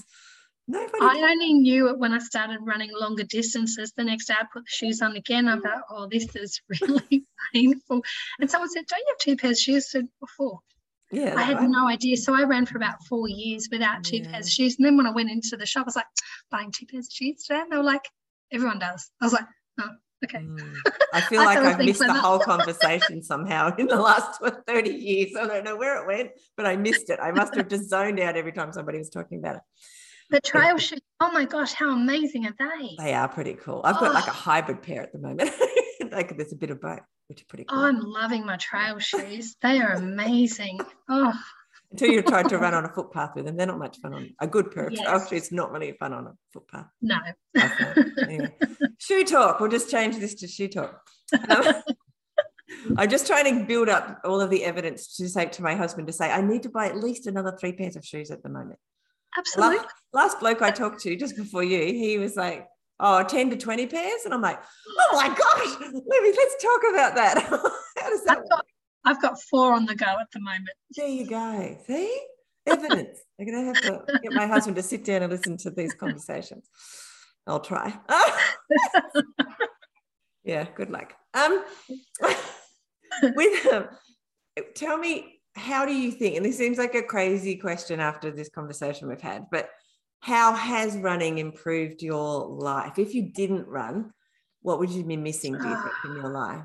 Nobody 0.70 1.00
I 1.02 1.32
only 1.32 1.54
knew 1.54 1.90
it 1.90 1.98
when 1.98 2.14
I 2.14 2.20
started 2.20 2.60
running 2.62 2.92
longer 2.94 3.24
distances. 3.24 3.92
The 3.98 4.04
next 4.04 4.28
day 4.28 4.36
I 4.40 4.46
put 4.54 4.66
the 4.66 4.70
shoes 4.70 5.02
on 5.02 5.16
again. 5.16 5.48
I 5.48 5.58
thought, 5.58 5.82
oh, 5.90 6.08
this 6.08 6.36
is 6.36 6.62
really 6.82 7.26
painful. 7.52 8.04
And 8.40 8.52
someone 8.52 8.70
said, 8.70 8.86
Don't 8.86 9.00
you 9.00 9.06
have 9.08 9.18
two 9.18 9.36
pairs 9.36 9.58
of 9.58 9.64
shoes? 9.64 9.88
I 9.88 9.98
said, 9.98 10.08
Before. 10.20 10.60
Yeah, 11.12 11.34
I 11.36 11.42
had 11.42 11.58
right. 11.58 11.68
no 11.68 11.88
idea. 11.88 12.18
So 12.18 12.36
I 12.36 12.44
ran 12.44 12.68
for 12.68 12.78
about 12.78 13.04
four 13.06 13.28
years 13.28 13.68
without 13.72 14.04
two 14.04 14.18
yeah. 14.18 14.30
pairs 14.30 14.46
of 14.46 14.52
shoes. 14.52 14.76
And 14.78 14.86
then 14.86 14.96
when 14.96 15.08
I 15.08 15.12
went 15.12 15.32
into 15.32 15.58
the 15.58 15.66
shop, 15.66 15.82
I 15.82 15.86
was 15.86 15.96
like, 15.96 16.06
buying 16.52 16.72
two 16.72 16.86
pairs 16.86 17.08
of 17.08 17.14
shoes 17.14 17.46
today. 17.46 17.62
And 17.62 17.72
they 17.72 17.78
were 17.78 17.84
like, 17.84 18.08
everyone 18.52 18.78
does. 18.78 19.10
I 19.20 19.26
was 19.26 19.34
like, 19.34 19.46
oh, 19.82 19.90
okay. 20.24 20.38
Mm. 20.38 20.76
I 21.14 21.22
feel 21.22 21.44
like 21.44 21.58
I've 21.58 21.80
missed 21.80 22.02
the 22.02 22.14
whole 22.14 22.38
conversation 22.38 23.24
somehow 23.24 23.76
in 23.80 23.88
the 23.88 24.00
last 24.00 24.40
30 24.68 24.88
years. 24.92 25.32
I 25.36 25.48
don't 25.48 25.64
know 25.64 25.78
where 25.78 26.00
it 26.00 26.06
went, 26.06 26.30
but 26.56 26.68
I 26.68 26.76
missed 26.76 27.10
it. 27.10 27.20
I 27.20 27.32
must 27.32 27.56
have 27.56 27.70
just 27.70 27.90
zoned 27.90 28.20
out 28.20 28.38
every 28.38 28.52
time 28.52 28.72
somebody 28.72 29.00
was 29.00 29.10
talking 29.10 29.40
about 29.40 29.56
it. 29.56 29.62
The 30.30 30.42
trail 30.46 30.78
shoes, 30.78 31.00
oh 31.20 31.32
my 31.32 31.46
gosh, 31.46 31.74
how 31.74 31.92
amazing 31.92 32.46
are 32.46 32.56
they? 32.58 32.96
They 32.98 33.14
are 33.14 33.28
pretty 33.28 33.54
cool. 33.54 33.82
I've 33.84 34.00
got 34.00 34.12
oh. 34.12 34.14
like 34.14 34.28
a 34.28 34.32
hybrid 34.32 34.82
pair 34.82 35.02
at 35.02 35.12
the 35.12 35.20
moment. 35.20 35.52
like 36.12 36.36
there's 36.38 36.54
a 36.54 36.56
bit 36.56 36.70
of 36.70 36.82
both, 36.82 37.00
which 37.28 37.42
is 37.42 37.48
pretty 37.48 37.66
cool. 37.66 37.80
Oh, 37.80 37.86
I'm 37.86 38.00
loving 38.00 38.46
my 38.46 38.58
trail 38.58 39.00
shoes. 39.00 39.56
they 39.62 39.80
are 39.80 39.94
amazing. 39.94 40.80
Oh. 41.10 41.34
Until 41.92 42.12
you 42.12 42.22
tried 42.22 42.50
to 42.50 42.60
run 42.60 42.74
on 42.76 42.86
a 42.86 42.90
footpath 42.90 43.36
with 43.36 43.46
them, 43.46 43.58
they're 43.58 43.66
not 43.66 43.80
much 43.80 43.98
fun 43.98 44.14
on 44.14 44.30
a 44.40 44.48
good 44.48 44.72
pair 44.72 44.88
of 44.88 44.94
yes. 44.94 45.04
trail 45.04 45.26
shoes. 45.26 45.52
Not 45.52 45.72
really 45.72 45.94
fun 45.94 46.14
on 46.14 46.28
a 46.28 46.34
footpath. 46.54 46.88
No. 47.02 47.18
anyway. 48.22 48.54
Shoe 49.00 49.24
talk. 49.24 49.60
We'll 49.60 49.72
just 49.72 49.90
change 49.90 50.18
this 50.18 50.36
to 50.36 50.48
shoe 50.48 50.68
talk. 50.68 51.02
Um, 51.50 51.84
I'm 52.98 53.10
just 53.10 53.28
trying 53.28 53.60
to 53.60 53.66
build 53.66 53.90
up 53.90 54.20
all 54.24 54.42
of 54.42 54.50
the 54.50 54.64
evidence 54.64 55.16
to 55.18 55.28
say 55.28 55.46
to 55.46 55.64
my 55.64 55.76
husband 55.76 56.08
to 56.08 56.14
say 56.14 56.32
I 56.32 56.42
need 56.42 56.64
to 56.64 56.70
buy 56.70 56.88
at 56.88 56.98
least 56.98 57.28
another 57.28 57.56
three 57.60 57.74
pairs 57.74 57.96
of 57.96 58.06
shoes 58.06 58.32
at 58.32 58.44
the 58.44 58.50
moment. 58.50 58.80
Absolutely. 59.40 59.78
Last, 59.78 59.88
last 60.14 60.40
bloke 60.40 60.62
I 60.62 60.72
talked 60.72 61.02
to 61.02 61.16
just 61.16 61.38
before 61.38 61.64
you, 61.64 61.80
he 61.80 62.18
was 62.18 62.36
like, 62.36 62.68
oh, 63.00 63.24
10 63.24 63.52
to 63.52 63.58
20 63.58 63.88
pairs. 63.88 64.26
And 64.26 64.34
I'm 64.34 64.42
like, 64.42 64.60
oh 64.88 65.10
my 65.14 65.30
gosh, 65.30 65.92
let's 66.08 66.64
talk 66.64 66.82
about 66.92 67.16
that. 67.16 67.38
How 67.98 68.10
does 68.10 68.24
that 68.26 68.40
I've 68.40 68.50
got, 68.50 68.66
I've 69.06 69.22
got 69.22 69.42
four 69.50 69.74
on 69.74 69.86
the 69.86 69.96
go 69.96 70.06
at 70.06 70.28
the 70.34 70.42
moment. 70.42 70.70
There 70.96 71.08
you 71.08 71.26
go. 71.26 71.78
See? 71.88 72.22
Evidence. 72.68 73.20
I'm 73.40 73.46
going 73.46 73.58
to 73.58 73.66
have 73.74 74.06
to 74.06 74.20
get 74.22 74.34
my 74.34 74.46
husband 74.46 74.76
to 74.76 74.84
sit 74.84 75.06
down 75.06 75.24
and 75.24 75.32
listen 75.32 75.58
to 75.58 75.72
these 75.72 75.94
conversations. 75.94 76.70
I'll 77.48 77.62
try. 77.62 77.98
yeah, 80.44 80.68
good 80.76 80.92
luck. 80.92 81.14
Um, 81.34 81.64
with 83.24 83.74
um, 83.74 83.88
tell 84.76 84.98
me 84.98 85.39
how 85.60 85.86
do 85.86 85.94
you 85.94 86.12
think, 86.12 86.38
and 86.38 86.46
this 86.46 86.58
seems 86.58 86.78
like 86.78 86.96
a 86.96 87.04
crazy 87.04 87.58
question 87.58 88.00
after 88.00 88.32
this 88.32 88.50
conversation 88.50 89.08
we've 89.08 89.22
had, 89.22 89.46
but 89.52 89.70
how 90.22 90.54
has 90.54 90.98
running 90.98 91.38
improved 91.38 92.02
your 92.02 92.48
life? 92.48 92.98
If 92.98 93.14
you 93.14 93.32
didn't 93.32 93.68
run, 93.68 94.12
what 94.62 94.80
would 94.80 94.90
you 94.90 95.04
be 95.04 95.18
missing, 95.18 95.54
do 95.54 95.68
you 95.68 95.76
think, 95.76 95.96
in 96.06 96.16
your 96.16 96.32
life? 96.32 96.64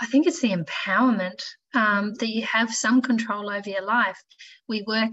I 0.00 0.06
think 0.06 0.26
it's 0.26 0.40
the 0.40 0.52
empowerment 0.52 1.44
um, 1.74 2.14
that 2.14 2.28
you 2.28 2.42
have 2.46 2.72
some 2.72 3.02
control 3.02 3.50
over 3.50 3.68
your 3.68 3.84
life. 3.84 4.20
We 4.66 4.82
work, 4.86 5.12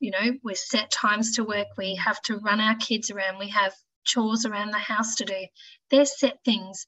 you 0.00 0.10
know, 0.10 0.32
we're 0.42 0.56
set 0.56 0.90
times 0.90 1.36
to 1.36 1.44
work. 1.44 1.68
We 1.78 1.94
have 1.94 2.20
to 2.22 2.38
run 2.38 2.60
our 2.60 2.74
kids 2.74 3.10
around. 3.10 3.38
We 3.38 3.50
have 3.50 3.72
chores 4.04 4.44
around 4.44 4.72
the 4.72 4.78
house 4.78 5.14
to 5.16 5.24
do. 5.24 5.46
They're 5.90 6.04
set 6.04 6.38
things. 6.44 6.86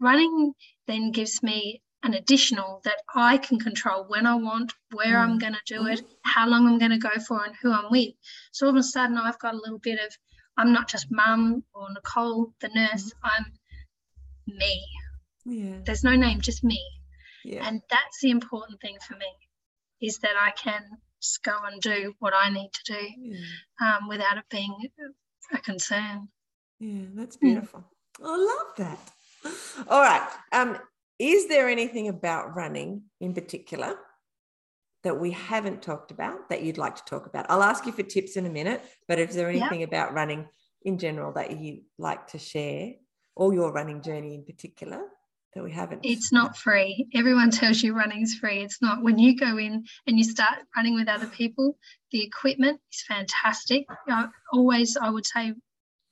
Running 0.00 0.54
then 0.86 1.12
gives 1.12 1.42
me 1.42 1.82
an 2.02 2.14
additional 2.14 2.80
that 2.84 3.02
I 3.14 3.38
can 3.38 3.58
control 3.58 4.04
when 4.08 4.26
I 4.26 4.34
want, 4.34 4.72
where 4.92 5.16
mm. 5.16 5.22
I'm 5.22 5.38
going 5.38 5.54
to 5.54 5.74
do 5.74 5.86
it, 5.86 6.00
mm-hmm. 6.00 6.12
how 6.22 6.48
long 6.48 6.66
I'm 6.66 6.78
going 6.78 6.90
to 6.90 6.98
go 6.98 7.20
for, 7.26 7.44
and 7.44 7.54
who 7.62 7.72
I'm 7.72 7.90
with. 7.90 8.14
So 8.50 8.66
all 8.66 8.70
of 8.70 8.76
a 8.76 8.82
sudden, 8.82 9.16
I've 9.16 9.38
got 9.38 9.54
a 9.54 9.58
little 9.58 9.78
bit 9.78 9.98
of 9.98 10.16
I'm 10.56 10.72
not 10.72 10.88
just 10.88 11.10
mum 11.10 11.64
or 11.74 11.88
Nicole, 11.92 12.52
the 12.60 12.68
nurse. 12.68 13.12
Mm. 13.12 13.12
I'm 13.22 13.46
me. 14.46 14.84
Yeah. 15.44 15.78
There's 15.84 16.04
no 16.04 16.14
name, 16.14 16.40
just 16.40 16.62
me. 16.62 16.80
Yeah. 17.44 17.66
And 17.66 17.80
that's 17.90 18.20
the 18.20 18.30
important 18.30 18.80
thing 18.80 18.96
for 19.06 19.14
me 19.14 19.26
is 20.00 20.18
that 20.18 20.34
I 20.38 20.50
can 20.50 20.82
just 21.20 21.42
go 21.42 21.56
and 21.64 21.80
do 21.80 22.14
what 22.18 22.34
I 22.34 22.50
need 22.50 22.70
to 22.72 22.92
do 22.92 23.08
yeah. 23.18 23.96
um, 23.96 24.08
without 24.08 24.36
it 24.36 24.44
being 24.50 24.74
a 25.52 25.58
concern. 25.58 26.28
Yeah, 26.80 27.04
that's 27.14 27.36
beautiful. 27.36 27.84
Mm. 28.20 28.26
I 28.26 28.36
love 28.36 28.76
that. 28.76 28.98
All 29.88 30.00
right. 30.00 30.28
Um, 30.52 30.78
is 31.22 31.46
there 31.46 31.68
anything 31.68 32.08
about 32.08 32.56
running 32.56 33.02
in 33.20 33.32
particular 33.32 33.96
that 35.04 35.20
we 35.20 35.30
haven't 35.30 35.80
talked 35.80 36.10
about 36.10 36.48
that 36.48 36.64
you'd 36.64 36.78
like 36.78 36.96
to 36.96 37.04
talk 37.04 37.26
about? 37.26 37.46
I'll 37.48 37.62
ask 37.62 37.86
you 37.86 37.92
for 37.92 38.02
tips 38.02 38.36
in 38.36 38.44
a 38.44 38.50
minute, 38.50 38.84
but 39.06 39.20
is 39.20 39.36
there 39.36 39.48
anything 39.48 39.80
yeah. 39.80 39.86
about 39.86 40.14
running 40.14 40.48
in 40.82 40.98
general 40.98 41.32
that 41.34 41.60
you'd 41.60 41.84
like 41.96 42.26
to 42.28 42.38
share 42.38 42.94
or 43.36 43.54
your 43.54 43.72
running 43.72 44.02
journey 44.02 44.34
in 44.34 44.44
particular 44.44 45.00
that 45.54 45.62
we 45.62 45.70
haven't? 45.70 46.00
It's 46.02 46.32
not 46.32 46.56
free. 46.56 47.06
Everyone 47.14 47.52
tells 47.52 47.84
you 47.84 47.94
running's 47.94 48.34
free. 48.34 48.64
It's 48.64 48.82
not. 48.82 49.04
When 49.04 49.20
you 49.20 49.36
go 49.36 49.58
in 49.58 49.84
and 50.08 50.18
you 50.18 50.24
start 50.24 50.58
running 50.76 50.96
with 50.96 51.08
other 51.08 51.28
people, 51.28 51.78
the 52.10 52.20
equipment 52.24 52.80
is 52.92 53.04
fantastic. 53.06 53.86
I 54.08 54.26
always, 54.52 54.96
I 55.00 55.08
would 55.08 55.24
say, 55.24 55.54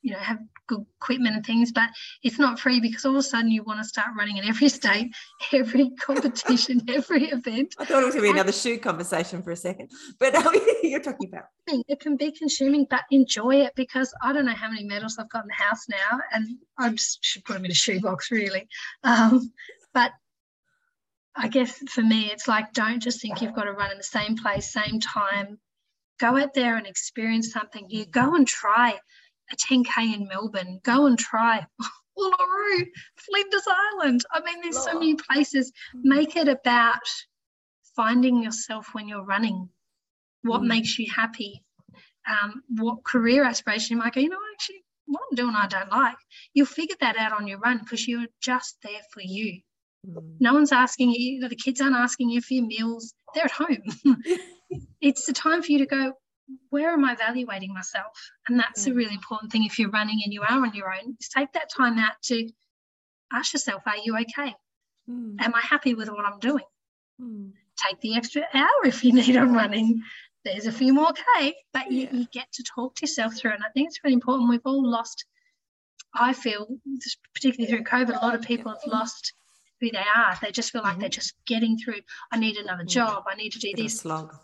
you 0.03 0.13
know 0.13 0.19
have 0.19 0.39
good 0.67 0.85
equipment 1.01 1.35
and 1.35 1.45
things 1.45 1.73
but 1.73 1.89
it's 2.23 2.39
not 2.39 2.59
free 2.59 2.81
because 2.81 3.05
all 3.05 3.13
of 3.13 3.19
a 3.19 3.23
sudden 3.23 3.51
you 3.51 3.63
want 3.65 3.81
to 3.81 3.85
start 3.85 4.09
running 4.17 4.37
in 4.37 4.45
every 4.45 4.69
state 4.81 5.13
every 5.53 5.91
competition 5.91 6.81
every 6.89 7.25
event. 7.31 7.75
I 7.79 7.85
thought 7.85 8.03
it 8.03 8.07
was 8.07 8.15
going 8.15 8.27
to 8.27 8.33
be 8.33 8.39
another 8.39 8.53
shoe 8.53 8.79
conversation 8.79 9.43
for 9.43 9.51
a 9.51 9.57
second 9.57 9.91
but 10.19 10.35
you're 10.83 11.01
talking 11.01 11.29
about 11.29 11.45
it. 11.69 12.01
Can 12.01 12.17
be 12.17 12.33
consuming 12.33 12.87
but 12.89 13.03
enjoy 13.11 13.57
it 13.57 13.73
because 13.77 14.13
i 14.23 14.33
don't 14.33 14.47
know 14.47 14.55
how 14.55 14.71
many 14.71 14.85
medals 14.85 15.19
i've 15.19 15.29
got 15.29 15.45
in 15.45 15.49
the 15.49 15.63
house 15.63 15.87
now 15.89 16.21
and 16.33 16.47
i 16.79 16.89
just 16.91 17.23
should 17.23 17.45
put 17.45 17.55
them 17.55 17.65
in 17.65 17.71
a 17.71 17.75
shoebox 17.75 18.31
really. 18.31 18.69
Um, 19.03 19.53
but 19.93 20.13
I 21.35 21.49
guess 21.49 21.79
for 21.89 22.03
me, 22.03 22.31
it's 22.31 22.49
like 22.49 22.73
don't 22.73 23.01
just 23.01 23.21
think 23.21 23.41
you've 23.41 23.55
got 23.55 23.65
to 23.65 23.73
run 23.73 23.93
in 23.93 23.99
the 23.99 24.05
same 24.05 24.37
place, 24.37 24.73
same 24.73 25.01
time. 25.01 25.59
Go 26.19 26.37
out 26.37 26.55
there 26.55 26.77
and 26.77 26.87
experience 26.87 27.53
something 27.53 27.87
You 27.89 28.05
Go 28.05 28.35
and 28.35 28.47
try 28.47 28.99
a 29.53 29.57
10K 29.57 30.15
in 30.15 30.29
Melbourne. 30.29 30.81
Go 30.83 31.07
and 31.07 31.19
try 31.19 31.67
Uluru, 32.19 32.87
Flinders 33.17 33.67
Island. 33.69 34.25
I 34.33 34.41
mean, 34.41 34.61
there's 34.63 34.83
so 34.83 34.95
many 34.95 35.15
places. 35.15 35.73
Make 35.95 36.37
it 36.37 36.49
about 36.49 37.07
finding 37.97 38.43
yourself 38.43 38.89
when 38.93 39.09
you're 39.09 39.25
running. 39.25 39.69
What 40.43 40.63
mm. 40.63 40.69
makes 40.69 40.99
you 40.99 41.11
happy? 41.15 41.63
Um, 42.29 42.63
what 42.69 43.05
career 43.05 43.45
aspiration 43.45 43.97
you 43.97 44.03
might 44.03 44.15
go, 44.15 44.21
you 44.21 44.29
know, 44.29 44.39
actually, 44.55 44.85
what 45.07 45.23
I'm 45.31 45.37
doing 45.37 45.55
I 45.55 45.67
don't 45.67 45.91
like. 45.91 46.17
You'll 46.55 46.67
figure 46.67 46.97
that 47.01 47.17
out 47.17 47.33
on 47.33 47.49
your 47.49 47.59
run 47.59 47.79
because 47.79 48.07
you're 48.07 48.27
just 48.41 48.77
there 48.83 49.01
for 49.13 49.23
you. 49.23 49.61
Mm. 50.07 50.37
No 50.39 50.55
one's 50.55 50.73
asking 50.73 51.13
you, 51.13 51.49
the 51.49 51.57
kids 51.57 51.81
aren't 51.81 51.97
asking 51.97 52.31
you 52.31 52.41
for 52.41 52.55
your 52.55 52.67
meals, 52.67 53.15
they're 53.35 53.45
at 53.45 53.51
home. 53.51 53.83
it's 55.01 55.27
the 55.27 55.33
time 55.33 55.63
for 55.63 55.73
you 55.73 55.79
to 55.79 55.87
go, 55.87 56.13
where 56.71 56.91
am 56.91 57.05
I 57.05 57.13
evaluating 57.13 57.73
myself? 57.73 58.13
And 58.49 58.59
that's 58.59 58.87
mm. 58.87 58.93
a 58.93 58.95
really 58.95 59.15
important 59.15 59.53
thing 59.53 59.65
if 59.65 59.79
you're 59.79 59.91
running 59.91 60.21
and 60.25 60.33
you 60.33 60.43
are 60.43 60.65
on 60.65 60.75
your 60.75 60.93
own, 60.93 61.17
is 61.21 61.29
take 61.29 61.53
that 61.53 61.71
time 61.71 61.99
out 61.99 62.15
to 62.25 62.49
ask 63.33 63.53
yourself, 63.53 63.83
are 63.87 63.99
you 64.05 64.17
okay? 64.19 64.55
Mm. 65.09 65.37
Am 65.41 65.55
I 65.55 65.61
happy 65.61 65.95
with 65.95 66.09
what 66.09 66.25
I'm 66.25 66.39
doing? 66.39 66.65
Mm. 67.21 67.53
Take 67.77 68.01
the 68.01 68.17
extra 68.17 68.43
hour 68.55 68.85
if 68.85 69.05
you 69.05 69.13
need 69.13 69.37
on 69.37 69.55
running. 69.55 70.03
There's 70.45 70.67
a 70.67 70.73
few 70.73 70.95
more 70.95 71.13
K, 71.13 71.55
but 71.73 71.91
yeah. 71.91 72.09
you, 72.11 72.21
you 72.21 72.27
get 72.33 72.51
to 72.53 72.63
talk 72.63 72.95
to 72.97 73.03
yourself 73.03 73.37
through. 73.37 73.53
And 73.53 73.63
I 73.63 73.69
think 73.75 73.89
it's 73.89 74.01
really 74.03 74.15
important. 74.15 74.49
We've 74.49 74.61
all 74.65 74.89
lost, 74.89 75.25
I 76.15 76.33
feel, 76.33 76.67
particularly 77.35 77.71
through 77.71 77.85
COVID, 77.85 78.21
a 78.21 78.25
lot 78.25 78.35
of 78.35 78.43
people 78.43 78.73
have 78.73 78.91
lost 78.91 79.35
who 79.81 79.91
they 79.91 80.05
are. 80.17 80.39
They 80.43 80.51
just 80.51 80.73
feel 80.73 80.83
like 80.83 80.93
mm-hmm. 80.93 81.01
they're 81.01 81.09
just 81.11 81.35
getting 81.47 81.79
through. 81.79 82.01
I 82.33 82.39
need 82.39 82.57
another 82.57 82.85
job. 82.85 83.25
I 83.31 83.35
need 83.35 83.53
to 83.53 83.59
do 83.59 83.73
this. 83.77 84.01
Slog. 84.01 84.35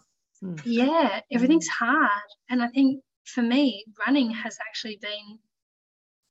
Mm. 0.42 0.60
Yeah, 0.64 1.20
everything's 1.30 1.68
mm. 1.68 1.86
hard. 1.86 2.28
And 2.48 2.62
I 2.62 2.68
think 2.68 3.02
for 3.24 3.42
me, 3.42 3.84
running 4.06 4.30
has 4.30 4.58
actually 4.66 4.98
been 5.00 5.38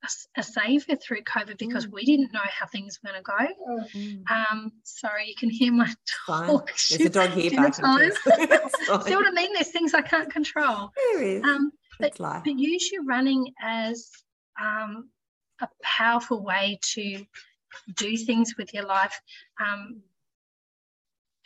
a, 0.04 0.40
a 0.40 0.42
savior 0.42 0.96
through 0.96 1.22
COVID 1.22 1.58
because 1.58 1.86
mm. 1.86 1.92
we 1.92 2.04
didn't 2.04 2.32
know 2.32 2.40
how 2.42 2.66
things 2.66 2.98
were 3.02 3.10
going 3.10 3.22
to 3.22 3.30
go. 3.30 3.98
Mm. 3.98 4.30
Um, 4.30 4.72
sorry, 4.84 5.28
you 5.28 5.34
can 5.38 5.50
hear 5.50 5.72
my 5.72 5.92
dog. 6.26 6.70
There's 6.90 7.00
a 7.00 7.08
dog 7.10 7.30
here 7.30 7.50
back. 7.50 7.74
See 7.74 7.82
what 7.82 9.26
I 9.26 9.30
mean? 9.32 9.52
There's 9.52 9.70
things 9.70 9.94
I 9.94 10.02
can't 10.02 10.30
control. 10.30 10.90
There 10.96 11.22
is. 11.22 11.44
Um, 11.44 11.72
but, 11.98 12.16
but 12.18 12.46
use 12.46 12.90
your 12.92 13.04
running 13.04 13.52
as 13.60 14.10
um, 14.60 15.08
a 15.60 15.68
powerful 15.82 16.42
way 16.44 16.78
to 16.94 17.24
do 17.94 18.16
things 18.16 18.54
with 18.58 18.72
your 18.74 18.84
life 18.84 19.18
um, 19.60 20.02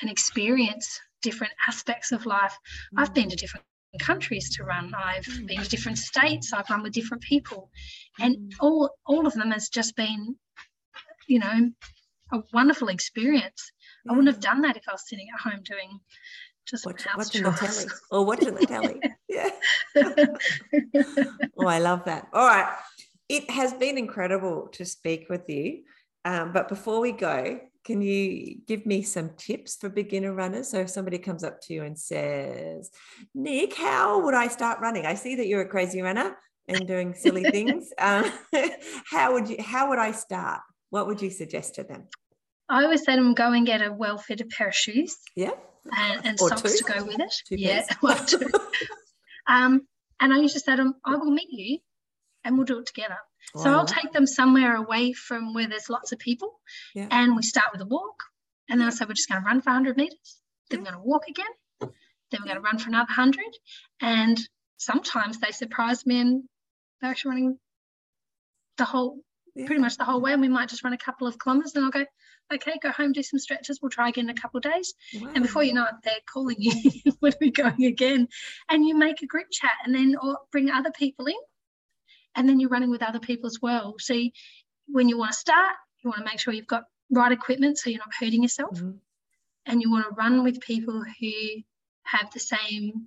and 0.00 0.10
experience 0.10 1.00
different 1.22 1.52
aspects 1.66 2.12
of 2.12 2.26
life. 2.26 2.56
Mm. 2.94 3.02
I've 3.02 3.14
been 3.14 3.28
to 3.28 3.36
different 3.36 3.64
countries 4.00 4.56
to 4.56 4.64
run. 4.64 4.92
I've 4.94 5.24
mm. 5.24 5.46
been 5.46 5.62
to 5.62 5.68
different 5.68 5.98
states. 5.98 6.52
I've 6.52 6.70
run 6.70 6.82
with 6.82 6.92
different 6.92 7.22
people, 7.22 7.70
and 8.18 8.36
mm. 8.36 8.50
all 8.60 8.90
all 9.06 9.26
of 9.26 9.34
them 9.34 9.50
has 9.50 9.68
just 9.68 9.96
been, 9.96 10.36
you 11.28 11.38
know, 11.38 11.70
a 12.32 12.38
wonderful 12.52 12.88
experience. 12.88 13.72
I 14.08 14.12
wouldn't 14.12 14.28
have 14.28 14.40
done 14.40 14.62
that 14.62 14.76
if 14.76 14.84
I 14.88 14.92
was 14.92 15.08
sitting 15.08 15.28
at 15.34 15.40
home 15.40 15.62
doing 15.62 16.00
just 16.66 16.86
Watch, 16.86 17.04
watching 17.16 17.42
the 17.42 17.50
telly 17.50 17.86
or 18.10 18.24
watching 18.24 18.54
the 18.54 18.66
telly. 18.66 19.00
yeah. 19.28 19.50
oh, 21.58 21.66
I 21.66 21.80
love 21.80 22.04
that. 22.04 22.28
All 22.32 22.46
right. 22.46 22.72
It 23.28 23.50
has 23.50 23.72
been 23.74 23.98
incredible 23.98 24.68
to 24.72 24.84
speak 24.84 25.28
with 25.28 25.48
you. 25.48 25.82
Um, 26.24 26.52
but 26.52 26.68
before 26.68 27.00
we 27.00 27.12
go, 27.12 27.60
can 27.84 28.02
you 28.02 28.56
give 28.66 28.84
me 28.84 29.02
some 29.02 29.30
tips 29.36 29.76
for 29.76 29.88
beginner 29.88 30.34
runners? 30.34 30.68
So 30.68 30.80
if 30.80 30.90
somebody 30.90 31.18
comes 31.18 31.42
up 31.42 31.60
to 31.62 31.74
you 31.74 31.82
and 31.82 31.98
says, 31.98 32.90
Nick, 33.34 33.74
how 33.74 34.22
would 34.24 34.34
I 34.34 34.48
start 34.48 34.80
running? 34.80 35.06
I 35.06 35.14
see 35.14 35.36
that 35.36 35.46
you're 35.46 35.62
a 35.62 35.68
crazy 35.68 36.02
runner 36.02 36.36
and 36.68 36.86
doing 36.86 37.14
silly 37.14 37.44
things. 37.50 37.90
Um, 37.98 38.30
how 39.10 39.32
would 39.32 39.48
you 39.48 39.56
how 39.60 39.88
would 39.88 39.98
I 39.98 40.12
start? 40.12 40.60
What 40.90 41.06
would 41.06 41.22
you 41.22 41.30
suggest 41.30 41.76
to 41.76 41.84
them? 41.84 42.08
I 42.68 42.84
always 42.84 43.04
say 43.04 43.16
to 43.16 43.22
them, 43.22 43.34
go 43.34 43.52
and 43.52 43.66
get 43.66 43.82
a 43.82 43.92
well-fitted 43.92 44.50
pair 44.50 44.68
of 44.68 44.74
shoes. 44.74 45.16
Yeah. 45.34 45.50
And, 45.96 46.24
and 46.24 46.38
socks 46.38 46.62
two. 46.62 46.84
to 46.84 46.84
go 46.84 47.04
with 47.04 47.18
it. 47.18 47.34
Two 47.48 47.56
yeah. 47.56 47.84
Well, 48.02 48.24
um, 49.48 49.86
and 50.20 50.32
I 50.32 50.38
used 50.38 50.54
to 50.54 50.60
say 50.60 50.76
to 50.76 50.76
them, 50.76 50.94
I 51.04 51.16
will 51.16 51.30
meet 51.30 51.48
you 51.50 51.78
and 52.44 52.56
we'll 52.56 52.66
do 52.66 52.78
it 52.78 52.86
together. 52.86 53.16
So 53.56 53.70
I'll 53.70 53.86
take 53.86 54.12
them 54.12 54.26
somewhere 54.26 54.76
away 54.76 55.12
from 55.12 55.54
where 55.54 55.68
there's 55.68 55.90
lots 55.90 56.12
of 56.12 56.18
people. 56.18 56.60
Yeah. 56.94 57.08
And 57.10 57.36
we 57.36 57.42
start 57.42 57.68
with 57.72 57.80
a 57.80 57.86
walk. 57.86 58.22
And 58.68 58.80
then 58.80 58.86
I 58.86 58.90
say, 58.90 59.04
we're 59.06 59.14
just 59.14 59.28
going 59.28 59.42
to 59.42 59.46
run 59.46 59.60
for 59.60 59.70
100 59.70 59.96
meters. 59.96 60.40
Then 60.70 60.80
we're 60.80 60.90
going 60.90 61.02
to 61.02 61.08
walk 61.08 61.28
again. 61.28 61.46
Then 61.80 62.40
we're 62.40 62.46
going 62.46 62.56
to 62.56 62.60
run 62.60 62.78
for 62.78 62.88
another 62.88 63.08
100. 63.08 63.38
And 64.00 64.38
sometimes 64.76 65.40
they 65.40 65.50
surprise 65.50 66.06
me 66.06 66.20
and 66.20 66.44
they're 67.00 67.10
actually 67.10 67.30
running 67.30 67.58
the 68.78 68.84
whole, 68.84 69.18
yeah. 69.56 69.66
pretty 69.66 69.80
much 69.80 69.96
the 69.96 70.04
whole 70.04 70.20
way. 70.20 70.32
And 70.32 70.40
we 70.40 70.48
might 70.48 70.68
just 70.68 70.84
run 70.84 70.92
a 70.92 70.98
couple 70.98 71.26
of 71.26 71.38
kilometers. 71.38 71.74
And 71.74 71.84
I'll 71.84 71.90
go, 71.90 72.04
okay, 72.54 72.78
go 72.80 72.92
home, 72.92 73.12
do 73.12 73.22
some 73.22 73.40
stretches. 73.40 73.80
We'll 73.82 73.90
try 73.90 74.10
again 74.10 74.30
in 74.30 74.30
a 74.30 74.40
couple 74.40 74.58
of 74.58 74.64
days. 74.64 74.94
Wow. 75.20 75.30
And 75.34 75.42
before 75.42 75.64
you 75.64 75.74
know 75.74 75.84
it, 75.84 75.94
they're 76.04 76.14
calling 76.32 76.56
you, 76.58 76.72
when 77.18 77.32
we're 77.40 77.50
going 77.50 77.84
again? 77.84 78.28
And 78.68 78.86
you 78.86 78.96
make 78.96 79.22
a 79.22 79.26
group 79.26 79.46
chat 79.50 79.74
and 79.84 79.92
then 79.92 80.14
or 80.22 80.38
bring 80.52 80.70
other 80.70 80.92
people 80.92 81.26
in 81.26 81.34
and 82.36 82.48
then 82.48 82.60
you're 82.60 82.70
running 82.70 82.90
with 82.90 83.02
other 83.02 83.20
people 83.20 83.46
as 83.46 83.58
well. 83.60 83.96
So 83.98 84.14
when 84.88 85.08
you 85.08 85.18
want 85.18 85.32
to 85.32 85.38
start, 85.38 85.74
you 86.02 86.10
want 86.10 86.20
to 86.20 86.30
make 86.30 86.40
sure 86.40 86.52
you've 86.52 86.66
got 86.66 86.84
right 87.10 87.32
equipment 87.32 87.78
so 87.78 87.90
you're 87.90 87.98
not 87.98 88.14
hurting 88.18 88.42
yourself. 88.42 88.76
Mm-hmm. 88.76 88.98
And 89.66 89.82
you 89.82 89.90
want 89.90 90.06
to 90.08 90.14
run 90.14 90.42
with 90.42 90.60
people 90.60 91.02
who 91.20 91.32
have 92.04 92.30
the 92.32 92.40
same 92.40 93.06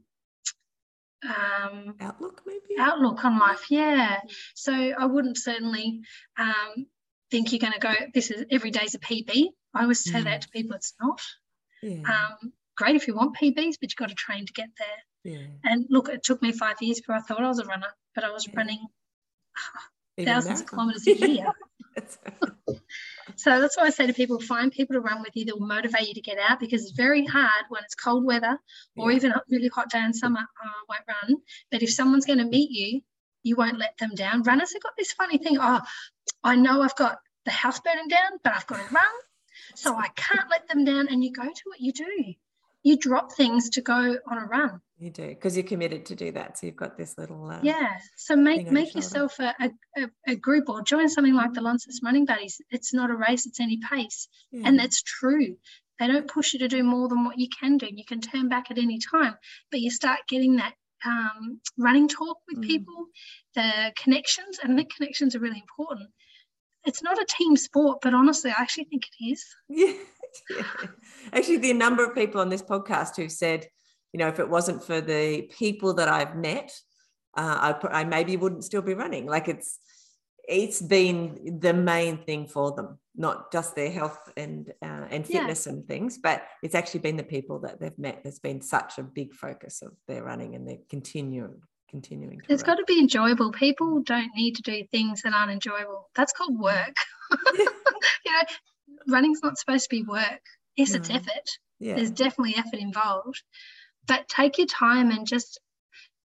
um, 1.27 1.95
outlook, 1.99 2.41
maybe 2.45 2.79
outlook 2.79 3.23
on 3.25 3.39
life. 3.39 3.65
Yeah. 3.69 4.19
So 4.53 4.73
I 4.73 5.05
wouldn't 5.05 5.37
certainly 5.37 6.01
um, 6.37 6.85
think 7.31 7.51
you're 7.51 7.59
going 7.59 7.73
to 7.73 7.79
go. 7.79 7.93
This 8.13 8.31
is 8.31 8.45
every 8.51 8.71
day's 8.71 8.95
a 8.95 8.99
PB. 8.99 9.47
I 9.73 9.81
always 9.81 10.03
say 10.03 10.21
that 10.21 10.41
to 10.41 10.49
people. 10.49 10.75
It's 10.75 10.93
not. 11.01 11.21
Yeah. 11.81 12.03
Um, 12.07 12.53
great 12.77 12.95
if 12.95 13.07
you 13.07 13.15
want 13.15 13.35
PBs, 13.35 13.75
but 13.79 13.91
you've 13.91 13.95
got 13.95 14.09
to 14.09 14.15
train 14.15 14.45
to 14.45 14.53
get 14.53 14.69
there. 14.77 15.33
Yeah. 15.33 15.47
And 15.63 15.85
look, 15.89 16.09
it 16.09 16.23
took 16.23 16.41
me 16.41 16.51
five 16.51 16.81
years 16.81 16.99
before 16.99 17.15
I 17.15 17.21
thought 17.21 17.43
I 17.43 17.47
was 17.47 17.59
a 17.59 17.65
runner, 17.65 17.87
but 18.13 18.23
I 18.23 18.31
was 18.31 18.47
yeah. 18.47 18.53
running 18.55 18.85
thousands 20.23 20.61
of 20.61 20.67
kilometers 20.67 21.07
a 21.07 21.27
year. 21.27 21.51
so 23.35 23.61
that's 23.61 23.77
why 23.77 23.83
I 23.83 23.89
say 23.89 24.07
to 24.07 24.13
people 24.13 24.39
find 24.39 24.71
people 24.71 24.95
to 24.95 24.99
run 24.99 25.21
with 25.21 25.35
you 25.35 25.45
that 25.45 25.59
will 25.59 25.67
motivate 25.67 26.07
you 26.07 26.13
to 26.15 26.21
get 26.21 26.37
out 26.39 26.59
because 26.59 26.83
it's 26.83 26.91
very 26.91 27.25
hard 27.25 27.65
when 27.69 27.83
it's 27.83 27.95
cold 27.95 28.25
weather 28.25 28.57
or 28.97 29.11
yeah. 29.11 29.17
even 29.17 29.31
a 29.31 29.41
really 29.49 29.67
hot 29.67 29.89
day 29.89 30.03
in 30.03 30.13
summer. 30.13 30.39
Oh, 30.41 30.67
I 30.67 30.83
won't 30.89 31.03
run. 31.07 31.41
But 31.71 31.83
if 31.83 31.91
someone's 31.93 32.25
going 32.25 32.39
to 32.39 32.45
meet 32.45 32.71
you, 32.71 33.01
you 33.43 33.55
won't 33.55 33.77
let 33.77 33.97
them 33.97 34.11
down. 34.15 34.43
Runners 34.43 34.73
have 34.73 34.83
got 34.83 34.93
this 34.97 35.11
funny 35.11 35.37
thing. 35.37 35.57
Oh, 35.59 35.81
I 36.43 36.55
know 36.55 36.81
I've 36.81 36.95
got 36.95 37.19
the 37.45 37.51
house 37.51 37.79
burning 37.79 38.07
down, 38.07 38.39
but 38.43 38.53
I've 38.53 38.67
got 38.67 38.77
to 38.77 38.93
run. 38.93 39.03
So 39.75 39.95
I 39.95 40.07
can't 40.15 40.49
let 40.49 40.67
them 40.67 40.85
down. 40.85 41.07
And 41.09 41.23
you 41.23 41.31
go 41.31 41.43
to 41.43 41.49
it, 41.49 41.79
you 41.79 41.91
do 41.91 42.35
you 42.83 42.97
drop 42.97 43.31
things 43.31 43.69
to 43.71 43.81
go 43.81 44.17
on 44.27 44.37
a 44.37 44.45
run. 44.45 44.81
You 45.03 45.09
do 45.09 45.27
because 45.27 45.57
you're 45.57 45.65
committed 45.65 46.05
to 46.05 46.15
do 46.15 46.31
that. 46.31 46.57
So 46.57 46.65
you've 46.65 46.77
got 46.77 46.97
this 46.97 47.17
little 47.17 47.49
uh, 47.49 47.59
yeah. 47.61 47.97
So 48.15 48.37
make 48.37 48.71
make 48.71 48.95
yourself 48.95 49.37
a, 49.37 49.53
a, 49.97 50.09
a, 50.25 50.35
group 50.35 50.69
or 50.69 50.81
join 50.81 51.09
something 51.09 51.33
like 51.33 51.51
the 51.51 51.59
Launceston 51.59 52.05
Running 52.05 52.25
Buddies. 52.25 52.61
It's 52.69 52.93
not 52.93 53.11
a 53.11 53.15
race; 53.15 53.45
it's 53.45 53.59
any 53.59 53.81
pace, 53.91 54.29
yeah. 54.49 54.61
and 54.65 54.79
that's 54.79 55.01
true. 55.01 55.57
They 55.99 56.07
don't 56.07 56.29
push 56.29 56.53
you 56.53 56.59
to 56.59 56.69
do 56.69 56.83
more 56.83 57.09
than 57.09 57.25
what 57.25 57.37
you 57.37 57.49
can 57.49 57.77
do. 57.77 57.89
You 57.91 58.05
can 58.05 58.21
turn 58.21 58.47
back 58.47 58.71
at 58.71 58.77
any 58.77 58.97
time, 58.97 59.35
but 59.71 59.81
you 59.81 59.91
start 59.91 60.19
getting 60.29 60.55
that 60.55 60.73
um, 61.05 61.59
running 61.77 62.07
talk 62.07 62.37
with 62.47 62.59
mm. 62.63 62.67
people, 62.67 63.07
the 63.55 63.91
connections, 64.01 64.57
and 64.63 64.79
the 64.79 64.85
connections 64.85 65.35
are 65.35 65.39
really 65.39 65.59
important. 65.59 66.09
It's 66.85 67.03
not 67.03 67.21
a 67.21 67.25
team 67.27 67.57
sport, 67.57 67.99
but 68.01 68.13
honestly, 68.13 68.51
I 68.51 68.61
actually 68.61 68.85
think 68.85 69.03
it 69.19 69.25
is. 69.25 69.45
Yeah 69.69 69.93
yeah. 70.49 70.63
Actually, 71.33 71.57
the 71.57 71.73
number 71.73 72.03
of 72.03 72.15
people 72.15 72.41
on 72.41 72.49
this 72.49 72.61
podcast 72.61 73.15
who 73.15 73.29
said, 73.29 73.67
you 74.13 74.19
know, 74.19 74.27
if 74.27 74.39
it 74.39 74.49
wasn't 74.49 74.83
for 74.83 75.01
the 75.01 75.49
people 75.57 75.95
that 75.95 76.07
I've 76.07 76.35
met, 76.35 76.71
uh, 77.35 77.73
I, 77.83 78.01
I 78.01 78.03
maybe 78.03 78.37
wouldn't 78.37 78.63
still 78.63 78.83
be 78.83 78.93
running. 78.93 79.25
Like 79.25 79.47
it's, 79.47 79.79
it's 80.47 80.81
been 80.81 81.59
the 81.59 81.73
main 81.73 82.19
thing 82.19 82.47
for 82.47 82.73
them, 82.73 82.99
not 83.15 83.51
just 83.51 83.75
their 83.75 83.89
health 83.89 84.31
and 84.37 84.71
uh, 84.81 85.05
and 85.09 85.25
fitness 85.25 85.65
yeah. 85.65 85.73
and 85.73 85.87
things, 85.87 86.17
but 86.17 86.43
it's 86.61 86.75
actually 86.75 86.99
been 86.99 87.17
the 87.17 87.23
people 87.23 87.59
that 87.59 87.79
they've 87.79 87.97
met 87.97 88.21
that's 88.23 88.39
been 88.39 88.61
such 88.61 88.97
a 88.97 89.03
big 89.03 89.33
focus 89.33 89.81
of 89.81 89.93
their 90.07 90.23
running 90.23 90.55
and 90.55 90.67
their 90.67 90.77
continuing 90.89 91.61
continuing. 91.89 92.41
it's 92.49 92.63
run. 92.63 92.75
got 92.75 92.81
to 92.81 92.85
be 92.85 92.99
enjoyable. 92.99 93.51
People 93.51 94.01
don't 94.01 94.31
need 94.35 94.55
to 94.55 94.63
do 94.63 94.83
things 94.91 95.21
that 95.21 95.33
aren't 95.33 95.51
enjoyable. 95.51 96.09
That's 96.15 96.33
called 96.33 96.59
work. 96.59 96.95
you 97.57 97.65
know, 98.25 98.43
running's 99.07 99.41
not 99.43 99.57
supposed 99.57 99.83
to 99.83 99.89
be 99.89 100.03
work. 100.03 100.41
Yes, 100.75 100.91
no. 100.91 100.97
it's 100.97 101.09
effort. 101.09 101.47
Yeah. 101.79 101.95
There's 101.95 102.11
definitely 102.11 102.55
effort 102.57 102.79
involved. 102.79 103.43
But 104.07 104.27
take 104.27 104.57
your 104.57 104.67
time 104.67 105.11
and 105.11 105.25
just 105.25 105.59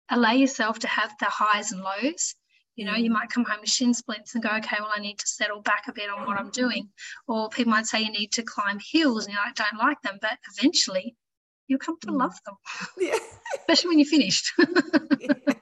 allow 0.10 0.32
yourself 0.32 0.80
to 0.80 0.88
have 0.88 1.14
the 1.20 1.26
highs 1.26 1.72
and 1.72 1.82
lows 1.82 2.36
You 2.76 2.86
know, 2.86 2.96
you 2.96 3.12
might 3.12 3.30
come 3.30 3.46
home 3.46 3.62
with 3.62 3.70
shin 3.70 3.94
splints 3.94 4.34
and 4.34 4.44
go, 4.44 4.50
okay, 4.58 4.78
well, 4.80 4.92
I 4.94 5.00
need 5.00 5.20
to 5.20 5.28
settle 5.28 5.62
back 5.62 5.86
a 5.88 5.94
bit 5.94 6.10
on 6.10 6.26
what 6.26 6.38
I'm 6.38 6.50
doing. 6.50 6.90
Or 7.28 7.50
people 7.50 7.72
might 7.72 7.86
say 7.86 8.02
you 8.02 8.12
need 8.12 8.32
to 8.34 8.44
climb 8.44 8.80
hills 8.92 9.26
and 9.26 9.34
you 9.34 9.40
like, 9.40 9.56
don't 9.56 9.78
like 9.80 10.02
them, 10.02 10.18
but 10.22 10.38
eventually 10.58 11.16
you'll 11.68 11.80
come 11.80 11.98
to 12.02 12.08
mm. 12.08 12.20
love 12.20 12.36
them. 12.46 12.56
Yeah. 12.98 13.18
Especially 13.60 13.90
when 13.90 14.00
you're 14.00 14.08
finished. 14.08 14.52
yeah. 15.20 15.54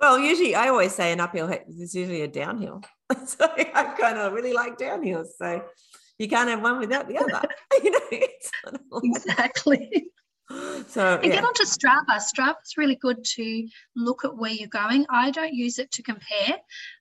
Well, 0.00 0.18
usually 0.18 0.54
I 0.54 0.68
always 0.68 0.94
say 0.94 1.12
an 1.12 1.20
uphill 1.20 1.48
is 1.68 1.94
usually 1.94 2.22
a 2.22 2.28
downhill. 2.28 2.82
so 3.26 3.46
I 3.56 3.94
kind 3.98 4.18
of 4.18 4.32
really 4.32 4.52
like 4.52 4.78
downhills. 4.78 5.28
So 5.36 5.62
you 6.18 6.28
can't 6.28 6.48
have 6.48 6.62
one 6.62 6.78
without 6.78 7.08
the 7.08 7.18
other. 7.18 7.42
you 7.82 7.90
know, 7.90 8.78
exactly. 9.02 10.10
So 10.88 11.16
and 11.16 11.24
yeah. 11.24 11.34
get 11.34 11.44
onto 11.44 11.64
Strava. 11.64 12.18
Strava 12.18 12.56
is 12.64 12.78
really 12.78 12.94
good 12.94 13.22
to 13.22 13.68
look 13.94 14.24
at 14.24 14.34
where 14.34 14.52
you're 14.52 14.68
going. 14.68 15.04
I 15.10 15.30
don't 15.30 15.52
use 15.52 15.78
it 15.78 15.90
to 15.92 16.02
compare 16.02 16.56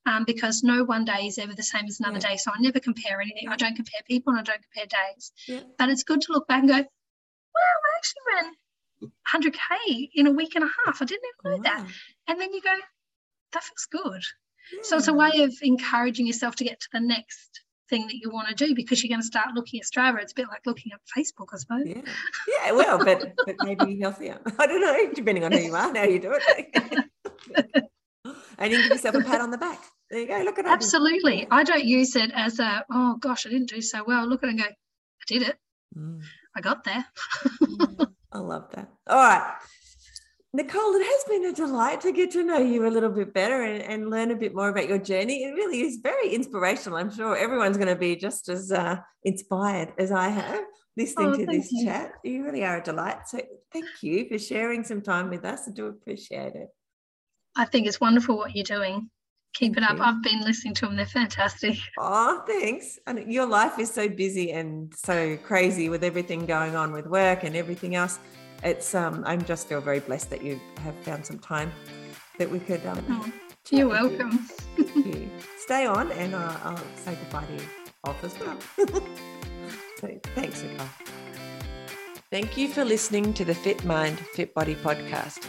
um, 0.06 0.26
because 0.26 0.62
no 0.62 0.84
one 0.84 1.06
day 1.06 1.28
is 1.28 1.38
ever 1.38 1.54
the 1.54 1.64
same 1.64 1.86
as 1.86 2.00
another 2.00 2.20
yeah. 2.20 2.32
day. 2.32 2.38
So 2.38 2.52
I 2.52 2.60
never 2.60 2.82
compare 2.82 3.22
anything. 3.22 3.48
I 3.48 3.56
don't 3.56 3.76
compare 3.76 4.02
people 4.06 4.34
and 4.34 4.42
I 4.42 4.44
don't 4.44 4.62
compare 4.62 4.88
days. 4.88 5.32
Yeah. 5.48 5.62
But 5.78 5.90
it's 5.90 6.04
good 6.04 6.20
to 6.22 6.34
look 6.34 6.48
back 6.48 6.60
and 6.60 6.68
go, 6.68 6.76
well, 6.76 6.84
I 6.84 7.90
actually 7.98 8.24
ran 8.34 8.54
100k 9.34 10.10
in 10.16 10.28
a 10.28 10.32
week 10.32 10.56
and 10.56 10.66
a 10.66 10.70
half. 10.86 11.02
I 11.02 11.06
didn't 11.06 11.24
even 11.46 11.52
know 11.52 11.58
wow. 11.58 11.64
that. 11.64 11.88
And 12.28 12.42
then 12.42 12.54
you 12.54 12.62
go, 12.62 12.76
that 13.54 13.64
feels 13.64 13.88
good. 13.90 14.24
So 14.84 14.98
it's 14.98 15.08
a 15.08 15.14
way 15.14 15.44
of 15.44 15.54
encouraging 15.62 16.28
yourself 16.28 16.58
to 16.58 16.66
get 16.66 16.80
to 16.82 16.88
the 16.92 17.00
next 17.00 17.62
thing 17.90 18.08
that 18.08 18.16
you 18.16 18.30
want 18.30 18.48
to 18.50 18.56
do 18.56 18.76
because 18.76 19.04
you're 19.04 19.10
going 19.10 19.22
to 19.22 19.28
start 19.28 19.54
looking 19.56 19.80
at 19.80 19.86
Strava. 19.86 20.22
It's 20.22 20.32
a 20.32 20.36
bit 20.36 20.48
like 20.50 20.66
looking 20.66 20.92
at 20.92 21.00
Facebook, 21.16 21.48
I 21.54 21.58
suppose. 21.58 21.84
Yeah, 21.86 22.02
yeah 22.48 22.72
well, 22.72 22.98
but, 23.04 23.34
but 23.46 23.56
maybe 23.64 24.00
healthier. 24.00 24.40
I 24.60 24.68
don't 24.68 24.82
know, 24.82 25.14
depending 25.14 25.44
on 25.44 25.52
who 25.52 25.60
you 25.60 25.76
are 25.76 25.96
how 25.96 26.04
you 26.04 26.20
do 26.20 26.34
it. 26.36 27.06
and 28.58 28.72
you 28.72 28.82
give 28.82 28.92
yourself 28.92 29.16
a 29.16 29.22
pat 29.22 29.42
on 29.42 29.52
the 29.52 29.58
back. 29.58 29.80
There 30.10 30.20
you 30.20 30.28
go. 30.28 30.42
Look 30.44 30.60
at 30.60 30.66
it. 30.66 30.72
Absolutely. 30.72 31.48
I 31.50 31.64
don't 31.64 31.84
use 31.84 32.16
it 32.16 32.32
as 32.34 32.60
a, 32.60 32.86
oh 32.92 33.18
gosh, 33.20 33.46
I 33.46 33.50
didn't 33.50 33.70
do 33.70 33.82
so 33.82 34.04
well. 34.06 34.28
Look 34.28 34.44
at 34.44 34.48
it 34.48 34.52
and 34.52 34.60
go, 34.60 34.66
I 34.66 35.26
did 35.28 35.42
it. 35.44 35.58
Mm. 35.98 36.22
I 36.56 36.62
got 36.62 36.84
there. 36.84 37.06
mm, 37.62 38.08
I 38.32 38.40
love 38.40 38.70
that. 38.74 38.90
All 39.08 39.18
right. 39.18 39.54
Nicole, 40.58 40.96
it 40.96 41.06
has 41.06 41.24
been 41.30 41.46
a 41.46 41.54
delight 41.54 42.02
to 42.02 42.12
get 42.12 42.32
to 42.32 42.42
know 42.42 42.58
you 42.58 42.88
a 42.88 42.90
little 42.90 43.12
bit 43.12 43.32
better 43.32 43.62
and, 43.62 43.80
and 43.84 44.10
learn 44.10 44.32
a 44.32 44.36
bit 44.36 44.56
more 44.56 44.70
about 44.70 44.90
your 44.90 44.98
journey. 44.98 45.44
It 45.44 45.54
really 45.54 45.82
is 45.82 45.98
very 46.02 46.34
inspirational. 46.34 46.98
I'm 46.98 47.14
sure 47.14 47.38
everyone's 47.38 47.78
going 47.78 47.90
to 47.90 47.96
be 47.96 48.16
just 48.16 48.50
as 48.50 48.72
uh, 48.72 48.96
inspired 49.24 49.94
as 50.00 50.12
I 50.12 50.30
have 50.30 50.64
listening 50.98 51.28
oh, 51.28 51.38
to 51.38 51.46
this 51.46 51.72
you. 51.72 51.86
chat. 51.86 52.14
You 52.24 52.44
really 52.44 52.66
are 52.66 52.78
a 52.78 52.84
delight. 52.84 53.28
So 53.28 53.40
thank 53.72 53.86
you 54.02 54.28
for 54.28 54.40
sharing 54.40 54.84
some 54.84 55.04
time 55.04 55.30
with 55.30 55.46
us. 55.46 55.68
I 55.68 55.74
do 55.74 55.86
appreciate 55.86 56.56
it. 56.56 56.70
I 57.56 57.66
think 57.66 57.86
it's 57.86 58.02
wonderful 58.02 58.36
what 58.36 58.56
you're 58.56 58.64
doing. 58.64 59.12
Keep 59.54 59.76
thank 59.76 59.86
it 59.86 59.92
up. 59.92 59.98
You. 59.98 60.04
I've 60.06 60.24
been 60.24 60.42
listening 60.42 60.74
to 60.74 60.88
them. 60.88 60.96
They're 60.96 61.06
fantastic. 61.06 61.78
Oh, 62.00 62.44
thanks. 62.48 62.98
And 63.06 63.32
your 63.32 63.46
life 63.46 63.78
is 63.78 63.94
so 63.94 64.10
busy 64.10 64.54
and 64.54 64.92
so 64.96 65.38
crazy 65.38 65.88
with 65.90 66.04
everything 66.04 66.48
going 66.48 66.76
on 66.76 66.94
with 66.94 67.06
work 67.06 67.44
and 67.44 67.56
everything 67.56 67.94
else 67.94 68.18
it's 68.64 68.96
um, 68.96 69.24
I'm 69.26 69.44
just 69.44 69.68
feel 69.68 69.82
very 69.82 70.00
blessed 70.00 70.30
that 70.32 70.44
you 70.44 70.60
have 70.84 70.96
found 71.00 71.26
some 71.26 71.40
time 71.40 71.72
that 72.38 72.50
we 72.50 72.60
could. 72.60 72.86
Um, 72.86 73.04
oh, 73.10 73.32
you're 73.70 73.88
welcome. 73.88 74.48
You. 74.78 75.30
Stay 75.58 75.86
on, 75.86 76.12
and 76.14 76.34
uh, 76.34 76.58
I'll 76.64 76.78
say 76.96 77.16
goodbye 77.16 77.46
to 77.46 77.54
you 77.54 77.70
off 78.04 78.24
as 78.24 78.40
well. 78.40 78.58
so 80.00 80.20
thanks, 80.36 80.64
Nicole. 80.64 80.88
Thank 82.30 82.58
you 82.58 82.68
for 82.68 82.84
listening 82.84 83.34
to 83.36 83.46
the 83.46 83.56
Fit 83.56 83.86
Mind, 83.86 84.20
Fit 84.20 84.54
Body 84.54 84.76
podcast. 84.76 85.48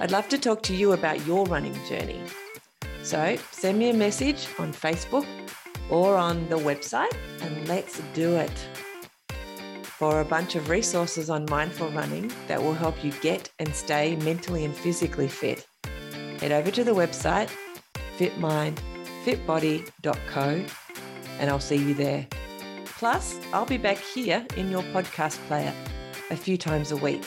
I'd 0.00 0.10
love 0.10 0.28
to 0.28 0.38
talk 0.38 0.62
to 0.64 0.74
you 0.74 0.92
about 0.92 1.26
your 1.26 1.46
running 1.46 1.74
journey. 1.86 2.20
So 3.02 3.36
send 3.50 3.78
me 3.78 3.90
a 3.90 3.94
message 3.94 4.46
on 4.58 4.72
Facebook 4.72 5.26
or 5.90 6.16
on 6.16 6.48
the 6.48 6.56
website 6.56 7.16
and 7.40 7.68
let's 7.68 8.00
do 8.14 8.36
it 8.36 8.52
for 10.02 10.20
a 10.20 10.24
bunch 10.24 10.56
of 10.56 10.68
resources 10.68 11.30
on 11.30 11.46
mindful 11.48 11.88
running 11.90 12.28
that 12.48 12.60
will 12.60 12.74
help 12.74 13.04
you 13.04 13.12
get 13.20 13.48
and 13.60 13.72
stay 13.72 14.16
mentally 14.16 14.64
and 14.64 14.74
physically 14.74 15.28
fit. 15.28 15.64
Head 16.40 16.50
over 16.50 16.72
to 16.72 16.82
the 16.82 16.90
website 16.90 17.48
fitmindfitbody.co 18.18 20.64
and 21.38 21.48
I'll 21.48 21.60
see 21.60 21.76
you 21.76 21.94
there. 21.94 22.26
Plus, 22.84 23.38
I'll 23.52 23.64
be 23.64 23.76
back 23.76 23.98
here 23.98 24.44
in 24.56 24.72
your 24.72 24.82
podcast 24.82 25.38
player 25.46 25.72
a 26.30 26.36
few 26.36 26.58
times 26.58 26.90
a 26.90 26.96
week. 26.96 27.22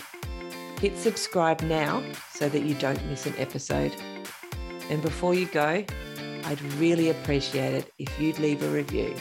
Hit 0.82 0.98
subscribe 0.98 1.62
now 1.62 2.04
so 2.34 2.50
that 2.50 2.64
you 2.64 2.76
don't 2.76 3.02
miss 3.06 3.26
an 3.26 3.36
episode. 3.38 3.96
And 4.90 5.02
before 5.02 5.34
you 5.34 5.46
go, 5.46 5.86
I'd 6.44 6.62
really 6.74 7.10
appreciate 7.10 7.74
it 7.74 7.94
if 8.00 8.20
you'd 8.20 8.40
leave 8.40 8.64
a 8.64 8.68
review. 8.68 9.16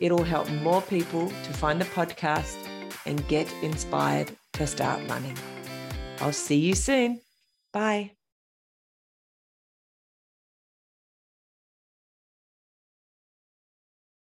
It'll 0.00 0.24
help 0.24 0.48
more 0.50 0.82
people 0.82 1.28
to 1.28 1.52
find 1.52 1.80
the 1.80 1.86
podcast 1.86 2.56
and 3.06 3.26
get 3.28 3.52
inspired 3.62 4.30
to 4.54 4.66
start 4.66 5.00
running. 5.08 5.36
I'll 6.20 6.32
see 6.32 6.58
you 6.58 6.74
soon. 6.74 7.20
Bye. 7.72 8.17